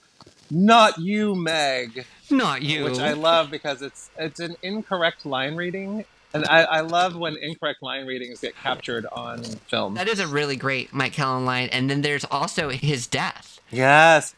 "Not 0.50 0.98
you, 0.98 1.34
Meg," 1.34 2.06
Not 2.30 2.62
you. 2.62 2.84
which 2.84 2.98
I 2.98 3.12
love 3.12 3.50
because 3.50 3.82
it's 3.82 4.10
it's 4.18 4.40
an 4.40 4.56
incorrect 4.62 5.26
line 5.26 5.54
reading, 5.56 6.04
and 6.32 6.46
I, 6.46 6.62
I 6.62 6.80
love 6.80 7.14
when 7.14 7.36
incorrect 7.36 7.82
line 7.82 8.06
readings 8.06 8.40
get 8.40 8.56
captured 8.56 9.04
on 9.12 9.42
film. 9.44 9.94
that 9.96 10.08
is 10.08 10.18
a 10.18 10.26
really 10.26 10.56
great 10.56 10.94
Mike 10.94 11.12
Kellin 11.12 11.44
line. 11.44 11.68
And 11.72 11.90
then 11.90 12.00
there's 12.00 12.24
also 12.24 12.70
his 12.70 13.06
death. 13.06 13.60
Yes. 13.70 14.34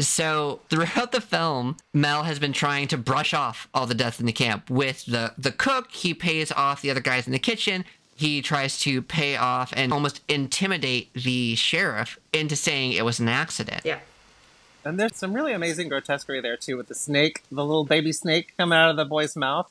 So 0.00 0.60
throughout 0.68 1.12
the 1.12 1.20
film, 1.20 1.76
Mel 1.94 2.24
has 2.24 2.38
been 2.38 2.52
trying 2.52 2.88
to 2.88 2.96
brush 2.98 3.32
off 3.32 3.68
all 3.72 3.86
the 3.86 3.94
deaths 3.94 4.20
in 4.20 4.26
the 4.26 4.32
camp. 4.32 4.68
With 4.70 5.06
the 5.06 5.32
the 5.38 5.52
cook, 5.52 5.90
he 5.92 6.14
pays 6.14 6.52
off 6.52 6.82
the 6.82 6.90
other 6.90 7.00
guys 7.00 7.26
in 7.26 7.32
the 7.32 7.38
kitchen. 7.38 7.84
He 8.14 8.42
tries 8.42 8.80
to 8.80 9.00
pay 9.00 9.36
off 9.36 9.72
and 9.76 9.92
almost 9.92 10.20
intimidate 10.28 11.12
the 11.14 11.54
sheriff 11.54 12.18
into 12.32 12.56
saying 12.56 12.92
it 12.92 13.04
was 13.04 13.20
an 13.20 13.28
accident. 13.28 13.82
Yeah. 13.84 14.00
And 14.84 14.98
there's 14.98 15.16
some 15.16 15.32
really 15.32 15.52
amazing 15.52 15.88
grotesquerie 15.88 16.40
there 16.40 16.56
too, 16.56 16.76
with 16.76 16.88
the 16.88 16.94
snake, 16.94 17.42
the 17.50 17.64
little 17.64 17.84
baby 17.84 18.12
snake 18.12 18.54
coming 18.56 18.76
out 18.78 18.90
of 18.90 18.96
the 18.96 19.04
boy's 19.04 19.36
mouth. 19.36 19.70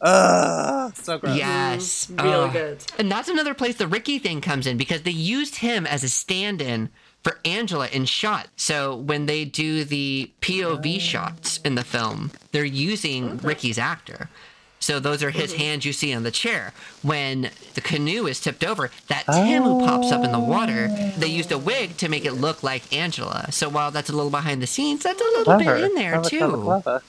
Ugh, 0.00 0.96
so 0.96 1.18
gross. 1.18 1.36
Yes, 1.36 2.06
Mm, 2.06 2.22
really 2.22 2.44
Ugh. 2.46 2.52
good. 2.52 2.78
And 2.98 3.10
that's 3.12 3.28
another 3.28 3.52
place 3.52 3.76
the 3.76 3.86
Ricky 3.86 4.18
thing 4.18 4.40
comes 4.40 4.66
in 4.66 4.76
because 4.78 5.02
they 5.02 5.10
used 5.10 5.56
him 5.56 5.86
as 5.86 6.02
a 6.02 6.08
stand-in 6.08 6.88
for 7.22 7.38
Angela 7.44 7.88
in 7.88 8.06
shot. 8.06 8.48
So 8.56 8.94
when 8.96 9.26
they 9.26 9.44
do 9.44 9.84
the 9.84 10.30
POV 10.40 10.96
oh. 10.96 10.98
shots 10.98 11.58
in 11.58 11.74
the 11.74 11.84
film, 11.84 12.30
they're 12.52 12.64
using 12.64 13.32
oh, 13.32 13.46
Ricky's 13.46 13.78
actor. 13.78 14.28
So 14.82 14.98
those 14.98 15.22
are 15.22 15.30
his 15.30 15.52
hands 15.54 15.84
you 15.84 15.92
see 15.92 16.14
on 16.14 16.22
the 16.22 16.30
chair. 16.30 16.72
When 17.02 17.50
the 17.74 17.82
canoe 17.82 18.26
is 18.26 18.40
tipped 18.40 18.64
over, 18.64 18.90
that 19.08 19.26
him 19.26 19.62
who 19.62 19.84
pops 19.84 20.10
up 20.10 20.24
in 20.24 20.32
the 20.32 20.40
water. 20.40 20.88
They 21.18 21.26
oh. 21.26 21.36
used 21.36 21.52
a 21.52 21.58
wig 21.58 21.98
to 21.98 22.08
make 22.08 22.24
it 22.24 22.32
look 22.32 22.62
like 22.62 22.90
Angela. 22.92 23.52
So 23.52 23.68
while 23.68 23.90
that's 23.90 24.08
a 24.08 24.16
little 24.16 24.30
behind 24.30 24.62
the 24.62 24.66
scenes, 24.66 25.02
that's 25.02 25.20
a 25.20 25.24
little 25.24 25.44
Clever. 25.44 25.74
bit 25.76 25.84
in 25.84 25.94
there 25.94 26.20
Clever, 26.22 26.28
clever, 26.30 26.56
too. 26.56 26.62
clever. 26.62 27.02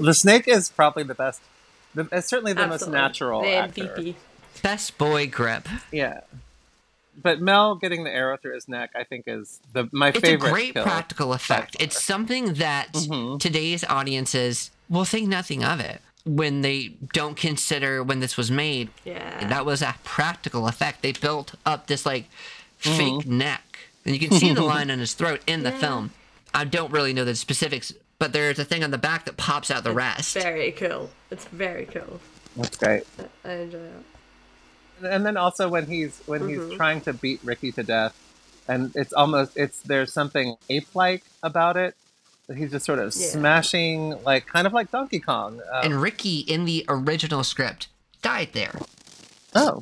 The 0.00 0.14
snake 0.14 0.46
is 0.46 0.68
probably 0.68 1.02
the 1.02 1.14
best. 1.14 1.40
The, 1.94 2.06
it's 2.12 2.28
certainly 2.28 2.52
the 2.52 2.60
Absolutely. 2.60 2.86
most 2.86 3.02
natural 3.02 3.42
The 3.42 3.54
actor. 3.54 3.82
MVP. 3.82 4.14
Best 4.62 4.98
boy 4.98 5.26
grip. 5.28 5.66
Yeah. 5.90 6.20
But 7.22 7.40
Mel 7.40 7.74
getting 7.74 8.04
the 8.04 8.10
arrow 8.10 8.36
through 8.36 8.54
his 8.54 8.68
neck, 8.68 8.90
I 8.94 9.04
think, 9.04 9.24
is 9.26 9.60
the 9.72 9.88
my 9.92 10.08
it's 10.08 10.20
favorite. 10.20 10.34
It's 10.34 10.44
a 10.46 10.50
great 10.52 10.74
kill. 10.74 10.84
practical 10.84 11.32
effect. 11.32 11.76
It's 11.80 12.02
something 12.02 12.54
that 12.54 12.92
Mhm. 12.92 13.38
today's 13.40 13.84
audiences 13.84 14.70
will 14.88 15.04
think 15.04 15.28
nothing 15.28 15.62
of 15.64 15.80
it 15.80 16.00
when 16.24 16.60
they 16.62 16.94
don't 17.12 17.36
consider 17.36 18.02
when 18.02 18.20
this 18.20 18.36
was 18.36 18.50
made. 18.50 18.90
Yeah. 19.04 19.48
That 19.48 19.66
was 19.66 19.82
a 19.82 19.94
practical 20.04 20.66
effect. 20.68 21.02
They 21.02 21.12
built 21.12 21.54
up 21.66 21.86
this 21.88 22.06
like 22.06 22.24
Mm-hmm. 22.82 22.96
fake 22.96 23.26
neck, 23.26 23.78
and 24.06 24.14
you 24.18 24.26
can 24.28 24.38
see 24.38 24.54
the 24.54 24.62
line 24.74 24.90
on 24.90 25.00
his 25.00 25.12
throat 25.12 25.42
in 25.46 25.62
the 25.64 25.70
Yeah. 25.70 25.78
film. 25.78 26.10
I 26.54 26.64
don't 26.64 26.90
really 26.90 27.12
know 27.12 27.24
the 27.26 27.34
specifics, 27.36 27.92
but 28.18 28.32
there's 28.32 28.58
a 28.58 28.64
thing 28.64 28.82
on 28.82 28.90
the 28.90 28.98
back 28.98 29.26
that 29.26 29.36
pops 29.36 29.70
out 29.70 29.84
the 29.84 29.92
rest. 29.92 30.32
Very 30.34 30.72
cool. 30.72 31.10
It's 31.30 31.44
very 31.46 31.84
cool. 31.86 32.20
That's 32.56 32.76
great. 32.76 33.02
I 33.44 33.52
enjoy 33.52 33.78
it. 33.78 34.04
And 35.02 35.24
then 35.26 35.36
also 35.36 35.68
when 35.68 35.86
he's 35.86 36.20
when 36.26 36.42
Mm-hmm. 36.42 36.68
he's 36.70 36.76
trying 36.76 37.00
to 37.02 37.12
beat 37.12 37.40
Ricky 37.44 37.72
to 37.72 37.82
death, 37.82 38.14
and 38.68 38.92
it's 38.94 39.12
almost 39.12 39.56
it's 39.56 39.80
there's 39.82 40.12
something 40.12 40.56
ape-like 40.68 41.24
about 41.42 41.76
it. 41.76 41.94
He's 42.54 42.70
just 42.72 42.84
sort 42.84 42.98
of 42.98 43.14
Yeah. 43.14 43.28
smashing, 43.28 44.22
like 44.24 44.46
kind 44.46 44.66
of 44.66 44.72
like 44.72 44.90
Donkey 44.90 45.20
Kong. 45.20 45.60
Um, 45.72 45.84
And 45.84 46.02
Ricky 46.02 46.40
in 46.40 46.64
the 46.64 46.84
original 46.88 47.44
script 47.44 47.88
died 48.22 48.50
there. 48.52 48.78
oh, 49.54 49.80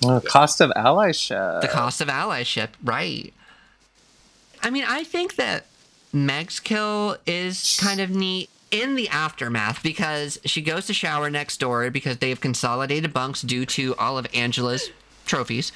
well, 0.00 0.20
cost 0.20 0.60
of 0.60 0.70
allyship. 0.70 1.60
The 1.60 1.68
cost 1.68 2.00
of 2.00 2.08
allyship, 2.08 2.70
right. 2.82 3.32
I 4.62 4.70
mean, 4.70 4.84
I 4.88 5.04
think 5.04 5.36
that 5.36 5.66
Meg's 6.12 6.60
kill 6.60 7.16
is 7.26 7.78
kind 7.80 8.00
of 8.00 8.10
neat 8.10 8.48
in 8.72 8.96
the 8.96 9.08
aftermath 9.08 9.82
because 9.82 10.40
she 10.44 10.62
goes 10.62 10.86
to 10.86 10.94
shower 10.94 11.30
next 11.30 11.60
door 11.60 11.90
because 11.90 12.18
they 12.18 12.30
have 12.30 12.40
consolidated 12.40 13.12
bunks 13.12 13.42
due 13.42 13.64
to 13.66 13.94
all 13.96 14.18
of 14.18 14.26
Angela's 14.34 14.90
trophies. 15.26 15.70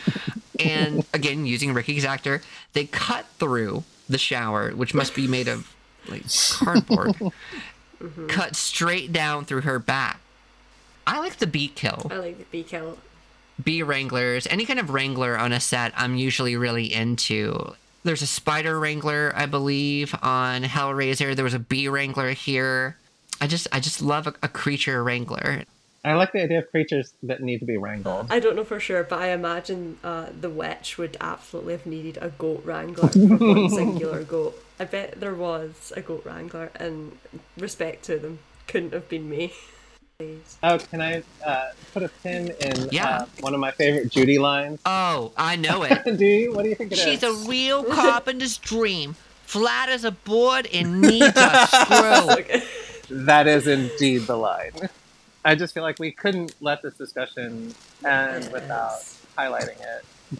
And 0.58 1.04
again, 1.12 1.46
using 1.46 1.74
Ricky's 1.74 2.04
actor, 2.04 2.42
they 2.72 2.86
cut 2.86 3.26
through 3.38 3.84
the 4.08 4.18
shower, 4.18 4.70
which 4.70 4.94
must 4.94 5.14
be 5.14 5.28
made 5.28 5.46
of 5.46 5.72
like 6.08 6.24
cardboard, 6.52 7.08
mm-hmm. 8.00 8.26
cut 8.26 8.56
straight 8.56 9.12
down 9.12 9.44
through 9.44 9.60
her 9.62 9.78
back. 9.78 10.20
I 11.06 11.20
like 11.20 11.36
the 11.36 11.46
beat 11.46 11.76
kill. 11.76 12.08
I 12.10 12.16
like 12.16 12.38
the 12.38 12.44
B 12.50 12.62
kill. 12.64 12.98
bee 13.62 13.82
wranglers, 13.82 14.46
any 14.48 14.66
kind 14.66 14.80
of 14.80 14.90
wrangler 14.90 15.38
on 15.38 15.52
a 15.52 15.60
set, 15.60 15.92
I'm 15.96 16.16
usually 16.16 16.56
really 16.56 16.92
into. 16.92 17.74
There's 18.06 18.22
a 18.22 18.26
spider 18.26 18.78
wrangler, 18.78 19.32
I 19.34 19.46
believe, 19.46 20.14
on 20.22 20.62
Hellraiser. 20.62 21.34
There 21.34 21.44
was 21.44 21.54
a 21.54 21.58
bee 21.58 21.88
wrangler 21.88 22.30
here. 22.30 22.96
I 23.40 23.48
just, 23.48 23.66
I 23.72 23.80
just 23.80 24.00
love 24.00 24.28
a, 24.28 24.34
a 24.44 24.48
creature 24.48 25.02
wrangler. 25.02 25.64
I 26.04 26.14
like 26.14 26.30
the 26.30 26.40
idea 26.40 26.60
of 26.60 26.70
creatures 26.70 27.14
that 27.24 27.42
need 27.42 27.58
to 27.58 27.64
be 27.64 27.76
wrangled. 27.76 28.28
I 28.30 28.38
don't 28.38 28.54
know 28.54 28.62
for 28.62 28.78
sure, 28.78 29.02
but 29.02 29.18
I 29.18 29.30
imagine 29.30 29.98
uh, 30.04 30.26
the 30.40 30.48
witch 30.48 30.98
would 30.98 31.16
absolutely 31.20 31.72
have 31.72 31.84
needed 31.84 32.16
a 32.22 32.28
goat 32.28 32.62
wrangler 32.64 33.08
for 33.08 33.18
one 33.18 33.68
singular 33.70 34.22
goat. 34.22 34.62
I 34.78 34.84
bet 34.84 35.18
there 35.18 35.34
was 35.34 35.92
a 35.96 36.00
goat 36.00 36.22
wrangler, 36.24 36.70
and 36.76 37.18
respect 37.58 38.04
to 38.04 38.18
them, 38.18 38.38
couldn't 38.68 38.92
have 38.92 39.08
been 39.08 39.28
me. 39.28 39.52
Please. 40.18 40.56
Oh, 40.62 40.78
can 40.78 41.02
I 41.02 41.22
uh, 41.44 41.72
put 41.92 42.02
a 42.02 42.08
pin 42.08 42.48
in 42.60 42.88
Yeah. 42.90 43.18
uh, 43.18 43.26
one 43.40 43.52
of 43.52 43.60
my 43.60 43.70
favorite 43.70 44.10
Judy 44.10 44.38
lines? 44.38 44.80
Oh, 44.86 45.32
I 45.36 45.56
know 45.56 45.82
it. 45.82 46.04
do 46.18 46.24
you? 46.24 46.52
What 46.54 46.62
do 46.62 46.70
you 46.70 46.74
think 46.74 46.92
it 46.92 46.98
is? 46.98 47.04
She's 47.04 47.22
a 47.22 47.32
real 47.48 47.84
carpenter's 47.92 48.56
dream, 48.56 49.14
flat 49.44 49.90
as 49.90 50.04
a 50.04 50.10
board 50.12 50.68
and 50.72 51.02
needs 51.02 51.36
a 51.36 51.66
screw. 51.66 52.62
That 53.24 53.46
is 53.46 53.66
indeed 53.66 54.22
the 54.22 54.36
line. 54.36 54.72
I 55.44 55.54
just 55.54 55.74
feel 55.74 55.82
like 55.82 55.98
we 55.98 56.10
couldn't 56.12 56.54
let 56.60 56.82
this 56.82 56.94
discussion 56.94 57.74
end 58.04 58.50
without 58.52 59.00
highlighting 59.36 59.78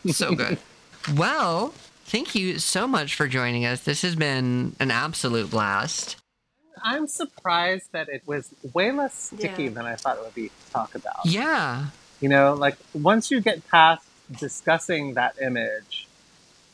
it. 0.05 0.15
so 0.15 0.35
good. 0.35 0.59
Well, 1.15 1.73
thank 2.05 2.35
you 2.35 2.59
so 2.59 2.89
much 2.89 3.15
for 3.15 3.29
joining 3.29 3.65
us. 3.65 3.85
This 3.85 4.03
has 4.03 4.17
been 4.17 4.75
an 4.81 4.91
absolute 4.91 5.49
blast. 5.53 6.17
I'm 6.83 7.07
surprised 7.07 7.93
that 7.93 8.09
it 8.09 8.23
was 8.27 8.55
way 8.75 8.93
less 8.93 9.15
sticky 9.35 9.65
Yeah. 9.65 9.71
than 9.71 9.87
I 9.87 9.97
thought 9.97 10.17
it 10.19 10.23
would 10.25 10.35
be 10.35 10.49
to 10.49 10.73
talk 10.73 10.95
about. 10.95 11.25
Yeah. 11.27 11.87
You 12.21 12.29
know, 12.29 12.55
like 12.55 12.77
once 12.95 13.31
you 13.31 13.41
get 13.41 13.67
past 13.69 14.05
discussing 14.39 15.15
that 15.15 15.37
image, 15.41 16.07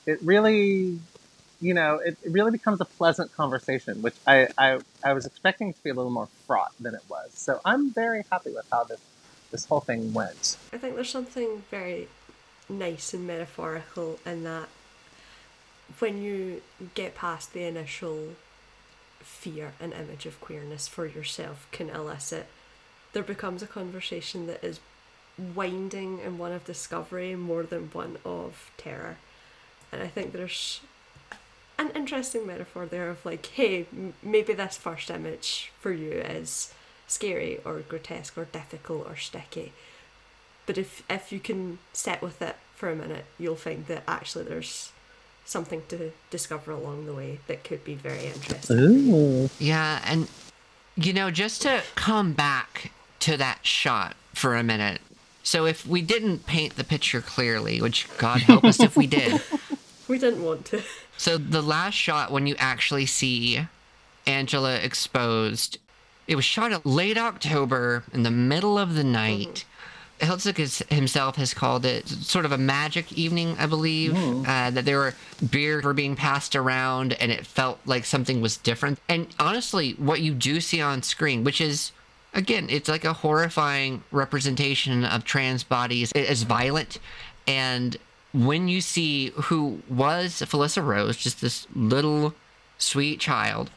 it 0.07 0.19
really, 0.23 0.99
you 1.61 1.75
know, 1.75 1.97
it, 1.97 2.17
it 2.23 2.33
really 2.33 2.51
becomes 2.51 2.81
a 2.81 2.85
pleasant 2.85 3.33
conversation, 3.33 4.03
which 4.03 4.15
I, 4.27 4.49
I, 4.59 4.79
I 5.05 5.13
was 5.13 5.27
expecting 5.27 5.73
to 5.73 5.83
be 5.83 5.91
a 5.91 5.95
little 5.95 6.11
more 6.13 6.29
fraught 6.47 6.73
than 6.81 6.95
it 6.95 7.03
was. 7.09 7.31
So 7.35 7.61
I'm 7.65 7.91
very 7.91 8.25
happy 8.31 8.53
with 8.53 8.67
how 8.71 8.85
this, 8.85 9.01
this 9.51 9.65
whole 9.67 9.81
thing 9.81 10.13
went. 10.13 10.57
I 10.73 10.79
think 10.79 10.95
there's 10.95 11.11
something 11.11 11.63
very 11.71 12.09
nice 12.69 13.13
and 13.13 13.27
metaphorical 13.27 14.19
in 14.25 14.45
that 14.45 14.69
when 15.99 16.23
you 16.23 16.63
get 16.95 17.15
past 17.15 17.53
the 17.53 17.65
initial 17.65 18.29
fear 19.23 19.73
and 19.81 19.93
image 19.93 20.27
of 20.27 20.41
queerness 20.41 20.89
for 20.89 21.07
yourself 21.07 21.67
can 21.73 21.91
elicit, 21.91 22.47
there 23.13 23.23
becomes 23.23 23.63
a 23.63 23.67
conversation 23.67 24.47
that 24.47 24.65
is 24.65 24.81
winding 25.55 26.21
and 26.21 26.39
one 26.39 26.53
of 26.53 26.65
discovery 26.65 27.35
more 27.35 27.63
than 27.63 27.91
one 27.93 28.19
of 28.25 28.71
terror. 28.77 29.17
And 29.91 30.03
I 30.03 30.09
think 30.09 30.33
there's 30.33 30.81
an 31.79 31.91
interesting 31.91 32.47
metaphor 32.47 32.87
there 32.87 33.11
of 33.11 33.25
like, 33.25 33.47
hey, 33.47 33.87
m- 33.93 34.15
maybe 34.23 34.53
this 34.53 34.77
first 34.77 35.11
image 35.11 35.73
for 35.81 35.93
you 35.93 36.13
is 36.13 36.73
scary 37.07 37.61
or 37.65 37.81
grotesque 37.81 38.37
or 38.39 38.45
difficult 38.47 39.07
or 39.07 39.17
sticky. 39.17 39.73
But 40.67 40.79
if 40.79 41.03
if 41.11 41.33
you 41.33 41.41
can 41.41 41.79
sit 41.93 42.23
with 42.23 42.41
it 42.41 42.57
for 42.77 42.89
a 42.89 42.97
minute, 42.97 43.25
you'll 43.39 43.57
find 43.57 43.87
that 43.87 44.05
actually 44.07 44.45
there's 44.45 44.93
something 45.45 45.83
to 45.89 46.13
discover 46.31 46.73
along 46.73 47.07
the 47.07 47.15
way 47.15 47.41
that 47.47 47.65
could 47.65 47.85
be 47.85 47.95
very 47.95 48.27
interesting. 48.27 48.79
Ooh. 48.79 49.51
Yeah. 49.59 50.01
And, 50.05 50.29
you 50.97 51.13
know, 51.13 51.31
just 51.31 51.63
to 51.63 51.83
come 51.95 52.33
back 52.33 52.93
to 53.21 53.37
that 53.37 53.65
shot 53.67 54.17
for 54.35 54.57
a 54.57 54.63
minute. 54.63 55.01
So, 55.45 55.67
if 55.67 55.87
we 55.87 56.03
didn't 56.03 56.47
paint 56.47 56.77
the 56.77 56.85
picture 56.85 57.21
clearly, 57.21 57.81
which 57.81 58.09
God 58.17 58.43
help 58.43 58.65
us 58.65 58.81
if 58.81 58.97
we 58.97 59.07
did. 59.07 59.41
We 60.09 60.19
didn't 60.19 60.45
want 60.45 60.67
to. 60.67 60.83
So, 61.17 61.39
the 61.39 61.63
last 61.63 61.95
shot 61.95 62.31
when 62.31 62.47
you 62.47 62.55
actually 62.59 63.07
see 63.07 63.67
Angela 64.27 64.77
exposed, 64.77 65.79
it 66.27 66.37
was 66.37 66.45
shot 66.45 66.73
at 66.73 66.85
late 66.85 67.17
October 67.17 68.05
in 68.13 68.23
the 68.23 68.31
middle 68.31 68.79
of 68.79 68.95
the 68.95 69.05
night. 69.05 69.65
Hiltzik 70.21 70.59
is, 70.59 70.79
himself 70.89 71.37
has 71.37 71.53
called 71.53 71.85
it 71.85 72.09
sort 72.09 72.45
of 72.45 72.53
a 72.53 72.59
magic 72.59 73.13
evening, 73.13 73.57
I 73.59 73.67
believe. 73.67 74.15
Uh, 74.47 74.71
that 74.71 74.85
there 74.85 74.99
were 74.99 75.15
beers 75.51 75.85
were 75.85 75.95
being 75.95 76.15
passed 76.17 76.55
around, 76.55 77.15
and 77.15 77.33
it 77.33 77.47
felt 77.47 77.81
like 77.87 78.05
something 78.05 78.41
was 78.41 78.57
different. 78.57 79.01
And 79.09 79.27
honestly, 79.41 79.93
what 79.93 80.21
you 80.21 80.33
do 80.35 80.61
see 80.61 80.81
on 80.81 81.03
screen, 81.03 81.45
which 81.45 81.61
is 81.61 81.93
again, 82.35 82.67
it's 82.71 82.89
like 82.89 83.05
a 83.05 83.13
horrifying 83.13 84.03
representation 84.11 85.05
of 85.05 85.25
trans 85.25 85.65
bodies 85.65 86.13
It 86.15 86.31
is 86.31 86.45
violent, 86.45 86.99
and 87.47 87.97
when 88.33 88.69
you 88.69 88.81
see 88.81 89.29
who 89.35 89.83
was 89.89 90.41
Felissa 90.41 90.85
Rose, 90.85 91.17
just 91.17 91.41
this 91.41 91.67
little 91.75 92.35
sweet 92.79 93.21
child, 93.21 93.71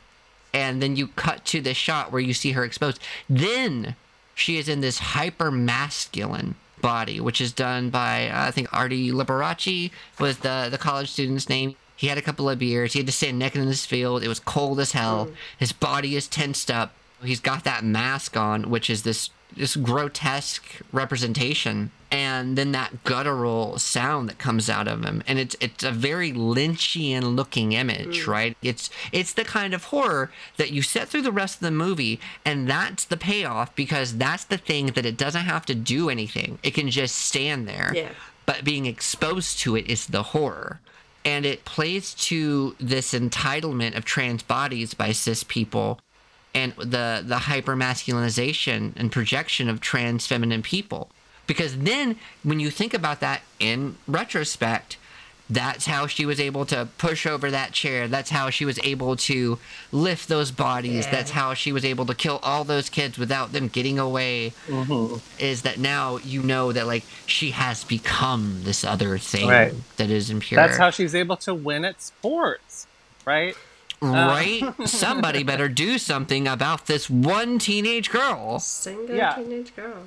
and 0.53 0.81
then 0.81 0.95
you 0.95 1.07
cut 1.09 1.43
to 1.45 1.59
this 1.59 1.75
shot 1.75 2.11
where 2.11 2.21
you 2.21 2.33
see 2.33 2.53
her 2.53 2.63
exposed, 2.63 2.99
then 3.29 3.95
she 4.35 4.57
is 4.57 4.69
in 4.69 4.81
this 4.81 4.99
hyper 4.99 5.49
masculine 5.49 6.55
body, 6.81 7.19
which 7.19 7.41
is 7.41 7.51
done 7.51 7.89
by 7.89 8.29
uh, 8.29 8.47
I 8.47 8.51
think 8.51 8.71
Artie 8.71 9.11
Liberace 9.11 9.89
was 10.19 10.39
the 10.39 10.67
the 10.69 10.77
college 10.77 11.09
student's 11.09 11.49
name. 11.49 11.75
He 11.95 12.07
had 12.07 12.17
a 12.17 12.21
couple 12.21 12.49
of 12.49 12.59
beers. 12.59 12.93
He 12.93 12.99
had 12.99 13.07
to 13.07 13.13
stand 13.13 13.39
naked 13.39 13.61
in 13.61 13.67
this 13.67 13.85
field. 13.85 14.21
It 14.21 14.27
was 14.27 14.39
cold 14.41 14.81
as 14.81 14.91
hell. 14.91 15.29
His 15.57 15.71
body 15.71 16.17
is 16.17 16.27
tensed 16.27 16.69
up. 16.69 16.93
He's 17.23 17.39
got 17.39 17.63
that 17.63 17.85
mask 17.85 18.35
on, 18.35 18.69
which 18.69 18.89
is 18.89 19.03
this 19.03 19.29
this 19.55 19.75
grotesque 19.75 20.81
representation, 20.91 21.91
and 22.11 22.57
then 22.57 22.71
that 22.71 23.03
guttural 23.03 23.77
sound 23.79 24.29
that 24.29 24.37
comes 24.37 24.69
out 24.69 24.87
of 24.87 25.03
him, 25.03 25.23
and 25.27 25.39
it's 25.39 25.55
it's 25.59 25.83
a 25.83 25.91
very 25.91 26.31
Lynchian 26.31 27.35
looking 27.35 27.71
image, 27.71 28.25
mm. 28.25 28.27
right? 28.27 28.57
It's 28.61 28.89
it's 29.11 29.33
the 29.33 29.45
kind 29.45 29.73
of 29.73 29.85
horror 29.85 30.31
that 30.57 30.71
you 30.71 30.81
set 30.81 31.07
through 31.07 31.23
the 31.23 31.31
rest 31.31 31.55
of 31.55 31.61
the 31.61 31.71
movie, 31.71 32.19
and 32.43 32.69
that's 32.69 33.05
the 33.05 33.17
payoff 33.17 33.75
because 33.75 34.17
that's 34.17 34.43
the 34.43 34.57
thing 34.57 34.87
that 34.87 35.05
it 35.05 35.17
doesn't 35.17 35.45
have 35.45 35.65
to 35.67 35.75
do 35.75 36.09
anything; 36.09 36.59
it 36.63 36.73
can 36.73 36.89
just 36.89 37.15
stand 37.15 37.67
there. 37.67 37.91
Yeah. 37.95 38.09
But 38.45 38.63
being 38.63 38.85
exposed 38.85 39.59
to 39.59 39.75
it 39.75 39.87
is 39.87 40.07
the 40.07 40.21
horror 40.21 40.79
and 41.25 41.45
it 41.45 41.65
plays 41.65 42.13
to 42.13 42.75
this 42.79 43.13
entitlement 43.13 43.97
of 43.97 44.05
trans 44.05 44.43
bodies 44.43 44.93
by 44.93 45.11
cis 45.11 45.43
people 45.43 45.99
and 46.55 46.73
the 46.77 47.23
the 47.23 47.37
hyper 47.49 47.75
masculinization 47.75 48.93
and 48.95 49.11
projection 49.11 49.69
of 49.69 49.79
trans 49.81 50.25
feminine 50.25 50.61
people 50.63 51.09
because 51.47 51.77
then 51.77 52.15
when 52.43 52.59
you 52.59 52.71
think 52.71 52.93
about 52.93 53.19
that 53.19 53.41
in 53.59 53.95
retrospect 54.07 54.97
that's 55.47 55.85
how 55.85 56.07
she 56.07 56.25
was 56.25 56.39
able 56.39 56.65
to 56.65 56.87
push 56.97 57.27
over 57.27 57.51
that 57.51 57.71
chair 57.71 58.07
that's 58.07 58.31
how 58.31 58.49
she 58.49 58.65
was 58.65 58.79
able 58.83 59.15
to 59.15 59.59
lift 59.91 60.27
those 60.27 60.49
bodies 60.49 61.05
Yeah. 61.05 61.11
that's 61.11 61.31
how 61.31 61.53
she 61.53 61.71
was 61.71 61.85
able 61.85 62.05
to 62.07 62.15
kill 62.15 62.39
all 62.41 62.63
those 62.63 62.89
kids 62.89 63.19
without 63.19 63.51
them 63.51 63.67
getting 63.67 63.99
away 63.99 64.53
mm-hmm. 64.67 65.17
is 65.37 65.61
that 65.61 65.77
now 65.77 66.17
you 66.17 66.41
know 66.41 66.71
that 66.71 66.87
like 66.87 67.03
she 67.27 67.51
has 67.51 67.83
become 67.83 68.61
this 68.63 68.83
other 68.83 69.19
thing 69.19 69.47
Right. 69.47 69.73
that 69.97 70.09
is 70.09 70.31
impure 70.31 70.59
That's 70.59 70.77
how 70.77 70.89
she's 70.89 71.13
able 71.13 71.37
to 71.37 71.53
win 71.53 71.85
at 71.85 72.01
sports, 72.01 72.87
right? 73.23 73.55
Uh. 74.01 74.07
right? 74.07 74.87
Somebody 74.87 75.43
better 75.43 75.67
do 75.69 75.97
something 75.97 76.47
about 76.47 76.85
this 76.87 77.09
one 77.09 77.59
teenage 77.59 78.09
girl. 78.11 78.59
Single 78.59 79.15
Yeah. 79.15 79.33
teenage 79.35 79.75
girl. 79.75 80.03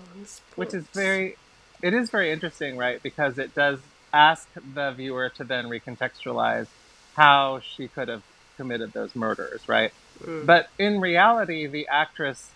which 0.56 0.74
is 0.74 0.84
very 0.88 1.36
it 1.80 1.94
is 1.94 2.10
very 2.10 2.30
interesting 2.32 2.76
right? 2.76 3.02
Because 3.02 3.38
it 3.38 3.54
does 3.54 3.78
ask 4.12 4.48
the 4.74 4.90
viewer 4.92 5.28
to 5.36 5.44
then 5.44 5.66
recontextualize 5.66 6.66
how 7.14 7.60
she 7.60 7.88
could 7.88 8.08
have 8.08 8.22
committed 8.56 8.92
those 8.92 9.14
murders 9.16 9.68
right? 9.68 9.92
Mm. 10.22 10.46
But 10.46 10.68
in 10.78 11.00
reality 11.00 11.66
the 11.66 11.86
actress 11.88 12.50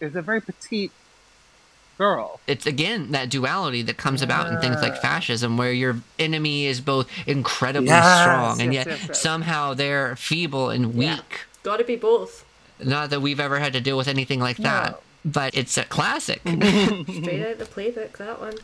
is 0.00 0.14
a 0.16 0.22
very 0.22 0.40
petite 0.40 0.92
girl 1.98 2.40
it's 2.46 2.66
again 2.66 3.12
that 3.12 3.30
duality 3.30 3.82
that 3.82 3.96
comes 3.96 4.20
about 4.22 4.52
in 4.52 4.60
things 4.60 4.82
like 4.82 4.96
fascism 4.96 5.56
where 5.56 5.72
your 5.72 5.96
enemy 6.18 6.66
is 6.66 6.80
both 6.80 7.08
incredibly 7.26 7.88
Yes, 7.88 8.22
strong 8.22 8.60
and 8.60 8.74
yes, 8.74 8.86
yet 8.86 8.98
yes, 8.98 9.08
yes. 9.08 9.20
somehow 9.20 9.74
they're 9.74 10.16
feeble 10.16 10.70
and 10.70 10.94
Yeah. 10.94 11.16
weak 11.16 11.40
Gotta 11.62 11.84
be 11.84 11.96
both. 11.96 12.44
not 12.82 13.10
that 13.10 13.20
we've 13.20 13.38
ever 13.40 13.58
had 13.60 13.72
to 13.74 13.80
deal 13.80 13.96
with 13.96 14.08
anything 14.08 14.40
like 14.40 14.56
that 14.58 14.92
No. 14.92 14.98
but 15.24 15.54
it's 15.54 15.78
a 15.78 15.84
classic 15.84 16.40
Straight 16.46 17.46
out 17.46 17.58
the 17.58 17.64
playbook, 17.66 18.16
that 18.18 18.40
one. 18.40 18.54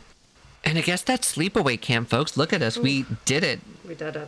and 0.65 0.77
i 0.77 0.81
guess 0.81 1.01
that's 1.01 1.33
sleepaway 1.35 1.79
camp 1.79 2.09
folks 2.09 2.35
look 2.35 2.51
at 2.51 2.61
us 2.61 2.77
we 2.77 3.03
mm. 3.03 3.17
did 3.25 3.43
it 3.43 3.59
We 3.87 3.95
did 3.95 4.15
it. 4.17 4.27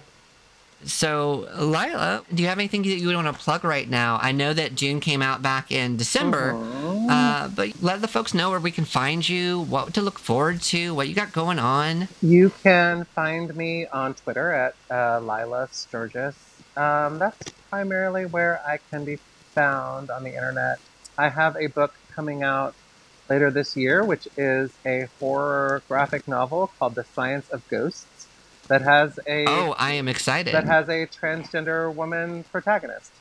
So, 0.86 1.48
Lilah, 1.56 2.26
do 2.34 2.44
you 2.44 2.50
have 2.50 2.60
anything 2.60 2.82
that 2.82 2.90
you 2.90 3.08
would 3.08 3.16
want 3.16 3.28
to 3.28 3.42
plug 3.42 3.64
right 3.64 3.90
now? 3.90 4.20
I 4.22 4.34
know 4.34 4.52
that 4.54 4.76
June 4.76 5.00
came 5.00 5.22
out 5.22 5.42
back 5.42 5.72
in 5.72 5.96
December, 5.96 6.56
uh-huh. 6.56 6.93
Uh, 7.10 7.48
but 7.50 7.82
let 7.82 8.02
the 8.02 8.08
folks 8.08 8.34
know 8.34 8.50
where 8.50 8.60
we 8.60 8.72
can 8.72 8.86
find 8.86 9.28
you, 9.28 9.60
what 9.62 9.94
to 9.94 10.02
look 10.02 10.20
forward 10.20 10.62
to, 10.62 10.94
what 10.96 11.08
you 11.08 11.16
got 11.16 11.32
going 11.34 11.60
on. 11.60 12.08
you 12.22 12.52
can 12.64 13.04
find 13.06 13.56
me 13.56 13.86
on 13.88 14.14
twitter 14.14 14.52
at 14.52 14.76
uh, 14.90 15.20
lilah 15.20 15.72
sturges 15.74 16.36
um, 16.78 17.20
that's 17.20 17.50
primarily 17.70 18.26
where 18.26 18.62
i 18.66 18.78
can 18.90 19.04
be 19.06 19.18
found 19.54 20.10
on 20.10 20.24
the 20.24 20.34
internet 20.34 20.80
i 21.18 21.30
have 21.30 21.56
a 21.58 21.68
book 21.68 21.94
coming 22.16 22.44
out 22.44 22.74
later 23.30 23.50
this 23.50 23.76
year, 23.78 24.04
which 24.04 24.28
is 24.38 24.70
a 24.86 25.08
horror 25.20 25.82
graphic 25.88 26.28
novel 26.28 26.72
called 26.78 26.94
The 26.94 27.06
Science 27.16 27.50
of 27.50 27.66
Ghosts 27.70 28.28
that 28.68 28.82
has 28.82 29.18
a 29.26 29.46
Oh, 29.48 29.74
I 29.78 29.94
am 29.94 30.08
excited. 30.10 30.54
that 30.54 30.66
has 30.66 30.90
a 30.90 31.08
transgender 31.08 31.92
woman 31.94 32.44
protagonist. 32.52 33.12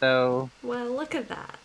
So 0.00 0.50
Well, 0.62 0.90
look 0.92 1.14
at 1.14 1.28
that. 1.28 1.58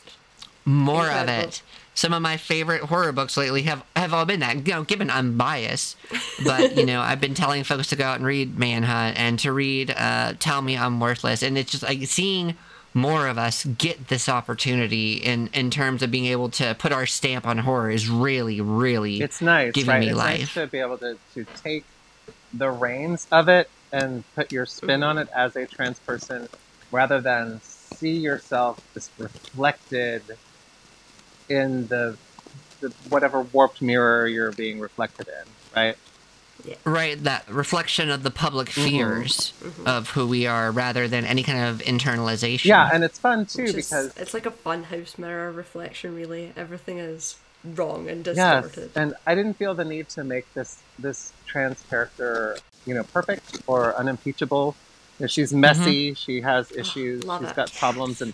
More 0.65 1.09
of 1.09 1.27
it. 1.29 1.61
Some 1.95 2.13
of 2.13 2.21
my 2.23 2.37
favorite 2.37 2.81
horror 2.81 3.11
books 3.11 3.37
lately 3.37 3.63
have, 3.63 3.83
have 3.95 4.13
all 4.13 4.25
been 4.25 4.39
that. 4.39 4.65
You 4.67 4.73
know, 4.73 4.83
given 4.83 5.11
I'm 5.11 5.37
biased, 5.37 5.95
but 6.43 6.75
you 6.75 6.85
know, 6.85 7.01
I've 7.01 7.21
been 7.21 7.35
telling 7.35 7.63
folks 7.63 7.87
to 7.89 7.95
go 7.95 8.05
out 8.05 8.17
and 8.17 8.25
read 8.25 8.57
Manhunt 8.57 9.19
and 9.19 9.37
to 9.39 9.51
read 9.51 9.91
uh, 9.91 10.33
Tell 10.39 10.61
Me 10.61 10.75
I'm 10.75 10.99
Worthless, 10.99 11.43
and 11.43 11.57
it's 11.57 11.71
just 11.71 11.83
like 11.83 12.03
seeing 12.07 12.55
more 12.93 13.27
of 13.27 13.37
us 13.37 13.65
get 13.65 14.07
this 14.07 14.29
opportunity 14.29 15.13
in 15.13 15.49
in 15.53 15.69
terms 15.69 16.01
of 16.01 16.11
being 16.11 16.25
able 16.25 16.49
to 16.49 16.75
put 16.75 16.91
our 16.91 17.05
stamp 17.05 17.45
on 17.45 17.59
horror 17.59 17.91
is 17.91 18.07
really, 18.09 18.61
really 18.61 19.21
it's 19.21 19.41
nice, 19.41 19.73
giving 19.73 19.89
right? 19.89 19.99
me 19.99 20.07
it's 20.09 20.17
life. 20.17 20.39
nice 20.39 20.53
to 20.53 20.67
be 20.67 20.79
able 20.79 20.97
to, 20.97 21.17
to 21.33 21.45
take 21.61 21.85
the 22.53 22.69
reins 22.69 23.27
of 23.31 23.49
it 23.49 23.69
and 23.91 24.23
put 24.35 24.51
your 24.51 24.65
spin 24.65 25.03
on 25.03 25.17
it 25.17 25.27
as 25.35 25.55
a 25.55 25.65
trans 25.65 25.99
person 25.99 26.47
rather 26.91 27.19
than 27.19 27.59
see 27.61 28.15
yourself 28.17 28.79
just 28.93 29.11
reflected 29.17 30.21
in 31.49 31.87
the, 31.87 32.17
the 32.81 32.89
whatever 33.09 33.41
warped 33.41 33.81
mirror 33.81 34.27
you're 34.27 34.51
being 34.51 34.79
reflected 34.79 35.27
in, 35.27 35.49
right? 35.75 35.97
right 36.85 37.21
that 37.25 37.49
reflection 37.49 38.09
of 38.09 38.23
the 38.23 38.31
public 38.31 38.69
Mm-hmm. 38.69 38.87
fears 38.89 39.53
of 39.85 40.11
who 40.11 40.25
we 40.27 40.45
are 40.47 40.71
rather 40.71 41.07
than 41.09 41.25
any 41.25 41.43
kind 41.43 41.59
of 41.59 41.79
internalization. 41.85 42.65
Yeah, 42.65 42.89
and 42.93 43.03
it's 43.03 43.19
fun 43.19 43.45
too 43.45 43.63
Which 43.63 43.69
is- 43.75 43.75
because 43.89 44.15
it's 44.17 44.33
like 44.33 44.45
a 44.45 44.51
fun 44.51 44.83
house 44.83 45.17
mirror 45.17 45.51
reflection. 45.51 46.15
Really, 46.15 46.53
everything 46.55 46.99
is 46.99 47.35
wrong 47.65 48.07
and 48.09 48.23
distorted. 48.23 48.37
yes, 48.37 48.65
distorted. 48.65 48.91
and 48.95 49.13
I 49.27 49.35
didn't 49.35 49.55
feel 49.55 49.73
the 49.75 49.83
need 49.85 50.07
to 50.09 50.23
make 50.23 50.51
this 50.53 50.77
this 50.99 51.33
trans 51.45 51.81
character, 51.89 52.57
you 52.85 52.93
know, 52.93 53.03
perfect 53.03 53.61
or 53.67 53.95
unimpeachable. 53.97 54.75
You 55.19 55.23
know, 55.23 55.27
she's 55.27 55.51
messy. 55.53 56.13
She 56.13 56.41
has 56.41 56.71
issues. 56.71 57.23
love 57.25 57.41
she's 57.41 57.49
it. 57.51 57.55
got 57.55 57.73
problems, 57.73 58.21
and 58.21 58.33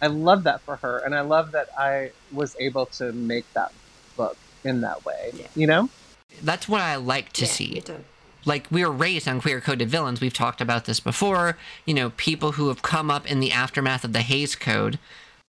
I 0.00 0.06
love 0.06 0.44
that 0.44 0.60
for 0.60 0.76
her. 0.76 0.98
And 0.98 1.14
I 1.14 1.22
love 1.22 1.52
that 1.52 1.68
I 1.76 2.12
was 2.32 2.56
able 2.60 2.86
to 2.86 3.12
make 3.12 3.52
that 3.54 3.72
book 4.16 4.36
in 4.64 4.80
that 4.82 5.04
way. 5.04 5.30
Yeah. 5.34 5.46
You 5.54 5.66
know? 5.66 5.88
that's 6.42 6.68
what 6.68 6.80
I 6.80 6.96
like 6.96 7.32
to 7.34 7.42
yeah, 7.44 7.50
see. 7.50 7.82
like 8.44 8.66
we 8.70 8.84
were 8.84 8.92
raised 8.92 9.28
on 9.28 9.40
queer 9.40 9.60
coded 9.60 9.88
villains 9.88 10.20
we've 10.20 10.32
talked 10.32 10.60
about 10.60 10.84
this 10.84 11.00
before 11.00 11.56
you 11.84 11.94
know 11.94 12.10
people 12.10 12.52
who 12.52 12.68
have 12.68 12.82
come 12.82 13.10
up 13.10 13.30
in 13.30 13.40
the 13.40 13.52
aftermath 13.52 14.04
of 14.04 14.12
the 14.12 14.20
Hays 14.20 14.54
code 14.54 14.98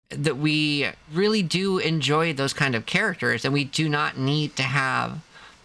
that 0.09 0.37
we 0.37 0.87
really 1.13 1.43
do 1.43 1.77
enjoy 1.77 2.33
those 2.33 2.53
kind 2.53 2.75
of 2.75 2.85
characters 2.85 3.45
and 3.45 3.53
we 3.53 3.63
do 3.63 3.87
not 3.87 4.17
need 4.17 4.55
to 4.55 4.63
have 4.63 5.19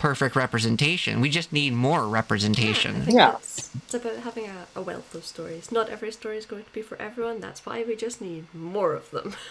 perfect 0.09 0.35
representation 0.45 1.13
we 1.27 1.31
just 1.41 1.51
need 1.61 1.73
more 1.89 2.03
representation 2.21 2.93
think 3.07 3.17
Yeah. 3.21 3.37
it's, 3.37 3.71
it's 3.85 3.95
about 4.01 4.19
having 4.29 4.47
a, 4.57 4.61
a 4.81 4.83
wealth 4.89 5.11
of 5.19 5.25
stories. 5.35 5.65
Not 5.79 5.87
every 5.97 6.13
story 6.21 6.37
is 6.43 6.47
going 6.53 6.65
to 6.71 6.75
be 6.79 6.83
for 6.91 6.97
everyone. 7.09 7.37
That's 7.47 7.61
why 7.67 7.77
we 7.89 7.95
just 8.07 8.19
need 8.29 8.43
more 8.73 8.93
of 9.01 9.07
them. 9.17 9.29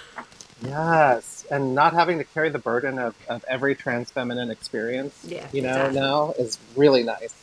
Yes, 0.61 1.45
and 1.51 1.75
not 1.75 1.91
having 1.93 2.17
to 2.19 2.23
carry 2.33 2.49
the 2.49 2.63
burden 2.71 2.97
of, 2.97 3.13
of 3.27 3.43
every 3.55 3.73
trans 3.75 4.07
feminine 4.11 4.49
experience. 4.57 5.13
Yeah, 5.27 5.47
you 5.51 5.61
know 5.61 5.69
exactly. 5.89 5.99
now 5.99 6.19
is 6.43 6.57
really 6.75 7.03
nice. 7.03 7.33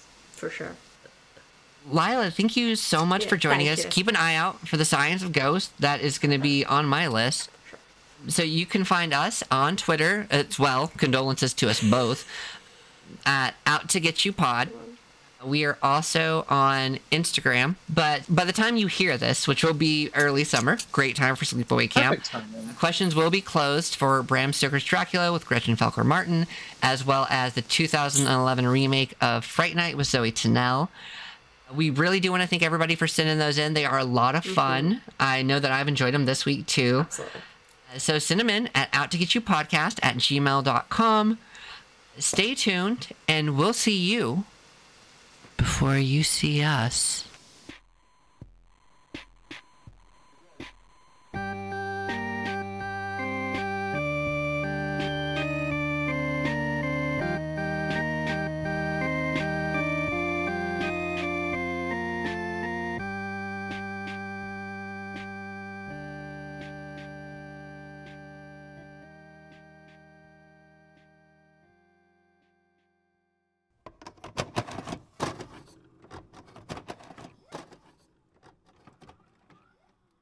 For 0.40 0.48
sure. 0.58 0.74
lilah 1.98 2.30
thank 2.32 2.52
you 2.56 2.76
so 2.76 3.04
much 3.12 3.22
Yeah, 3.24 3.30
for 3.30 3.36
joining 3.46 3.66
thank 3.66 3.78
us 3.80 3.84
you. 3.84 3.90
keep 3.96 4.08
an 4.08 4.16
eye 4.16 4.36
out 4.44 4.54
for 4.70 4.76
the 4.82 4.84
science 4.94 5.22
of 5.26 5.32
ghosts 5.32 5.72
that 5.86 5.98
is 6.08 6.14
going 6.22 6.32
to 6.38 6.42
be 6.52 6.64
on 6.64 6.84
my 6.86 7.06
list 7.20 7.50
so 8.28 8.42
you 8.58 8.66
can 8.66 8.84
find 8.84 9.12
us 9.24 9.42
on 9.50 9.76
twitter 9.76 10.26
as 10.30 10.58
well 10.58 10.82
condolences 11.02 11.52
to 11.60 11.68
us 11.72 11.80
both 11.98 12.20
at 13.26 13.54
out 13.66 13.88
to 13.90 14.00
get 14.00 14.24
you 14.24 14.32
pod 14.32 14.70
We 15.42 15.64
are 15.64 15.78
also 15.82 16.44
on 16.50 16.98
Instagram, 17.10 17.76
but 17.88 18.22
by 18.28 18.44
the 18.44 18.52
time 18.52 18.76
you 18.76 18.88
hear 18.88 19.16
this, 19.16 19.48
which 19.48 19.64
will 19.64 19.72
be 19.72 20.10
early 20.14 20.44
summer, 20.44 20.76
great 20.92 21.16
time 21.16 21.34
for 21.34 21.46
sleepaway 21.46 21.88
camp. 21.88 22.22
Questions 22.78 23.14
will 23.14 23.30
be 23.30 23.40
closed 23.40 23.94
for 23.94 24.22
Bram 24.22 24.52
Stoker's 24.52 24.84
Dracula 24.84 25.32
with 25.32 25.46
Gretchen 25.46 25.76
Felker 25.76 26.04
Martin, 26.04 26.46
as 26.82 27.06
well 27.06 27.26
as 27.30 27.54
the 27.54 27.62
2011 27.62 28.66
remake 28.66 29.14
of 29.22 29.44
Fright 29.44 29.74
Night 29.74 29.96
with 29.96 30.08
Zoe 30.08 30.30
Tennell. 30.30 30.90
We 31.74 31.88
really 31.88 32.20
do 32.20 32.30
want 32.30 32.42
to 32.42 32.48
thank 32.48 32.62
everybody 32.62 32.94
for 32.94 33.06
sending 33.06 33.38
those 33.38 33.56
in. 33.56 33.72
They 33.72 33.86
are 33.86 33.98
a 33.98 34.04
lot 34.04 34.34
of 34.34 34.44
mm-hmm. 34.44 34.54
fun. 34.54 35.02
I 35.18 35.40
know 35.40 35.58
that 35.58 35.72
I've 35.72 35.88
enjoyed 35.88 36.12
them 36.12 36.26
this 36.26 36.44
week 36.44 36.66
too. 36.66 37.00
Absolutely. 37.06 37.40
So 37.96 38.18
send 38.18 38.40
them 38.40 38.50
in 38.50 38.68
at 38.74 38.88
out 38.92 39.10
to 39.12 39.18
get 39.18 39.34
you 39.34 39.40
podcast 39.40 39.98
at 40.02 40.16
gmail.com. 40.16 41.38
Stay 42.18 42.54
tuned, 42.54 43.08
and 43.28 43.56
we'll 43.56 43.72
see 43.72 43.96
you 43.96 44.44
before 45.56 45.96
you 45.96 46.22
see 46.22 46.62
us. 46.62 47.24